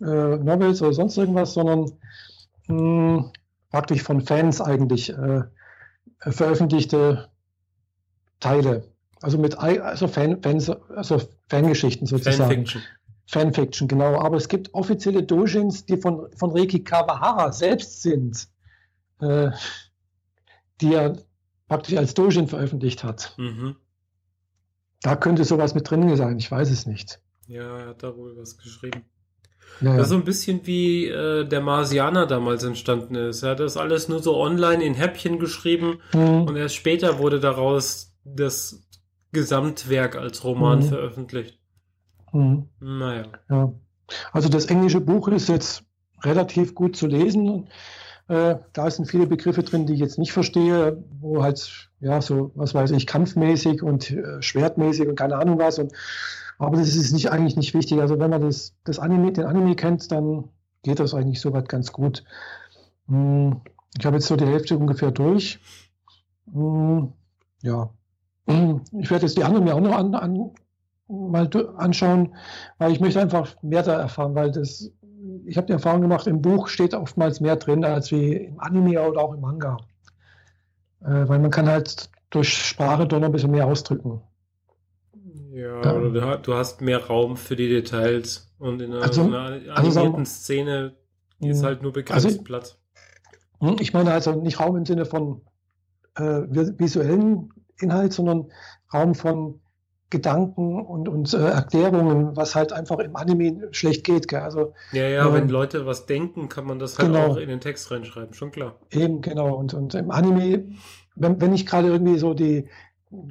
äh, 0.00 0.36
Novels 0.36 0.82
oder 0.82 0.92
sonst 0.92 1.16
irgendwas, 1.16 1.54
sondern 1.54 1.92
mh, 2.68 2.76
hm, 2.76 3.32
praktisch 3.74 4.04
von 4.04 4.20
Fans 4.20 4.60
eigentlich 4.60 5.10
äh, 5.10 5.42
veröffentlichte 6.20 7.28
Teile. 8.38 8.92
Also 9.20 9.36
mit 9.36 9.58
also 9.58 10.06
Fan, 10.06 10.40
Fans, 10.40 10.70
also 10.70 11.20
Fangeschichten 11.48 12.06
sozusagen. 12.06 12.36
Fanfiction. 12.36 12.82
Fanfiction, 13.26 13.88
genau. 13.88 14.20
Aber 14.20 14.36
es 14.36 14.46
gibt 14.46 14.72
offizielle 14.74 15.24
Dojins, 15.24 15.86
die 15.86 15.96
von, 15.96 16.30
von 16.36 16.52
Reiki 16.52 16.84
Kawahara 16.84 17.50
selbst 17.50 18.02
sind, 18.02 18.46
äh, 19.20 19.50
die 20.80 20.94
er 20.94 21.18
praktisch 21.66 21.96
als 21.96 22.14
Dojin 22.14 22.46
veröffentlicht 22.46 23.02
hat. 23.02 23.34
Mhm. 23.38 23.74
Da 25.02 25.16
könnte 25.16 25.42
sowas 25.42 25.74
mit 25.74 25.90
drin 25.90 26.16
sein, 26.16 26.38
ich 26.38 26.48
weiß 26.48 26.70
es 26.70 26.86
nicht. 26.86 27.20
Ja, 27.48 27.80
er 27.80 27.88
hat 27.88 28.04
da 28.04 28.16
wohl 28.16 28.36
was 28.36 28.56
geschrieben. 28.56 29.02
Ja, 29.80 29.96
ja. 29.96 30.04
so 30.04 30.14
ein 30.14 30.24
bisschen 30.24 30.66
wie 30.66 31.08
äh, 31.08 31.44
der 31.44 31.60
Marsianer 31.60 32.26
damals 32.26 32.62
entstanden 32.64 33.16
ist. 33.16 33.42
Er 33.42 33.50
hat 33.50 33.60
das 33.60 33.76
alles 33.76 34.08
nur 34.08 34.22
so 34.22 34.36
online 34.36 34.82
in 34.84 34.94
Häppchen 34.94 35.38
geschrieben 35.38 35.98
mhm. 36.12 36.42
und 36.42 36.56
erst 36.56 36.76
später 36.76 37.18
wurde 37.18 37.40
daraus 37.40 38.14
das 38.24 38.82
Gesamtwerk 39.32 40.16
als 40.16 40.44
Roman 40.44 40.78
mhm. 40.78 40.84
veröffentlicht. 40.84 41.58
Mhm. 42.32 42.68
Naja. 42.80 43.24
Ja. 43.50 43.72
Also 44.32 44.48
das 44.48 44.66
englische 44.66 45.00
Buch 45.00 45.28
ist 45.28 45.48
jetzt 45.48 45.84
relativ 46.22 46.74
gut 46.74 46.96
zu 46.96 47.06
lesen. 47.06 47.68
Äh, 48.28 48.56
da 48.72 48.90
sind 48.90 49.06
viele 49.06 49.26
Begriffe 49.26 49.62
drin, 49.62 49.86
die 49.86 49.94
ich 49.94 50.00
jetzt 50.00 50.18
nicht 50.18 50.32
verstehe, 50.32 51.04
wo 51.20 51.42
halt, 51.42 51.90
ja, 52.00 52.22
so, 52.22 52.52
was 52.54 52.74
weiß 52.74 52.92
ich, 52.92 53.06
kampfmäßig 53.06 53.82
und 53.82 54.10
äh, 54.10 54.40
schwertmäßig 54.40 55.08
und 55.08 55.16
keine 55.16 55.36
Ahnung 55.36 55.58
was. 55.58 55.78
Und 55.78 55.92
aber 56.58 56.76
das 56.76 56.94
ist 56.94 57.12
nicht, 57.12 57.30
eigentlich 57.30 57.56
nicht 57.56 57.74
wichtig. 57.74 58.00
Also 58.00 58.18
wenn 58.18 58.30
man 58.30 58.42
das, 58.42 58.74
das 58.84 58.98
Anime, 58.98 59.32
den 59.32 59.46
Anime 59.46 59.74
kennt, 59.74 60.10
dann 60.12 60.48
geht 60.82 61.00
das 61.00 61.14
eigentlich 61.14 61.40
soweit 61.40 61.68
ganz 61.68 61.92
gut. 61.92 62.24
Hm, 63.08 63.60
ich 63.98 64.06
habe 64.06 64.16
jetzt 64.16 64.26
so 64.26 64.36
die 64.36 64.46
Hälfte 64.46 64.76
ungefähr 64.76 65.10
durch. 65.10 65.60
Hm, 66.52 67.12
ja. 67.62 67.90
Ich 69.00 69.10
werde 69.10 69.26
jetzt 69.26 69.36
die 69.38 69.44
anderen 69.44 69.64
mir 69.64 69.74
auch 69.74 69.80
noch 69.80 69.96
an, 69.96 70.14
an, 70.14 70.50
mal 71.08 71.48
anschauen, 71.76 72.34
weil 72.78 72.92
ich 72.92 73.00
möchte 73.00 73.20
einfach 73.20 73.60
mehr 73.62 73.82
da 73.82 74.00
erfahren, 74.00 74.34
weil 74.34 74.52
das, 74.52 74.90
ich 75.46 75.56
habe 75.56 75.66
die 75.66 75.72
Erfahrung 75.72 76.02
gemacht, 76.02 76.26
im 76.26 76.42
Buch 76.42 76.68
steht 76.68 76.94
oftmals 76.94 77.40
mehr 77.40 77.56
drin 77.56 77.84
als 77.84 78.10
wie 78.10 78.34
im 78.34 78.60
Anime 78.60 79.00
oder 79.02 79.20
auch 79.20 79.32
im 79.32 79.40
Manga. 79.40 79.78
Äh, 81.00 81.28
weil 81.28 81.38
man 81.38 81.50
kann 81.50 81.68
halt 81.68 82.10
durch 82.30 82.52
Sprache 82.52 83.06
doch 83.06 83.18
noch 83.18 83.26
ein 83.26 83.32
bisschen 83.32 83.50
mehr 83.50 83.66
ausdrücken. 83.66 84.20
Ja, 85.54 85.82
ja. 85.82 85.94
oder 85.94 86.38
du 86.38 86.54
hast 86.54 86.80
mehr 86.80 87.06
Raum 87.06 87.36
für 87.36 87.54
die 87.54 87.68
Details 87.68 88.52
und 88.58 88.82
in 88.82 88.92
einer, 88.92 89.02
also, 89.02 89.22
einer 89.22 89.38
also 89.76 90.00
animierten 90.00 90.20
also, 90.20 90.24
Szene 90.24 90.96
ist 91.38 91.62
halt 91.62 91.80
nur 91.82 91.92
begrenzt 91.92 92.26
also, 92.26 92.42
Platz. 92.42 92.76
Hm, 93.60 93.76
ich 93.78 93.92
meine 93.92 94.12
also 94.12 94.32
nicht 94.32 94.58
Raum 94.58 94.76
im 94.76 94.84
Sinne 94.84 95.04
von 95.04 95.42
äh, 96.16 96.22
visuellen 96.22 97.52
Inhalt, 97.78 98.12
sondern 98.12 98.50
Raum 98.92 99.14
von 99.14 99.60
Gedanken 100.10 100.80
und, 100.84 101.08
und 101.08 101.32
äh, 101.34 101.38
Erklärungen, 101.38 102.36
was 102.36 102.56
halt 102.56 102.72
einfach 102.72 102.98
im 102.98 103.14
Anime 103.14 103.68
schlecht 103.70 104.04
geht. 104.04 104.26
Gell? 104.26 104.40
Also, 104.40 104.74
ja, 104.90 105.08
ja, 105.08 105.28
äh, 105.28 105.32
wenn 105.32 105.48
Leute 105.48 105.86
was 105.86 106.06
denken, 106.06 106.48
kann 106.48 106.66
man 106.66 106.80
das 106.80 106.98
halt 106.98 107.12
genau, 107.12 107.26
auch 107.26 107.36
in 107.36 107.48
den 107.48 107.60
Text 107.60 107.92
reinschreiben, 107.92 108.34
schon 108.34 108.50
klar. 108.50 108.76
Eben, 108.90 109.20
genau. 109.20 109.54
Und, 109.54 109.72
und 109.72 109.94
im 109.94 110.10
Anime, 110.10 110.66
wenn, 111.14 111.40
wenn 111.40 111.52
ich 111.52 111.64
gerade 111.64 111.88
irgendwie 111.88 112.18
so 112.18 112.34
die, 112.34 112.68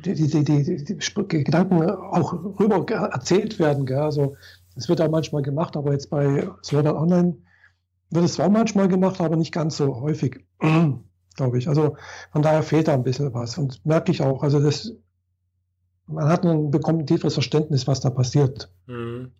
die, 0.05 0.13
die, 0.13 0.43
die, 0.43 0.83
die, 0.83 1.43
Gedanken 1.43 1.81
auch 1.89 2.33
rüber 2.59 2.85
erzählt 2.91 3.59
werden. 3.59 3.85
Gell? 3.85 3.99
Also 3.99 4.35
es 4.75 4.89
wird 4.89 5.01
auch 5.01 5.09
manchmal 5.09 5.41
gemacht, 5.41 5.75
aber 5.77 5.91
jetzt 5.91 6.09
bei 6.09 6.47
Art 6.47 6.73
Online 6.73 7.37
wird 8.09 8.25
es 8.25 8.33
zwar 8.33 8.49
manchmal 8.49 8.87
gemacht, 8.87 9.19
aber 9.21 9.35
nicht 9.35 9.53
ganz 9.53 9.77
so 9.77 10.01
häufig, 10.01 10.45
glaube 11.35 11.57
ich. 11.57 11.67
Also 11.67 11.97
von 12.31 12.41
daher 12.41 12.63
fehlt 12.63 12.87
da 12.87 12.93
ein 12.93 13.03
bisschen 13.03 13.33
was 13.33 13.57
und 13.57 13.85
merke 13.85 14.11
ich 14.11 14.21
auch. 14.21 14.43
Also 14.43 14.59
das, 14.59 14.93
man 16.07 16.29
hat 16.29 16.45
ein, 16.45 16.71
bekommt 16.71 16.99
ein 16.99 17.07
tieferes 17.07 17.33
Verständnis, 17.33 17.87
was 17.87 18.01
da 18.01 18.09
passiert. 18.09 18.71
Mhm. 18.87 19.31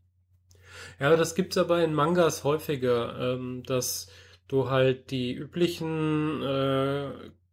Ja, 0.99 1.15
das 1.15 1.35
gibt 1.35 1.55
es 1.55 1.57
aber 1.57 1.83
in 1.83 1.93
Mangas 1.93 2.43
häufiger, 2.43 3.35
ähm, 3.35 3.63
dass 3.65 4.07
du 4.47 4.69
halt 4.69 5.11
die 5.11 5.33
üblichen 5.33 6.41
äh, 6.41 7.09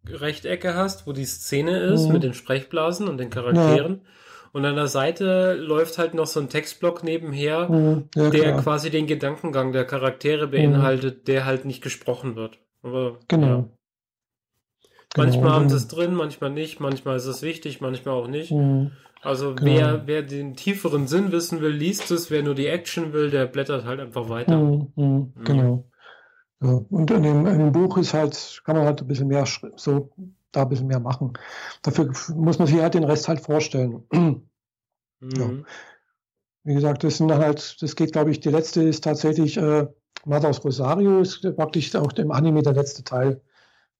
Rechtecke 0.07 0.74
hast, 0.74 1.07
wo 1.07 1.12
die 1.12 1.24
Szene 1.24 1.78
ist 1.78 2.07
mhm. 2.07 2.12
mit 2.14 2.22
den 2.22 2.34
Sprechblasen 2.34 3.09
und 3.09 3.18
den 3.18 3.30
Charakteren. 3.30 3.92
Ja. 3.92 4.11
Und 4.53 4.64
an 4.64 4.74
der 4.74 4.88
Seite 4.88 5.55
läuft 5.55 5.98
halt 5.98 6.14
noch 6.14 6.26
so 6.26 6.40
ein 6.40 6.48
Textblock 6.48 7.05
nebenher, 7.05 7.68
mhm. 7.68 8.09
ja, 8.14 8.30
der 8.30 8.42
klar. 8.42 8.62
quasi 8.62 8.90
den 8.90 9.07
Gedankengang 9.07 9.72
der 9.72 9.84
Charaktere 9.84 10.48
beinhaltet, 10.48 11.18
mhm. 11.18 11.24
der 11.26 11.44
halt 11.44 11.64
nicht 11.64 11.82
gesprochen 11.82 12.34
wird. 12.34 12.59
Aber, 12.82 13.18
genau. 13.28 13.46
Ja. 13.46 13.68
Manchmal 15.16 15.42
genau. 15.42 15.55
haben 15.55 15.68
sie 15.68 15.76
es 15.76 15.88
drin, 15.88 16.14
manchmal 16.14 16.51
nicht, 16.51 16.80
manchmal 16.80 17.16
ist 17.16 17.26
es 17.26 17.42
wichtig, 17.42 17.80
manchmal 17.80 18.14
auch 18.14 18.28
nicht. 18.28 18.53
Mhm. 18.53 18.92
Also 19.22 19.55
genau. 19.55 19.70
wer, 19.70 20.03
wer 20.07 20.22
den 20.22 20.55
tieferen 20.55 21.07
Sinn 21.07 21.30
wissen 21.30 21.61
will, 21.61 21.72
liest 21.72 22.11
es, 22.11 22.30
wer 22.30 22.42
nur 22.42 22.55
die 22.55 22.66
Action 22.66 23.12
will, 23.12 23.30
der 23.30 23.46
blättert 23.46 23.84
halt 23.84 24.01
einfach 24.01 24.28
weiter. 24.28 24.57
Mhm. 24.57 24.92
Mhm. 24.96 25.32
Genau. 25.44 25.89
Ja, 26.62 26.80
und 26.90 27.11
in 27.11 27.22
dem, 27.22 27.46
in 27.46 27.58
dem, 27.58 27.72
Buch 27.72 27.96
ist 27.96 28.12
halt, 28.12 28.61
kann 28.64 28.76
man 28.76 28.84
halt 28.84 29.00
ein 29.00 29.06
bisschen 29.06 29.28
mehr 29.28 29.46
so 29.76 30.11
da 30.52 30.62
ein 30.62 30.68
bisschen 30.68 30.88
mehr 30.88 31.00
machen. 31.00 31.32
Dafür 31.82 32.12
muss 32.34 32.58
man 32.58 32.68
sich 32.68 32.80
halt 32.80 32.94
den 32.94 33.04
Rest 33.04 33.28
halt 33.28 33.40
vorstellen. 33.40 34.04
Mhm. 35.22 35.36
Ja. 35.36 35.50
Wie 36.64 36.72
gesagt, 36.72 37.04
das 37.04 37.18
sind 37.18 37.28
dann 37.28 37.42
halt, 37.42 37.76
das 37.82 37.94
geht, 37.94 38.12
glaube 38.12 38.30
ich, 38.30 38.40
die 38.40 38.48
letzte 38.48 38.82
ist 38.82 39.04
tatsächlich 39.04 39.58
äh, 39.58 39.86
Mother's 40.24 40.64
Rosario, 40.64 41.20
ist 41.20 41.42
praktisch 41.56 41.94
auch 41.94 42.11
im 42.14 42.30
Anime 42.30 42.62
der 42.62 42.72
letzte 42.72 43.04
Teil, 43.04 43.42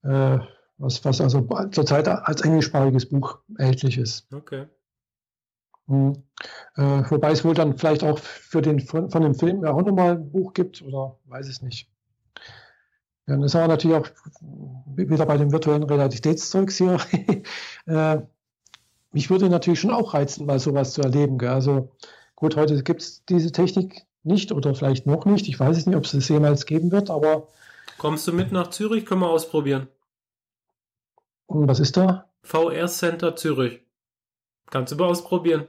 äh, 0.03 0.39
was, 0.79 1.05
was 1.05 1.21
also 1.21 1.47
zurzeit 1.73 2.09
als 2.09 2.41
englischsprachiges 2.41 3.11
Buch 3.11 3.41
erhältlich 3.59 3.99
ist. 3.99 4.33
Okay. 4.33 4.67
Mhm. 5.87 6.23
Äh, 6.77 7.03
wobei 7.11 7.33
es 7.33 7.45
wohl 7.45 7.55
dann 7.55 7.77
vielleicht 7.77 8.03
auch 8.03 8.19
für 8.19 8.63
den, 8.63 8.81
von, 8.81 9.11
von 9.11 9.23
dem 9.23 9.35
Film 9.35 9.63
ja 9.63 9.73
auch 9.73 9.83
nochmal 9.83 10.13
ein 10.13 10.31
Buch 10.33 10.55
gibt, 10.55 10.81
oder 10.81 11.19
weiß 11.27 11.49
es 11.49 11.61
nicht. 11.61 11.91
Das 13.27 13.55
haben 13.55 13.63
wir 13.63 13.69
natürlich 13.69 13.97
auch 13.97 14.09
wieder 14.87 15.27
bei 15.27 15.37
dem 15.37 15.53
virtuellen 15.53 15.85
Realitätszeugs 15.85 16.77
hier. 16.79 16.99
äh, 17.87 18.19
mich 19.13 19.31
würde 19.31 19.49
natürlich 19.49 19.81
schon 19.81 19.93
auch 19.93 20.15
reizen, 20.15 20.47
mal 20.47 20.59
sowas 20.59 20.93
zu 20.93 21.03
erleben. 21.03 21.39
Gell? 21.39 21.51
Also 21.51 21.91
gut, 22.37 22.57
heute 22.57 22.83
gibt 22.83 23.03
es 23.03 23.25
diese 23.25 23.53
Technik 23.53 24.07
nicht 24.23 24.53
oder 24.53 24.75
vielleicht 24.75 25.07
noch 25.07 25.25
nicht. 25.25 25.49
Ich 25.49 25.59
weiß 25.59 25.77
es 25.77 25.87
nicht, 25.87 25.97
ob 25.97 26.05
es 26.05 26.13
das 26.13 26.29
jemals 26.29 26.67
geben 26.67 26.93
wird, 26.93 27.11
aber. 27.11 27.49
Kommst 27.99 28.27
du 28.27 28.33
mit 28.33 28.53
nach 28.53 28.69
Zürich? 28.69 29.07
Können 29.07 29.21
wir 29.21 29.31
ausprobieren. 29.31 29.89
Und 31.47 31.69
was 31.69 31.81
ist 31.81 31.97
da? 31.97 32.31
VR 32.43 32.87
Center 32.87 33.37
Zürich. 33.37 33.81
Kannst 34.71 34.93
du 34.93 34.97
mal 34.97 35.07
ausprobieren. 35.07 35.69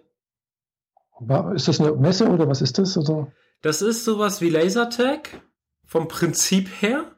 Ist 1.55 1.67
das 1.67 1.79
eine 1.79 1.91
Messe 1.93 2.27
oder 2.27 2.47
was 2.47 2.61
ist 2.61 2.77
das? 2.77 2.97
Oder? 2.97 3.31
Das 3.61 3.81
ist 3.81 4.05
sowas 4.05 4.41
wie 4.41 4.49
Lasertag 4.49 5.41
vom 5.85 6.07
Prinzip 6.07 6.69
her. 6.81 7.15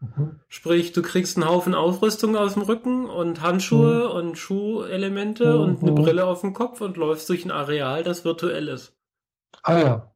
Mhm. 0.00 0.40
Sprich, 0.48 0.92
du 0.92 1.02
kriegst 1.02 1.36
einen 1.36 1.48
Haufen 1.48 1.74
Ausrüstung 1.74 2.36
aus 2.36 2.54
dem 2.54 2.62
Rücken 2.62 3.06
und 3.06 3.42
Handschuhe 3.42 4.08
mhm. 4.08 4.16
und 4.16 4.38
Schuhelemente 4.38 5.54
mhm. 5.54 5.60
und 5.60 5.82
eine 5.82 5.92
Brille 5.92 6.24
auf 6.26 6.42
dem 6.42 6.52
Kopf 6.52 6.80
und 6.80 6.96
läufst 6.96 7.28
durch 7.28 7.44
ein 7.44 7.50
Areal, 7.50 8.04
das 8.04 8.24
virtuell 8.24 8.68
ist. 8.68 8.94
Ah 9.62 9.78
ja. 9.78 10.14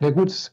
Ja 0.00 0.10
gut. 0.10 0.52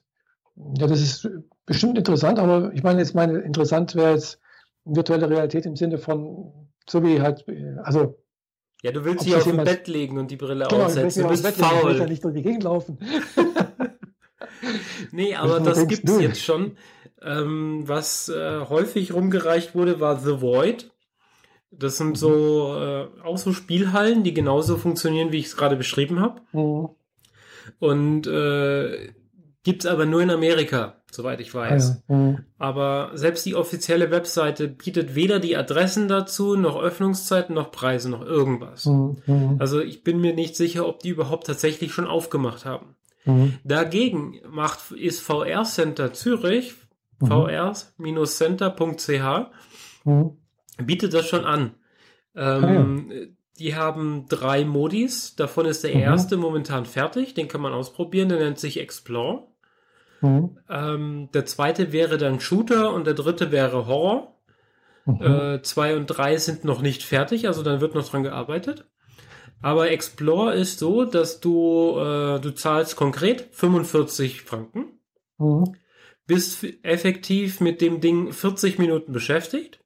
Ja, 0.77 0.87
das 0.87 1.01
ist 1.01 1.29
bestimmt 1.65 1.97
interessant, 1.97 2.39
aber 2.39 2.71
ich 2.73 2.83
meine 2.83 2.99
jetzt 2.99 3.15
meine 3.15 3.39
interessant 3.39 3.95
wäre 3.95 4.13
jetzt 4.13 4.39
virtuelle 4.85 5.29
Realität 5.29 5.65
im 5.65 5.75
Sinne 5.75 5.97
von 5.97 6.69
so 6.87 7.03
wie 7.03 7.21
halt 7.21 7.45
also 7.83 8.17
ja, 8.83 8.91
du 8.91 9.05
willst 9.05 9.25
dich 9.25 9.33
auf 9.33 9.45
dem 9.45 9.63
Bett 9.63 9.87
legen 9.87 10.17
und 10.17 10.29
die 10.29 10.35
Brille 10.35 10.67
genau, 10.69 10.83
aufsetzen. 10.83 11.23
Du 11.23 11.29
bist 11.29 11.47
faul. 11.55 11.77
Ich 11.77 11.85
will 11.85 11.99
ja 11.99 12.05
nicht 12.05 12.23
durch 12.23 12.33
die 12.33 12.41
Gegend 12.41 12.63
laufen. 12.63 12.97
nee, 15.11 15.35
aber 15.35 15.61
das 15.61 15.87
gibt's 15.87 16.11
du? 16.11 16.19
jetzt 16.19 16.41
schon. 16.41 16.75
Ähm, 17.23 17.83
was 17.85 18.29
äh, 18.29 18.61
häufig 18.67 19.13
rumgereicht 19.13 19.75
wurde, 19.75 19.99
war 19.99 20.19
The 20.19 20.41
Void. 20.41 20.91
Das 21.71 21.97
sind 21.97 22.17
so 22.17 22.75
äh, 22.77 23.07
auch 23.23 23.37
so 23.37 23.51
Spielhallen, 23.51 24.23
die 24.23 24.33
genauso 24.33 24.77
funktionieren, 24.77 25.31
wie 25.31 25.39
ich 25.39 25.47
es 25.47 25.57
gerade 25.57 25.75
beschrieben 25.75 26.19
habe. 26.19 26.41
Mhm. 26.51 26.89
Und 27.79 28.27
äh, 28.27 29.13
gibt's 29.63 29.85
aber 29.85 30.05
nur 30.05 30.21
in 30.21 30.29
Amerika, 30.29 30.97
soweit 31.09 31.39
ich 31.39 31.53
weiß. 31.53 32.03
Ja, 32.07 32.15
ja. 32.15 32.37
Aber 32.59 33.11
selbst 33.15 33.45
die 33.45 33.55
offizielle 33.55 34.11
Webseite 34.11 34.67
bietet 34.67 35.15
weder 35.15 35.39
die 35.39 35.57
Adressen 35.57 36.07
dazu, 36.07 36.55
noch 36.55 36.79
Öffnungszeiten, 36.79 37.55
noch 37.55 37.71
Preise, 37.71 38.09
noch 38.09 38.23
irgendwas. 38.23 38.85
Mhm. 38.85 39.55
Also 39.59 39.81
ich 39.81 40.03
bin 40.03 40.19
mir 40.19 40.33
nicht 40.33 40.55
sicher, 40.55 40.87
ob 40.87 40.99
die 40.99 41.09
überhaupt 41.09 41.47
tatsächlich 41.47 41.93
schon 41.93 42.07
aufgemacht 42.07 42.65
haben. 42.65 42.95
Mhm. 43.25 43.55
Dagegen 43.63 44.41
macht 44.49 44.91
ist 44.91 45.21
VR 45.21 45.63
Center 45.63 46.13
Zürich, 46.13 46.75
mhm. 47.23 48.15
vr-center.ch, 48.15 49.51
mhm. 50.05 50.37
bietet 50.83 51.13
das 51.13 51.27
schon 51.27 51.45
an. 51.45 51.75
Ähm, 52.35 52.63
ah, 52.63 53.13
ja. 53.13 53.25
Die 53.59 53.75
haben 53.75 54.25
drei 54.29 54.65
Modis, 54.65 55.35
davon 55.35 55.67
ist 55.67 55.83
der 55.83 55.93
mhm. 55.93 56.01
erste 56.01 56.37
momentan 56.37 56.85
fertig, 56.85 57.33
den 57.35 57.47
kann 57.47 57.61
man 57.61 57.73
ausprobieren, 57.73 58.29
der 58.29 58.39
nennt 58.39 58.59
sich 58.59 58.79
Explore. 58.79 59.47
Mhm. 60.21 60.57
Ähm, 60.69 61.29
der 61.33 61.45
zweite 61.45 61.91
wäre 61.91 62.17
dann 62.17 62.39
Shooter 62.39 62.93
und 62.93 63.05
der 63.05 63.13
dritte 63.13 63.51
wäre 63.51 63.85
Horror. 63.87 64.39
Mhm. 65.05 65.21
Äh, 65.21 65.61
zwei 65.61 65.95
und 65.95 66.07
drei 66.07 66.37
sind 66.37 66.63
noch 66.63 66.81
nicht 66.81 67.03
fertig, 67.03 67.47
also 67.47 67.61
dann 67.61 67.81
wird 67.81 67.93
noch 67.93 68.07
dran 68.07 68.23
gearbeitet. 68.23 68.85
Aber 69.61 69.91
Explore 69.91 70.53
ist 70.53 70.79
so, 70.79 71.05
dass 71.05 71.39
du, 71.39 71.97
äh, 71.97 72.39
du 72.39 72.51
zahlst 72.51 72.95
konkret 72.95 73.49
45 73.51 74.41
Franken, 74.41 74.99
mhm. 75.37 75.75
Bist 76.25 76.65
effektiv 76.83 77.59
mit 77.59 77.81
dem 77.81 78.01
Ding 78.01 78.31
40 78.31 78.79
Minuten 78.79 79.11
beschäftigt. 79.11 79.79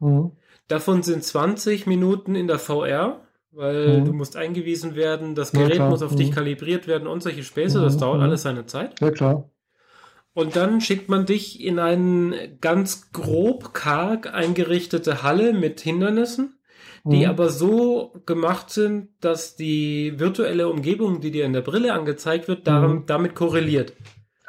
Mhm. 0.00 0.32
Davon 0.68 1.02
sind 1.02 1.22
20 1.22 1.86
Minuten 1.86 2.34
in 2.34 2.46
der 2.46 2.58
VR, 2.58 3.20
weil 3.50 4.00
mhm. 4.00 4.04
du 4.06 4.12
musst 4.12 4.36
eingewiesen 4.36 4.94
werden, 4.94 5.34
das 5.34 5.52
Gerät 5.52 5.76
ja, 5.76 5.88
muss 5.88 6.02
auf 6.02 6.16
dich 6.16 6.30
mhm. 6.30 6.34
kalibriert 6.34 6.86
werden 6.86 7.06
und 7.06 7.22
solche 7.22 7.42
Späße, 7.42 7.80
das 7.80 7.96
mhm. 7.96 8.00
dauert 8.00 8.18
mhm. 8.18 8.24
alles 8.24 8.42
seine 8.42 8.66
Zeit. 8.66 9.00
Ja, 9.00 9.10
klar. 9.10 9.50
Und 10.34 10.56
dann 10.56 10.80
schickt 10.80 11.10
man 11.10 11.26
dich 11.26 11.62
in 11.62 11.78
eine 11.78 12.56
ganz 12.60 13.12
grob 13.12 13.74
karg 13.74 14.32
eingerichtete 14.32 15.22
Halle 15.22 15.52
mit 15.52 15.80
Hindernissen, 15.80 16.58
die 17.04 17.24
mhm. 17.24 17.26
aber 17.26 17.50
so 17.50 18.14
gemacht 18.24 18.70
sind, 18.70 19.08
dass 19.20 19.56
die 19.56 20.18
virtuelle 20.18 20.68
Umgebung, 20.68 21.20
die 21.20 21.32
dir 21.32 21.44
in 21.44 21.52
der 21.52 21.60
Brille 21.60 21.92
angezeigt 21.92 22.48
wird, 22.48 22.66
darum, 22.66 23.04
damit 23.06 23.34
korreliert. 23.34 23.92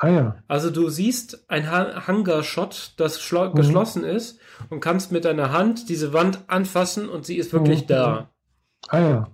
Ah 0.03 0.09
ja. 0.09 0.35
Also 0.49 0.69
du 0.69 0.89
siehst 0.89 1.49
ein 1.49 1.71
Hangar-Shot, 1.71 2.95
das 2.97 3.31
mhm. 3.31 3.55
geschlossen 3.55 4.03
ist 4.03 4.37
und 4.69 4.81
kannst 4.81 5.13
mit 5.13 5.23
deiner 5.23 5.53
Hand 5.53 5.87
diese 5.87 6.11
Wand 6.11 6.39
anfassen 6.47 7.07
und 7.07 7.25
sie 7.25 7.37
ist 7.37 7.53
wirklich 7.53 7.83
mhm. 7.83 7.87
da. 7.87 8.29
Ah 8.89 8.99
ja. 8.99 9.27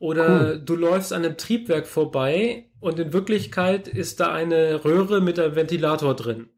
Oder 0.00 0.40
cool. 0.40 0.62
du 0.64 0.74
läufst 0.74 1.12
an 1.12 1.24
einem 1.24 1.36
Triebwerk 1.36 1.86
vorbei 1.86 2.66
und 2.80 2.98
in 2.98 3.12
Wirklichkeit 3.12 3.86
ist 3.86 4.18
da 4.18 4.32
eine 4.32 4.84
Röhre 4.84 5.20
mit 5.20 5.38
einem 5.38 5.54
Ventilator 5.54 6.16
drin. 6.16 6.48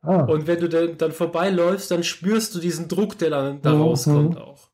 Ah. 0.00 0.22
Und 0.22 0.46
wenn 0.46 0.60
du 0.60 0.70
dann, 0.70 0.96
dann 0.96 1.12
vorbeiläufst, 1.12 1.90
dann 1.90 2.04
spürst 2.04 2.54
du 2.54 2.60
diesen 2.60 2.88
Druck, 2.88 3.18
der 3.18 3.28
dann 3.28 3.60
da 3.60 3.74
mhm. 3.74 3.82
rauskommt 3.82 4.38
auch. 4.38 4.70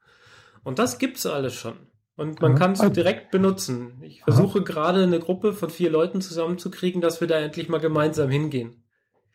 Und 0.63 0.79
das 0.79 0.99
gibt's 0.99 1.27
alles 1.27 1.55
schon. 1.55 1.75
Und 2.19 2.43
man 2.43 2.57
kann 2.57 2.73
es 2.73 2.81
ah. 2.81 2.89
direkt 2.89 3.31
benutzen. 3.31 3.93
Ich 4.03 4.23
versuche 4.25 4.65
gerade 4.65 5.05
eine 5.05 5.21
Gruppe 5.21 5.53
von 5.53 5.71
vier 5.71 5.89
Leuten 5.89 6.21
zusammenzukriegen, 6.21 7.01
dass 7.01 7.21
wir 7.21 7.29
da 7.29 7.39
endlich 7.39 7.69
mal 7.69 7.79
gemeinsam 7.79 8.29
hingehen. 8.29 8.83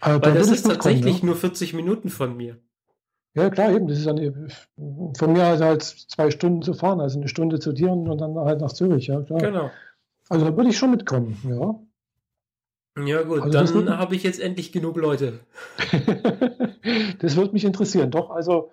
Aber 0.02 0.28
Weil 0.28 0.34
das 0.34 0.50
ist 0.50 0.66
tatsächlich 0.66 1.20
kommen, 1.20 1.20
ja? 1.20 1.26
nur 1.28 1.36
40 1.38 1.74
Minuten 1.74 2.10
von 2.10 2.36
mir. 2.36 2.60
Ja, 3.36 3.50
klar, 3.50 3.72
eben. 3.72 3.88
Das 3.88 4.00
ist 4.00 4.06
dann 4.06 4.52
von 5.18 5.32
mir 5.32 5.46
halt 5.46 5.82
zwei 5.82 6.30
Stunden 6.30 6.62
zu 6.62 6.74
fahren, 6.74 7.00
also 7.00 7.18
eine 7.18 7.30
Stunde 7.30 7.60
zu 7.60 7.72
dir 7.72 7.90
und 7.90 8.18
dann 8.18 8.36
halt 8.36 8.60
nach 8.60 8.74
Zürich, 8.74 9.08
ja, 9.08 9.22
klar. 9.22 9.40
Genau. 9.40 9.72
Also 10.28 10.46
da 10.46 10.58
würde 10.58 10.70
ich 10.70 10.78
schon 10.78 10.92
mitkommen, 10.92 11.38
ja. 11.48 11.80
Ja, 13.06 13.24
gut, 13.24 13.42
also 13.56 13.82
dann 13.82 13.98
habe 13.98 14.16
ich 14.16 14.24
jetzt 14.24 14.42
endlich 14.42 14.74
genug 14.74 14.98
Leute. 14.98 15.40
das 17.20 17.38
würde 17.38 17.54
mich 17.54 17.64
interessieren, 17.64 18.12
doch. 18.12 18.30
Also, 18.30 18.72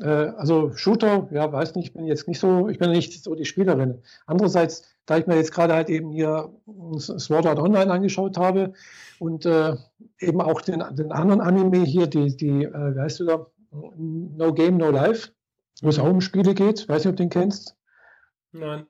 also 0.00 0.72
Shooter, 0.76 1.28
ja, 1.32 1.52
weiß 1.52 1.74
nicht, 1.74 1.86
ich 1.86 1.92
bin 1.92 2.06
jetzt 2.06 2.28
nicht 2.28 2.38
so, 2.38 2.68
ich 2.68 2.78
bin 2.78 2.90
nicht 2.90 3.22
so 3.22 3.34
die 3.34 3.44
Spielerin. 3.44 4.00
Andererseits, 4.26 4.84
da 5.06 5.16
ich 5.18 5.26
mir 5.26 5.36
jetzt 5.36 5.52
gerade 5.52 5.74
halt 5.74 5.88
eben 5.88 6.12
hier 6.12 6.52
Sword 6.98 7.46
Art 7.46 7.58
Online 7.58 7.90
angeschaut 7.90 8.36
habe 8.36 8.74
und 9.18 9.44
äh, 9.44 9.74
eben 10.20 10.40
auch 10.40 10.60
den, 10.60 10.84
den 10.92 11.10
anderen 11.10 11.40
Anime 11.40 11.84
hier, 11.84 12.06
die, 12.06 12.36
die 12.36 12.64
äh, 12.64 12.94
wie 12.94 13.00
heißt 13.00 13.20
du 13.20 13.24
da, 13.24 13.46
No 13.70 14.52
Game, 14.54 14.76
No 14.76 14.90
Life, 14.90 15.30
wo 15.82 15.88
es 15.88 15.98
auch 15.98 16.08
um 16.08 16.20
Spiele 16.20 16.54
geht. 16.54 16.88
Weiß 16.88 17.04
nicht, 17.04 17.10
ob 17.10 17.16
du 17.16 17.24
den 17.24 17.30
kennst. 17.30 17.76
Nein. 18.52 18.86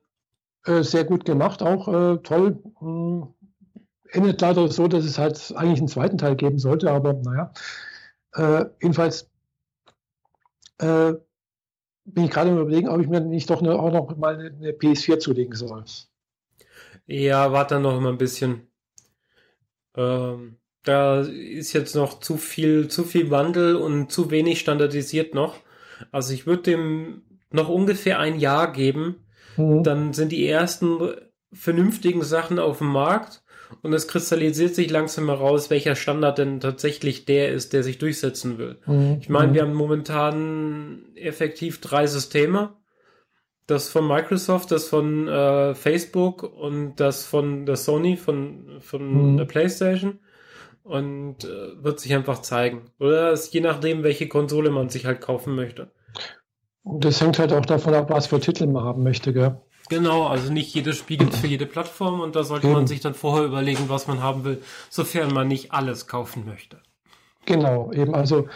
Äh, 0.64 0.82
sehr 0.82 1.04
gut 1.04 1.24
gemacht, 1.24 1.62
auch 1.62 1.88
äh, 1.88 2.18
toll. 2.18 2.62
Hm. 2.78 3.28
Endet 4.10 4.40
leider 4.40 4.68
so, 4.68 4.88
dass 4.88 5.04
es 5.04 5.18
halt 5.18 5.52
eigentlich 5.54 5.80
einen 5.80 5.88
zweiten 5.88 6.18
Teil 6.18 6.36
geben 6.36 6.58
sollte, 6.58 6.90
aber 6.90 7.14
naja. 7.14 7.52
Äh, 8.34 8.66
jedenfalls 8.80 9.30
äh, 10.78 11.14
bin 12.04 12.24
ich 12.24 12.30
gerade 12.30 12.50
überlegen, 12.50 12.88
ob 12.88 13.00
ich 13.00 13.08
mir 13.08 13.20
nicht 13.20 13.50
doch 13.50 13.60
eine, 13.60 13.78
auch 13.78 13.92
noch 13.92 14.16
mal 14.16 14.34
eine, 14.34 14.46
eine 14.46 14.72
PS4 14.72 15.18
zulegen 15.18 15.54
soll. 15.54 15.84
Ja, 17.06 17.52
warte 17.52 17.74
dann 17.74 17.82
noch 17.82 18.00
mal 18.00 18.12
ein 18.12 18.18
bisschen. 18.18 18.68
Ähm, 19.96 20.56
da 20.84 21.20
ist 21.20 21.72
jetzt 21.72 21.94
noch 21.94 22.20
zu 22.20 22.36
viel, 22.36 22.88
zu 22.88 23.04
viel 23.04 23.30
Wandel 23.30 23.76
und 23.76 24.10
zu 24.10 24.30
wenig 24.30 24.60
standardisiert 24.60 25.34
noch. 25.34 25.56
Also 26.12 26.32
ich 26.32 26.46
würde 26.46 26.62
dem 26.62 27.22
noch 27.50 27.68
ungefähr 27.68 28.18
ein 28.18 28.38
Jahr 28.38 28.72
geben. 28.72 29.26
Mhm. 29.56 29.82
Dann 29.82 30.12
sind 30.12 30.32
die 30.32 30.46
ersten 30.46 31.14
vernünftigen 31.52 32.22
Sachen 32.22 32.58
auf 32.58 32.78
dem 32.78 32.88
Markt 32.88 33.42
und 33.82 33.92
es 33.92 34.08
kristallisiert 34.08 34.74
sich 34.74 34.90
langsam 34.90 35.26
heraus, 35.26 35.70
welcher 35.70 35.94
Standard 35.94 36.38
denn 36.38 36.60
tatsächlich 36.60 37.24
der 37.24 37.52
ist, 37.52 37.72
der 37.72 37.82
sich 37.82 37.98
durchsetzen 37.98 38.58
will. 38.58 38.78
Mhm. 38.86 39.18
Ich 39.20 39.28
meine, 39.28 39.54
wir 39.54 39.62
haben 39.62 39.74
momentan 39.74 41.04
effektiv 41.14 41.80
drei 41.80 42.06
Systeme. 42.06 42.74
Das 43.66 43.90
von 43.90 44.08
Microsoft, 44.08 44.70
das 44.70 44.88
von 44.88 45.28
äh, 45.28 45.74
Facebook 45.74 46.42
und 46.42 46.96
das 46.96 47.26
von 47.26 47.66
der 47.66 47.76
Sony, 47.76 48.16
von, 48.16 48.78
von 48.80 49.32
mhm. 49.32 49.36
der 49.36 49.44
PlayStation 49.44 50.20
und 50.88 51.44
äh, 51.44 51.82
wird 51.82 52.00
sich 52.00 52.14
einfach 52.14 52.40
zeigen. 52.40 52.90
Oder 52.98 53.32
ist 53.32 53.52
je 53.52 53.60
nachdem, 53.60 54.02
welche 54.02 54.26
Konsole 54.26 54.70
man 54.70 54.88
sich 54.88 55.04
halt 55.04 55.20
kaufen 55.20 55.54
möchte. 55.54 55.90
Das 56.84 57.20
hängt 57.20 57.38
halt 57.38 57.52
auch 57.52 57.66
davon 57.66 57.92
ab, 57.92 58.08
was 58.08 58.28
für 58.28 58.40
Titel 58.40 58.66
man 58.66 58.84
haben 58.84 59.02
möchte, 59.02 59.34
gell? 59.34 59.60
Genau, 59.88 60.26
also 60.26 60.52
nicht 60.52 60.74
jedes 60.74 60.96
Spiel 60.96 61.18
gibt 61.18 61.34
für 61.34 61.46
jede 61.46 61.66
Plattform 61.66 62.20
und 62.20 62.36
da 62.36 62.44
sollte 62.44 62.66
eben. 62.66 62.74
man 62.74 62.86
sich 62.86 63.00
dann 63.00 63.14
vorher 63.14 63.44
überlegen, 63.44 63.88
was 63.88 64.06
man 64.06 64.22
haben 64.22 64.44
will, 64.44 64.62
sofern 64.90 65.32
man 65.32 65.48
nicht 65.48 65.72
alles 65.72 66.06
kaufen 66.06 66.44
möchte. 66.46 66.78
Genau, 67.46 67.90
eben, 67.92 68.14
also 68.14 68.48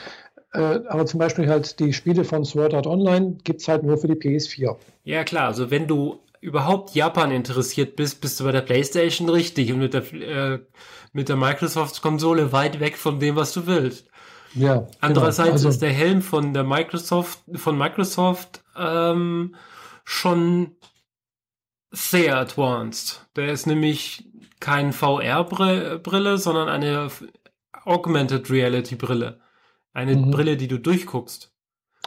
äh, 0.52 0.80
aber 0.88 1.06
zum 1.06 1.18
Beispiel 1.18 1.48
halt 1.48 1.78
die 1.78 1.92
Spiele 1.92 2.24
von 2.24 2.44
Sword 2.44 2.74
Art 2.74 2.86
Online 2.86 3.38
gibt 3.44 3.62
es 3.62 3.68
halt 3.68 3.82
nur 3.84 3.96
für 3.96 4.08
die 4.08 4.14
PS4. 4.14 4.76
Ja 5.04 5.24
klar, 5.24 5.46
also 5.48 5.70
wenn 5.70 5.86
du 5.86 6.20
überhaupt 6.40 6.94
Japan 6.94 7.30
interessiert 7.30 7.96
bist, 7.96 8.20
bist 8.20 8.38
du 8.38 8.44
bei 8.44 8.52
der 8.52 8.60
PlayStation 8.60 9.28
richtig 9.28 9.72
und 9.72 9.78
mit 9.78 9.94
der, 9.94 10.12
äh, 10.12 10.58
mit 11.12 11.28
der 11.28 11.36
Microsoft-Konsole 11.36 12.52
weit 12.52 12.80
weg 12.80 12.98
von 12.98 13.20
dem, 13.20 13.36
was 13.36 13.52
du 13.54 13.66
willst. 13.66 14.08
Ja. 14.54 14.74
Genau. 14.74 14.90
Andererseits 15.00 15.46
genau. 15.46 15.52
also, 15.52 15.68
ist 15.70 15.82
der 15.82 15.90
Helm 15.92 16.20
von 16.20 16.52
der 16.52 16.64
Microsoft, 16.64 17.38
von 17.54 17.78
Microsoft 17.78 18.62
ähm, 18.76 19.54
schon 20.04 20.72
sehr 21.92 22.38
advanced. 22.38 23.26
Der 23.36 23.52
ist 23.52 23.66
nämlich 23.66 24.24
kein 24.60 24.92
VR-Brille, 24.92 26.38
sondern 26.38 26.68
eine 26.68 27.08
Augmented 27.84 28.50
Reality 28.50 28.96
Brille. 28.96 29.40
Eine 29.92 30.16
mhm. 30.16 30.30
Brille, 30.30 30.56
die 30.56 30.68
du 30.68 30.78
durchguckst. 30.78 31.52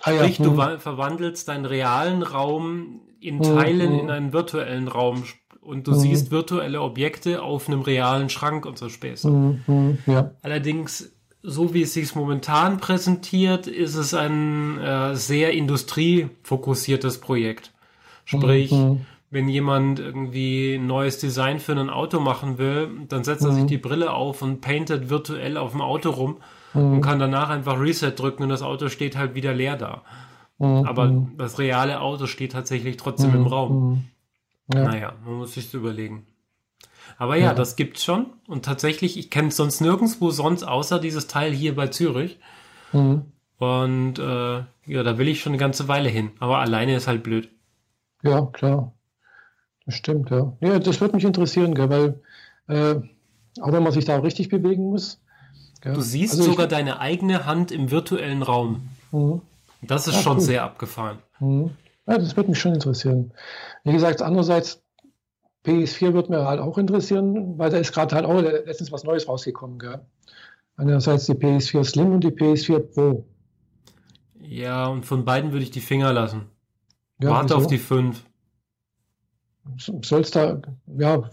Ah, 0.02 0.14
Sprich, 0.14 0.40
ja. 0.40 0.46
du 0.46 0.52
mhm. 0.52 0.80
verwandelst 0.80 1.48
deinen 1.48 1.66
realen 1.66 2.24
Raum 2.24 3.02
in 3.20 3.42
Teilen 3.42 3.94
mhm. 3.94 4.00
in 4.00 4.10
einen 4.10 4.34
virtuellen 4.34 4.88
Raum 4.88 5.24
und 5.62 5.88
du 5.88 5.92
mhm. 5.92 6.00
siehst 6.00 6.32
virtuelle 6.32 6.82
Objekte 6.82 7.42
auf 7.42 7.68
einem 7.68 7.82
realen 7.82 8.30
Schrank 8.30 8.66
und 8.66 8.78
so 8.78 8.90
Späße. 8.90 9.30
Mhm. 9.30 9.98
Ja. 10.06 10.32
Allerdings, 10.42 11.14
so 11.42 11.74
wie 11.74 11.84
es 11.84 11.94
sich 11.94 12.16
momentan 12.16 12.78
präsentiert, 12.78 13.68
ist 13.68 13.96
es 13.96 14.14
ein 14.14 14.80
äh, 14.80 15.16
sehr 15.16 15.54
industriefokussiertes 15.54 17.20
Projekt. 17.20 17.74
Sprich, 18.26 18.72
mhm. 18.72 19.06
Wenn 19.36 19.50
jemand 19.50 20.00
irgendwie 20.00 20.76
ein 20.76 20.88
neues 20.88 21.20
Design 21.20 21.60
für 21.60 21.74
ein 21.74 21.90
Auto 21.90 22.22
machen 22.22 22.58
will, 22.58 22.90
dann 23.10 23.26
setzt 23.26 23.44
er 23.44 23.52
sich 23.52 23.64
mhm. 23.64 23.68
die 23.68 23.78
Brille 23.78 24.14
auf 24.14 24.42
und 24.42 24.62
paintet 24.62 25.10
virtuell 25.10 25.58
auf 25.58 25.72
dem 25.72 25.82
Auto 25.82 26.10
rum 26.10 26.38
und 26.74 27.02
kann 27.02 27.20
danach 27.20 27.50
einfach 27.50 27.78
Reset 27.78 28.12
drücken 28.12 28.44
und 28.44 28.50
das 28.50 28.62
Auto 28.62 28.88
steht 28.88 29.18
halt 29.18 29.36
wieder 29.36 29.54
leer 29.54 29.76
da. 29.76 30.04
Mhm. 30.58 30.86
Aber 30.86 31.28
das 31.38 31.60
reale 31.60 32.00
Auto 32.00 32.28
steht 32.28 32.54
tatsächlich 32.54 32.96
trotzdem 32.96 33.32
mhm. 33.32 33.36
im 33.36 33.48
Raum. 33.48 34.06
Ja. 34.74 34.84
Naja, 34.86 35.14
man 35.26 35.36
muss 35.36 35.54
sich 35.54 35.74
überlegen. 35.74 36.26
Aber 37.18 37.36
ja, 37.36 37.48
ja, 37.48 37.54
das 37.54 37.76
gibt's 37.76 38.06
schon. 38.06 38.28
Und 38.48 38.64
tatsächlich, 38.64 39.18
ich 39.18 39.30
kenne 39.30 39.50
es 39.50 39.58
sonst 39.58 39.82
nirgendwo 39.82 40.32
sonst, 40.32 40.64
außer 40.64 40.98
dieses 40.98 41.28
Teil 41.28 41.52
hier 41.52 41.76
bei 41.76 41.88
Zürich. 41.88 42.40
Mhm. 42.94 43.26
Und 43.58 44.18
äh, 44.18 44.64
ja, 44.86 45.04
da 45.04 45.18
will 45.18 45.28
ich 45.28 45.42
schon 45.42 45.52
eine 45.52 45.60
ganze 45.60 45.90
Weile 45.90 46.08
hin. 46.08 46.32
Aber 46.40 46.60
alleine 46.60 46.96
ist 46.96 47.08
halt 47.08 47.22
blöd. 47.22 47.50
Ja, 48.24 48.46
klar. 48.46 48.95
Stimmt, 49.88 50.32
ja. 50.32 50.54
Ja, 50.62 50.80
das 50.80 51.00
würde 51.00 51.16
mich 51.16 51.26
interessieren, 51.26 51.76
gell, 51.76 51.90
weil 51.90 52.20
äh, 52.68 53.02
auch 53.62 53.72
wenn 53.72 53.84
man 53.84 53.92
sich 53.92 54.06
da 54.06 54.18
richtig 54.18 54.50
bewegen 54.50 54.90
muss. 54.90 55.20
Gell. 55.82 55.94
Du 55.94 56.02
siehst 56.02 56.34
also 56.34 56.52
sogar 56.52 56.66
ich, 56.66 56.72
deine 56.72 57.00
eigene 57.00 57.46
Hand 57.46 57.72
im 57.72 57.92
virtuellen 57.92 58.42
Raum. 58.42 58.90
Mhm. 59.12 59.42
Das 59.82 60.08
ist 60.08 60.16
ja, 60.16 60.22
schon 60.22 60.38
cool. 60.38 60.44
sehr 60.44 60.64
abgefahren. 60.64 61.20
Mhm. 61.40 61.72
Ja, 62.08 62.18
das 62.18 62.36
würde 62.36 62.50
mich 62.50 62.60
schon 62.60 62.74
interessieren. 62.74 63.32
Wie 63.84 63.94
gesagt, 63.94 64.22
andererseits, 64.22 64.82
PS4 65.66 66.14
wird 66.14 66.30
mir 66.30 66.46
halt 66.46 66.60
auch 66.60 66.78
interessieren, 66.78 67.58
weil 67.58 67.72
da 67.72 67.78
ist 67.78 67.92
gerade 67.92 68.16
halt 68.16 68.26
auch 68.26 68.40
letztens 68.40 68.92
was 68.92 69.04
Neues 69.04 69.28
rausgekommen. 69.28 69.80
Gell? 69.80 70.00
Einerseits 70.78 71.26
die 71.26 71.34
PS4 71.34 71.84
Slim 71.84 72.14
und 72.14 72.24
die 72.24 72.30
PS4 72.30 72.80
Pro. 72.80 73.26
Ja, 74.40 74.88
und 74.88 75.06
von 75.06 75.26
beiden 75.26 75.52
würde 75.52 75.64
ich 75.64 75.72
die 75.72 75.82
Finger 75.82 76.14
lassen. 76.14 76.44
Ja, 77.20 77.32
Warte 77.32 77.56
auf 77.56 77.66
die 77.66 77.80
5. 77.80 78.24
Soll 79.78 80.22
es 80.22 80.32
da, 80.32 80.62
ja, 80.98 81.30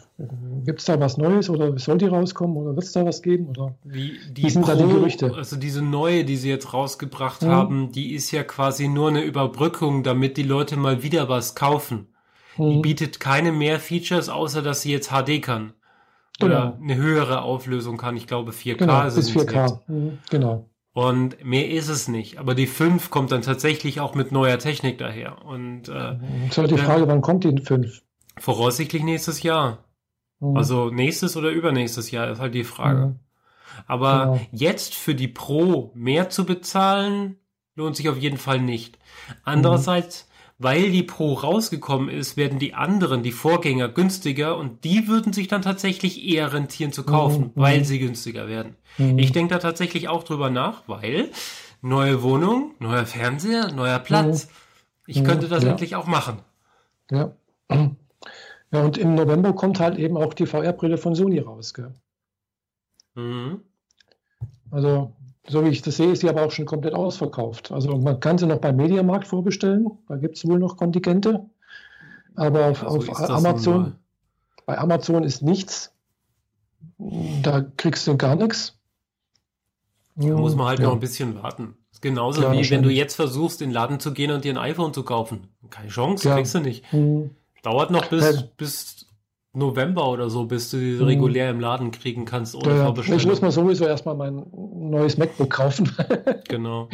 gibt 0.64 0.80
es 0.80 0.86
da 0.86 0.98
was 0.98 1.18
Neues 1.18 1.50
oder 1.50 1.78
soll 1.78 1.98
die 1.98 2.06
rauskommen 2.06 2.56
oder 2.56 2.74
wird 2.74 2.86
es 2.86 2.92
da 2.92 3.04
was 3.04 3.20
geben? 3.20 3.48
Oder 3.48 3.74
wie, 3.84 4.18
die 4.30 4.44
wie 4.44 4.50
sind 4.50 4.62
Pro, 4.62 4.72
da 4.72 4.76
die 4.76 4.88
Gerüchte? 4.88 5.34
Also 5.34 5.56
diese 5.56 5.82
neue, 5.82 6.24
die 6.24 6.36
sie 6.36 6.48
jetzt 6.48 6.72
rausgebracht 6.72 7.42
mhm. 7.42 7.48
haben, 7.48 7.92
die 7.92 8.14
ist 8.14 8.30
ja 8.30 8.42
quasi 8.42 8.88
nur 8.88 9.10
eine 9.10 9.22
Überbrückung, 9.22 10.02
damit 10.02 10.38
die 10.38 10.42
Leute 10.44 10.76
mal 10.76 11.02
wieder 11.02 11.28
was 11.28 11.54
kaufen. 11.54 12.08
Mhm. 12.56 12.70
Die 12.70 12.78
bietet 12.78 13.20
keine 13.20 13.52
mehr 13.52 13.78
Features, 13.78 14.28
außer 14.28 14.62
dass 14.62 14.82
sie 14.82 14.92
jetzt 14.92 15.10
HD 15.10 15.42
kann. 15.42 15.74
Oder 16.42 16.72
genau. 16.72 16.78
eine 16.82 16.96
höhere 16.96 17.42
Auflösung 17.42 17.98
kann. 17.98 18.16
Ich 18.16 18.26
glaube 18.26 18.52
4K 18.52 18.76
genau, 18.78 19.04
bis 19.04 19.30
4K. 19.30 19.80
Mhm, 19.86 20.18
genau. 20.30 20.66
Und 20.94 21.42
mehr 21.44 21.70
ist 21.70 21.88
es 21.88 22.08
nicht. 22.08 22.38
Aber 22.38 22.54
die 22.54 22.66
5 22.66 23.10
kommt 23.10 23.30
dann 23.30 23.42
tatsächlich 23.42 24.00
auch 24.00 24.14
mit 24.14 24.32
neuer 24.32 24.58
Technik 24.58 24.98
daher. 24.98 25.44
Und 25.44 25.88
äh, 25.88 26.16
Jetzt 26.44 26.58
halt 26.58 26.70
die 26.70 26.78
Frage, 26.78 27.06
wann 27.08 27.20
kommt 27.20 27.44
die 27.44 27.56
5? 27.56 28.02
Voraussichtlich 28.38 29.02
nächstes 29.02 29.42
Jahr. 29.42 29.84
Mhm. 30.40 30.56
Also 30.56 30.90
nächstes 30.90 31.36
oder 31.36 31.50
übernächstes 31.50 32.10
Jahr 32.10 32.30
ist 32.30 32.40
halt 32.40 32.54
die 32.54 32.64
Frage. 32.64 33.06
Mhm. 33.06 33.18
Aber 33.86 34.24
genau. 34.24 34.40
jetzt 34.52 34.94
für 34.94 35.14
die 35.14 35.28
Pro 35.28 35.92
mehr 35.94 36.28
zu 36.28 36.44
bezahlen, 36.44 37.36
lohnt 37.74 37.96
sich 37.96 38.08
auf 38.08 38.18
jeden 38.18 38.38
Fall 38.38 38.60
nicht. 38.60 38.98
Andererseits, 39.44 40.28
mhm. 40.28 40.64
weil 40.64 40.90
die 40.90 41.02
Pro 41.02 41.34
rausgekommen 41.34 42.08
ist, 42.08 42.36
werden 42.36 42.58
die 42.58 42.74
anderen, 42.74 43.22
die 43.22 43.32
Vorgänger, 43.32 43.88
günstiger 43.88 44.56
und 44.56 44.84
die 44.84 45.08
würden 45.08 45.32
sich 45.32 45.48
dann 45.48 45.62
tatsächlich 45.62 46.24
eher 46.24 46.52
rentieren 46.52 46.92
zu 46.92 47.04
kaufen, 47.04 47.44
mhm. 47.44 47.52
weil 47.54 47.84
sie 47.84 47.98
günstiger 47.98 48.48
werden. 48.48 48.76
Mhm. 48.98 49.18
Ich 49.18 49.32
denke 49.32 49.54
da 49.54 49.58
tatsächlich 49.58 50.08
auch 50.08 50.24
drüber 50.24 50.50
nach, 50.50 50.82
weil 50.86 51.30
neue 51.80 52.22
Wohnung, 52.22 52.74
neuer 52.78 53.06
Fernseher, 53.06 53.72
neuer 53.72 53.98
Platz. 53.98 54.46
Mhm. 54.46 54.50
Ich 55.06 55.24
könnte 55.24 55.48
das 55.48 55.64
ja. 55.64 55.70
endlich 55.70 55.96
auch 55.96 56.06
machen. 56.06 56.38
Ja. 57.10 57.32
Ja, 58.72 58.82
und 58.82 58.96
im 58.96 59.14
November 59.14 59.52
kommt 59.52 59.80
halt 59.80 59.98
eben 59.98 60.16
auch 60.16 60.32
die 60.34 60.46
VR-Brille 60.46 60.96
von 60.96 61.14
Sony 61.14 61.38
raus. 61.38 61.74
Mhm. 63.14 63.60
Also, 64.70 65.12
so 65.46 65.64
wie 65.64 65.68
ich 65.68 65.82
das 65.82 65.98
sehe, 65.98 66.12
ist 66.12 66.20
sie 66.20 66.30
aber 66.30 66.46
auch 66.46 66.50
schon 66.50 66.64
komplett 66.64 66.94
ausverkauft. 66.94 67.70
Also 67.70 67.98
man 67.98 68.18
kann 68.20 68.38
sie 68.38 68.46
noch 68.46 68.58
beim 68.58 68.76
Mediamarkt 68.76 69.26
vorbestellen. 69.26 69.86
Da 70.08 70.16
gibt 70.16 70.38
es 70.38 70.46
wohl 70.46 70.58
noch 70.58 70.78
Kontingente. 70.78 71.44
Aber 72.34 72.68
auf, 72.68 72.82
also 72.82 73.12
auf 73.12 73.30
Amazon, 73.30 73.96
bei 74.64 74.78
Amazon 74.78 75.22
ist 75.22 75.42
nichts. 75.42 75.92
Da 77.42 77.60
kriegst 77.76 78.06
du 78.06 78.16
gar 78.16 78.36
nichts. 78.36 78.78
Da 80.14 80.28
muss 80.28 80.54
man 80.54 80.68
halt 80.68 80.78
ja. 80.78 80.86
noch 80.86 80.94
ein 80.94 81.00
bisschen 81.00 81.42
warten. 81.42 81.76
Genauso 82.00 82.40
Klar, 82.40 82.54
wie 82.54 82.70
wenn 82.70 82.82
du 82.82 82.90
jetzt 82.90 83.14
versuchst, 83.14 83.60
in 83.60 83.68
den 83.68 83.74
Laden 83.74 84.00
zu 84.00 84.12
gehen 84.12 84.30
und 84.30 84.44
dir 84.44 84.54
ein 84.54 84.58
iPhone 84.58 84.94
zu 84.94 85.04
kaufen. 85.04 85.48
Keine 85.70 85.88
Chance, 85.88 86.28
ja. 86.28 86.34
kriegst 86.34 86.54
du 86.54 86.60
nicht. 86.60 86.90
Mhm. 86.92 87.30
Dauert 87.62 87.90
noch 87.90 88.06
bis, 88.06 88.24
ja. 88.24 88.42
bis 88.56 89.06
November 89.54 90.08
oder 90.08 90.30
so, 90.30 90.46
bis 90.46 90.70
du 90.70 90.78
die 90.78 90.92
mhm. 90.92 91.04
regulär 91.04 91.50
im 91.50 91.60
Laden 91.60 91.90
kriegen 91.90 92.24
kannst 92.24 92.54
ohne 92.54 92.76
ja, 92.76 92.84
Vorbestellung. 92.84 93.20
Ich 93.20 93.26
muss 93.26 93.40
mal 93.40 93.50
sowieso 93.50 93.84
erstmal 93.84 94.14
mein 94.14 94.46
neues 94.52 95.18
MacBook 95.18 95.50
kaufen. 95.50 95.90
genau. 96.48 96.88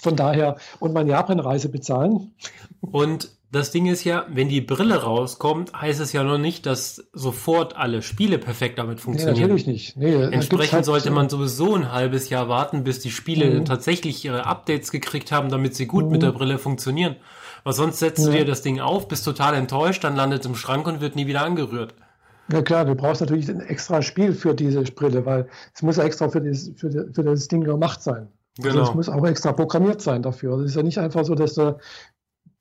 Von 0.00 0.16
daher 0.16 0.56
und 0.78 0.94
meine 0.94 1.10
Japan-Reise 1.10 1.68
bezahlen. 1.70 2.32
Und 2.80 3.30
das 3.50 3.70
Ding 3.70 3.86
ist 3.86 4.04
ja, 4.04 4.26
wenn 4.28 4.48
die 4.48 4.60
Brille 4.60 5.02
rauskommt, 5.02 5.72
heißt 5.72 6.00
es 6.00 6.12
ja 6.12 6.22
noch 6.22 6.36
nicht, 6.36 6.66
dass 6.66 7.08
sofort 7.14 7.76
alle 7.76 8.02
Spiele 8.02 8.38
perfekt 8.38 8.78
damit 8.78 9.00
funktionieren. 9.00 9.36
Nee, 9.36 9.42
natürlich 9.42 9.66
nicht. 9.66 9.96
Nee, 9.96 10.14
Entsprechend 10.14 10.74
halt 10.74 10.84
sollte 10.84 11.10
man 11.10 11.30
sowieso 11.30 11.74
ein 11.74 11.90
halbes 11.90 12.28
Jahr 12.28 12.48
warten, 12.48 12.84
bis 12.84 13.00
die 13.00 13.10
Spiele 13.10 13.60
mhm. 13.60 13.64
tatsächlich 13.64 14.22
ihre 14.24 14.44
Updates 14.44 14.90
gekriegt 14.90 15.32
haben, 15.32 15.48
damit 15.48 15.74
sie 15.74 15.86
gut 15.86 16.04
mhm. 16.04 16.12
mit 16.12 16.22
der 16.22 16.32
Brille 16.32 16.58
funktionieren. 16.58 17.16
Weil 17.64 17.72
sonst 17.72 17.98
setzt 17.98 18.24
ja. 18.26 18.32
du 18.32 18.38
dir 18.38 18.44
das 18.44 18.62
Ding 18.62 18.80
auf, 18.80 19.08
bist 19.08 19.24
total 19.24 19.54
enttäuscht, 19.54 20.04
dann 20.04 20.16
landet 20.16 20.40
es 20.40 20.46
im 20.46 20.54
Schrank 20.54 20.86
und 20.86 21.00
wird 21.00 21.16
nie 21.16 21.26
wieder 21.26 21.42
angerührt. 21.42 21.94
Ja 22.50 22.62
klar, 22.62 22.84
du 22.84 22.94
brauchst 22.94 23.20
natürlich 23.20 23.48
ein 23.50 23.60
extra 23.60 24.00
Spiel 24.00 24.32
für 24.32 24.54
diese 24.54 24.82
Brille, 24.82 25.26
weil 25.26 25.48
es 25.74 25.82
muss 25.82 25.96
ja 25.96 26.04
extra 26.04 26.28
für, 26.28 26.40
dieses, 26.40 26.78
für, 26.78 26.88
die, 26.88 27.12
für 27.12 27.22
das 27.22 27.48
Ding 27.48 27.62
gemacht 27.62 28.02
sein. 28.02 28.28
Also 28.58 28.70
genau. 28.70 28.80
Also 28.80 28.90
es 28.90 28.96
muss 28.96 29.08
auch 29.08 29.26
extra 29.26 29.52
programmiert 29.52 30.00
sein 30.00 30.22
dafür. 30.22 30.52
Also 30.52 30.64
es 30.64 30.70
ist 30.70 30.76
ja 30.76 30.82
nicht 30.82 30.98
einfach 30.98 31.24
so, 31.24 31.34
dass 31.34 31.54
du 31.54 31.78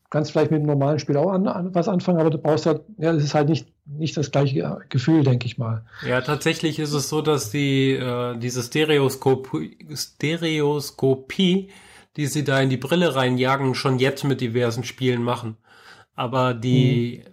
kannst 0.10 0.32
vielleicht 0.32 0.52
mit 0.52 0.60
einem 0.60 0.68
normalen 0.68 1.00
Spiel 1.00 1.18
auch 1.18 1.32
an, 1.32 1.48
an, 1.48 1.76
was 1.76 1.88
anfangen, 1.88 2.20
aber 2.20 2.30
du 2.30 2.38
brauchst 2.38 2.66
halt, 2.66 2.82
ja, 2.98 3.12
es 3.14 3.24
ist 3.24 3.34
halt 3.34 3.50
nicht, 3.50 3.68
nicht 3.86 4.16
das 4.16 4.32
gleiche 4.32 4.80
Gefühl, 4.90 5.24
denke 5.24 5.46
ich 5.46 5.58
mal. 5.58 5.84
Ja, 6.08 6.22
tatsächlich 6.22 6.80
ist 6.80 6.94
es 6.94 7.10
so, 7.10 7.22
dass 7.22 7.50
die 7.50 7.94
äh, 7.94 8.38
diese 8.38 8.62
Stereoskop 8.64 9.50
Stereoskopie 9.94 11.70
die 12.18 12.26
sie 12.26 12.44
da 12.44 12.60
in 12.60 12.70
die 12.70 12.78
Brille 12.78 13.16
reinjagen, 13.16 13.76
schon 13.76 14.00
jetzt 14.00 14.24
mit 14.24 14.42
diversen 14.42 14.84
Spielen 14.84 15.24
machen. 15.24 15.58
Aber 16.16 16.54
die, 16.54 17.24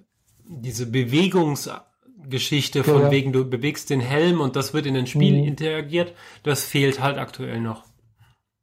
mhm. 0.44 0.62
diese 0.62 0.86
Bewegungsgeschichte 0.86 2.84
von 2.84 3.02
ja, 3.02 3.10
wegen, 3.10 3.32
du 3.32 3.48
bewegst 3.48 3.90
den 3.90 4.00
Helm 4.00 4.40
und 4.40 4.56
das 4.56 4.74
wird 4.74 4.86
in 4.86 4.94
den 4.94 5.06
Spiel 5.06 5.40
mhm. 5.40 5.48
interagiert, 5.48 6.12
das 6.42 6.64
fehlt 6.64 7.02
halt 7.02 7.18
aktuell 7.18 7.60
noch. 7.60 7.84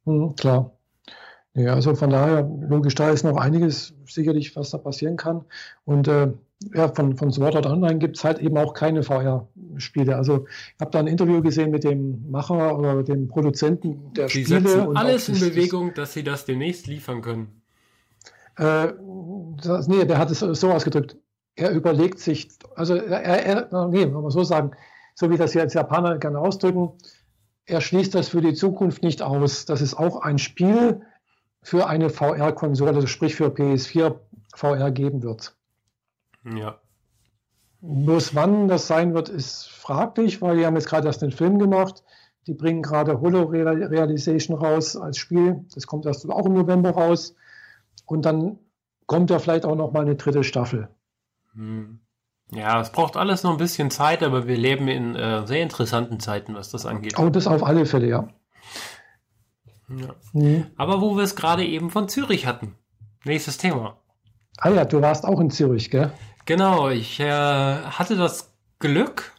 Mhm, 0.05 0.35
klar. 0.35 0.77
Ja, 1.53 1.73
also 1.73 1.95
von 1.95 2.09
daher, 2.09 2.43
logisch, 2.43 2.95
da 2.95 3.09
ist 3.09 3.23
noch 3.23 3.35
einiges 3.35 3.93
sicherlich, 4.05 4.55
was 4.55 4.69
da 4.69 4.77
passieren 4.77 5.17
kann. 5.17 5.43
Und 5.83 6.07
äh, 6.07 6.31
ja, 6.73 6.87
von, 6.89 7.17
von 7.17 7.31
Sword 7.31 7.55
Art 7.55 7.65
Online 7.65 7.97
gibt 7.97 8.17
es 8.17 8.23
halt 8.23 8.39
eben 8.39 8.57
auch 8.57 8.73
keine 8.73 9.03
VR-Spiele. 9.03 10.15
Also 10.15 10.45
ich 10.47 10.81
habe 10.81 10.91
da 10.91 10.99
ein 10.99 11.07
Interview 11.07 11.41
gesehen 11.41 11.71
mit 11.71 11.83
dem 11.83 12.29
Macher 12.29 12.77
oder 12.77 13.03
dem 13.03 13.27
Produzenten 13.27 14.13
der 14.13 14.27
die 14.27 14.43
Spiele. 14.43 14.61
Setzen 14.61 14.97
alles 14.97 15.29
in 15.29 15.39
Bewegung, 15.39 15.93
dass 15.93 16.13
sie 16.13 16.23
das 16.23 16.45
demnächst 16.45 16.87
liefern 16.87 17.21
können. 17.21 17.61
Äh, 18.57 18.93
das, 19.63 19.87
nee, 19.87 20.05
der 20.05 20.17
hat 20.17 20.29
es 20.29 20.39
so 20.39 20.71
ausgedrückt. 20.71 21.17
Er 21.55 21.71
überlegt 21.71 22.19
sich, 22.19 22.49
also 22.75 22.95
er, 22.95 23.45
er 23.71 23.87
nee, 23.89 24.05
muss 24.05 24.21
man 24.21 24.31
so 24.31 24.43
sagen, 24.43 24.71
so 25.15 25.29
wie 25.29 25.37
das 25.37 25.53
jetzt 25.53 25.73
Japaner 25.73 26.17
gerne 26.17 26.39
ausdrücken, 26.39 26.91
er 27.65 27.81
schließt 27.81 28.15
das 28.15 28.29
für 28.29 28.41
die 28.41 28.53
Zukunft 28.53 29.03
nicht 29.03 29.21
aus, 29.21 29.65
dass 29.65 29.81
es 29.81 29.93
auch 29.93 30.21
ein 30.21 30.37
Spiel 30.37 31.01
für 31.61 31.87
eine 31.87 32.09
VR-Konsole, 32.09 32.93
also 32.93 33.07
sprich 33.07 33.35
für 33.35 33.47
PS4 33.47 34.15
VR 34.55 34.91
geben 34.91 35.21
wird. 35.23 35.55
Ja. 36.45 36.79
Bloß 37.81 38.35
wann 38.35 38.67
das 38.67 38.87
sein 38.87 39.13
wird, 39.13 39.29
ist 39.29 39.67
fraglich, 39.69 40.41
weil 40.41 40.57
die 40.57 40.65
haben 40.65 40.75
jetzt 40.75 40.87
gerade 40.87 41.07
erst 41.07 41.21
den 41.21 41.31
Film 41.31 41.57
gemacht. 41.57 42.03
Die 42.47 42.53
bringen 42.53 42.81
gerade 42.81 43.21
Holo 43.21 43.43
Realization 43.43 44.57
raus 44.57 44.95
als 44.95 45.17
Spiel. 45.17 45.65
Das 45.73 45.87
kommt 45.87 46.05
erst 46.05 46.29
auch 46.29 46.45
im 46.45 46.53
November 46.53 46.91
raus. 46.91 47.35
Und 48.05 48.25
dann 48.25 48.59
kommt 49.05 49.29
da 49.29 49.39
vielleicht 49.39 49.65
auch 49.65 49.75
noch 49.75 49.91
mal 49.91 50.01
eine 50.01 50.15
dritte 50.15 50.43
Staffel. 50.43 50.89
Hm. 51.53 51.99
Ja, 52.53 52.81
es 52.81 52.91
braucht 52.91 53.15
alles 53.15 53.43
noch 53.43 53.51
ein 53.51 53.57
bisschen 53.57 53.91
Zeit, 53.91 54.23
aber 54.23 54.47
wir 54.47 54.57
leben 54.57 54.87
in 54.87 55.15
äh, 55.15 55.47
sehr 55.47 55.63
interessanten 55.63 56.19
Zeiten, 56.19 56.53
was 56.53 56.69
das 56.69 56.85
angeht. 56.85 57.17
Oh, 57.17 57.29
das 57.29 57.47
auf 57.47 57.63
alle 57.63 57.85
Fälle, 57.85 58.07
ja. 58.07 58.27
ja. 59.89 60.15
Mhm. 60.33 60.67
Aber 60.75 61.01
wo 61.01 61.15
wir 61.15 61.23
es 61.23 61.35
gerade 61.35 61.65
eben 61.65 61.89
von 61.89 62.09
Zürich 62.09 62.45
hatten. 62.45 62.75
Nächstes 63.23 63.57
Thema. 63.57 63.97
Ah 64.57 64.69
ja, 64.69 64.83
du 64.83 65.01
warst 65.01 65.25
auch 65.25 65.39
in 65.39 65.49
Zürich, 65.49 65.89
gell? 65.89 66.11
Genau, 66.45 66.89
ich 66.89 67.19
äh, 67.19 67.25
hatte 67.25 68.15
das 68.15 68.53
Glück, 68.79 69.33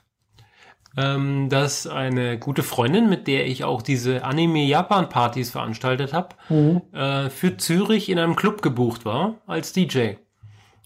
ähm, 0.97 1.49
dass 1.49 1.87
eine 1.87 2.39
gute 2.39 2.63
Freundin, 2.63 3.09
mit 3.09 3.27
der 3.27 3.47
ich 3.47 3.65
auch 3.65 3.83
diese 3.83 4.25
Anime-Japan-Partys 4.25 5.51
veranstaltet 5.51 6.13
habe, 6.13 6.37
mhm. 6.49 6.83
äh, 6.93 7.31
für 7.31 7.57
Zürich 7.57 8.09
in 8.09 8.19
einem 8.19 8.37
Club 8.37 8.63
gebucht 8.63 9.05
war 9.05 9.37
als 9.47 9.73
DJ. 9.73 10.15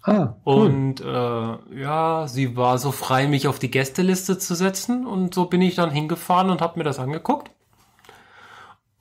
Ah, 0.02 0.36
cool. 0.46 0.66
Und 0.66 1.00
äh, 1.00 1.80
ja, 1.80 2.28
sie 2.28 2.56
war 2.56 2.78
so 2.78 2.92
frei, 2.92 3.26
mich 3.26 3.48
auf 3.48 3.58
die 3.58 3.72
Gästeliste 3.72 4.38
zu 4.38 4.54
setzen 4.54 5.04
und 5.04 5.34
so 5.34 5.46
bin 5.46 5.60
ich 5.60 5.74
dann 5.74 5.90
hingefahren 5.90 6.50
und 6.50 6.60
habe 6.60 6.78
mir 6.78 6.84
das 6.84 7.00
angeguckt. 7.00 7.50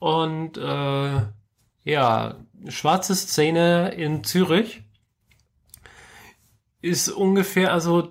Und 0.00 0.58
äh, 0.58 1.20
ja, 1.84 2.34
schwarze 2.68 3.14
Szene 3.14 3.90
in 3.90 4.24
Zürich 4.24 4.82
ist 6.86 7.08
ungefähr, 7.08 7.72
also 7.72 8.10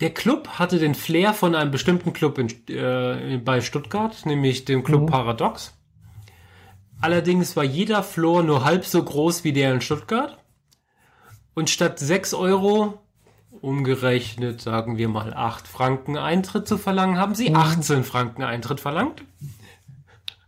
der 0.00 0.12
Club 0.12 0.48
hatte 0.48 0.78
den 0.78 0.94
Flair 0.94 1.32
von 1.32 1.54
einem 1.54 1.70
bestimmten 1.70 2.12
Club 2.12 2.38
in, 2.38 2.48
äh, 2.68 3.38
bei 3.38 3.60
Stuttgart, 3.60 4.26
nämlich 4.26 4.64
dem 4.64 4.82
Club 4.82 5.02
mhm. 5.02 5.06
Paradox. 5.06 5.78
Allerdings 7.00 7.56
war 7.56 7.64
jeder 7.64 8.02
Floor 8.02 8.42
nur 8.42 8.64
halb 8.64 8.84
so 8.84 9.02
groß 9.02 9.44
wie 9.44 9.52
der 9.52 9.72
in 9.72 9.80
Stuttgart. 9.80 10.38
Und 11.54 11.70
statt 11.70 11.98
6 12.00 12.34
Euro, 12.34 13.00
umgerechnet, 13.60 14.60
sagen 14.60 14.98
wir 14.98 15.08
mal 15.08 15.32
8 15.32 15.68
Franken 15.68 16.18
Eintritt 16.18 16.66
zu 16.66 16.76
verlangen, 16.76 17.18
haben 17.18 17.34
sie 17.36 17.54
18 17.54 17.98
mhm. 17.98 18.04
Franken 18.04 18.42
Eintritt 18.42 18.80
verlangt. 18.80 19.22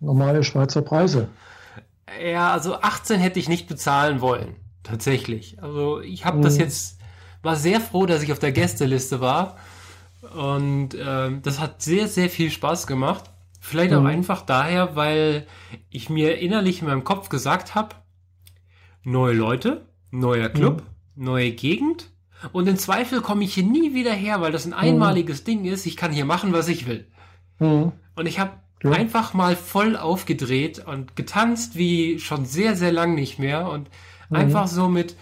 Normale 0.01 0.43
Schweizer 0.43 0.83
Preise. 0.83 1.29
Ja, 2.23 2.53
also 2.53 2.81
18 2.81 3.21
hätte 3.21 3.39
ich 3.39 3.49
nicht 3.49 3.69
bezahlen 3.69 4.21
wollen. 4.21 4.57
Tatsächlich. 4.87 5.61
Also 5.61 6.01
ich 6.01 6.25
habe 6.25 6.39
mhm. 6.39 6.43
das 6.43 6.59
jetzt, 6.59 7.01
war 7.43 7.57
sehr 7.57 7.81
froh, 7.81 8.07
dass 8.07 8.23
ich 8.23 8.31
auf 8.31 8.39
der 8.39 8.53
Gästeliste 8.53 9.21
war. 9.21 9.57
Und 10.37 10.95
äh, 10.95 11.31
das 11.43 11.59
hat 11.59 11.83
sehr, 11.83 12.07
sehr 12.07 12.31
viel 12.31 12.53
Spaß 12.53 12.87
gemacht. 12.87 13.25
Vielleicht 13.61 13.91
mhm. 13.91 13.99
auch 13.99 14.05
einfach 14.05 14.43
daher, 14.43 14.95
weil 14.95 15.49
ich 15.91 16.09
mir 16.09 16.39
innerlich 16.39 16.83
in 16.83 16.87
meinem 16.87 17.03
Kopf 17.03 17.31
gesagt 17.31 17.75
habe, 17.75 17.97
neue 19.03 19.35
Leute, 19.35 19.87
neuer 20.13 20.49
Club, 20.51 20.85
mhm. 21.17 21.25
neue 21.25 21.51
Gegend. 21.51 22.13
Und 22.53 22.69
im 22.69 22.77
Zweifel 22.77 23.23
komme 23.23 23.43
ich 23.43 23.55
hier 23.55 23.65
nie 23.65 23.93
wieder 23.93 24.13
her, 24.13 24.41
weil 24.41 24.53
das 24.53 24.67
ein 24.67 24.73
einmaliges 24.73 25.43
Ding 25.43 25.65
ist. 25.65 25.85
Ich 25.87 25.97
kann 25.97 26.13
hier 26.13 26.27
machen, 26.27 26.53
was 26.53 26.69
ich 26.69 26.87
will. 26.87 27.09
Mhm. 27.59 27.91
Und 28.15 28.27
ich 28.27 28.39
habe 28.39 28.53
ja. 28.85 28.93
einfach 28.93 29.35
mal 29.35 29.57
voll 29.57 29.97
aufgedreht 29.97 30.87
und 30.87 31.17
getanzt 31.17 31.75
wie 31.75 32.21
schon 32.21 32.45
sehr, 32.45 32.77
sehr 32.77 32.93
lang 32.93 33.17
nicht 33.17 33.41
mehr 33.41 33.69
und 33.69 33.91
mhm. 34.29 34.37
einfach 34.37 34.67
so 34.67 34.89
mit, 34.89 35.17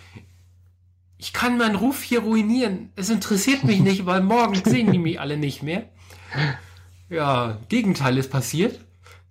ich 1.19 1.33
kann 1.33 1.59
meinen 1.59 1.77
Ruf 1.77 2.03
hier 2.03 2.21
ruinieren. 2.21 2.91
Es 2.97 3.11
interessiert 3.11 3.65
mich 3.65 3.81
nicht, 3.81 4.07
weil 4.07 4.23
morgen 4.23 4.55
sehen 4.65 4.93
die 4.93 4.99
mich 4.99 5.21
alle 5.21 5.37
nicht 5.37 5.63
mehr. 5.63 5.85
Ja, 7.09 7.59
Gegenteil 7.69 8.19
ist 8.19 8.31
passiert. 8.31 8.81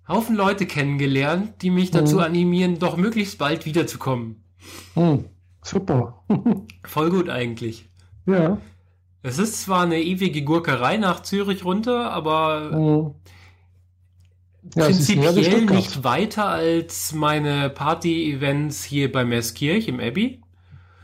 Haufen 0.06 0.36
Leute 0.36 0.66
kennengelernt, 0.66 1.62
die 1.62 1.70
mich 1.70 1.90
dazu 1.90 2.16
mhm. 2.16 2.22
animieren, 2.22 2.78
doch 2.78 2.96
möglichst 2.96 3.38
bald 3.38 3.64
wiederzukommen. 3.64 4.44
Mhm. 4.94 5.26
Super. 5.62 6.24
Voll 6.84 7.10
gut 7.10 7.30
eigentlich. 7.30 7.88
Ja. 8.26 8.58
Es 9.22 9.38
ist 9.38 9.62
zwar 9.62 9.84
eine 9.84 10.02
ewige 10.02 10.42
Gurkerei 10.42 10.98
nach 10.98 11.20
Zürich 11.22 11.64
runter, 11.64 12.10
aber 12.10 12.78
mhm. 12.78 13.14
Ja, 14.74 14.84
prinzipiell 14.86 15.64
nicht 15.66 16.04
weiter 16.04 16.46
als 16.46 17.12
meine 17.12 17.70
Party-Events 17.70 18.84
hier 18.84 19.10
bei 19.10 19.24
Meßkirch 19.24 19.88
im 19.88 20.00
Abbey. 20.00 20.40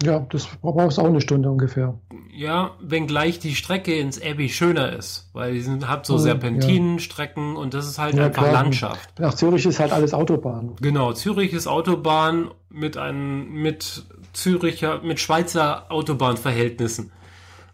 Ja, 0.03 0.27
das 0.31 0.49
brauchst 0.63 0.99
auch 0.99 1.05
eine 1.05 1.21
Stunde 1.21 1.51
ungefähr. 1.51 1.99
Ja, 2.35 2.71
wenngleich 2.81 3.39
die 3.39 3.55
Strecke 3.55 3.99
ins 3.99 4.21
Abbey 4.21 4.49
schöner 4.49 4.97
ist, 4.97 5.29
weil 5.35 5.53
die 5.53 5.61
sind, 5.61 5.89
hat 5.89 6.07
so 6.07 6.15
hm, 6.15 6.21
Serpentinenstrecken 6.21 7.55
ja. 7.55 7.61
und 7.61 7.75
das 7.75 7.87
ist 7.87 7.99
halt 7.99 8.15
ja, 8.15 8.27
einfach 8.27 8.45
klar. 8.45 8.53
Landschaft. 8.55 9.19
Nach 9.19 9.35
Zürich 9.35 9.67
ist 9.67 9.79
halt 9.79 9.93
alles 9.93 10.15
Autobahn. 10.15 10.75
Genau, 10.81 11.13
Zürich 11.13 11.53
ist 11.53 11.67
Autobahn 11.67 12.51
mit 12.71 12.97
einem, 12.97 13.53
mit 13.53 14.05
Züricher, 14.33 15.03
mit 15.03 15.21
Schweizer 15.21 15.91
Autobahnverhältnissen. 15.91 17.13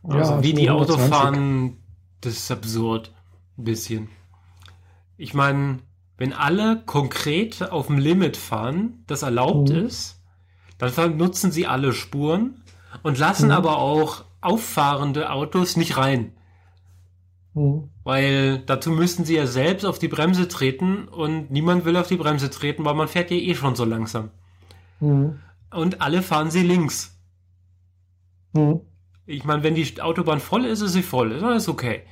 Also 0.02 0.34
ja, 0.34 0.42
wie 0.42 0.52
die 0.52 0.70
Auto 0.70 0.98
fahren, 0.98 1.78
das 2.20 2.34
ist 2.34 2.50
absurd. 2.50 3.12
Ein 3.58 3.64
bisschen. 3.64 4.08
Ich 5.16 5.32
meine, 5.32 5.78
wenn 6.18 6.32
alle 6.32 6.82
konkret 6.86 7.70
auf 7.70 7.88
dem 7.88 7.98
Limit 7.98 8.36
fahren, 8.36 9.04
das 9.06 9.22
erlaubt 9.22 9.70
mhm. 9.70 9.86
ist, 9.86 10.22
dann 10.78 11.16
nutzen 11.16 11.52
sie 11.52 11.66
alle 11.66 11.92
Spuren 11.92 12.62
und 13.02 13.18
lassen 13.18 13.46
mhm. 13.46 13.52
aber 13.52 13.78
auch 13.78 14.24
auffahrende 14.40 15.30
Autos 15.30 15.76
nicht 15.76 15.96
rein. 15.96 16.32
Mhm. 17.54 17.90
Weil 18.04 18.58
dazu 18.60 18.90
müssten 18.90 19.24
sie 19.24 19.34
ja 19.34 19.46
selbst 19.46 19.84
auf 19.84 19.98
die 19.98 20.08
Bremse 20.08 20.48
treten 20.48 21.08
und 21.08 21.50
niemand 21.50 21.84
will 21.84 21.96
auf 21.96 22.08
die 22.08 22.16
Bremse 22.16 22.50
treten, 22.50 22.84
weil 22.84 22.94
man 22.94 23.08
fährt 23.08 23.30
ja 23.30 23.36
eh 23.36 23.54
schon 23.54 23.74
so 23.74 23.84
langsam. 23.84 24.30
Mhm. 25.00 25.40
Und 25.70 26.00
alle 26.00 26.22
fahren 26.22 26.50
sie 26.50 26.62
links. 26.62 27.18
Mhm. 28.52 28.80
Ich 29.26 29.44
meine, 29.44 29.62
wenn 29.62 29.74
die 29.74 30.00
Autobahn 30.00 30.40
voll 30.40 30.64
ist, 30.64 30.80
ist 30.80 30.92
sie 30.92 31.02
voll. 31.02 31.40
Das 31.40 31.64
ist 31.64 31.68
okay. 31.68 32.02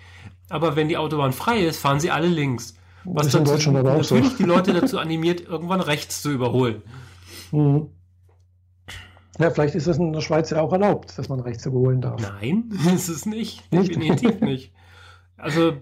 Aber 0.49 0.77
wenn 0.77 0.89
die 0.89 0.97
Autobahn 0.97 1.33
frei 1.33 1.61
ist, 1.61 1.81
fahren 1.81 2.01
sie 2.01 2.11
alle 2.11 2.29
links. 2.29 2.77
Was 3.05 3.29
dann 3.29 3.45
natürlich 3.45 4.31
so. 4.31 4.37
die 4.39 4.45
Leute 4.45 4.73
dazu 4.73 4.99
animiert, 4.99 5.43
irgendwann 5.43 5.81
rechts 5.81 6.23
zu 6.23 6.31
überholen. 6.31 6.83
Mhm. 7.53 7.89
Ja, 9.39 9.51
vielleicht 9.51 9.75
ist 9.75 9.87
es 9.87 9.99
in 9.99 10.13
der 10.13 10.21
Schweiz 10.21 10.51
ja 10.51 10.61
auch 10.61 10.73
erlaubt, 10.73 11.19
dass 11.19 11.29
man 11.29 11.41
rechts 11.41 11.67
überholen 11.67 12.01
darf. 12.01 12.21
Nein, 12.21 12.71
ist 12.95 13.09
es 13.09 13.27
nicht. 13.27 13.71
nicht? 13.73 13.91
Definitiv 13.91 14.41
nicht. 14.41 14.73
Also 15.37 15.75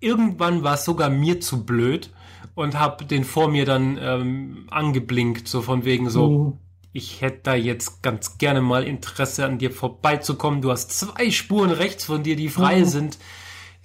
irgendwann 0.00 0.62
war 0.62 0.74
es 0.74 0.84
sogar 0.84 1.10
mir 1.10 1.40
zu 1.40 1.64
blöd 1.64 2.10
und 2.54 2.78
habe 2.78 3.04
den 3.04 3.24
vor 3.24 3.48
mir 3.48 3.66
dann 3.66 3.98
ähm, 4.00 4.66
angeblinkt, 4.70 5.48
so 5.48 5.60
von 5.60 5.84
wegen 5.84 6.08
so, 6.08 6.28
mhm. 6.30 6.52
ich 6.92 7.20
hätte 7.20 7.40
da 7.42 7.54
jetzt 7.54 8.02
ganz 8.02 8.38
gerne 8.38 8.62
mal 8.62 8.84
Interesse 8.84 9.44
an 9.44 9.58
dir 9.58 9.70
vorbeizukommen. 9.70 10.62
Du 10.62 10.70
hast 10.70 10.90
zwei 10.98 11.30
Spuren 11.30 11.70
rechts 11.70 12.04
von 12.04 12.22
dir, 12.22 12.36
die 12.36 12.48
frei 12.48 12.80
mhm. 12.80 12.86
sind. 12.86 13.18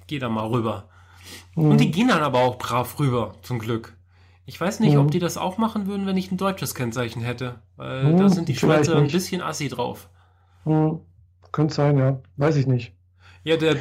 Geh 0.07 0.19
da 0.19 0.29
mal 0.29 0.47
rüber. 0.47 0.89
Mhm. 1.55 1.71
Und 1.71 1.81
die 1.81 1.91
gehen 1.91 2.07
dann 2.07 2.21
aber 2.21 2.39
auch 2.39 2.57
brav 2.57 2.99
rüber, 2.99 3.33
zum 3.41 3.59
Glück. 3.59 3.95
Ich 4.45 4.59
weiß 4.59 4.79
nicht, 4.79 4.93
mhm. 4.93 5.01
ob 5.01 5.11
die 5.11 5.19
das 5.19 5.37
auch 5.37 5.57
machen 5.57 5.85
würden, 5.85 6.07
wenn 6.07 6.17
ich 6.17 6.31
ein 6.31 6.37
deutsches 6.37 6.73
Kennzeichen 6.73 7.21
hätte. 7.21 7.59
Weil 7.75 8.03
mhm, 8.03 8.17
da 8.17 8.29
sind 8.29 8.49
die 8.49 8.55
Schweizer 8.55 8.95
ein 8.95 9.07
bisschen 9.07 9.41
assi 9.41 9.67
drauf. 9.67 10.09
Mhm. 10.65 11.01
Könnte 11.51 11.73
sein, 11.73 11.97
ja. 11.97 12.19
Weiß 12.37 12.55
ich 12.55 12.65
nicht. 12.65 12.93
Ja, 13.43 13.57
der, 13.57 13.77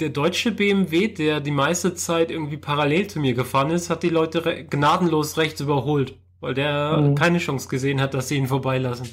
der 0.00 0.10
deutsche 0.10 0.52
BMW, 0.52 1.08
der 1.08 1.40
die 1.40 1.50
meiste 1.50 1.94
Zeit 1.94 2.30
irgendwie 2.30 2.56
parallel 2.56 3.06
zu 3.06 3.20
mir 3.20 3.34
gefahren 3.34 3.70
ist, 3.70 3.88
hat 3.88 4.02
die 4.02 4.08
Leute 4.08 4.44
re 4.44 4.64
gnadenlos 4.64 5.36
rechts 5.36 5.60
überholt, 5.60 6.18
weil 6.40 6.54
der 6.54 6.96
mhm. 6.96 7.14
keine 7.14 7.38
Chance 7.38 7.68
gesehen 7.68 8.00
hat, 8.00 8.14
dass 8.14 8.28
sie 8.28 8.36
ihn 8.36 8.46
vorbeilassen. 8.46 9.08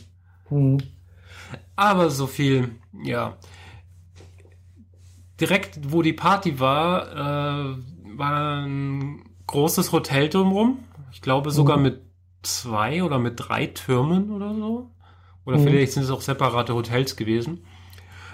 Mhm. 0.50 0.80
Aber 1.76 2.10
so 2.10 2.28
viel, 2.28 2.72
ja. 3.04 3.38
Direkt, 5.40 5.92
wo 5.92 6.02
die 6.02 6.14
Party 6.14 6.60
war, 6.60 7.12
äh, 7.12 7.76
war 8.18 8.64
ein 8.64 9.24
großes 9.46 9.92
Hotel 9.92 10.30
drumherum. 10.30 10.80
Ich 11.12 11.22
glaube 11.22 11.52
sogar 11.52 11.78
mhm. 11.78 11.84
mit 11.84 12.02
zwei 12.44 13.04
oder 13.04 13.20
mit 13.20 13.34
drei 13.38 13.68
Türmen 13.68 14.32
oder 14.32 14.54
so. 14.54 14.92
Oder 15.46 15.60
mhm. 15.60 15.64
vielleicht 15.64 15.94
sind 15.94 16.04
es 16.04 16.10
auch 16.10 16.22
separate 16.22 16.74
Hotels 16.74 17.16
gewesen. 17.16 17.66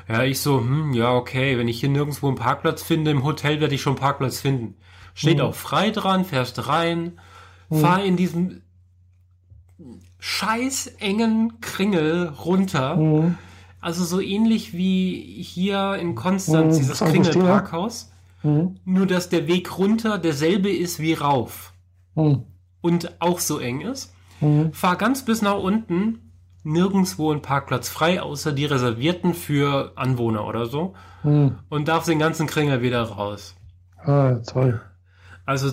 Ja, 0.07 0.23
ich 0.23 0.39
so, 0.39 0.59
hm, 0.59 0.93
ja, 0.93 1.13
okay, 1.13 1.57
wenn 1.57 1.67
ich 1.67 1.80
hier 1.80 1.89
nirgendwo 1.89 2.27
einen 2.27 2.35
Parkplatz 2.35 2.84
finde, 2.84 3.11
im 3.11 3.23
Hotel 3.23 3.61
werde 3.61 3.75
ich 3.75 3.81
schon 3.81 3.93
einen 3.93 4.01
Parkplatz 4.01 4.39
finden. 4.39 4.75
Steht 5.13 5.38
mhm. 5.38 5.43
auch 5.43 5.55
frei 5.55 5.91
dran, 5.91 6.25
fährst 6.25 6.67
rein, 6.67 7.19
mhm. 7.69 7.80
fahr 7.80 8.03
in 8.03 8.17
diesem 8.17 8.61
scheiß 10.19 10.88
engen 10.99 11.59
Kringel 11.61 12.30
runter. 12.30 12.97
Also 13.84 14.05
so 14.05 14.22
ähnlich 14.22 14.73
wie 14.73 15.43
hier 15.43 15.95
in 15.95 16.15
Konstanz, 16.15 16.76
mhm. 16.76 16.80
dieses 16.80 16.99
Kringelparkhaus. 16.99 18.14
Mhm. 18.41 18.76
Nur, 18.85 19.05
dass 19.05 19.27
der 19.27 19.45
Weg 19.47 19.77
runter 19.77 20.18
derselbe 20.18 20.72
ist 20.72 21.01
wie 21.01 21.11
rauf. 21.14 21.73
Mhm. 22.15 22.43
Und 22.80 23.22
auch 23.22 23.39
so 23.39 23.60
eng 23.60 23.81
ist. 23.81 24.14
Mhm. 24.39 24.72
Fahr 24.72 24.95
ganz 24.95 25.26
bis 25.26 25.41
nach 25.41 25.57
unten, 25.57 26.31
nirgendwo 26.64 27.34
ein 27.34 27.41
Parkplatz 27.41 27.89
frei, 27.89 28.22
außer 28.22 28.53
die 28.53 28.64
reservierten 28.64 29.34
für 29.34 29.91
Anwohner 29.95 30.47
oder 30.47 30.65
so. 30.65 30.93
Mhm. 31.23 31.57
Und 31.68 31.89
darf 31.89 32.05
den 32.05 32.19
ganzen 32.19 32.47
Kringel 32.47 32.81
wieder 32.81 33.03
raus. 33.03 33.53
Ah, 33.97 34.35
toll. 34.47 34.80
Also 35.45 35.72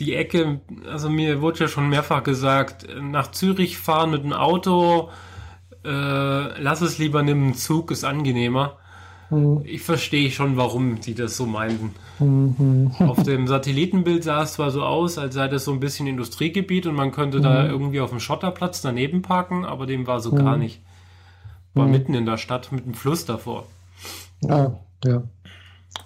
die 0.00 0.16
Ecke, 0.16 0.60
also 0.90 1.08
mir 1.08 1.40
wurde 1.40 1.60
ja 1.60 1.68
schon 1.68 1.88
mehrfach 1.88 2.24
gesagt, 2.24 2.88
nach 3.00 3.30
Zürich 3.30 3.78
fahren 3.78 4.10
mit 4.10 4.24
dem 4.24 4.32
Auto, 4.32 5.10
äh, 5.84 6.60
lass 6.60 6.80
es 6.80 6.98
lieber 6.98 7.22
nimm 7.22 7.44
einen 7.44 7.54
Zug, 7.54 7.90
ist 7.90 8.04
angenehmer. 8.04 8.78
Mhm. 9.30 9.62
Ich 9.64 9.82
verstehe 9.82 10.30
schon, 10.30 10.56
warum 10.56 11.00
die 11.00 11.14
das 11.14 11.36
so 11.36 11.46
meinten. 11.46 11.94
Mhm. 12.18 12.92
Auf 12.98 13.22
dem 13.22 13.46
Satellitenbild 13.46 14.24
sah 14.24 14.42
es 14.42 14.54
zwar 14.54 14.70
so 14.70 14.82
aus, 14.82 15.18
als 15.18 15.34
sei 15.34 15.48
das 15.48 15.64
so 15.64 15.72
ein 15.72 15.80
bisschen 15.80 16.06
Industriegebiet 16.06 16.86
und 16.86 16.94
man 16.94 17.12
könnte 17.12 17.38
mhm. 17.38 17.42
da 17.42 17.66
irgendwie 17.66 18.00
auf 18.00 18.10
dem 18.10 18.20
Schotterplatz 18.20 18.82
daneben 18.82 19.22
parken, 19.22 19.64
aber 19.64 19.86
dem 19.86 20.06
war 20.06 20.20
so 20.20 20.32
mhm. 20.32 20.36
gar 20.36 20.56
nicht. 20.56 20.80
War 21.74 21.86
mhm. 21.86 21.92
mitten 21.92 22.14
in 22.14 22.26
der 22.26 22.36
Stadt 22.36 22.72
mit 22.72 22.84
einem 22.84 22.94
Fluss 22.94 23.24
davor. 23.24 23.66
Ja, 24.42 24.78
ja. 25.04 25.22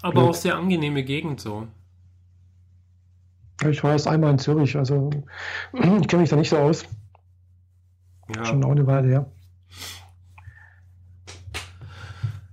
Aber 0.02 0.12
Glück. 0.12 0.24
auch 0.24 0.34
sehr 0.34 0.56
angenehme 0.56 1.02
Gegend 1.02 1.40
so. 1.40 1.66
Ich 3.68 3.82
war 3.82 3.92
erst 3.92 4.06
einmal 4.06 4.30
in 4.30 4.38
Zürich, 4.38 4.76
also 4.76 5.10
ich 5.72 6.08
kenne 6.08 6.22
mich 6.22 6.30
da 6.30 6.36
nicht 6.36 6.50
so 6.50 6.58
aus. 6.58 6.84
Ja. 8.34 8.44
Schon 8.44 8.62
auch 8.64 8.70
eine 8.70 8.86
Weile 8.86 9.08
her. 9.08 9.26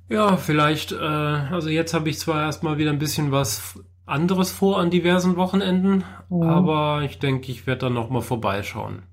Ja, 0.07 0.37
vielleicht, 0.37 0.91
äh, 0.91 0.97
also 0.97 1.69
jetzt 1.69 1.93
habe 1.93 2.09
ich 2.09 2.19
zwar 2.19 2.43
erstmal 2.43 2.77
wieder 2.77 2.91
ein 2.91 2.99
bisschen 2.99 3.31
was 3.31 3.79
anderes 4.05 4.51
vor 4.51 4.79
an 4.79 4.91
diversen 4.91 5.35
Wochenenden, 5.35 6.03
mhm. 6.29 6.43
aber 6.43 7.01
ich 7.03 7.17
denke, 7.17 7.51
ich 7.51 7.65
werde 7.65 7.85
dann 7.85 7.93
nochmal 7.93 8.21
vorbeischauen. 8.21 9.03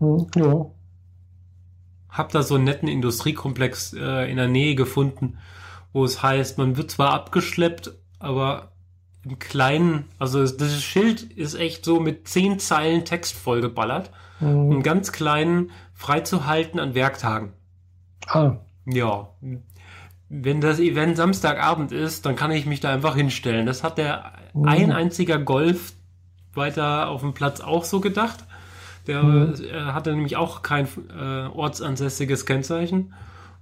Mhm, 0.00 0.26
ja. 0.36 0.66
Hab 2.08 2.32
da 2.32 2.42
so 2.42 2.54
einen 2.54 2.64
netten 2.64 2.88
Industriekomplex 2.88 3.94
äh, 3.94 4.30
in 4.30 4.36
der 4.36 4.48
Nähe 4.48 4.74
gefunden, 4.74 5.38
wo 5.92 6.04
es 6.04 6.22
heißt, 6.22 6.58
man 6.58 6.76
wird 6.76 6.90
zwar 6.90 7.12
abgeschleppt, 7.12 7.92
aber 8.18 8.72
im 9.24 9.38
Kleinen, 9.38 10.06
also 10.18 10.44
das 10.44 10.82
Schild 10.82 11.22
ist 11.22 11.54
echt 11.54 11.84
so 11.84 12.00
mit 12.00 12.26
zehn 12.26 12.58
Zeilen 12.58 13.04
Text 13.04 13.34
vollgeballert, 13.34 14.10
mhm. 14.40 14.68
um 14.68 14.82
ganz 14.82 15.12
kleinen 15.12 15.70
freizuhalten 15.92 16.80
an 16.80 16.94
Werktagen. 16.94 17.52
Ah. 18.26 18.56
Ja. 18.86 19.28
Wenn 20.34 20.62
das 20.62 20.80
Event 20.80 21.18
Samstagabend 21.18 21.92
ist, 21.92 22.24
dann 22.24 22.36
kann 22.36 22.50
ich 22.52 22.64
mich 22.64 22.80
da 22.80 22.90
einfach 22.90 23.14
hinstellen. 23.14 23.66
Das 23.66 23.84
hat 23.84 23.98
der 23.98 24.32
mhm. 24.54 24.66
ein 24.66 24.90
einziger 24.90 25.38
Golf 25.38 25.92
weiter 26.54 27.08
auf 27.08 27.20
dem 27.20 27.34
Platz 27.34 27.60
auch 27.60 27.84
so 27.84 28.00
gedacht. 28.00 28.46
Der 29.06 29.22
mhm. 29.22 29.54
äh, 29.62 29.92
hatte 29.92 30.10
nämlich 30.10 30.36
auch 30.36 30.62
kein 30.62 30.88
äh, 31.14 31.48
ortsansässiges 31.48 32.46
Kennzeichen. 32.46 33.12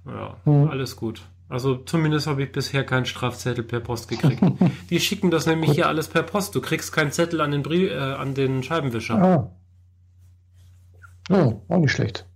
Ja, 0.05 0.37
mhm. 0.45 0.69
alles 0.69 0.95
gut. 0.95 1.23
Also 1.49 1.75
zumindest 1.75 2.27
habe 2.27 2.43
ich 2.43 2.53
bisher 2.53 2.85
keinen 2.85 3.05
Strafzettel 3.05 3.65
per 3.65 3.81
Post 3.81 4.07
gekriegt. 4.07 4.41
Die 4.89 5.01
schicken 5.01 5.29
das 5.29 5.47
nämlich 5.47 5.71
hier 5.71 5.89
alles 5.89 6.07
per 6.07 6.23
Post. 6.23 6.55
Du 6.55 6.61
kriegst 6.61 6.93
keinen 6.93 7.11
Zettel 7.11 7.41
an 7.41 7.51
den, 7.51 7.63
Brie 7.63 7.87
äh, 7.87 7.97
an 7.97 8.33
den 8.33 8.63
Scheibenwischer. 8.63 9.21
Ah. 9.21 9.51
Oh, 11.29 11.61
auch 11.67 11.79
nicht 11.79 11.91
schlecht. 11.91 12.30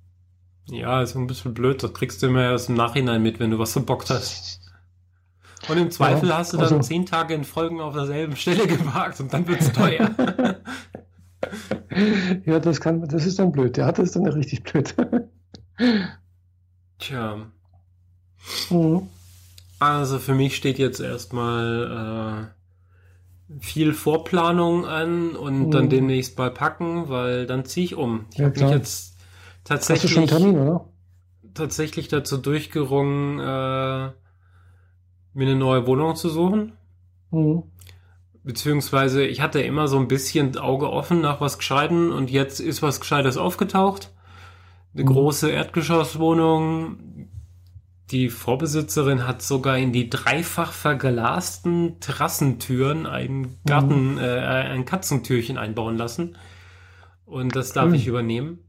Ja, 0.67 1.01
ist 1.01 1.15
ein 1.15 1.27
bisschen 1.27 1.53
blöd. 1.53 1.83
Das 1.83 1.93
kriegst 1.93 2.21
du 2.21 2.27
immer 2.27 2.43
erst 2.43 2.69
im 2.69 2.75
Nachhinein 2.75 3.21
mit, 3.21 3.39
wenn 3.39 3.51
du 3.51 3.59
was 3.59 3.73
verbockt 3.73 4.09
hast. 4.09 4.61
Und 5.67 5.77
im 5.77 5.91
Zweifel 5.91 6.29
ja, 6.29 6.37
hast 6.37 6.53
du 6.53 6.57
dann 6.57 6.65
also, 6.65 6.79
zehn 6.79 7.05
Tage 7.05 7.33
in 7.33 7.43
Folgen 7.43 7.81
auf 7.81 7.93
derselben 7.93 8.35
Stelle 8.35 8.67
geparkt 8.77 9.19
und 9.19 9.33
dann 9.33 9.47
wird 9.47 9.61
es 9.61 9.71
teuer. 9.71 10.15
ja, 12.45 12.59
das 12.59 12.81
kann, 12.81 13.07
das 13.07 13.25
ist 13.25 13.39
dann 13.39 13.51
blöd. 13.51 13.77
Der 13.77 13.85
hat 13.85 13.99
es 13.99 14.11
dann 14.11 14.27
richtig 14.27 14.63
blöd. 14.63 14.95
Tja. 16.99 17.47
Mhm. 18.69 19.07
Also 19.79 20.19
für 20.19 20.33
mich 20.33 20.55
steht 20.55 20.79
jetzt 20.79 20.99
erstmal 20.99 22.51
äh, 23.49 23.59
viel 23.59 23.93
Vorplanung 23.93 24.85
an 24.85 25.35
und 25.35 25.67
mhm. 25.67 25.71
dann 25.71 25.89
demnächst 25.89 26.35
bei 26.35 26.49
packen, 26.49 27.09
weil 27.09 27.45
dann 27.45 27.65
ziehe 27.65 27.85
ich 27.85 27.95
um. 27.95 28.25
Ich 28.31 28.37
ja, 28.37 28.45
habe 28.45 28.59
mich 28.59 28.69
jetzt 28.69 29.14
tatsächlich 29.65 30.15
Hast 30.15 30.23
du 30.23 30.27
schon 30.27 30.41
Termin, 30.41 30.57
oder? 30.57 30.85
tatsächlich 31.55 32.07
dazu 32.07 32.37
durchgerungen, 32.37 33.39
äh, 33.39 34.11
mir 35.33 35.47
eine 35.47 35.55
neue 35.55 35.87
Wohnung 35.87 36.15
zu 36.15 36.29
suchen. 36.29 36.73
Mhm. 37.31 37.63
Beziehungsweise 38.43 39.25
ich 39.25 39.41
hatte 39.41 39.61
immer 39.61 39.87
so 39.87 39.97
ein 39.97 40.07
bisschen 40.07 40.55
Auge 40.57 40.91
offen 40.91 41.21
nach 41.21 41.41
was 41.41 41.57
Gescheiten 41.57 42.11
und 42.11 42.29
jetzt 42.29 42.59
ist 42.59 42.83
was 42.83 42.99
Gescheites 42.99 43.37
aufgetaucht. 43.37 44.13
Eine 44.93 45.03
mhm. 45.03 45.07
große 45.07 45.49
Erdgeschosswohnung. 45.49 47.29
Die 48.11 48.29
Vorbesitzerin 48.29 49.25
hat 49.25 49.41
sogar 49.41 49.79
in 49.79 49.91
die 49.91 50.11
dreifach 50.11 50.73
verglasten 50.73 51.99
Terrassentüren 51.99 53.07
ein 53.07 53.57
Garten, 53.65 54.13
mhm. 54.13 54.19
äh, 54.19 54.39
ein 54.39 54.85
Katzentürchen 54.85 55.57
einbauen 55.57 55.97
lassen. 55.97 56.37
Und 57.25 57.55
das 57.55 57.73
darf 57.73 57.91
ich 57.93 58.05
übernehmen. 58.05 58.64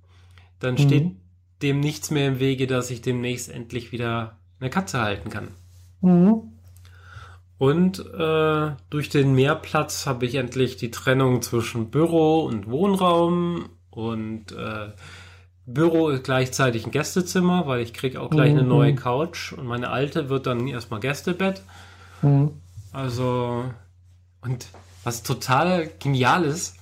Dann 0.59 0.79
steht 0.79 1.05
mhm. 1.05 1.21
dem 1.63 1.81
nichts 1.81 2.11
mehr 2.11 2.29
im 2.29 2.41
Wege, 2.41 2.67
dass 2.67 2.91
ich 2.91 3.03
demnächst 3.03 3.51
endlich 3.51 3.93
wieder 3.93 4.39
eine 4.61 4.71
Katze 4.71 5.01
halten 5.01 5.31
kann. 5.31 5.49
Mhm. 6.01 6.53
Und 7.59 8.01
äh, 8.01 8.73
durch 8.91 9.09
den 9.09 9.35
Mehrplatz 9.35 10.07
habe 10.07 10.27
ich 10.27 10.35
endlich 10.35 10.77
die 10.77 10.91
Trennung 10.91 11.41
zwischen 11.41 11.91
Büro 11.91 12.45
und 12.45 12.69
Wohnraum 12.69 13.71
und 13.91 14.53
äh, 14.53 14.93
Büro 15.65 16.11
ist 16.11 16.25
gleichzeitig 16.25 16.85
ein 16.85 16.93
Gästezimmer, 16.93 17.67
weil 17.67 17.81
ich 17.81 17.95
kriege 17.95 18.21
auch 18.21 18.31
gleich 18.31 18.53
mhm. 18.53 18.59
eine 18.59 18.69
neue 18.69 18.95
Couch 18.95 19.53
und 19.53 19.67
meine 19.67 19.89
alte 19.89 20.29
wird 20.29 20.47
dann 20.47 20.69
erstmal 20.69 21.01
Gästebett. 21.01 21.63
Mhm. 22.23 22.53
Also 22.93 23.65
und 24.43 24.69
was 25.03 25.23
total 25.23 25.91
genial 25.99 26.45
ist, 26.45 26.77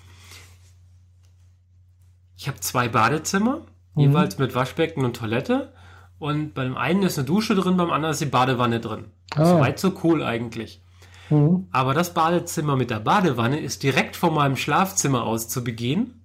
ich 2.44 2.48
habe 2.48 2.60
zwei 2.60 2.88
Badezimmer, 2.88 3.62
mhm. 3.94 4.02
jeweils 4.02 4.36
mit 4.36 4.54
Waschbecken 4.54 5.02
und 5.02 5.16
Toilette 5.16 5.72
und 6.18 6.52
beim 6.52 6.76
einen 6.76 7.02
ist 7.02 7.18
eine 7.18 7.26
Dusche 7.26 7.54
drin, 7.54 7.78
beim 7.78 7.90
anderen 7.90 8.12
ist 8.12 8.20
die 8.20 8.26
Badewanne 8.26 8.80
drin. 8.80 9.06
Ah. 9.34 9.46
Soweit 9.46 9.78
so 9.78 9.94
cool 10.04 10.22
eigentlich. 10.22 10.82
Mhm. 11.30 11.68
Aber 11.72 11.94
das 11.94 12.12
Badezimmer 12.12 12.76
mit 12.76 12.90
der 12.90 13.00
Badewanne 13.00 13.58
ist 13.58 13.82
direkt 13.82 14.14
von 14.14 14.34
meinem 14.34 14.56
Schlafzimmer 14.56 15.24
aus 15.24 15.48
zu 15.48 15.64
begehen. 15.64 16.20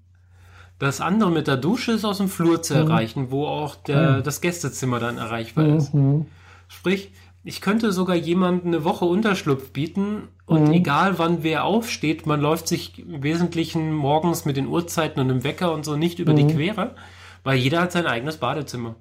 Das 0.78 1.00
andere 1.00 1.32
mit 1.32 1.48
der 1.48 1.56
Dusche 1.56 1.94
ist 1.94 2.04
aus 2.04 2.18
dem 2.18 2.28
Flur 2.28 2.62
zu 2.62 2.74
mhm. 2.74 2.82
erreichen, 2.82 3.32
wo 3.32 3.48
auch 3.48 3.76
der, 3.76 4.18
mhm. 4.18 4.24
das 4.24 4.42
Gästezimmer 4.42 5.00
dann 5.00 5.18
erreichbar 5.18 5.68
ist. 5.68 5.94
Mhm. 5.94 6.26
Sprich, 6.68 7.14
ich 7.44 7.62
könnte 7.62 7.92
sogar 7.92 8.16
jemandem 8.16 8.68
eine 8.68 8.84
Woche 8.84 9.06
Unterschlupf 9.06 9.72
bieten 9.72 10.28
und 10.46 10.68
mhm. 10.68 10.74
egal 10.74 11.18
wann 11.20 11.44
wer 11.44 11.64
aufsteht, 11.64 12.26
man 12.26 12.42
läuft 12.42 12.68
sich 12.68 13.00
im 13.00 13.24
Wesentlichen 13.24 13.94
morgens 13.94 14.46
mit 14.46 14.58
den 14.58 14.68
Uhrzeiten 14.68 15.22
und 15.22 15.30
dem 15.30 15.44
Wecker 15.44 15.74
und 15.74 15.86
so 15.86 15.96
nicht 15.96 16.20
über 16.20 16.34
die 16.34 16.44
mhm. 16.44 16.50
Quere, 16.50 16.96
weil 17.44 17.58
jeder 17.58 17.82
hat 17.82 17.92
sein 17.92 18.08
eigenes 18.08 18.38
Badezimmer. 18.38 18.96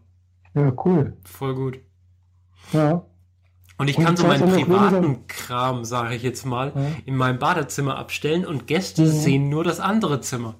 Ja, 0.55 0.73
cool. 0.85 1.17
Voll 1.25 1.55
gut. 1.55 1.81
Ja. 2.73 3.05
Und 3.77 3.89
ich 3.89 3.99
und 3.99 4.05
kann 4.05 4.17
so 4.17 4.27
meinen 4.27 4.51
privaten 4.51 5.27
Kram, 5.29 5.85
sage 5.85 6.15
ich 6.15 6.23
jetzt 6.23 6.45
mal, 6.45 6.73
ja. 6.75 6.83
in 7.07 7.17
meinem 7.17 7.39
Badezimmer 7.39 7.97
abstellen 7.97 8.45
und 8.45 8.67
Gäste 8.67 9.03
mhm. 9.03 9.07
sehen 9.07 9.49
nur 9.49 9.65
das 9.65 9.81
andere 9.81 10.21
Zimmer. 10.21 10.55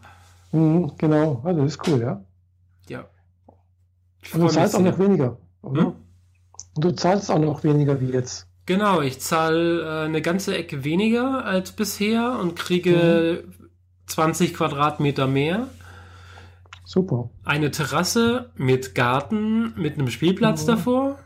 Mhm, 0.53 0.93
genau, 0.99 1.43
also 1.45 1.63
das 1.63 1.73
ist 1.75 1.89
cool, 1.89 2.01
ja. 2.01 2.25
Ja. 2.89 3.05
Und 4.33 4.41
du 4.41 4.49
zahlst 4.49 4.77
auch 4.77 4.81
noch 4.81 4.99
weniger, 4.99 5.37
oder? 5.63 5.83
Hm? 5.83 5.93
Und 6.79 6.85
du 6.85 6.95
zahlst 6.95 7.31
auch 7.31 7.39
noch 7.39 7.65
weniger 7.65 8.01
wie 8.01 8.11
jetzt. 8.11 8.47
Genau, 8.67 9.01
ich 9.01 9.21
zahle 9.21 9.83
äh, 9.83 10.05
eine 10.05 10.23
ganze 10.23 10.57
Ecke 10.57 10.85
weniger 10.85 11.45
als 11.45 11.73
bisher 11.73 12.39
und 12.41 12.55
kriege 12.55 13.45
mhm. 13.47 13.69
20 14.07 14.55
Quadratmeter 14.55 15.27
mehr. 15.27 15.69
Super. 16.85 17.31
Eine 17.45 17.71
Terrasse 17.71 18.51
mit 18.57 18.95
Garten, 18.95 19.75
mit 19.77 19.95
einem 19.95 20.09
Spielplatz 20.09 20.63
mhm. 20.63 20.67
davor 20.69 21.19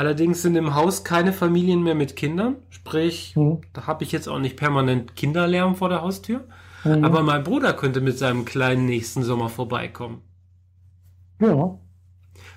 Allerdings 0.00 0.40
sind 0.40 0.56
im 0.56 0.74
Haus 0.74 1.04
keine 1.04 1.32
Familien 1.32 1.82
mehr 1.82 1.94
mit 1.94 2.16
Kindern. 2.16 2.56
Sprich, 2.70 3.36
mhm. 3.36 3.60
da 3.74 3.86
habe 3.86 4.02
ich 4.04 4.12
jetzt 4.12 4.28
auch 4.28 4.38
nicht 4.38 4.56
permanent 4.56 5.14
Kinderlärm 5.14 5.76
vor 5.76 5.90
der 5.90 6.00
Haustür. 6.00 6.46
Mhm. 6.84 7.04
Aber 7.04 7.22
mein 7.22 7.44
Bruder 7.44 7.74
könnte 7.74 8.00
mit 8.00 8.16
seinem 8.16 8.46
Kleinen 8.46 8.86
nächsten 8.86 9.22
Sommer 9.22 9.50
vorbeikommen. 9.50 10.22
Ja. 11.38 11.78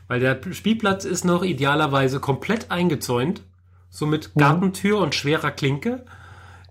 Weil 0.07 0.19
der 0.19 0.39
Spielplatz 0.51 1.05
ist 1.05 1.25
noch 1.25 1.43
idealerweise 1.43 2.19
komplett 2.19 2.71
eingezäunt. 2.71 3.41
So 3.89 4.05
mit 4.05 4.33
Gartentür 4.35 4.99
und 4.99 5.15
schwerer 5.15 5.51
Klinke. 5.51 6.05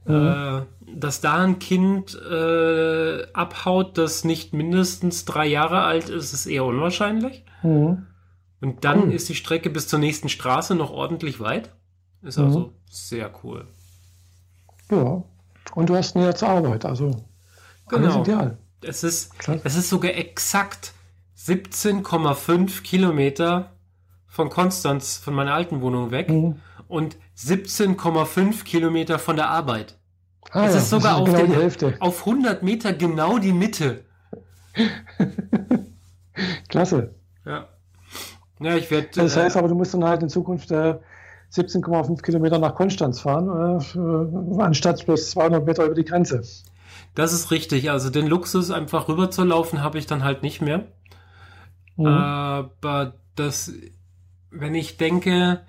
Mhm. 0.05 0.15
Äh, 0.15 0.63
dass 0.95 1.21
da 1.21 1.43
ein 1.43 1.59
Kind 1.59 2.21
äh, 2.21 3.27
abhaut, 3.33 3.97
das 3.97 4.25
nicht 4.25 4.53
mindestens 4.53 5.25
drei 5.25 5.47
Jahre 5.47 5.83
alt 5.83 6.09
ist, 6.09 6.33
ist 6.33 6.47
eher 6.47 6.65
unwahrscheinlich. 6.65 7.45
Mhm. 7.63 8.07
Und 8.61 8.85
dann 8.85 9.03
hm. 9.03 9.11
ist 9.11 9.29
die 9.29 9.35
Strecke 9.35 9.71
bis 9.71 9.89
zur 9.89 9.99
nächsten 9.99 10.29
Straße 10.29 10.77
noch 10.77 10.91
ordentlich 10.91 11.41
weit. 11.41 11.71
Ist 12.23 12.39
also 12.39 12.59
mhm. 12.59 12.73
sehr 12.89 13.31
cool. 13.43 13.67
Ja. 14.91 15.25
Und 15.75 15.89
du 15.89 15.97
hast 15.97 16.15
näher 16.15 16.35
zur 16.37 16.49
Arbeit, 16.49 16.85
also 16.85 17.25
genau. 17.89 18.23
ideal. 18.23 18.59
Es 18.83 19.03
ist, 19.03 19.33
es 19.65 19.77
ist 19.77 19.89
sogar 19.89 20.15
exakt 20.15 20.93
17,5 21.47 22.83
Kilometer 22.83 23.73
von 24.27 24.49
Konstanz, 24.49 25.19
von 25.19 25.35
meiner 25.35 25.55
alten 25.55 25.81
Wohnung 25.83 26.11
weg 26.11 26.31
mhm. 26.31 26.57
und 26.89 27.17
17,5 27.37 28.65
Kilometer 28.65 29.19
von 29.19 29.37
der 29.37 29.49
Arbeit. 29.49 29.99
Ah, 30.51 30.67
es 30.67 30.75
ja, 30.75 30.81
ist 30.81 30.91
sogar 30.91 31.15
ist 31.15 31.21
auf, 31.21 31.43
genau 31.43 31.69
den, 31.69 32.01
auf 32.01 32.27
100 32.27 32.63
Meter 32.63 32.93
genau 32.93 33.39
die 33.39 33.53
Mitte. 33.53 34.05
Klasse. 36.69 37.15
Ja. 37.45 37.69
Ja, 38.61 38.77
ich 38.77 38.91
werde. 38.91 39.09
Das 39.15 39.37
heißt 39.37 39.57
äh, 39.57 39.59
aber, 39.59 39.69
du 39.69 39.75
musst 39.75 39.93
dann 39.95 40.05
halt 40.05 40.23
in 40.23 40.29
Zukunft 40.29 40.71
äh, 40.71 40.99
17,5 41.53 42.23
Kilometer 42.23 42.59
nach 42.59 42.75
Konstanz 42.75 43.21
fahren, 43.21 43.49
äh, 43.49 44.63
anstatt 44.63 45.05
bloß 45.05 45.31
200 45.31 45.67
Meter 45.67 45.85
über 45.85 45.95
die 45.95 46.05
Grenze. 46.05 46.43
Das 47.15 47.33
ist 47.33 47.51
richtig. 47.51 47.91
Also 47.91 48.11
den 48.11 48.27
Luxus, 48.27 48.71
einfach 48.71 49.09
rüber 49.09 49.31
zu 49.31 49.45
laufen, 49.45 49.83
habe 49.83 49.99
ich 49.99 50.07
dann 50.07 50.25
halt 50.25 50.43
nicht 50.43 50.63
mehr. 50.63 50.87
Mhm. 51.97 52.07
Aber 52.07 53.15
das, 53.35 53.73
wenn 54.51 54.75
ich 54.75 54.97
denke, 54.97 55.65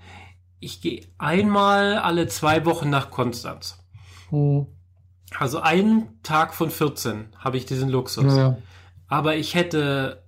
ich 0.60 0.82
gehe 0.82 1.02
einmal 1.18 1.98
alle 1.98 2.28
zwei 2.28 2.66
Wochen 2.66 2.90
nach 2.90 3.12
Konstanz. 3.12 3.80
Mhm. 4.32 4.68
Also 5.38 5.60
einen 5.60 6.22
Tag 6.24 6.54
von 6.54 6.70
14 6.70 7.36
habe 7.38 7.58
ich 7.58 7.66
diesen 7.66 7.90
Luxus. 7.90 8.36
Ja. 8.36 8.58
Aber 9.08 9.36
ich 9.36 9.56
hätte 9.56 10.24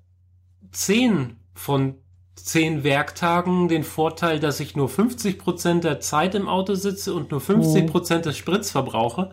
zehn 0.72 1.38
von 1.54 1.96
zehn 2.36 2.84
Werktagen 2.84 3.68
den 3.68 3.84
Vorteil, 3.84 4.40
dass 4.40 4.60
ich 4.60 4.76
nur 4.76 4.90
50 4.90 5.40
Prozent 5.40 5.84
der 5.84 6.00
Zeit 6.00 6.36
im 6.36 6.48
Auto 6.48 6.76
sitze 6.76 7.14
und 7.14 7.32
nur 7.32 7.42
50 7.42 7.88
Prozent 7.88 8.26
des 8.26 8.38
Spritz 8.38 8.72
verbrauche. 8.72 9.32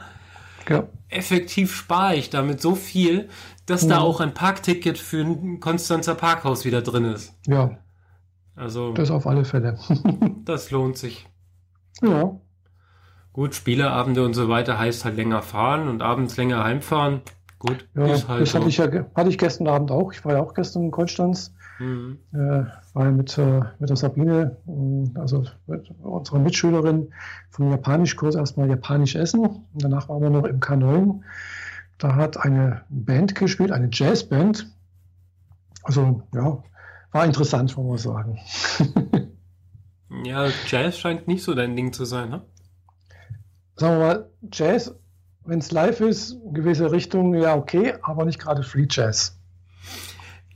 Ja. 0.68 0.88
Effektiv 1.08 1.74
spare 1.74 2.14
ich 2.16 2.30
damit 2.30 2.62
so 2.62 2.74
viel, 2.74 3.28
dass 3.66 3.86
da 3.86 4.00
auch 4.00 4.20
ein 4.20 4.34
Parkticket 4.34 4.98
für 4.98 5.20
ein 5.20 5.60
Konstanzer 5.60 6.14
Parkhaus 6.14 6.64
wieder 6.64 6.82
drin 6.82 7.04
ist. 7.04 7.34
Ja. 7.46 7.78
Also. 8.56 8.92
Das 8.92 9.10
auf 9.10 9.26
alle 9.26 9.44
Fälle. 9.44 9.78
das 10.44 10.70
lohnt 10.70 10.98
sich. 10.98 11.28
Ja. 12.02 12.36
Gut, 13.32 13.54
Spieleabende 13.54 14.24
und 14.24 14.34
so 14.34 14.48
weiter 14.48 14.78
heißt 14.78 15.04
halt 15.04 15.16
länger 15.16 15.40
fahren 15.40 15.88
und 15.88 16.02
abends 16.02 16.36
länger 16.36 16.62
heimfahren. 16.64 17.22
Gut, 17.58 17.88
ja, 17.94 18.06
ist 18.06 18.28
halt 18.28 18.42
das 18.42 18.50
so. 18.50 18.58
hatte 18.58 18.68
ich 18.68 18.76
ja 18.76 18.88
hatte 19.14 19.30
ich 19.30 19.38
gestern 19.38 19.68
Abend 19.68 19.90
auch. 19.90 20.12
Ich 20.12 20.24
war 20.24 20.34
ja 20.34 20.42
auch 20.42 20.52
gestern 20.52 20.82
in 20.82 20.90
Konstanz, 20.90 21.54
mhm. 21.78 22.18
äh, 22.32 22.64
war 22.92 23.10
mit, 23.10 23.38
äh, 23.38 23.60
mit 23.78 23.88
der 23.88 23.96
Sabine, 23.96 24.56
äh, 24.66 25.18
also 25.18 25.44
mit 25.66 25.88
unserer 26.02 26.40
Mitschülerin 26.40 27.12
vom 27.50 27.70
Japanischkurs 27.70 28.34
erstmal 28.34 28.68
Japanisch 28.68 29.14
essen. 29.14 29.46
Und 29.46 29.62
danach 29.74 30.08
waren 30.08 30.22
wir 30.22 30.30
noch 30.30 30.44
im 30.44 30.58
K9. 30.58 31.20
Da 32.02 32.16
hat 32.16 32.36
eine 32.36 32.82
Band 32.88 33.36
gespielt, 33.36 33.70
eine 33.70 33.88
Jazzband. 33.92 34.66
Also 35.84 36.26
ja, 36.34 36.60
war 37.12 37.24
interessant, 37.24 37.76
muss 37.76 38.04
man 38.04 38.14
sagen. 38.14 38.40
ja, 40.24 40.48
Jazz 40.66 40.98
scheint 40.98 41.28
nicht 41.28 41.44
so 41.44 41.54
dein 41.54 41.76
Ding 41.76 41.92
zu 41.92 42.04
sein, 42.04 42.30
ne? 42.30 42.42
Sagen 43.76 44.00
wir 44.00 44.04
mal, 44.04 44.30
Jazz, 44.50 44.96
wenn 45.44 45.60
es 45.60 45.70
live 45.70 46.00
ist, 46.00 46.38
gewisse 46.52 46.90
Richtung, 46.90 47.36
ja 47.36 47.54
okay, 47.54 47.94
aber 48.02 48.24
nicht 48.24 48.40
gerade 48.40 48.64
Free 48.64 48.88
Jazz. 48.90 49.38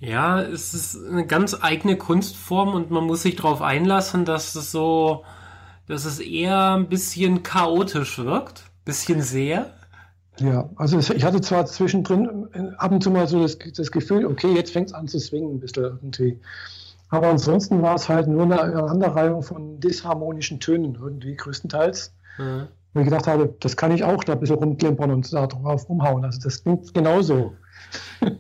Ja, 0.01 0.41
es 0.43 0.75
ist 0.75 0.99
eine 1.09 1.27
ganz 1.27 1.57
eigene 1.63 1.97
Kunstform 1.97 2.75
und 2.75 2.91
man 2.91 3.05
muss 3.05 3.23
sich 3.23 3.37
darauf 3.37 3.63
einlassen, 3.63 4.25
dass 4.25 4.57
es 4.57 4.73
so, 4.73 5.25
dass 5.87 6.07
es 6.07 6.19
eher 6.19 6.73
ein 6.75 6.89
bisschen 6.89 7.45
chaotisch 7.45 8.19
wirkt, 8.19 8.65
bisschen 8.85 9.23
sehr. 9.23 9.77
Ja, 10.39 10.69
also 10.77 10.99
ich 10.99 11.25
hatte 11.25 11.41
zwar 11.41 11.67
zwischendrin 11.67 12.49
äh, 12.53 12.75
ab 12.77 12.93
und 12.93 13.03
zu 13.03 13.11
mal 13.11 13.27
so 13.27 13.43
das, 13.43 13.59
das 13.77 13.91
Gefühl, 13.91 14.27
okay, 14.27 14.53
jetzt 14.55 14.73
fängt 14.73 14.89
es 14.89 14.95
an 14.95 15.09
zu 15.09 15.19
swingen 15.19 15.55
ein 15.55 15.61
bisschen 15.61 15.85
irgendwie. 15.85 16.39
Aber 17.09 17.29
ansonsten 17.29 17.83
war 17.83 17.95
es 17.95 18.09
halt 18.09 18.27
nur 18.27 18.43
eine 18.43 18.61
Aneinanderreihung 18.61 19.43
von 19.43 19.81
disharmonischen 19.81 20.61
Tönen 20.61 20.97
irgendwie 21.01 21.37
größtenteils. 21.37 22.13
Mhm. 22.39 22.69
Und 22.95 23.03
ich 23.03 23.09
gedacht 23.09 23.27
habe, 23.27 23.55
das 23.61 23.77
kann 23.77 23.93
ich 23.93 24.05
auch 24.05 24.25
da 24.25 24.33
ein 24.33 24.41
bisschen 24.41 24.57
rumklimpern 24.57 25.11
und 25.11 25.31
da 25.33 25.47
drauf 25.47 25.89
rumhauen. 25.89 26.25
Also 26.25 26.41
das 26.43 26.63
klingt 26.63 26.93
genauso. 26.95 27.53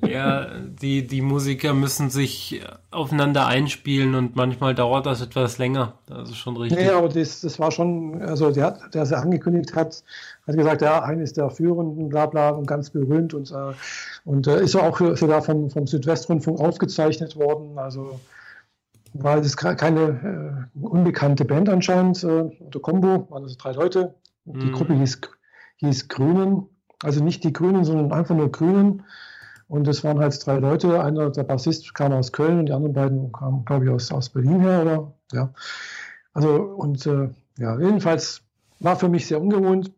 Ja, 0.06 0.46
die, 0.58 1.06
die 1.06 1.20
Musiker 1.20 1.74
müssen 1.74 2.10
sich 2.10 2.62
aufeinander 2.90 3.46
einspielen 3.46 4.14
und 4.14 4.34
manchmal 4.34 4.74
dauert 4.74 5.06
das 5.06 5.20
etwas 5.20 5.58
länger. 5.58 5.94
Das 6.06 6.30
ist 6.30 6.36
schon 6.36 6.56
richtig. 6.56 6.84
Ja, 6.84 6.98
aber 6.98 7.08
das, 7.08 7.42
das 7.42 7.58
war 7.58 7.70
schon, 7.70 8.20
also 8.22 8.50
der, 8.50 8.78
der 8.92 9.02
es 9.02 9.12
angekündigt 9.12 9.74
hat, 9.74 10.02
hat 10.46 10.56
gesagt, 10.56 10.82
ja, 10.82 11.02
eines 11.02 11.32
der 11.32 11.50
führenden, 11.50 12.08
bla 12.08 12.26
bla, 12.26 12.50
und 12.50 12.66
ganz 12.66 12.90
berühmt 12.90 13.34
und, 13.34 13.50
äh, 13.50 13.72
und 14.24 14.46
äh, 14.46 14.62
ist 14.62 14.76
auch 14.76 14.98
sogar 15.16 15.42
vom, 15.42 15.70
vom 15.70 15.86
Südwestrundfunk 15.86 16.60
aufgezeichnet 16.60 17.36
worden. 17.36 17.78
Also 17.78 18.20
war 19.12 19.40
das 19.40 19.56
keine 19.56 20.66
äh, 20.74 20.78
unbekannte 20.78 21.44
Band 21.44 21.68
anscheinend, 21.68 22.22
äh, 22.22 22.26
oder 22.26 22.80
Combo, 22.80 23.30
waren 23.30 23.42
also 23.42 23.56
drei 23.58 23.72
Leute. 23.72 24.14
Die 24.44 24.66
mhm. 24.66 24.72
Gruppe 24.72 24.94
hieß, 24.94 25.20
hieß 25.76 26.08
Grünen, 26.08 26.66
also 27.02 27.22
nicht 27.22 27.42
die 27.44 27.52
Grünen, 27.52 27.84
sondern 27.84 28.12
einfach 28.12 28.34
nur 28.34 28.50
Grünen. 28.50 29.02
Und 29.68 29.88
es 29.88 30.04
waren 30.04 30.20
halt 30.20 30.46
drei 30.46 30.58
Leute. 30.58 31.02
Einer, 31.02 31.30
der 31.30 31.42
Bassist 31.42 31.92
kam 31.94 32.12
aus 32.12 32.32
Köln 32.32 32.60
und 32.60 32.66
die 32.66 32.72
anderen 32.72 32.94
beiden 32.94 33.32
kamen, 33.32 33.64
glaube 33.64 33.86
ich, 33.86 33.90
aus, 33.90 34.12
aus 34.12 34.28
Berlin 34.28 34.60
her, 34.60 34.82
oder? 34.82 35.12
Ja. 35.32 35.52
Also, 36.32 36.54
und 36.54 37.04
äh, 37.06 37.30
ja, 37.58 37.78
jedenfalls 37.78 38.42
war 38.78 38.96
für 38.96 39.08
mich 39.08 39.26
sehr 39.26 39.40
ungewohnt. 39.40 39.90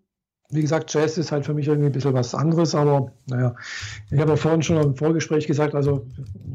Wie 0.51 0.63
gesagt, 0.63 0.93
Jazz 0.95 1.19
ist 1.19 1.31
halt 1.31 1.45
für 1.45 1.53
mich 1.53 1.69
irgendwie 1.69 1.89
ein 1.89 1.93
bisschen 1.93 2.15
was 2.15 2.35
anderes, 2.35 2.75
aber 2.75 3.13
naja, 3.27 3.55
ich 4.11 4.19
habe 4.19 4.31
ja 4.31 4.37
vorhin 4.37 4.63
schon 4.63 4.79
im 4.79 4.97
Vorgespräch 4.97 5.47
gesagt, 5.47 5.75
also 5.75 6.07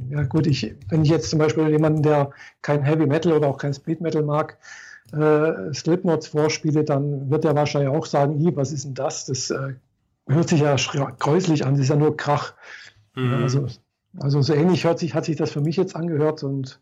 ja 0.10 0.24
gut, 0.24 0.48
ich, 0.48 0.76
wenn 0.90 1.04
ich 1.04 1.10
jetzt 1.10 1.30
zum 1.30 1.40
Beispiel 1.40 1.70
jemanden, 1.70 2.02
der 2.02 2.32
kein 2.64 2.84
Heavy 2.84 3.06
Metal 3.06 3.34
oder 3.34 3.48
auch 3.48 3.58
kein 3.58 3.74
Speed 3.74 4.02
Metal 4.02 4.24
mag, 4.24 4.58
äh, 5.12 5.74
Slipknots 5.74 6.28
vorspiele, 6.28 6.84
dann 6.84 7.30
wird 7.30 7.46
er 7.46 7.56
wahrscheinlich 7.56 7.92
auch 7.92 8.06
sagen, 8.08 8.56
was 8.56 8.72
ist 8.72 8.86
denn 8.86 8.96
das? 8.96 9.26
Das 9.26 9.52
äh, 9.52 9.74
hört 10.28 10.50
sich 10.50 10.62
ja 10.62 10.76
gräuslich 11.20 11.66
an, 11.66 11.74
das 11.74 11.84
ist 11.84 11.90
ja 11.90 11.96
nur 11.96 12.18
Krach. 12.18 12.54
Mhm. 13.16 13.34
Also, 13.34 13.68
also 14.20 14.42
so 14.42 14.54
ähnlich 14.54 14.86
hört 14.86 15.00
sich, 15.00 15.14
hat 15.14 15.26
sich 15.26 15.36
das 15.36 15.52
für 15.52 15.62
mich 15.62 15.76
jetzt 15.76 15.96
angehört 15.96 16.44
und 16.44 16.80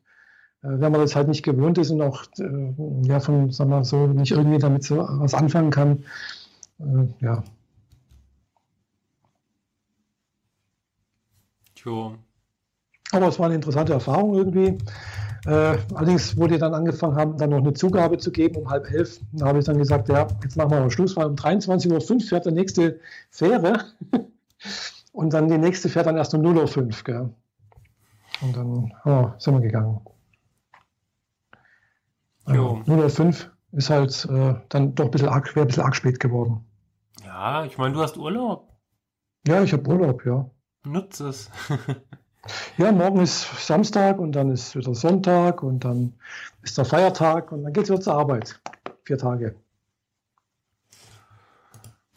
äh, 0.63 0.67
wenn 0.69 0.91
man 0.91 1.01
das 1.01 1.15
halt 1.15 1.27
nicht 1.27 1.43
gewöhnt 1.43 1.77
ist 1.77 1.91
und 1.91 2.01
auch 2.01 2.23
äh, 2.39 2.73
ja, 3.03 3.19
von, 3.19 3.51
sagen 3.51 3.69
wir 3.69 3.83
so, 3.83 4.07
nicht 4.07 4.31
irgendwie 4.31 4.59
damit 4.59 4.83
so 4.83 4.97
was 4.97 5.33
anfangen 5.33 5.71
kann, 5.71 6.05
äh, 6.81 7.25
ja. 7.25 7.43
Jo. 11.75 12.15
Aber 13.11 13.27
es 13.27 13.39
war 13.39 13.47
eine 13.47 13.55
interessante 13.55 13.93
Erfahrung 13.93 14.35
irgendwie. 14.35 14.77
Äh, 15.45 15.77
allerdings, 15.95 16.37
wo 16.37 16.45
die 16.45 16.59
dann 16.59 16.73
angefangen 16.73 17.15
haben, 17.15 17.37
dann 17.37 17.49
noch 17.49 17.57
eine 17.57 17.73
Zugabe 17.73 18.17
zu 18.19 18.31
geben 18.31 18.57
um 18.57 18.69
halb 18.69 18.89
elf, 18.91 19.19
da 19.31 19.47
habe 19.47 19.59
ich 19.59 19.65
dann 19.65 19.79
gesagt, 19.79 20.07
ja, 20.07 20.27
jetzt 20.43 20.55
machen 20.55 20.69
wir 20.69 20.79
mal 20.79 20.91
Schluss, 20.91 21.15
weil 21.15 21.25
um 21.25 21.35
23.05 21.35 22.11
Uhr 22.13 22.21
fährt 22.21 22.45
der 22.45 22.53
nächste 22.53 22.99
Fähre 23.31 23.85
und 25.13 25.33
dann 25.33 25.47
die 25.47 25.57
nächste 25.57 25.89
fährt 25.89 26.05
dann 26.05 26.17
erst 26.17 26.35
um 26.35 26.41
0.05 26.41 26.77
Uhr. 26.77 27.03
Gell? 27.03 27.29
Und 28.41 28.55
dann 28.55 28.93
oh, 29.05 29.31
sind 29.39 29.55
wir 29.55 29.61
gegangen. 29.61 29.99
Jo. 32.47 32.81
0.05 32.85 33.45
Uhr 33.45 33.51
ist 33.71 33.89
halt 33.89 34.25
äh, 34.25 34.55
dann 34.69 34.93
doch 34.93 35.05
ein 35.05 35.11
bisschen 35.11 35.29
arg, 35.29 35.57
ein 35.57 35.65
bisschen 35.65 35.83
arg 35.83 35.95
spät 35.95 36.19
geworden. 36.19 36.63
Ja, 37.41 37.65
ich 37.65 37.75
meine, 37.79 37.95
du 37.95 38.01
hast 38.01 38.17
Urlaub. 38.17 38.69
Ja, 39.47 39.63
ich 39.63 39.73
habe 39.73 39.89
Urlaub, 39.89 40.23
ja. 40.27 40.47
Nutze 40.83 41.29
es. 41.29 41.49
Ja, 42.75 42.91
morgen 42.91 43.19
ist 43.19 43.67
Samstag 43.67 44.17
und 44.17 44.31
dann 44.31 44.49
ist 44.49 44.75
wieder 44.75 44.95
Sonntag 44.95 45.61
und 45.61 45.85
dann 45.85 46.13
ist 46.63 46.75
der 46.75 46.85
Feiertag 46.85 47.51
und 47.51 47.63
dann 47.63 47.71
geht 47.71 47.83
es 47.83 47.91
wieder 47.91 48.01
zur 48.01 48.15
Arbeit. 48.15 48.59
Vier 49.03 49.19
Tage. 49.19 49.55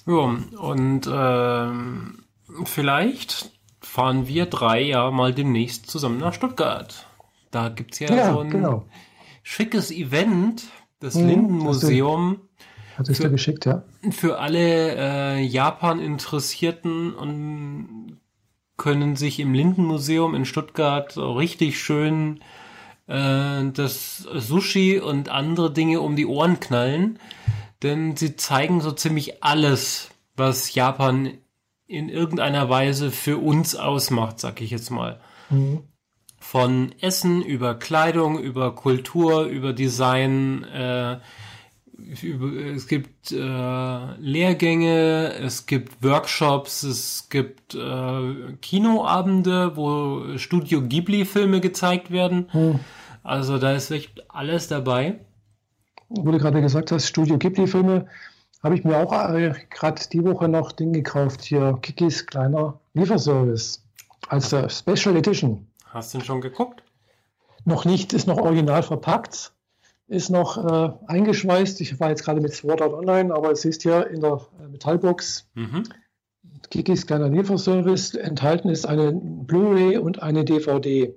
Ja, 0.06 0.14
und 0.14 1.02
ähm, 1.12 2.24
vielleicht 2.64 3.52
fahren 3.82 4.26
wir 4.26 4.46
drei 4.46 4.80
ja 4.80 5.10
mal 5.10 5.34
demnächst 5.34 5.90
zusammen 5.90 6.16
nach 6.16 6.32
Stuttgart. 6.32 7.06
Da 7.50 7.68
gibt 7.68 7.92
es 7.92 7.98
ja, 7.98 8.14
ja, 8.14 8.32
so 8.32 8.40
ein 8.40 8.48
genau. 8.48 8.86
schickes 9.42 9.90
Event, 9.90 10.64
das 11.00 11.16
hm, 11.16 11.26
Lindenmuseum. 11.26 12.48
Hat 12.96 13.06
sich 13.06 13.18
da 13.18 13.28
geschickt, 13.28 13.66
ja. 13.66 13.82
Für 14.10 14.38
alle 14.38 14.96
äh, 14.96 15.40
Japan-Interessierten 15.42 17.14
und 17.14 18.20
können 18.76 19.16
sich 19.16 19.40
im 19.40 19.54
Lindenmuseum 19.54 20.34
in 20.34 20.44
Stuttgart 20.44 21.16
richtig 21.16 21.80
schön 21.80 22.40
äh, 23.06 23.64
das 23.72 24.18
Sushi 24.18 25.00
und 25.00 25.28
andere 25.28 25.72
Dinge 25.72 26.00
um 26.00 26.16
die 26.16 26.26
Ohren 26.26 26.60
knallen, 26.60 27.18
denn 27.82 28.16
sie 28.16 28.36
zeigen 28.36 28.80
so 28.80 28.92
ziemlich 28.92 29.42
alles, 29.42 30.10
was 30.36 30.74
Japan 30.74 31.38
in 31.86 32.08
irgendeiner 32.08 32.68
Weise 32.68 33.10
für 33.10 33.38
uns 33.38 33.76
ausmacht, 33.76 34.40
sag 34.40 34.60
ich 34.60 34.70
jetzt 34.70 34.90
mal. 34.90 35.20
Mhm. 35.50 35.84
Von 36.38 36.92
Essen 37.00 37.42
über 37.42 37.74
Kleidung, 37.74 38.38
über 38.38 38.74
Kultur, 38.74 39.44
über 39.44 39.72
Design, 39.72 40.64
äh, 40.64 41.18
es 42.12 42.86
gibt 42.86 43.32
äh, 43.32 44.14
Lehrgänge, 44.18 45.32
es 45.34 45.66
gibt 45.66 46.02
Workshops, 46.02 46.82
es 46.82 47.28
gibt 47.30 47.74
äh, 47.74 48.52
Kinoabende, 48.60 49.76
wo 49.76 50.36
Studio 50.36 50.82
Ghibli-Filme 50.82 51.60
gezeigt 51.60 52.10
werden. 52.10 52.48
Hm. 52.50 52.80
Also 53.22 53.58
da 53.58 53.72
ist 53.72 53.90
echt 53.90 54.30
alles 54.30 54.68
dabei. 54.68 55.20
Wo 56.08 56.30
du 56.30 56.38
gerade 56.38 56.60
gesagt 56.60 56.92
hast, 56.92 57.06
Studio 57.06 57.38
Ghibli-Filme, 57.38 58.06
habe 58.62 58.74
ich 58.74 58.84
mir 58.84 58.98
auch 58.98 59.12
äh, 59.12 59.54
gerade 59.70 60.02
die 60.12 60.24
Woche 60.24 60.48
noch 60.48 60.72
Ding 60.72 60.92
gekauft, 60.92 61.42
hier 61.42 61.78
Kikis 61.80 62.26
kleiner 62.26 62.80
Lieferservice 62.92 63.82
als 64.28 64.48
Special 64.48 65.16
Edition. 65.16 65.66
Hast 65.86 66.12
du 66.12 66.18
ihn 66.18 66.24
schon 66.24 66.40
geguckt? 66.40 66.82
Noch 67.64 67.84
nicht, 67.84 68.12
ist 68.12 68.26
noch 68.26 68.38
original 68.38 68.82
verpackt 68.82 69.53
ist 70.06 70.30
noch 70.30 70.58
äh, 70.58 70.92
eingeschweißt. 71.06 71.80
Ich 71.80 71.98
war 72.00 72.10
jetzt 72.10 72.24
gerade 72.24 72.40
mit 72.40 72.52
Sword 72.52 72.82
Art 72.82 72.92
Online, 72.92 73.34
aber 73.34 73.50
es 73.50 73.64
ist 73.64 73.82
hier 73.82 74.08
in 74.08 74.20
der 74.20 74.40
äh, 74.60 74.68
Metallbox 74.68 75.48
mhm. 75.54 75.84
Kikis 76.70 77.06
kleiner 77.06 77.28
Lieferservice. 77.28 78.14
Enthalten 78.14 78.68
ist 78.68 78.86
eine 78.86 79.12
Blu-ray 79.12 79.98
und 79.98 80.22
eine 80.22 80.44
DVD. 80.44 81.14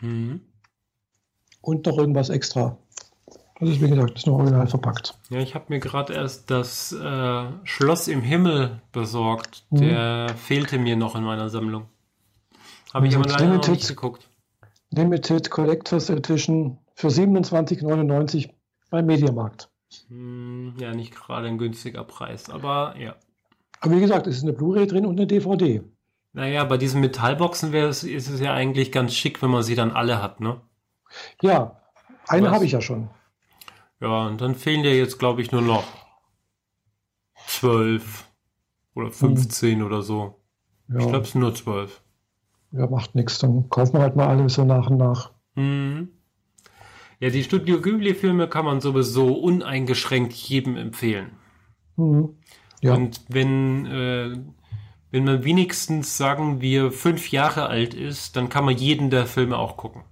Mhm. 0.00 0.40
Und 1.60 1.86
noch 1.86 1.96
irgendwas 1.96 2.28
extra. 2.28 2.76
Also 3.60 3.80
wie 3.80 3.88
gesagt, 3.88 4.16
ist 4.16 4.26
noch 4.26 4.34
original 4.34 4.66
verpackt. 4.66 5.16
Ja, 5.30 5.38
ich 5.38 5.54
habe 5.54 5.66
mir 5.68 5.78
gerade 5.78 6.14
erst 6.14 6.50
das 6.50 6.92
äh, 6.92 7.44
Schloss 7.62 8.08
im 8.08 8.20
Himmel 8.20 8.82
besorgt. 8.90 9.64
Mhm. 9.70 9.78
Der 9.78 10.28
fehlte 10.36 10.78
mir 10.78 10.96
noch 10.96 11.14
in 11.14 11.22
meiner 11.22 11.48
Sammlung. 11.48 11.86
Habe 12.92 13.06
ich 13.06 13.14
aber 13.14 13.28
leider 13.28 13.44
Limited, 13.44 13.68
noch 13.68 13.74
nicht 13.76 13.88
geguckt. 13.88 14.28
Limited 14.90 15.50
Collectors 15.50 16.10
Edition 16.10 16.76
für 16.94 17.08
27,99 17.08 18.50
beim 18.90 19.06
Mediamarkt. 19.06 19.70
Hm, 20.08 20.74
ja, 20.78 20.92
nicht 20.94 21.14
gerade 21.14 21.48
ein 21.48 21.58
günstiger 21.58 22.04
Preis, 22.04 22.50
aber 22.50 22.94
ja. 22.98 23.16
Aber 23.80 23.96
wie 23.96 24.00
gesagt, 24.00 24.26
es 24.26 24.36
ist 24.36 24.42
eine 24.42 24.52
Blu-ray 24.52 24.86
drin 24.86 25.06
und 25.06 25.18
eine 25.18 25.26
DVD. 25.26 25.82
Naja, 26.32 26.64
bei 26.64 26.78
diesen 26.78 27.00
Metallboxen 27.00 27.72
wäre 27.72 27.88
es, 27.88 28.04
ist 28.04 28.30
es 28.30 28.40
ja 28.40 28.54
eigentlich 28.54 28.90
ganz 28.90 29.14
schick, 29.14 29.42
wenn 29.42 29.50
man 29.50 29.62
sie 29.62 29.74
dann 29.74 29.90
alle 29.90 30.22
hat, 30.22 30.40
ne? 30.40 30.60
Ja, 31.42 31.80
eine 32.26 32.50
habe 32.50 32.64
ich 32.64 32.72
ja 32.72 32.80
schon. 32.80 33.10
Ja, 34.00 34.26
und 34.26 34.40
dann 34.40 34.54
fehlen 34.54 34.82
dir 34.82 34.96
jetzt, 34.96 35.18
glaube 35.18 35.42
ich, 35.42 35.52
nur 35.52 35.62
noch 35.62 35.84
zwölf 37.46 38.30
oder 38.94 39.10
15 39.10 39.78
hm. 39.78 39.86
oder 39.86 40.02
so. 40.02 40.40
Ja. 40.88 40.98
Ich 40.98 41.08
glaube, 41.08 41.24
es 41.24 41.32
sind 41.32 41.40
nur 41.40 41.54
zwölf. 41.54 42.02
Ja, 42.72 42.86
macht 42.86 43.14
nichts. 43.14 43.38
Dann 43.38 43.68
kaufen 43.68 43.94
wir 43.94 44.00
halt 44.00 44.16
mal 44.16 44.28
alle 44.28 44.48
so 44.48 44.64
nach 44.64 44.88
und 44.88 44.96
nach. 44.96 45.32
Mhm. 45.54 46.08
Ja, 47.22 47.30
die 47.30 47.44
Studio 47.44 47.80
Ghibli-Filme 47.80 48.48
kann 48.48 48.64
man 48.64 48.80
sowieso 48.80 49.32
uneingeschränkt 49.34 50.32
jedem 50.32 50.76
empfehlen. 50.76 51.30
Mhm. 51.94 52.30
Ja. 52.80 52.94
Und 52.94 53.20
wenn, 53.28 53.86
äh, 53.86 54.36
wenn 55.12 55.24
man 55.24 55.44
wenigstens, 55.44 56.16
sagen 56.16 56.60
wir, 56.60 56.90
fünf 56.90 57.30
Jahre 57.30 57.66
alt 57.66 57.94
ist, 57.94 58.34
dann 58.34 58.48
kann 58.48 58.64
man 58.64 58.76
jeden 58.76 59.08
der 59.10 59.26
Filme 59.26 59.56
auch 59.56 59.76
gucken. 59.76 60.02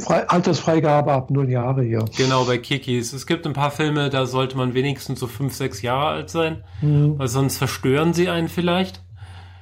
Fre 0.00 0.28
Altersfreigabe 0.28 1.12
ab 1.12 1.30
null 1.30 1.48
Jahre 1.48 1.84
hier. 1.84 2.04
Genau, 2.16 2.44
bei 2.44 2.58
Kikis. 2.58 3.12
Es 3.12 3.24
gibt 3.24 3.46
ein 3.46 3.52
paar 3.52 3.70
Filme, 3.70 4.10
da 4.10 4.26
sollte 4.26 4.56
man 4.56 4.74
wenigstens 4.74 5.20
so 5.20 5.28
fünf, 5.28 5.54
sechs 5.54 5.80
Jahre 5.80 6.08
alt 6.08 6.28
sein, 6.28 6.64
mhm. 6.82 7.20
weil 7.20 7.28
sonst 7.28 7.56
verstören 7.56 8.14
sie 8.14 8.28
einen 8.28 8.48
vielleicht. 8.48 9.00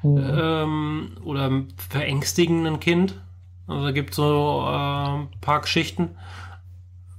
Mhm. 0.03 0.19
Ähm, 0.19 1.11
oder 1.23 1.65
verängstigen 1.91 2.67
ein 2.67 2.81
Kind. 2.81 3.21
Also 3.69 3.85
da 3.85 3.93
gibt 3.93 4.11
es 4.11 4.17
so 4.17 4.65
äh, 4.67 4.71
ein 4.71 5.29
paar 5.41 5.61
Geschichten. 5.61 6.17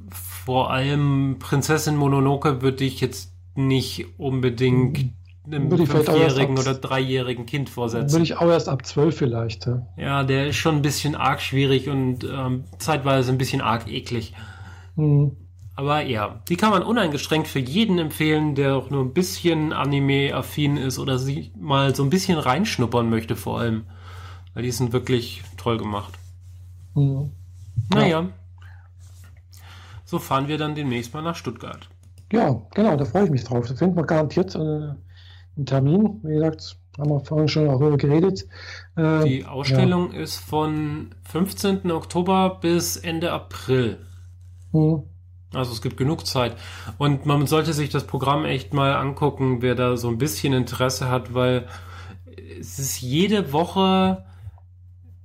Vor 0.10 0.72
allem 0.72 1.38
Prinzessin 1.40 1.96
Mononoke 1.96 2.62
würde 2.62 2.84
ich 2.84 3.00
jetzt 3.02 3.32
nicht 3.56 4.20
unbedingt 4.20 5.14
einem 5.46 5.70
fünfjährigen 5.72 6.58
oder 6.58 6.74
dreijährigen 6.74 7.46
Kind 7.46 7.70
vorsetzen. 7.70 8.14
Würde 8.14 8.24
ich 8.24 8.38
auch 8.38 8.48
erst 8.48 8.70
ab 8.70 8.86
zwölf 8.86 9.18
vielleicht. 9.18 9.68
Ja. 9.68 9.88
ja, 9.98 10.24
der 10.24 10.48
ist 10.48 10.58
schon 10.58 10.76
ein 10.76 10.82
bisschen 10.82 11.16
arg 11.16 11.42
schwierig 11.42 11.90
und 11.90 12.24
ähm, 12.24 12.66
zeitweise 12.78 13.32
ein 13.32 13.38
bisschen 13.38 13.62
arg 13.62 13.88
eklig. 13.88 14.34
Mhm. 14.96 15.38
Aber 15.76 16.02
ja, 16.02 16.42
die 16.50 16.58
kann 16.58 16.72
man 16.72 16.84
uneingeschränkt 16.84 17.48
für 17.48 17.60
jeden 17.60 18.00
empfehlen, 18.00 18.54
der 18.54 18.76
auch 18.76 18.90
nur 18.90 19.02
ein 19.02 19.14
bisschen 19.14 19.72
Anime-affin 19.72 20.76
ist 20.76 21.00
oder 21.00 21.18
sie 21.18 21.52
mal 21.58 21.96
so 21.96 22.04
ein 22.04 22.10
bisschen 22.10 22.38
reinschnuppern 22.38 23.10
möchte 23.10 23.36
vor 23.36 23.60
allem. 23.60 23.84
Weil 24.54 24.64
die 24.64 24.72
sind 24.72 24.92
wirklich 24.92 25.42
toll 25.58 25.78
gemacht. 25.78 26.14
Mhm. 26.96 27.32
Naja. 27.94 28.22
Ja. 28.22 28.30
So 30.06 30.20
fahren 30.20 30.48
wir 30.48 30.58
dann 30.58 30.76
demnächst 30.76 31.14
mal 31.14 31.22
nach 31.22 31.36
Stuttgart. 31.36 31.88
Ja, 32.32 32.62
genau, 32.74 32.96
da 32.96 33.06
freue 33.06 33.26
ich 33.26 33.32
mich 33.32 33.44
drauf. 33.44 33.68
Da 33.68 33.76
finden 33.76 33.96
wir 33.96 34.06
garantiert 34.06 34.56
äh, 34.56 34.60
einen 34.60 35.66
Termin. 35.66 36.20
Wie 36.24 36.34
gesagt, 36.34 36.78
haben 36.98 37.10
wir 37.10 37.20
vorhin 37.22 37.48
schon 37.48 37.66
darüber 37.66 37.98
geredet. 37.98 38.48
Äh, 38.96 39.24
die 39.24 39.46
Ausstellung 39.46 40.14
ja. 40.14 40.20
ist 40.20 40.38
von 40.38 41.16
15. 41.24 41.92
Oktober 41.92 42.58
bis 42.62 42.98
Ende 42.98 43.32
April. 43.32 44.00
Mhm. 44.72 45.04
Also 45.54 45.72
es 45.72 45.82
gibt 45.82 45.98
genug 45.98 46.28
Zeit. 46.28 46.56
Und 46.98 47.26
man 47.26 47.48
sollte 47.48 47.74
sich 47.74 47.90
das 47.90 48.06
Programm 48.06 48.46
echt 48.46 48.74
mal 48.74 48.96
angucken, 48.96 49.62
wer 49.62 49.74
da 49.76 49.98
so 49.98 50.08
ein 50.10 50.20
bisschen 50.20 50.54
Interesse 50.54 51.10
hat, 51.10 51.34
weil 51.34 51.68
es 52.60 52.78
ist 52.78 53.02
jede 53.02 53.52
Woche 53.52 54.26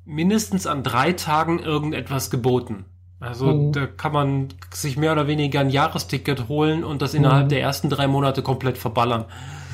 mindestens 0.05 0.67
an 0.67 0.83
drei 0.83 1.13
Tagen 1.13 1.59
irgendetwas 1.59 2.31
geboten. 2.31 2.85
Also 3.21 3.47
mhm. 3.47 3.73
da 3.73 3.87
kann 3.87 4.13
man 4.13 4.49
sich 4.73 4.97
mehr 4.97 5.13
oder 5.13 5.27
weniger 5.27 5.61
ein 5.61 5.71
Jahresticket 5.71 6.49
holen 6.49 6.85
und 6.85 7.01
das 7.01 7.15
innerhalb 7.15 7.47
mhm. 7.47 7.49
der 7.51 7.63
ersten 7.63 7.89
drei 7.89 8.07
Monate 8.07 8.43
komplett 8.43 8.77
verballern. 8.77 9.25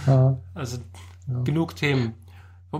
Ja. 0.06 0.38
Also 0.54 0.78
ja. 1.26 1.42
genug 1.42 1.74
Themen. 1.76 2.14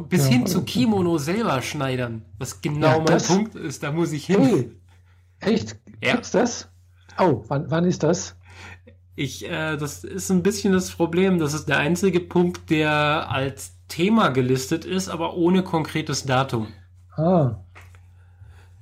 Bis 0.08 0.26
ja. 0.26 0.30
hin 0.30 0.46
zu 0.46 0.62
Kimono 0.62 1.18
selber 1.18 1.60
schneidern, 1.62 2.22
was 2.38 2.60
genau 2.60 3.00
mein? 3.00 3.20
Punkt 3.20 3.56
ist, 3.56 3.82
da 3.82 3.90
muss 3.90 4.12
ich 4.12 4.26
hin. 4.26 4.42
Hey. 4.42 4.70
Echt? 5.40 5.76
Ja. 6.02 6.12
Gibt's 6.12 6.30
das? 6.30 6.68
Oh, 7.18 7.42
wann, 7.48 7.70
wann 7.70 7.84
ist 7.84 8.04
das? 8.04 8.36
Ich, 9.16 9.44
äh, 9.50 9.76
das 9.76 10.04
ist 10.04 10.30
ein 10.30 10.44
bisschen 10.44 10.72
das 10.72 10.90
Problem. 10.92 11.38
Das 11.38 11.54
ist 11.54 11.68
der 11.68 11.78
einzige 11.78 12.20
Punkt, 12.20 12.70
der 12.70 13.28
als 13.28 13.72
Thema 13.88 14.28
gelistet 14.28 14.84
ist, 14.84 15.08
aber 15.08 15.34
ohne 15.34 15.64
konkretes 15.64 16.24
Datum. 16.24 16.68
Ah. 17.16 17.56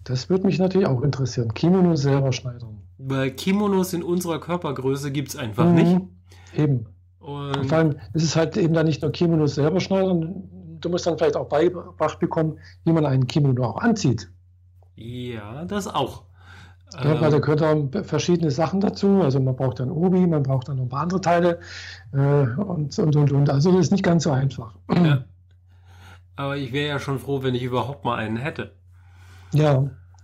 Das 0.04 0.30
würde 0.30 0.46
mich 0.46 0.58
natürlich 0.58 0.86
auch 0.86 1.02
interessieren. 1.02 1.52
Kimono 1.52 1.96
selber 1.96 2.32
schneidern. 2.32 2.78
Weil 2.98 3.30
Kimonos 3.30 3.92
in 3.92 4.02
unserer 4.02 4.40
Körpergröße 4.40 5.12
gibt 5.12 5.28
es 5.28 5.36
einfach 5.36 5.66
mhm. 5.66 5.74
nicht. 5.74 6.00
Eben. 6.56 6.86
Und 7.20 7.66
vor 7.66 7.78
allem 7.78 7.96
ist 8.14 8.22
es 8.22 8.36
halt 8.36 8.56
eben 8.56 8.72
dann 8.72 8.86
nicht 8.86 9.02
nur 9.02 9.12
Kimonos 9.12 9.56
selber 9.56 9.80
schneidern, 9.80 10.48
du 10.80 10.88
musst 10.88 11.06
dann 11.06 11.18
vielleicht 11.18 11.36
auch 11.36 11.48
beigebracht 11.48 12.18
bekommen, 12.18 12.58
wie 12.84 12.92
man 12.92 13.04
einen 13.04 13.26
Kimono 13.26 13.64
auch 13.64 13.78
anzieht. 13.78 14.30
Ja, 14.96 15.64
das 15.64 15.86
auch. 15.86 16.24
Ja, 16.94 17.20
weil 17.20 17.30
da 17.30 17.38
gehören 17.38 17.90
dann 17.90 18.04
verschiedene 18.04 18.50
Sachen 18.50 18.80
dazu. 18.80 19.20
Also 19.22 19.40
man 19.40 19.54
braucht 19.54 19.80
dann 19.80 19.90
Obi, 19.90 20.26
man 20.26 20.42
braucht 20.42 20.68
dann 20.68 20.76
noch 20.76 20.84
ein 20.84 20.88
paar 20.88 21.02
andere 21.02 21.20
Teile 21.20 21.60
äh, 22.12 22.16
und, 22.18 22.98
und, 22.98 23.16
und, 23.16 23.32
und. 23.32 23.50
Also 23.50 23.72
das 23.72 23.80
ist 23.82 23.92
nicht 23.92 24.04
ganz 24.04 24.24
so 24.24 24.30
einfach. 24.30 24.74
Ja. 24.90 25.24
Aber 26.38 26.56
ich 26.56 26.72
wäre 26.72 26.88
ja 26.88 27.00
schon 27.00 27.18
froh, 27.18 27.42
wenn 27.42 27.56
ich 27.56 27.64
überhaupt 27.64 28.04
mal 28.04 28.14
einen 28.14 28.36
hätte. 28.36 28.70
Ja. 29.52 29.80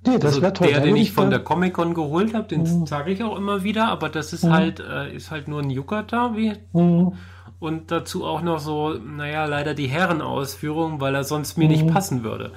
Nee, 0.06 0.18
das 0.18 0.26
also 0.26 0.42
wäre 0.42 0.52
toll. 0.52 0.68
Der, 0.68 0.80
den 0.80 0.94
ich 0.94 1.10
von 1.10 1.28
der 1.28 1.40
Comic-Con 1.40 1.92
geholt 1.92 2.34
habe, 2.34 2.46
den 2.46 2.62
mhm. 2.62 2.86
sage 2.86 3.10
ich 3.10 3.24
auch 3.24 3.36
immer 3.36 3.64
wieder, 3.64 3.88
aber 3.88 4.08
das 4.10 4.32
ist 4.32 4.44
mhm. 4.44 4.52
halt, 4.52 4.78
äh, 4.78 5.12
ist 5.12 5.32
halt 5.32 5.48
nur 5.48 5.60
ein 5.60 5.70
Yukata, 5.70 6.36
wie. 6.36 6.52
Mhm. 6.72 7.14
Und 7.58 7.90
dazu 7.90 8.24
auch 8.24 8.42
noch 8.42 8.60
so, 8.60 8.90
naja, 8.94 9.46
leider 9.46 9.74
die 9.74 9.88
Herrenausführung, 9.88 11.00
weil 11.00 11.16
er 11.16 11.24
sonst 11.24 11.58
mir 11.58 11.66
nicht 11.66 11.84
mhm. 11.84 11.90
passen 11.90 12.22
würde. 12.22 12.52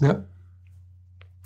Ja. 0.00 0.22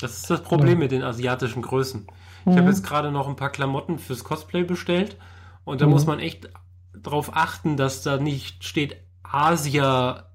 Das 0.01 0.19
ist 0.19 0.29
das 0.29 0.43
Problem 0.43 0.75
ja. 0.75 0.79
mit 0.81 0.93
den 0.93 1.03
asiatischen 1.03 1.63
Größen. 1.63 2.09
Ich 2.45 2.53
habe 2.53 2.63
mhm. 2.63 2.69
jetzt 2.69 2.85
gerade 2.85 3.11
noch 3.11 3.27
ein 3.27 3.37
paar 3.37 3.51
Klamotten 3.51 3.99
fürs 3.99 4.23
Cosplay 4.23 4.65
bestellt 4.65 5.17
und 5.65 5.81
da 5.81 5.87
muss 5.87 6.03
mhm. 6.03 6.11
man 6.11 6.19
echt 6.19 6.51
darauf 6.95 7.35
achten, 7.35 7.79
dass 7.79 8.03
da 8.03 8.19
nicht 8.19 8.65
steht 8.65 8.97
Asia 9.23 10.27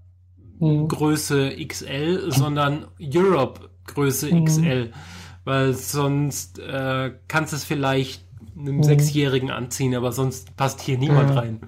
Größe 0.60 1.52
XL, 1.66 2.32
sondern 2.32 2.88
Europe 3.00 3.70
Größe 3.86 4.34
mhm. 4.34 4.46
XL, 4.46 4.92
weil 5.44 5.74
sonst 5.74 6.60
äh, 6.60 7.12
kannst 7.28 7.54
du 7.54 7.58
es 7.58 7.64
vielleicht 7.64 8.26
einem 8.58 8.78
mhm. 8.78 8.84
Sechsjährigen 8.84 9.52
anziehen, 9.52 9.96
aber 9.96 10.12
sonst 10.12 10.56
passt 10.56 10.82
hier 10.82 10.98
niemand 10.98 11.30
ja. 11.30 11.40
rein. 11.40 11.60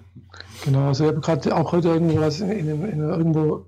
Genau, 0.66 0.88
also 0.88 1.06
ich 1.06 1.12
habe 1.12 1.22
gerade 1.22 1.56
auch 1.56 1.72
heute 1.72 1.90
irgendwas 1.90 2.42
in, 2.42 2.50
in, 2.52 2.86
in, 2.86 3.00
irgendwo 3.00 3.66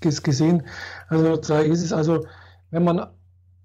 gesehen. 0.00 0.64
Also 1.08 1.36
da 1.36 1.60
ist 1.60 1.82
es 1.82 1.92
also, 1.92 2.26
wenn 2.70 2.84
man 2.84 2.98
äh, 2.98 3.04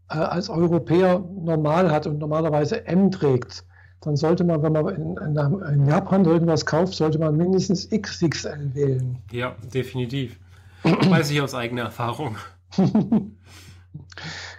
als 0.09 0.49
Europäer 0.49 1.19
normal 1.19 1.91
hat 1.91 2.05
und 2.05 2.19
normalerweise 2.19 2.85
M 2.85 3.09
trägt, 3.09 3.65
dann 4.01 4.15
sollte 4.15 4.43
man, 4.43 4.61
wenn 4.61 4.73
man 4.73 4.87
in, 4.89 5.17
in, 5.17 5.61
in 5.73 5.87
Japan 5.87 6.23
irgendwas 6.25 6.65
kauft, 6.65 6.93
sollte 6.93 7.17
man 7.17 7.35
mindestens 7.35 7.89
XXL 7.89 8.75
wählen. 8.75 9.17
Ja, 9.31 9.55
definitiv. 9.73 10.39
Weiß 10.83 11.31
ich 11.31 11.41
aus 11.41 11.53
eigener 11.53 11.83
Erfahrung. 11.83 12.37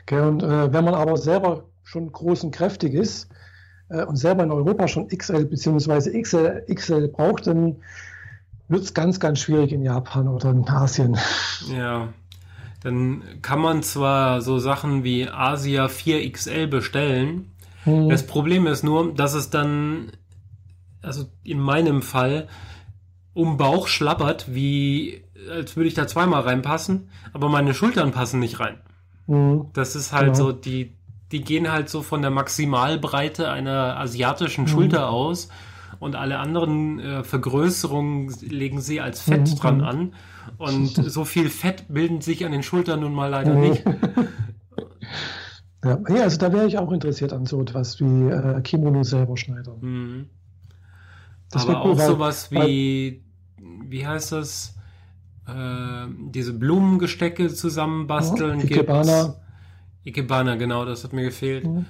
Okay, 0.03 0.21
und 0.21 0.43
äh, 0.43 0.73
wenn 0.73 0.85
man 0.85 0.95
aber 0.95 1.17
selber 1.17 1.65
schon 1.85 2.11
groß 2.11 2.45
und 2.45 2.51
kräftig 2.51 2.95
ist 2.95 3.29
äh, 3.89 4.05
und 4.05 4.17
selber 4.17 4.43
in 4.43 4.51
Europa 4.51 4.89
schon 4.89 5.09
XL 5.09 5.45
bzw. 5.45 6.23
XL, 6.23 6.65
XL 6.75 7.09
braucht, 7.09 7.47
dann 7.47 7.77
wird 8.69 8.83
es 8.83 8.95
ganz, 8.95 9.21
ganz 9.21 9.41
schwierig 9.41 9.73
in 9.73 9.83
Japan 9.83 10.29
oder 10.29 10.51
in 10.51 10.69
Asien. 10.69 11.19
Ja, 11.71 12.09
dann 12.83 13.43
kann 13.43 13.61
man 13.61 13.83
zwar 13.83 14.41
so 14.41 14.59
Sachen 14.59 15.05
wie 15.05 15.29
Asia 15.29 15.87
4XL 15.87 16.69
bestellen. 16.69 17.51
Hm. 17.85 18.09
Das 18.09 18.27
Problem 18.27 18.67
ist 18.67 18.85
nur, 18.85 19.13
dass 19.13 19.35
es 19.35 19.51
dann, 19.51 20.13
also 21.03 21.27
in 21.43 21.59
meinem 21.59 22.01
Fall, 22.01 22.49
um 23.35 23.57
Bauch 23.57 23.89
schlappert, 23.89 24.55
wie 24.55 25.25
als 25.51 25.77
würde 25.77 25.89
ich 25.89 25.95
da 25.95 26.07
zweimal 26.07 26.43
reinpassen, 26.43 27.09
aber 27.33 27.49
meine 27.49 27.75
Schultern 27.75 28.13
passen 28.13 28.41
nicht 28.41 28.61
rein. 28.61 28.79
Mhm. 29.27 29.67
Das 29.73 29.95
ist 29.95 30.13
halt 30.13 30.35
genau. 30.35 30.37
so, 30.37 30.53
die, 30.53 30.97
die 31.33 31.43
gehen 31.43 31.71
halt 31.71 31.89
so 31.89 32.03
von 32.03 32.23
der 32.23 32.31
Maximalbreite 32.31 33.51
einer 33.51 33.99
asiatischen 33.99 34.65
mhm. 34.65 34.69
Schulter 34.69 35.11
aus 35.11 35.49
und 36.01 36.17
alle 36.17 36.39
anderen 36.39 37.01
äh, 37.01 37.25
Vergrößerungen 37.25 38.35
legen 38.41 38.81
sie 38.81 39.01
als 39.01 39.21
Fett 39.21 39.49
mhm. 39.49 39.57
dran 39.57 39.81
an. 39.83 40.15
Und 40.57 40.95
so 41.11 41.25
viel 41.25 41.51
Fett 41.51 41.85
bilden 41.89 42.21
sich 42.21 42.45
an 42.45 42.53
den 42.53 42.63
Schultern 42.63 43.01
nun 43.01 43.15
mal 43.15 43.29
leider 43.29 43.55
nicht. 43.55 43.85
Ja, 45.85 45.97
ja 46.09 46.23
also 46.25 46.39
da 46.39 46.53
wäre 46.53 46.67
ich 46.67 46.77
auch 46.77 46.91
interessiert 46.91 47.33
an 47.33 47.47
so 47.47 47.61
etwas 47.63 48.01
wie 48.01 48.29
äh, 48.29 48.61
Kimono 48.63 49.05
selber 49.05 49.37
schneidern. 49.37 49.79
Mhm. 49.81 50.27
Aber 51.53 51.83
auch 51.83 51.99
sowas 51.99 52.51
wie, 52.51 53.23
wie 53.57 54.07
heißt 54.07 54.33
das? 54.33 54.78
Äh, 55.49 56.07
diese 56.31 56.53
Blumengestecke 56.53 57.49
zusammenbasteln. 57.49 58.61
Oh, 58.61 58.65
Ikebana. 58.65 59.35
Ikebana, 60.05 60.57
genau, 60.57 60.85
das 60.85 61.05
hat 61.05 61.13
mir 61.13 61.25
gefehlt. 61.25 61.65
Mhm. 61.65 61.87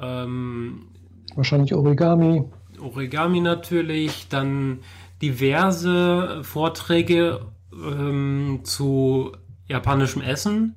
Ähm, 0.00 0.88
Wahrscheinlich 1.34 1.74
Origami. 1.74 2.44
Origami 2.80 3.40
natürlich, 3.40 4.28
dann 4.28 4.78
diverse 5.22 6.40
Vorträge 6.42 7.40
ähm, 7.72 8.60
zu 8.64 9.32
japanischem 9.66 10.22
Essen. 10.22 10.76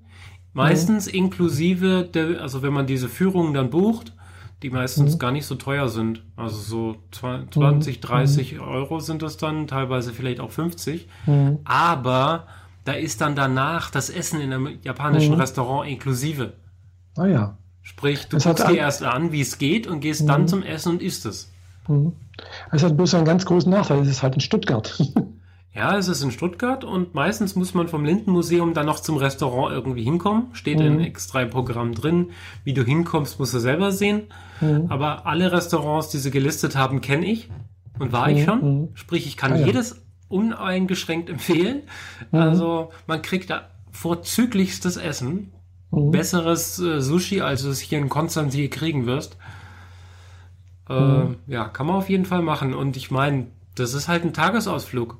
Meistens 0.53 1.07
mhm. 1.07 1.17
inklusive 1.19 2.03
der, 2.13 2.41
also 2.41 2.61
wenn 2.61 2.73
man 2.73 2.85
diese 2.85 3.09
Führungen 3.09 3.53
dann 3.53 3.69
bucht, 3.69 4.13
die 4.63 4.69
meistens 4.69 5.15
mhm. 5.15 5.19
gar 5.19 5.31
nicht 5.31 5.45
so 5.45 5.55
teuer 5.55 5.89
sind. 5.89 6.23
Also 6.35 6.57
so 6.57 6.95
20, 7.11 7.99
30 7.99 8.53
mhm. 8.53 8.61
Euro 8.61 8.99
sind 8.99 9.21
das 9.21 9.37
dann, 9.37 9.67
teilweise 9.67 10.13
vielleicht 10.13 10.39
auch 10.39 10.51
50. 10.51 11.07
Mhm. 11.25 11.59
Aber 11.65 12.47
da 12.85 12.93
ist 12.93 13.21
dann 13.21 13.35
danach 13.35 13.91
das 13.91 14.09
Essen 14.09 14.39
in 14.39 14.53
einem 14.53 14.79
japanischen 14.81 15.35
mhm. 15.35 15.41
Restaurant 15.41 15.89
inklusive. 15.89 16.53
Ah 17.17 17.25
ja. 17.25 17.57
Sprich, 17.81 18.27
du 18.27 18.37
das 18.37 18.45
guckst 18.45 18.67
dir 18.69 18.77
erst 18.77 19.03
an, 19.03 19.33
wie 19.33 19.41
es 19.41 19.57
geht 19.57 19.87
und 19.87 19.99
gehst 19.99 20.27
dann 20.27 20.43
mhm. 20.43 20.47
zum 20.47 20.63
Essen 20.63 20.93
und 20.93 21.01
isst 21.01 21.25
es. 21.25 21.51
Mhm. 21.87 22.13
Es 22.71 22.81
hat 22.81 22.95
bloß 22.95 23.13
einen 23.15 23.25
ganz 23.25 23.45
großen 23.45 23.69
Nachteil, 23.69 23.99
es 23.99 24.07
ist 24.07 24.23
halt 24.23 24.35
in 24.35 24.41
Stuttgart. 24.41 24.97
Ja, 25.75 25.97
es 25.97 26.07
ist 26.07 26.21
in 26.21 26.29
Stuttgart 26.29 26.83
und 26.83 27.15
meistens 27.15 27.55
muss 27.55 27.73
man 27.73 27.87
vom 27.87 28.05
Lindenmuseum 28.05 28.75
dann 28.75 28.85
noch 28.85 28.99
zum 28.99 29.17
Restaurant 29.17 29.73
irgendwie 29.73 30.03
hinkommen. 30.03 30.47
Steht 30.53 30.77
mhm. 30.79 30.85
in 30.85 30.99
extra 30.99 31.45
Programm 31.45 31.95
drin. 31.95 32.29
Wie 32.63 32.73
du 32.73 32.83
hinkommst, 32.83 33.39
musst 33.39 33.55
du 33.55 33.59
selber 33.59 33.91
sehen. 33.91 34.27
Mhm. 34.61 34.85
Aber 34.89 35.25
alle 35.25 35.51
Restaurants, 35.51 36.09
die 36.09 36.19
sie 36.19 36.29
gelistet 36.29 36.75
haben, 36.75 37.01
kenne 37.01 37.25
ich 37.25 37.49
und 37.97 38.11
war 38.11 38.29
mhm. 38.29 38.35
ich 38.35 38.43
schon. 38.43 38.61
Mhm. 38.61 38.89
Sprich, 38.93 39.25
ich 39.25 39.35
kann 39.35 39.53
ah, 39.53 39.57
ja. 39.57 39.65
jedes 39.65 40.05
uneingeschränkt 40.27 41.29
empfehlen. 41.29 41.83
Mhm. 42.31 42.39
Also 42.39 42.91
man 43.07 43.23
kriegt 43.23 43.49
da 43.49 43.69
vorzüglichstes 43.91 44.97
Essen. 44.97 45.53
Mhm. 45.89 46.11
Besseres 46.11 46.77
äh, 46.77 47.01
Sushi, 47.01 47.41
als 47.41 47.63
du 47.63 47.69
es 47.69 47.79
hier 47.79 47.97
in 47.97 48.09
Konstanz 48.09 48.53
hier 48.53 48.69
kriegen 48.69 49.07
wirst. 49.07 49.37
Äh, 50.87 51.23
ja, 51.47 51.65
kann 51.65 51.87
man 51.87 51.95
auf 51.95 52.09
jeden 52.09 52.25
Fall 52.25 52.43
machen. 52.43 52.75
Und 52.75 52.95
ich 52.95 53.09
meine, 53.09 53.47
das 53.73 53.95
ist 53.95 54.07
halt 54.07 54.23
ein 54.23 54.33
Tagesausflug. 54.33 55.17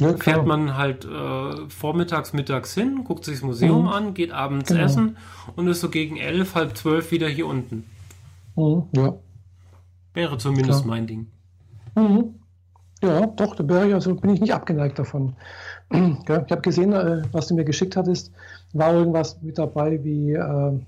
Ja, 0.00 0.16
fährt 0.16 0.46
man 0.46 0.76
halt 0.76 1.04
äh, 1.04 1.68
vormittags, 1.68 2.32
mittags 2.32 2.74
hin, 2.74 3.04
guckt 3.04 3.24
sich 3.24 3.36
das 3.36 3.42
Museum 3.42 3.82
mhm. 3.82 3.88
an, 3.88 4.14
geht 4.14 4.32
abends 4.32 4.68
genau. 4.68 4.84
essen 4.84 5.16
und 5.56 5.68
ist 5.68 5.80
so 5.80 5.90
gegen 5.90 6.16
elf, 6.16 6.54
halb 6.54 6.76
zwölf 6.76 7.10
wieder 7.10 7.28
hier 7.28 7.46
unten. 7.46 7.84
Mhm, 8.56 8.84
ja. 8.92 9.14
Wäre 10.14 10.38
zumindest 10.38 10.82
Klar. 10.82 10.86
mein 10.86 11.06
Ding. 11.06 11.26
Mhm. 11.94 12.34
Ja, 13.02 13.26
doch, 13.26 13.54
da 13.56 13.68
wäre 13.68 13.88
ich, 13.88 13.94
also 13.94 14.14
bin 14.14 14.30
ich 14.30 14.40
nicht 14.40 14.54
abgeneigt 14.54 14.98
davon. 14.98 15.36
ja, 15.92 16.42
ich 16.44 16.50
habe 16.52 16.60
gesehen, 16.60 16.92
äh, 16.92 17.22
was 17.32 17.48
du 17.48 17.54
mir 17.54 17.64
geschickt 17.64 17.96
hattest, 17.96 18.32
war 18.72 18.94
irgendwas 18.94 19.40
mit 19.42 19.58
dabei 19.58 20.02
wie 20.02 20.32
äh, 20.32 20.80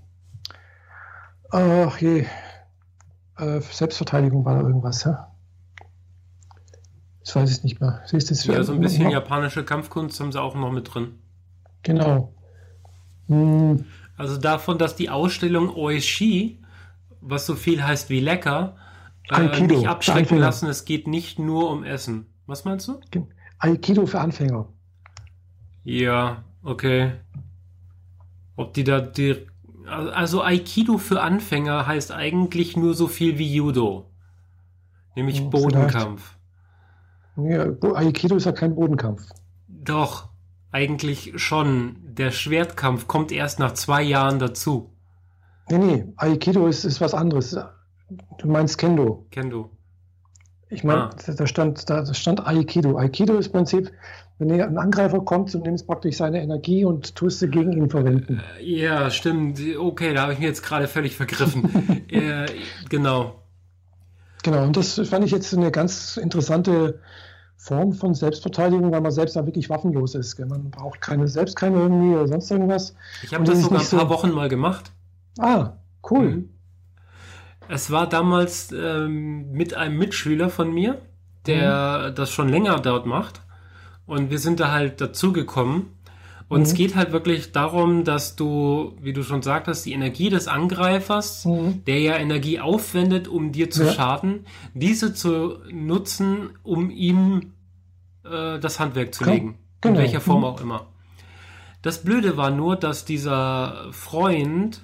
ach 1.52 1.98
je, 1.98 2.26
äh, 3.38 3.60
Selbstverteidigung 3.60 4.44
war 4.44 4.56
da 4.56 4.66
irgendwas, 4.66 5.04
ja? 5.04 5.31
Das 7.24 7.36
weiß 7.36 7.58
ich 7.58 7.64
nicht 7.64 7.80
mehr. 7.80 8.02
Siehst 8.06 8.30
du, 8.30 8.52
ja, 8.52 8.62
so 8.64 8.72
ein 8.72 8.80
bisschen 8.80 9.04
noch? 9.04 9.12
japanische 9.12 9.64
Kampfkunst 9.64 10.18
haben 10.20 10.32
sie 10.32 10.40
auch 10.40 10.54
noch 10.54 10.72
mit 10.72 10.92
drin. 10.92 11.18
Genau. 11.82 12.34
Hm. 13.28 13.84
Also 14.16 14.36
davon, 14.36 14.78
dass 14.78 14.96
die 14.96 15.08
Ausstellung 15.08 15.74
Oishi, 15.74 16.60
was 17.20 17.46
so 17.46 17.54
viel 17.54 17.82
heißt 17.82 18.10
wie 18.10 18.20
lecker, 18.20 18.76
äh, 19.30 19.60
nicht 19.60 19.88
abschrecken 19.88 20.38
lassen, 20.38 20.68
es 20.68 20.84
geht 20.84 21.06
nicht 21.06 21.38
nur 21.38 21.70
um 21.70 21.84
Essen. 21.84 22.26
Was 22.46 22.64
meinst 22.64 22.88
du? 22.88 23.00
Aikido 23.58 24.06
für 24.06 24.20
Anfänger. 24.20 24.68
Ja, 25.84 26.44
okay. 26.62 27.12
Ob 28.56 28.74
die 28.74 28.84
da 28.84 29.00
die. 29.00 29.46
Also 29.86 30.42
Aikido 30.42 30.98
für 30.98 31.20
Anfänger 31.22 31.86
heißt 31.86 32.12
eigentlich 32.12 32.76
nur 32.76 32.94
so 32.94 33.08
viel 33.08 33.38
wie 33.38 33.52
Judo. 33.52 34.10
Nämlich 35.16 35.40
hm, 35.40 35.50
Bodenkampf. 35.50 36.22
Vielleicht. 36.22 36.41
Ja, 37.36 37.66
Aikido 37.94 38.36
ist 38.36 38.46
ja 38.46 38.52
kein 38.52 38.74
Bodenkampf. 38.74 39.22
Doch, 39.68 40.28
eigentlich 40.70 41.32
schon. 41.36 41.96
Der 42.02 42.30
Schwertkampf 42.30 43.06
kommt 43.06 43.32
erst 43.32 43.58
nach 43.58 43.72
zwei 43.72 44.02
Jahren 44.02 44.38
dazu. 44.38 44.90
Nee, 45.70 45.78
nee, 45.78 46.04
Aikido 46.16 46.66
ist, 46.66 46.84
ist 46.84 47.00
was 47.00 47.14
anderes. 47.14 47.56
Du 48.38 48.48
meinst 48.48 48.78
Kendo. 48.78 49.26
Kendo. 49.30 49.70
Ich 50.68 50.84
meine, 50.84 51.04
ah. 51.04 51.10
da, 51.26 51.46
stand, 51.46 51.88
da 51.88 52.14
stand 52.14 52.46
Aikido. 52.46 52.96
Aikido 52.96 53.36
ist 53.36 53.46
im 53.46 53.52
Prinzip, 53.52 53.92
wenn 54.38 54.50
ein 54.50 54.78
Angreifer 54.78 55.20
kommt, 55.20 55.52
du 55.52 55.58
nimmst 55.58 55.86
praktisch 55.86 56.16
seine 56.16 56.42
Energie 56.42 56.84
und 56.84 57.14
tust 57.14 57.40
sie 57.40 57.48
gegen 57.48 57.72
ihn 57.72 57.90
verwenden. 57.90 58.40
Äh, 58.58 58.64
ja, 58.64 59.10
stimmt. 59.10 59.60
Okay, 59.78 60.14
da 60.14 60.22
habe 60.22 60.32
ich 60.32 60.38
mir 60.38 60.46
jetzt 60.46 60.62
gerade 60.62 60.88
völlig 60.88 61.14
vergriffen. 61.16 62.06
äh, 62.08 62.46
genau. 62.88 63.41
Genau, 64.42 64.64
und 64.64 64.76
das 64.76 65.00
fand 65.08 65.24
ich 65.24 65.30
jetzt 65.30 65.54
eine 65.54 65.70
ganz 65.70 66.16
interessante 66.16 67.00
Form 67.56 67.92
von 67.92 68.12
Selbstverteidigung, 68.14 68.90
weil 68.90 69.00
man 69.00 69.12
selbst 69.12 69.36
da 69.36 69.46
wirklich 69.46 69.70
waffenlos 69.70 70.16
ist. 70.16 70.36
Gell? 70.36 70.46
Man 70.46 70.70
braucht 70.70 71.00
keine, 71.00 71.28
selbst 71.28 71.54
keine 71.54 71.76
irgendwie 71.76 72.14
oder 72.14 72.26
sonst 72.26 72.50
irgendwas. 72.50 72.94
Ich 73.22 73.32
habe 73.32 73.44
das 73.44 73.60
sogar 73.62 73.80
ein 73.80 73.86
paar 73.86 74.00
so... 74.00 74.08
Wochen 74.08 74.32
mal 74.32 74.48
gemacht. 74.48 74.90
Ah, 75.38 75.74
cool. 76.10 76.28
Mhm. 76.28 76.48
Es 77.68 77.90
war 77.92 78.08
damals 78.08 78.72
ähm, 78.72 79.52
mit 79.52 79.74
einem 79.74 79.96
Mitschüler 79.96 80.50
von 80.50 80.72
mir, 80.72 81.00
der 81.46 82.08
mhm. 82.10 82.14
das 82.16 82.30
schon 82.30 82.48
länger 82.48 82.80
dort 82.80 83.06
macht. 83.06 83.42
Und 84.06 84.30
wir 84.30 84.40
sind 84.40 84.58
da 84.58 84.72
halt 84.72 85.00
dazugekommen. 85.00 85.86
Und 86.52 86.58
mhm. 86.60 86.66
es 86.66 86.74
geht 86.74 86.96
halt 86.96 87.12
wirklich 87.12 87.52
darum, 87.52 88.04
dass 88.04 88.36
du, 88.36 88.92
wie 89.00 89.14
du 89.14 89.22
schon 89.22 89.40
sagtest, 89.40 89.86
die 89.86 89.94
Energie 89.94 90.28
des 90.28 90.48
Angreifers, 90.48 91.46
mhm. 91.46 91.82
der 91.86 91.98
ja 92.00 92.16
Energie 92.16 92.60
aufwendet, 92.60 93.26
um 93.26 93.52
dir 93.52 93.70
zu 93.70 93.84
ja. 93.84 93.92
schaden, 93.92 94.44
diese 94.74 95.14
zu 95.14 95.60
nutzen, 95.70 96.50
um 96.62 96.90
ihm 96.90 97.54
äh, 98.24 98.58
das 98.58 98.78
Handwerk 98.78 99.14
zu 99.14 99.24
legen. 99.24 99.56
Genau. 99.80 99.94
In 99.94 100.00
welcher 100.02 100.20
Form 100.20 100.40
mhm. 100.40 100.44
auch 100.44 100.60
immer. 100.60 100.88
Das 101.80 102.02
Blöde 102.02 102.36
war 102.36 102.50
nur, 102.50 102.76
dass 102.76 103.06
dieser 103.06 103.86
Freund 103.90 104.82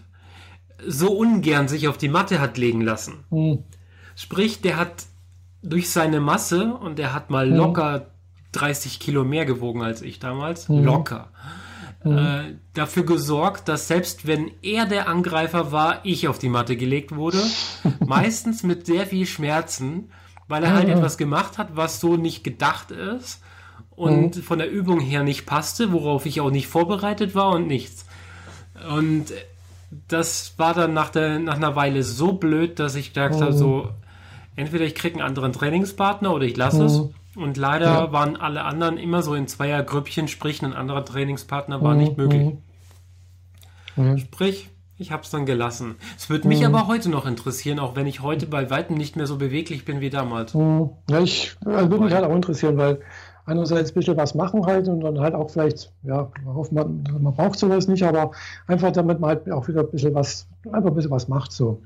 so 0.86 1.12
ungern 1.12 1.68
sich 1.68 1.86
auf 1.86 1.98
die 1.98 2.08
Matte 2.08 2.40
hat 2.40 2.56
legen 2.56 2.80
lassen. 2.80 3.24
Mhm. 3.28 3.64
Sprich, 4.16 4.62
der 4.62 4.78
hat 4.78 5.04
durch 5.62 5.90
seine 5.90 6.20
Masse 6.20 6.72
und 6.72 6.98
der 6.98 7.12
hat 7.12 7.28
mal 7.28 7.46
mhm. 7.46 7.56
locker 7.56 8.06
30 8.58 9.00
Kilo 9.00 9.24
mehr 9.24 9.44
gewogen 9.44 9.82
als 9.82 10.02
ich 10.02 10.18
damals, 10.18 10.68
mhm. 10.68 10.84
locker. 10.84 11.28
Mhm. 12.04 12.18
Äh, 12.18 12.40
dafür 12.74 13.04
gesorgt, 13.04 13.68
dass 13.68 13.88
selbst 13.88 14.26
wenn 14.26 14.50
er 14.62 14.86
der 14.86 15.08
Angreifer 15.08 15.72
war, 15.72 16.00
ich 16.04 16.28
auf 16.28 16.38
die 16.38 16.48
Matte 16.48 16.76
gelegt 16.76 17.14
wurde. 17.14 17.42
meistens 18.06 18.62
mit 18.62 18.86
sehr 18.86 19.06
viel 19.06 19.26
Schmerzen, 19.26 20.10
weil 20.46 20.64
er 20.64 20.72
halt 20.72 20.88
etwas 20.88 21.18
gemacht 21.18 21.58
hat, 21.58 21.76
was 21.76 22.00
so 22.00 22.16
nicht 22.16 22.42
gedacht 22.42 22.90
ist 22.90 23.42
und 23.90 24.36
mhm. 24.36 24.42
von 24.42 24.58
der 24.58 24.70
Übung 24.70 25.00
her 25.00 25.24
nicht 25.24 25.44
passte, 25.44 25.92
worauf 25.92 26.24
ich 26.24 26.40
auch 26.40 26.50
nicht 26.50 26.68
vorbereitet 26.68 27.34
war 27.34 27.50
und 27.50 27.66
nichts. 27.66 28.06
Und 28.96 29.26
das 30.06 30.54
war 30.56 30.74
dann 30.74 30.94
nach, 30.94 31.10
der, 31.10 31.38
nach 31.38 31.56
einer 31.56 31.74
Weile 31.74 32.02
so 32.02 32.32
blöd, 32.32 32.78
dass 32.78 32.94
ich 32.94 33.12
gedacht 33.12 33.40
habe, 33.40 33.52
so, 33.52 33.90
entweder 34.54 34.84
ich 34.84 34.94
kriege 34.94 35.16
einen 35.16 35.26
anderen 35.26 35.52
Trainingspartner 35.52 36.32
oder 36.32 36.44
ich 36.44 36.56
lasse 36.56 36.84
es. 36.84 37.02
Und 37.38 37.56
leider 37.56 37.86
ja. 37.86 38.12
waren 38.12 38.36
alle 38.36 38.64
anderen 38.64 38.98
immer 38.98 39.22
so 39.22 39.34
in 39.34 39.46
Zweiergrüppchen, 39.46 40.28
sprich 40.28 40.62
ein 40.62 40.72
anderer 40.72 41.04
Trainingspartner 41.04 41.82
war 41.82 41.94
mhm. 41.94 42.00
nicht 42.00 42.16
möglich. 42.16 42.52
Mhm. 43.96 44.18
Sprich, 44.18 44.70
ich 44.96 45.12
habe 45.12 45.22
es 45.22 45.30
dann 45.30 45.46
gelassen. 45.46 45.96
Es 46.16 46.28
würde 46.28 46.48
mich 46.48 46.60
mhm. 46.60 46.74
aber 46.74 46.88
heute 46.88 47.08
noch 47.08 47.26
interessieren, 47.26 47.78
auch 47.78 47.94
wenn 47.94 48.06
ich 48.06 48.22
heute 48.22 48.46
bei 48.46 48.70
weitem 48.70 48.96
nicht 48.96 49.14
mehr 49.14 49.26
so 49.26 49.36
beweglich 49.36 49.84
bin 49.84 50.00
wie 50.00 50.10
damals. 50.10 50.54
Mhm. 50.54 50.90
Ja, 51.08 51.20
ich 51.20 51.56
also 51.64 51.90
würde 51.90 52.04
mich 52.04 52.12
halt 52.12 52.24
auch 52.24 52.34
interessieren, 52.34 52.76
weil 52.76 53.00
einerseits 53.46 53.92
ein 53.92 53.94
bisschen 53.94 54.16
was 54.16 54.34
machen 54.34 54.66
halt 54.66 54.88
und 54.88 55.00
dann 55.00 55.20
halt 55.20 55.34
auch 55.34 55.50
vielleicht, 55.50 55.92
ja, 56.02 56.30
man, 56.44 56.66
man, 56.72 57.22
man 57.22 57.34
braucht 57.34 57.58
sowas 57.58 57.86
nicht, 57.86 58.02
aber 58.02 58.32
einfach 58.66 58.90
damit 58.92 59.20
man 59.20 59.30
halt 59.30 59.50
auch 59.52 59.68
wieder 59.68 59.80
ein 59.80 59.90
bisschen 59.90 60.14
was, 60.14 60.48
einfach 60.72 60.90
ein 60.90 60.94
bisschen 60.94 61.12
was 61.12 61.28
macht 61.28 61.52
so. 61.52 61.80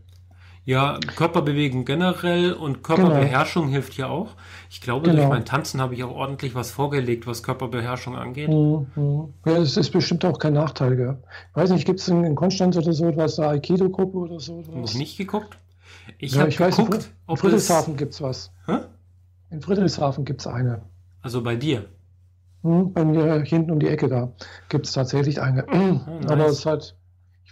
Ja, 0.65 0.99
Körperbewegung 1.17 1.85
generell 1.85 2.53
und 2.53 2.85
Körperbeherrschung 2.85 3.65
genau. 3.65 3.75
hilft 3.75 3.97
ja 3.97 4.07
auch. 4.07 4.37
Ich 4.71 4.81
glaube, 4.81 5.07
genau. 5.07 5.17
durch 5.17 5.29
mein 5.29 5.45
Tanzen 5.45 5.81
habe 5.81 5.95
ich 5.95 6.05
auch 6.05 6.15
ordentlich 6.15 6.55
was 6.55 6.71
vorgelegt, 6.71 7.27
was 7.27 7.43
Körperbeherrschung 7.43 8.17
angeht. 8.17 8.49
Mhm. 8.49 8.87
mhm. 8.95 9.35
Ja, 9.45 9.57
es 9.57 9.77
ist 9.77 9.91
bestimmt 9.91 10.25
auch 10.25 10.39
kein 10.39 10.53
Nachteil. 10.53 10.95
Gell? 10.97 11.19
Ich 11.51 11.57
weiß 11.57 11.71
nicht, 11.71 11.85
gibt 11.85 11.99
es 11.99 12.07
in, 12.07 12.23
in 12.23 12.37
Konstanz 12.37 12.77
oder 12.77 12.93
so 12.93 13.09
etwas, 13.09 13.41
eine 13.41 13.49
Aikido-Gruppe 13.49 14.19
oder 14.19 14.39
so? 14.39 14.63
Noch 14.73 14.95
nicht 14.95 15.19
geguckt? 15.19 15.59
Ich 16.19 16.35
ja, 16.35 16.43
habe 16.43 16.51
geguckt, 16.51 16.95
weiß, 16.95 17.11
in 17.29 17.37
Friedrichshafen 17.37 17.97
gibt 17.97 18.15
es 18.15 18.23
was. 18.23 18.53
Hä? 18.67 18.79
In 19.51 19.61
Friedrichshafen 19.61 20.25
gibt 20.25 20.41
es 20.41 20.47
eine. 20.47 20.83
Also 21.23 21.43
bei 21.43 21.57
dir? 21.57 21.87
Hm, 22.63 22.93
bei 22.93 23.05
mir 23.05 23.43
hinten 23.43 23.73
um 23.73 23.81
die 23.81 23.89
Ecke 23.89 24.09
da 24.09 24.33
gibt 24.69 24.87
es 24.87 24.93
tatsächlich 24.93 25.41
eine. 25.41 25.67
Oh, 25.67 25.77
nice. 25.77 26.31
Aber 26.31 26.47
es 26.47 26.59
ist 26.61 26.67
halt 26.67 26.97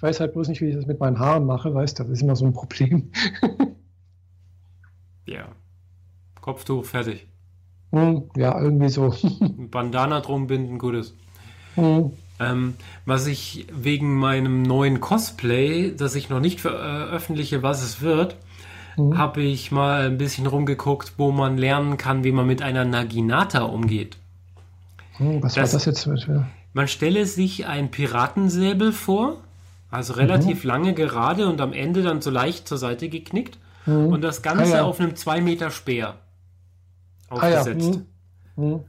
ich 0.01 0.03
weiß 0.03 0.21
halt 0.21 0.33
bloß 0.33 0.49
nicht, 0.49 0.63
wie 0.63 0.69
ich 0.71 0.75
das 0.75 0.87
mit 0.87 0.99
meinen 0.99 1.19
Haaren 1.19 1.45
mache, 1.45 1.75
weißt 1.75 1.99
du, 1.99 2.05
das 2.05 2.13
ist 2.13 2.23
immer 2.23 2.35
so 2.35 2.47
ein 2.47 2.55
Problem. 2.55 3.11
ja. 5.27 5.49
Kopftuch, 6.41 6.87
fertig. 6.87 7.27
Hm, 7.93 8.31
ja, 8.35 8.59
irgendwie 8.59 8.89
so. 8.89 9.15
Bandana 9.71 10.21
drum 10.21 10.47
binden, 10.47 10.79
gutes. 10.79 11.15
Hm. 11.75 12.13
Ähm, 12.39 12.77
was 13.05 13.27
ich 13.27 13.67
wegen 13.71 14.15
meinem 14.15 14.63
neuen 14.63 15.03
Cosplay, 15.03 15.95
das 15.95 16.15
ich 16.15 16.31
noch 16.31 16.41
nicht 16.41 16.63
veröffentliche, 16.63 17.63
was 17.63 17.83
es 17.83 18.01
wird, 18.01 18.37
hm. 18.95 19.19
habe 19.19 19.43
ich 19.43 19.71
mal 19.71 20.07
ein 20.07 20.17
bisschen 20.17 20.47
rumgeguckt, 20.47 21.19
wo 21.19 21.31
man 21.31 21.59
lernen 21.59 21.99
kann, 21.99 22.25
wie 22.25 22.33
man 22.33 22.47
mit 22.47 22.63
einer 22.63 22.87
Naginata 22.87 23.65
umgeht. 23.65 24.17
Hm, 25.19 25.43
was 25.43 25.57
das, 25.57 25.75
war 25.75 25.79
das 25.79 25.85
jetzt? 25.85 26.09
Man 26.73 26.89
stelle 26.89 27.27
sich 27.27 27.67
ein 27.67 27.91
Piratensäbel 27.91 28.95
vor, 28.95 29.43
also 29.91 30.13
relativ 30.15 30.65
mhm. 30.65 30.69
lange 30.69 30.95
gerade 30.95 31.49
und 31.49 31.61
am 31.61 31.73
Ende 31.73 32.03
dann 32.03 32.21
so 32.21 32.31
leicht 32.31 32.69
zur 32.69 32.79
Seite 32.79 33.09
geknickt. 33.09 33.59
Mhm. 33.87 34.07
Und 34.09 34.23
das 34.23 34.43
Ganze 34.43 34.75
ah, 34.75 34.77
ja. 34.79 34.85
auf 34.85 35.01
einem 35.01 35.17
2 35.17 35.41
Meter 35.41 35.71
Speer 35.71 36.17
aufgesetzt. 37.29 38.01
Ah, 38.57 38.61
ja. 38.61 38.65
mhm. 38.65 38.81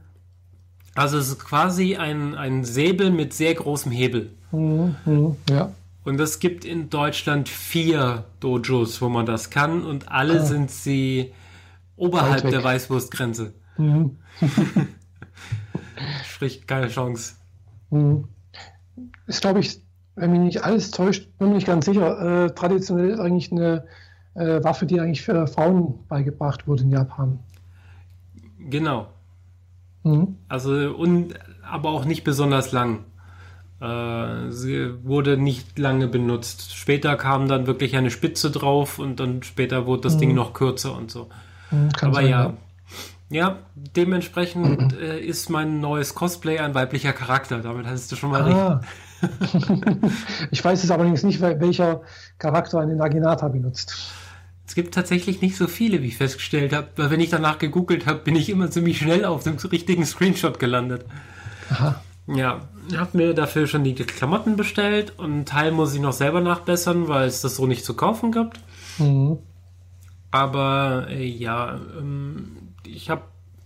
Also 0.94 1.18
es 1.18 1.28
ist 1.28 1.38
quasi 1.38 1.96
ein, 1.96 2.34
ein 2.34 2.64
Säbel 2.64 3.10
mit 3.10 3.32
sehr 3.32 3.54
großem 3.54 3.92
Hebel. 3.92 4.32
Mhm. 4.52 4.96
mhm. 5.04 5.36
Ja. 5.48 5.72
Und 6.04 6.20
es 6.20 6.40
gibt 6.40 6.64
in 6.64 6.90
Deutschland 6.90 7.48
vier 7.48 8.24
Dojos, 8.40 9.00
wo 9.00 9.08
man 9.08 9.24
das 9.24 9.50
kann 9.50 9.84
und 9.84 10.10
alle 10.10 10.40
ah. 10.40 10.44
sind 10.44 10.70
sie 10.70 11.32
oberhalb 11.96 12.50
der 12.50 12.64
Weißwurstgrenze. 12.64 13.54
Mhm. 13.78 14.18
Sprich, 16.28 16.66
keine 16.66 16.88
Chance. 16.88 17.34
Mhm. 17.90 18.28
Ist, 19.28 19.40
glaube 19.40 19.60
ich, 19.60 19.80
wenn 20.14 20.30
mich 20.30 20.40
nicht 20.40 20.64
alles 20.64 20.90
täuscht, 20.90 21.28
bin 21.38 21.48
mir 21.48 21.54
nicht 21.54 21.66
ganz 21.66 21.86
sicher, 21.86 22.46
äh, 22.46 22.50
traditionell 22.54 23.10
ist 23.10 23.20
eigentlich 23.20 23.52
eine 23.52 23.84
äh, 24.34 24.62
Waffe, 24.62 24.86
die 24.86 25.00
eigentlich 25.00 25.22
für 25.22 25.46
Frauen 25.46 26.00
beigebracht 26.08 26.66
wurde 26.66 26.82
in 26.82 26.90
Japan. 26.90 27.38
Genau. 28.58 29.08
Mhm. 30.02 30.36
Also, 30.48 30.72
und, 30.72 31.34
aber 31.68 31.90
auch 31.90 32.04
nicht 32.04 32.24
besonders 32.24 32.72
lang. 32.72 33.04
Äh, 33.80 34.50
sie 34.50 35.04
wurde 35.04 35.36
nicht 35.36 35.78
lange 35.78 36.08
benutzt. 36.08 36.74
Später 36.74 37.16
kam 37.16 37.48
dann 37.48 37.66
wirklich 37.66 37.96
eine 37.96 38.10
Spitze 38.10 38.50
drauf 38.50 38.98
und 38.98 39.18
dann 39.18 39.42
später 39.42 39.86
wurde 39.86 40.02
das 40.02 40.16
mhm. 40.16 40.20
Ding 40.20 40.34
noch 40.34 40.52
kürzer 40.52 40.96
und 40.96 41.10
so. 41.10 41.28
Mhm, 41.70 41.88
aber 42.00 42.14
sein, 42.14 42.28
ja. 42.28 42.54
Ja, 43.30 43.58
dementsprechend 43.74 44.92
äh, 45.00 45.18
ist 45.18 45.48
mein 45.48 45.80
neues 45.80 46.14
Cosplay 46.14 46.58
ein 46.58 46.74
weiblicher 46.74 47.12
Charakter. 47.12 47.58
Damit 47.60 47.86
hast 47.86 48.12
du 48.12 48.16
schon 48.16 48.30
mal 48.30 48.42
ah. 48.42 48.74
recht. 48.74 48.88
ich 50.50 50.64
weiß 50.64 50.82
es 50.84 50.90
allerdings 50.90 51.22
nicht, 51.22 51.40
welcher 51.40 52.02
Charakter 52.38 52.80
eine 52.80 52.96
Naginata 52.96 53.48
benutzt. 53.48 54.12
Es 54.66 54.74
gibt 54.74 54.94
tatsächlich 54.94 55.42
nicht 55.42 55.56
so 55.56 55.66
viele, 55.66 56.02
wie 56.02 56.06
ich 56.06 56.16
festgestellt 56.16 56.72
habe. 56.72 56.88
Weil 56.96 57.10
wenn 57.10 57.20
ich 57.20 57.30
danach 57.30 57.58
gegoogelt 57.58 58.06
habe, 58.06 58.20
bin 58.20 58.36
ich 58.36 58.48
immer 58.48 58.70
ziemlich 58.70 58.98
schnell 58.98 59.24
auf 59.24 59.42
dem 59.42 59.56
richtigen 59.56 60.06
Screenshot 60.06 60.58
gelandet. 60.58 61.04
Aha. 61.70 62.00
Ja, 62.26 62.60
ich 62.88 62.96
habe 62.96 63.16
mir 63.16 63.34
dafür 63.34 63.66
schon 63.66 63.84
die 63.84 63.94
Klamotten 63.94 64.56
bestellt 64.56 65.18
und 65.18 65.32
einen 65.32 65.44
Teil 65.44 65.72
muss 65.72 65.94
ich 65.94 66.00
noch 66.00 66.12
selber 66.12 66.40
nachbessern, 66.40 67.08
weil 67.08 67.26
es 67.26 67.40
das 67.40 67.56
so 67.56 67.66
nicht 67.66 67.84
zu 67.84 67.94
kaufen 67.94 68.32
gibt. 68.32 68.60
Mhm. 68.98 69.38
Aber 70.30 71.08
äh, 71.10 71.26
ja, 71.26 71.78
ähm, 71.98 72.74
ich 72.86 73.10
habe 73.10 73.22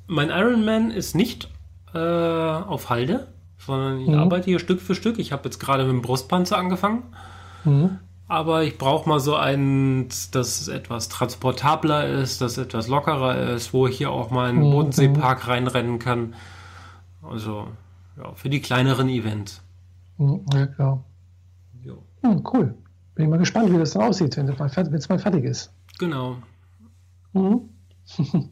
mein 0.06 0.30
Iron 0.30 0.64
Man 0.64 0.90
ist 0.90 1.14
nicht 1.14 1.48
äh, 1.94 1.98
auf 1.98 2.90
Halde, 2.90 3.28
sondern 3.58 4.00
ich 4.00 4.08
mhm. 4.08 4.14
arbeite 4.14 4.46
hier 4.46 4.58
Stück 4.58 4.80
für 4.80 4.94
Stück. 4.94 5.18
Ich 5.18 5.32
habe 5.32 5.44
jetzt 5.44 5.58
gerade 5.58 5.84
mit 5.84 5.92
dem 5.92 6.02
Brustpanzer 6.02 6.58
angefangen. 6.58 7.04
Mhm. 7.64 7.98
Aber 8.28 8.64
ich 8.64 8.76
brauche 8.76 9.08
mal 9.08 9.20
so 9.20 9.36
einen, 9.36 10.08
das 10.32 10.66
etwas 10.66 11.08
transportabler 11.08 12.08
ist, 12.08 12.40
das 12.40 12.58
etwas 12.58 12.88
lockerer 12.88 13.54
ist, 13.54 13.72
wo 13.72 13.86
ich 13.86 13.98
hier 13.98 14.10
auch 14.10 14.30
mal 14.30 14.50
in 14.50 14.56
den 14.56 14.68
mhm. 14.68 14.72
Bodenseepark 14.72 15.46
reinrennen 15.46 15.98
kann. 15.98 16.34
Also 17.22 17.68
ja, 18.16 18.32
für 18.34 18.48
die 18.48 18.60
kleineren 18.60 19.08
Events. 19.08 19.62
Mhm, 20.18 20.44
ja, 20.52 20.66
klar. 20.66 21.04
Hm, 22.26 22.42
cool. 22.52 22.74
Bin 23.14 23.24
ich 23.24 23.30
mal 23.30 23.38
gespannt, 23.38 23.72
wie 23.72 23.78
das 23.78 23.92
dann 23.92 24.02
aussieht, 24.02 24.36
wenn 24.36 24.48
es 24.48 24.58
mal, 24.58 24.70
mal, 25.08 25.18
fertig 25.18 25.44
ist. 25.44 25.72
Genau. 25.98 26.36
Mhm. 27.32 27.68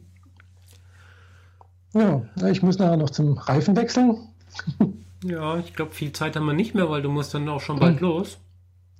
ja, 1.93 2.21
ich 2.49 2.63
muss 2.63 2.79
nachher 2.79 2.97
noch 2.97 3.09
zum 3.09 3.37
Reifen 3.37 3.75
wechseln. 3.75 4.17
ja, 5.23 5.57
ich 5.57 5.73
glaube, 5.73 5.91
viel 5.91 6.11
Zeit 6.11 6.35
haben 6.35 6.45
wir 6.45 6.53
nicht 6.53 6.75
mehr, 6.75 6.89
weil 6.89 7.01
du 7.01 7.09
musst 7.09 7.33
dann 7.33 7.47
auch 7.49 7.61
schon 7.61 7.79
bald 7.79 8.01
mhm. 8.01 8.07
los. 8.07 8.39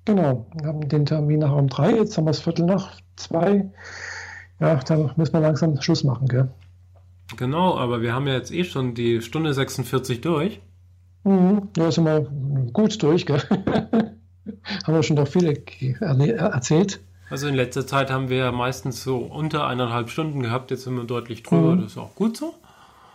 Genau, 0.05 0.45
wir 0.53 0.67
haben 0.67 0.87
den 0.87 1.05
Termin 1.05 1.39
nachher 1.39 1.55
um 1.55 1.67
drei, 1.67 1.95
jetzt 1.95 2.17
haben 2.17 2.25
wir 2.25 2.31
es 2.31 2.39
Viertel 2.39 2.65
nach 2.65 2.99
zwei. 3.15 3.69
Ja, 4.59 4.75
dann 4.75 5.11
müssen 5.15 5.33
wir 5.33 5.39
langsam 5.39 5.81
Schluss 5.81 6.03
machen, 6.03 6.27
gell? 6.27 6.49
Genau, 7.37 7.75
aber 7.75 8.01
wir 8.01 8.13
haben 8.13 8.27
ja 8.27 8.33
jetzt 8.33 8.51
eh 8.51 8.63
schon 8.63 8.93
die 8.93 9.21
Stunde 9.21 9.53
46 9.53 10.21
durch. 10.21 10.61
Mhm, 11.23 11.69
da 11.73 11.91
sind 11.91 12.05
wir 12.05 12.21
gut 12.71 13.01
durch, 13.01 13.25
gell? 13.25 13.41
haben 14.85 14.93
wir 14.93 15.03
schon 15.03 15.15
doch 15.15 15.27
viele 15.27 15.63
erzählt. 16.37 16.99
Also 17.29 17.47
in 17.47 17.55
letzter 17.55 17.87
Zeit 17.87 18.11
haben 18.11 18.29
wir 18.29 18.37
ja 18.37 18.51
meistens 18.51 19.03
so 19.03 19.17
unter 19.17 19.65
eineinhalb 19.65 20.09
Stunden 20.09 20.41
gehabt, 20.41 20.69
jetzt 20.69 20.83
sind 20.83 20.95
wir 20.95 21.05
deutlich 21.05 21.41
drüber, 21.41 21.75
mhm. 21.75 21.81
das 21.81 21.93
ist 21.93 21.97
auch 21.97 22.13
gut 22.13 22.37
so. 22.37 22.53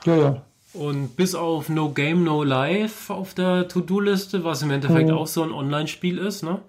Ja, 0.05 0.17
ja. 0.17 0.43
Und 0.73 1.17
bis 1.17 1.35
auf 1.35 1.69
No 1.69 1.91
Game, 1.91 2.23
No 2.23 2.45
Life 2.45 3.13
auf 3.13 3.35
der 3.35 3.67
To-Do-Liste, 3.67 4.45
was 4.45 4.63
im 4.63 4.71
Endeffekt 4.71 5.09
mhm. 5.09 5.17
auch 5.17 5.27
so 5.27 5.43
ein 5.43 5.53
Online-Spiel 5.53 6.19
ist, 6.19 6.43
ne? 6.43 6.61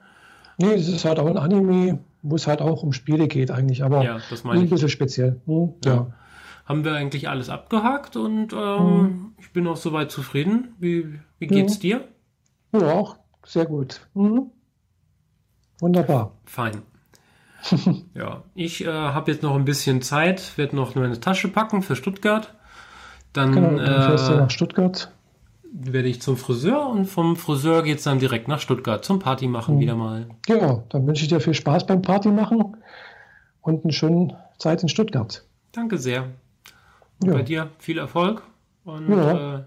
Nee, 0.58 0.74
es 0.74 0.88
ist 0.88 1.06
halt 1.06 1.20
auch 1.20 1.28
ein 1.28 1.38
Anime, 1.38 2.00
wo 2.22 2.36
es 2.36 2.48
halt 2.48 2.62
auch 2.62 2.84
um 2.84 2.94
Spiele 2.94 3.28
geht 3.28 3.52
eigentlich, 3.52 3.84
aber 3.84 4.04
ja, 4.04 4.20
das 4.30 4.44
meine 4.44 4.62
ein 4.62 4.70
bisschen 4.70 4.90
speziell. 4.90 5.42
Hm, 5.46 5.74
ja. 5.86 5.94
ja 5.94 6.08
haben 6.66 6.86
wir 6.86 6.94
eigentlich 6.94 7.28
alles 7.28 7.50
abgehakt 7.50 8.16
und 8.16 8.54
ähm, 8.54 9.02
mhm. 9.02 9.34
ich 9.40 9.52
bin 9.52 9.68
auch 9.68 9.78
soweit 9.78 10.10
zufrieden. 10.10 10.76
Wie, 10.80 11.20
wie 11.38 11.48
geht's 11.48 11.82
ja. 11.84 12.00
dir? 12.00 12.08
Ja, 12.80 12.94
auch 12.94 13.18
sehr 13.46 13.66
gut. 13.66 14.08
Mhm. 14.14 14.52
Wunderbar. 15.80 16.38
Fein. 16.46 16.84
ja, 18.14 18.44
ich 18.56 18.86
äh, 18.86 18.88
habe 18.88 19.32
jetzt 19.32 19.44
noch 19.44 19.56
ein 19.56 19.66
bisschen 19.66 20.02
Zeit, 20.02 20.58
werde 20.58 20.76
noch 20.76 20.96
meine 20.96 21.20
Tasche 21.20 21.50
packen 21.50 21.82
für 21.82 21.96
Stuttgart. 21.96 22.56
Dann, 23.34 23.54
genau, 23.54 23.78
dann 23.78 24.04
fährst 24.04 24.30
du 24.30 24.34
äh, 24.34 24.38
nach 24.38 24.50
Stuttgart. 24.50 25.12
Werde 25.74 26.10
ich 26.10 26.22
zum 26.22 26.36
Friseur 26.36 26.88
und 26.88 27.06
vom 27.06 27.38
Friseur 27.38 27.84
geht 27.84 28.00
es 28.00 28.04
dann 28.04 28.20
direkt 28.20 28.48
nach 28.48 28.60
Stuttgart 28.60 29.06
zum 29.06 29.20
Party 29.20 29.48
machen 29.48 29.76
mhm. 29.76 29.80
wieder 29.80 29.96
mal. 29.96 30.28
Genau, 30.46 30.84
dann 30.90 31.08
wünsche 31.08 31.24
ich 31.24 31.30
dir 31.30 31.40
viel 31.40 31.54
Spaß 31.54 31.88
beim 31.88 32.02
Party 32.02 32.30
machen 32.30 32.76
und 33.62 33.86
eine 33.86 33.94
schöne 33.94 34.38
Zeit 34.58 34.84
in 34.84 34.90
Stuttgart. 34.90 35.46
Danke 35.72 35.98
sehr. 35.98 36.28
Ja. 37.24 37.34
Bei 37.34 37.42
dir 37.42 37.70
viel 37.78 38.00
Erfolg 38.00 38.44
und 38.84 39.10
ja. 39.10 39.56
äh, 39.56 39.64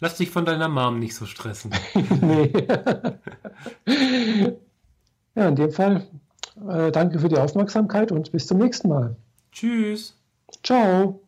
lass 0.00 0.16
dich 0.16 0.30
von 0.30 0.46
deiner 0.46 0.68
Mom 0.68 0.98
nicht 0.98 1.14
so 1.14 1.26
stressen. 1.26 1.74
nee. 2.22 2.50
ja, 5.34 5.48
in 5.48 5.56
dem 5.56 5.70
Fall 5.70 6.06
äh, 6.68 6.92
danke 6.92 7.18
für 7.18 7.28
die 7.28 7.38
Aufmerksamkeit 7.38 8.12
und 8.12 8.30
bis 8.32 8.46
zum 8.46 8.58
nächsten 8.58 8.88
Mal. 8.88 9.16
Tschüss. 9.52 10.16
Ciao. 10.62 11.21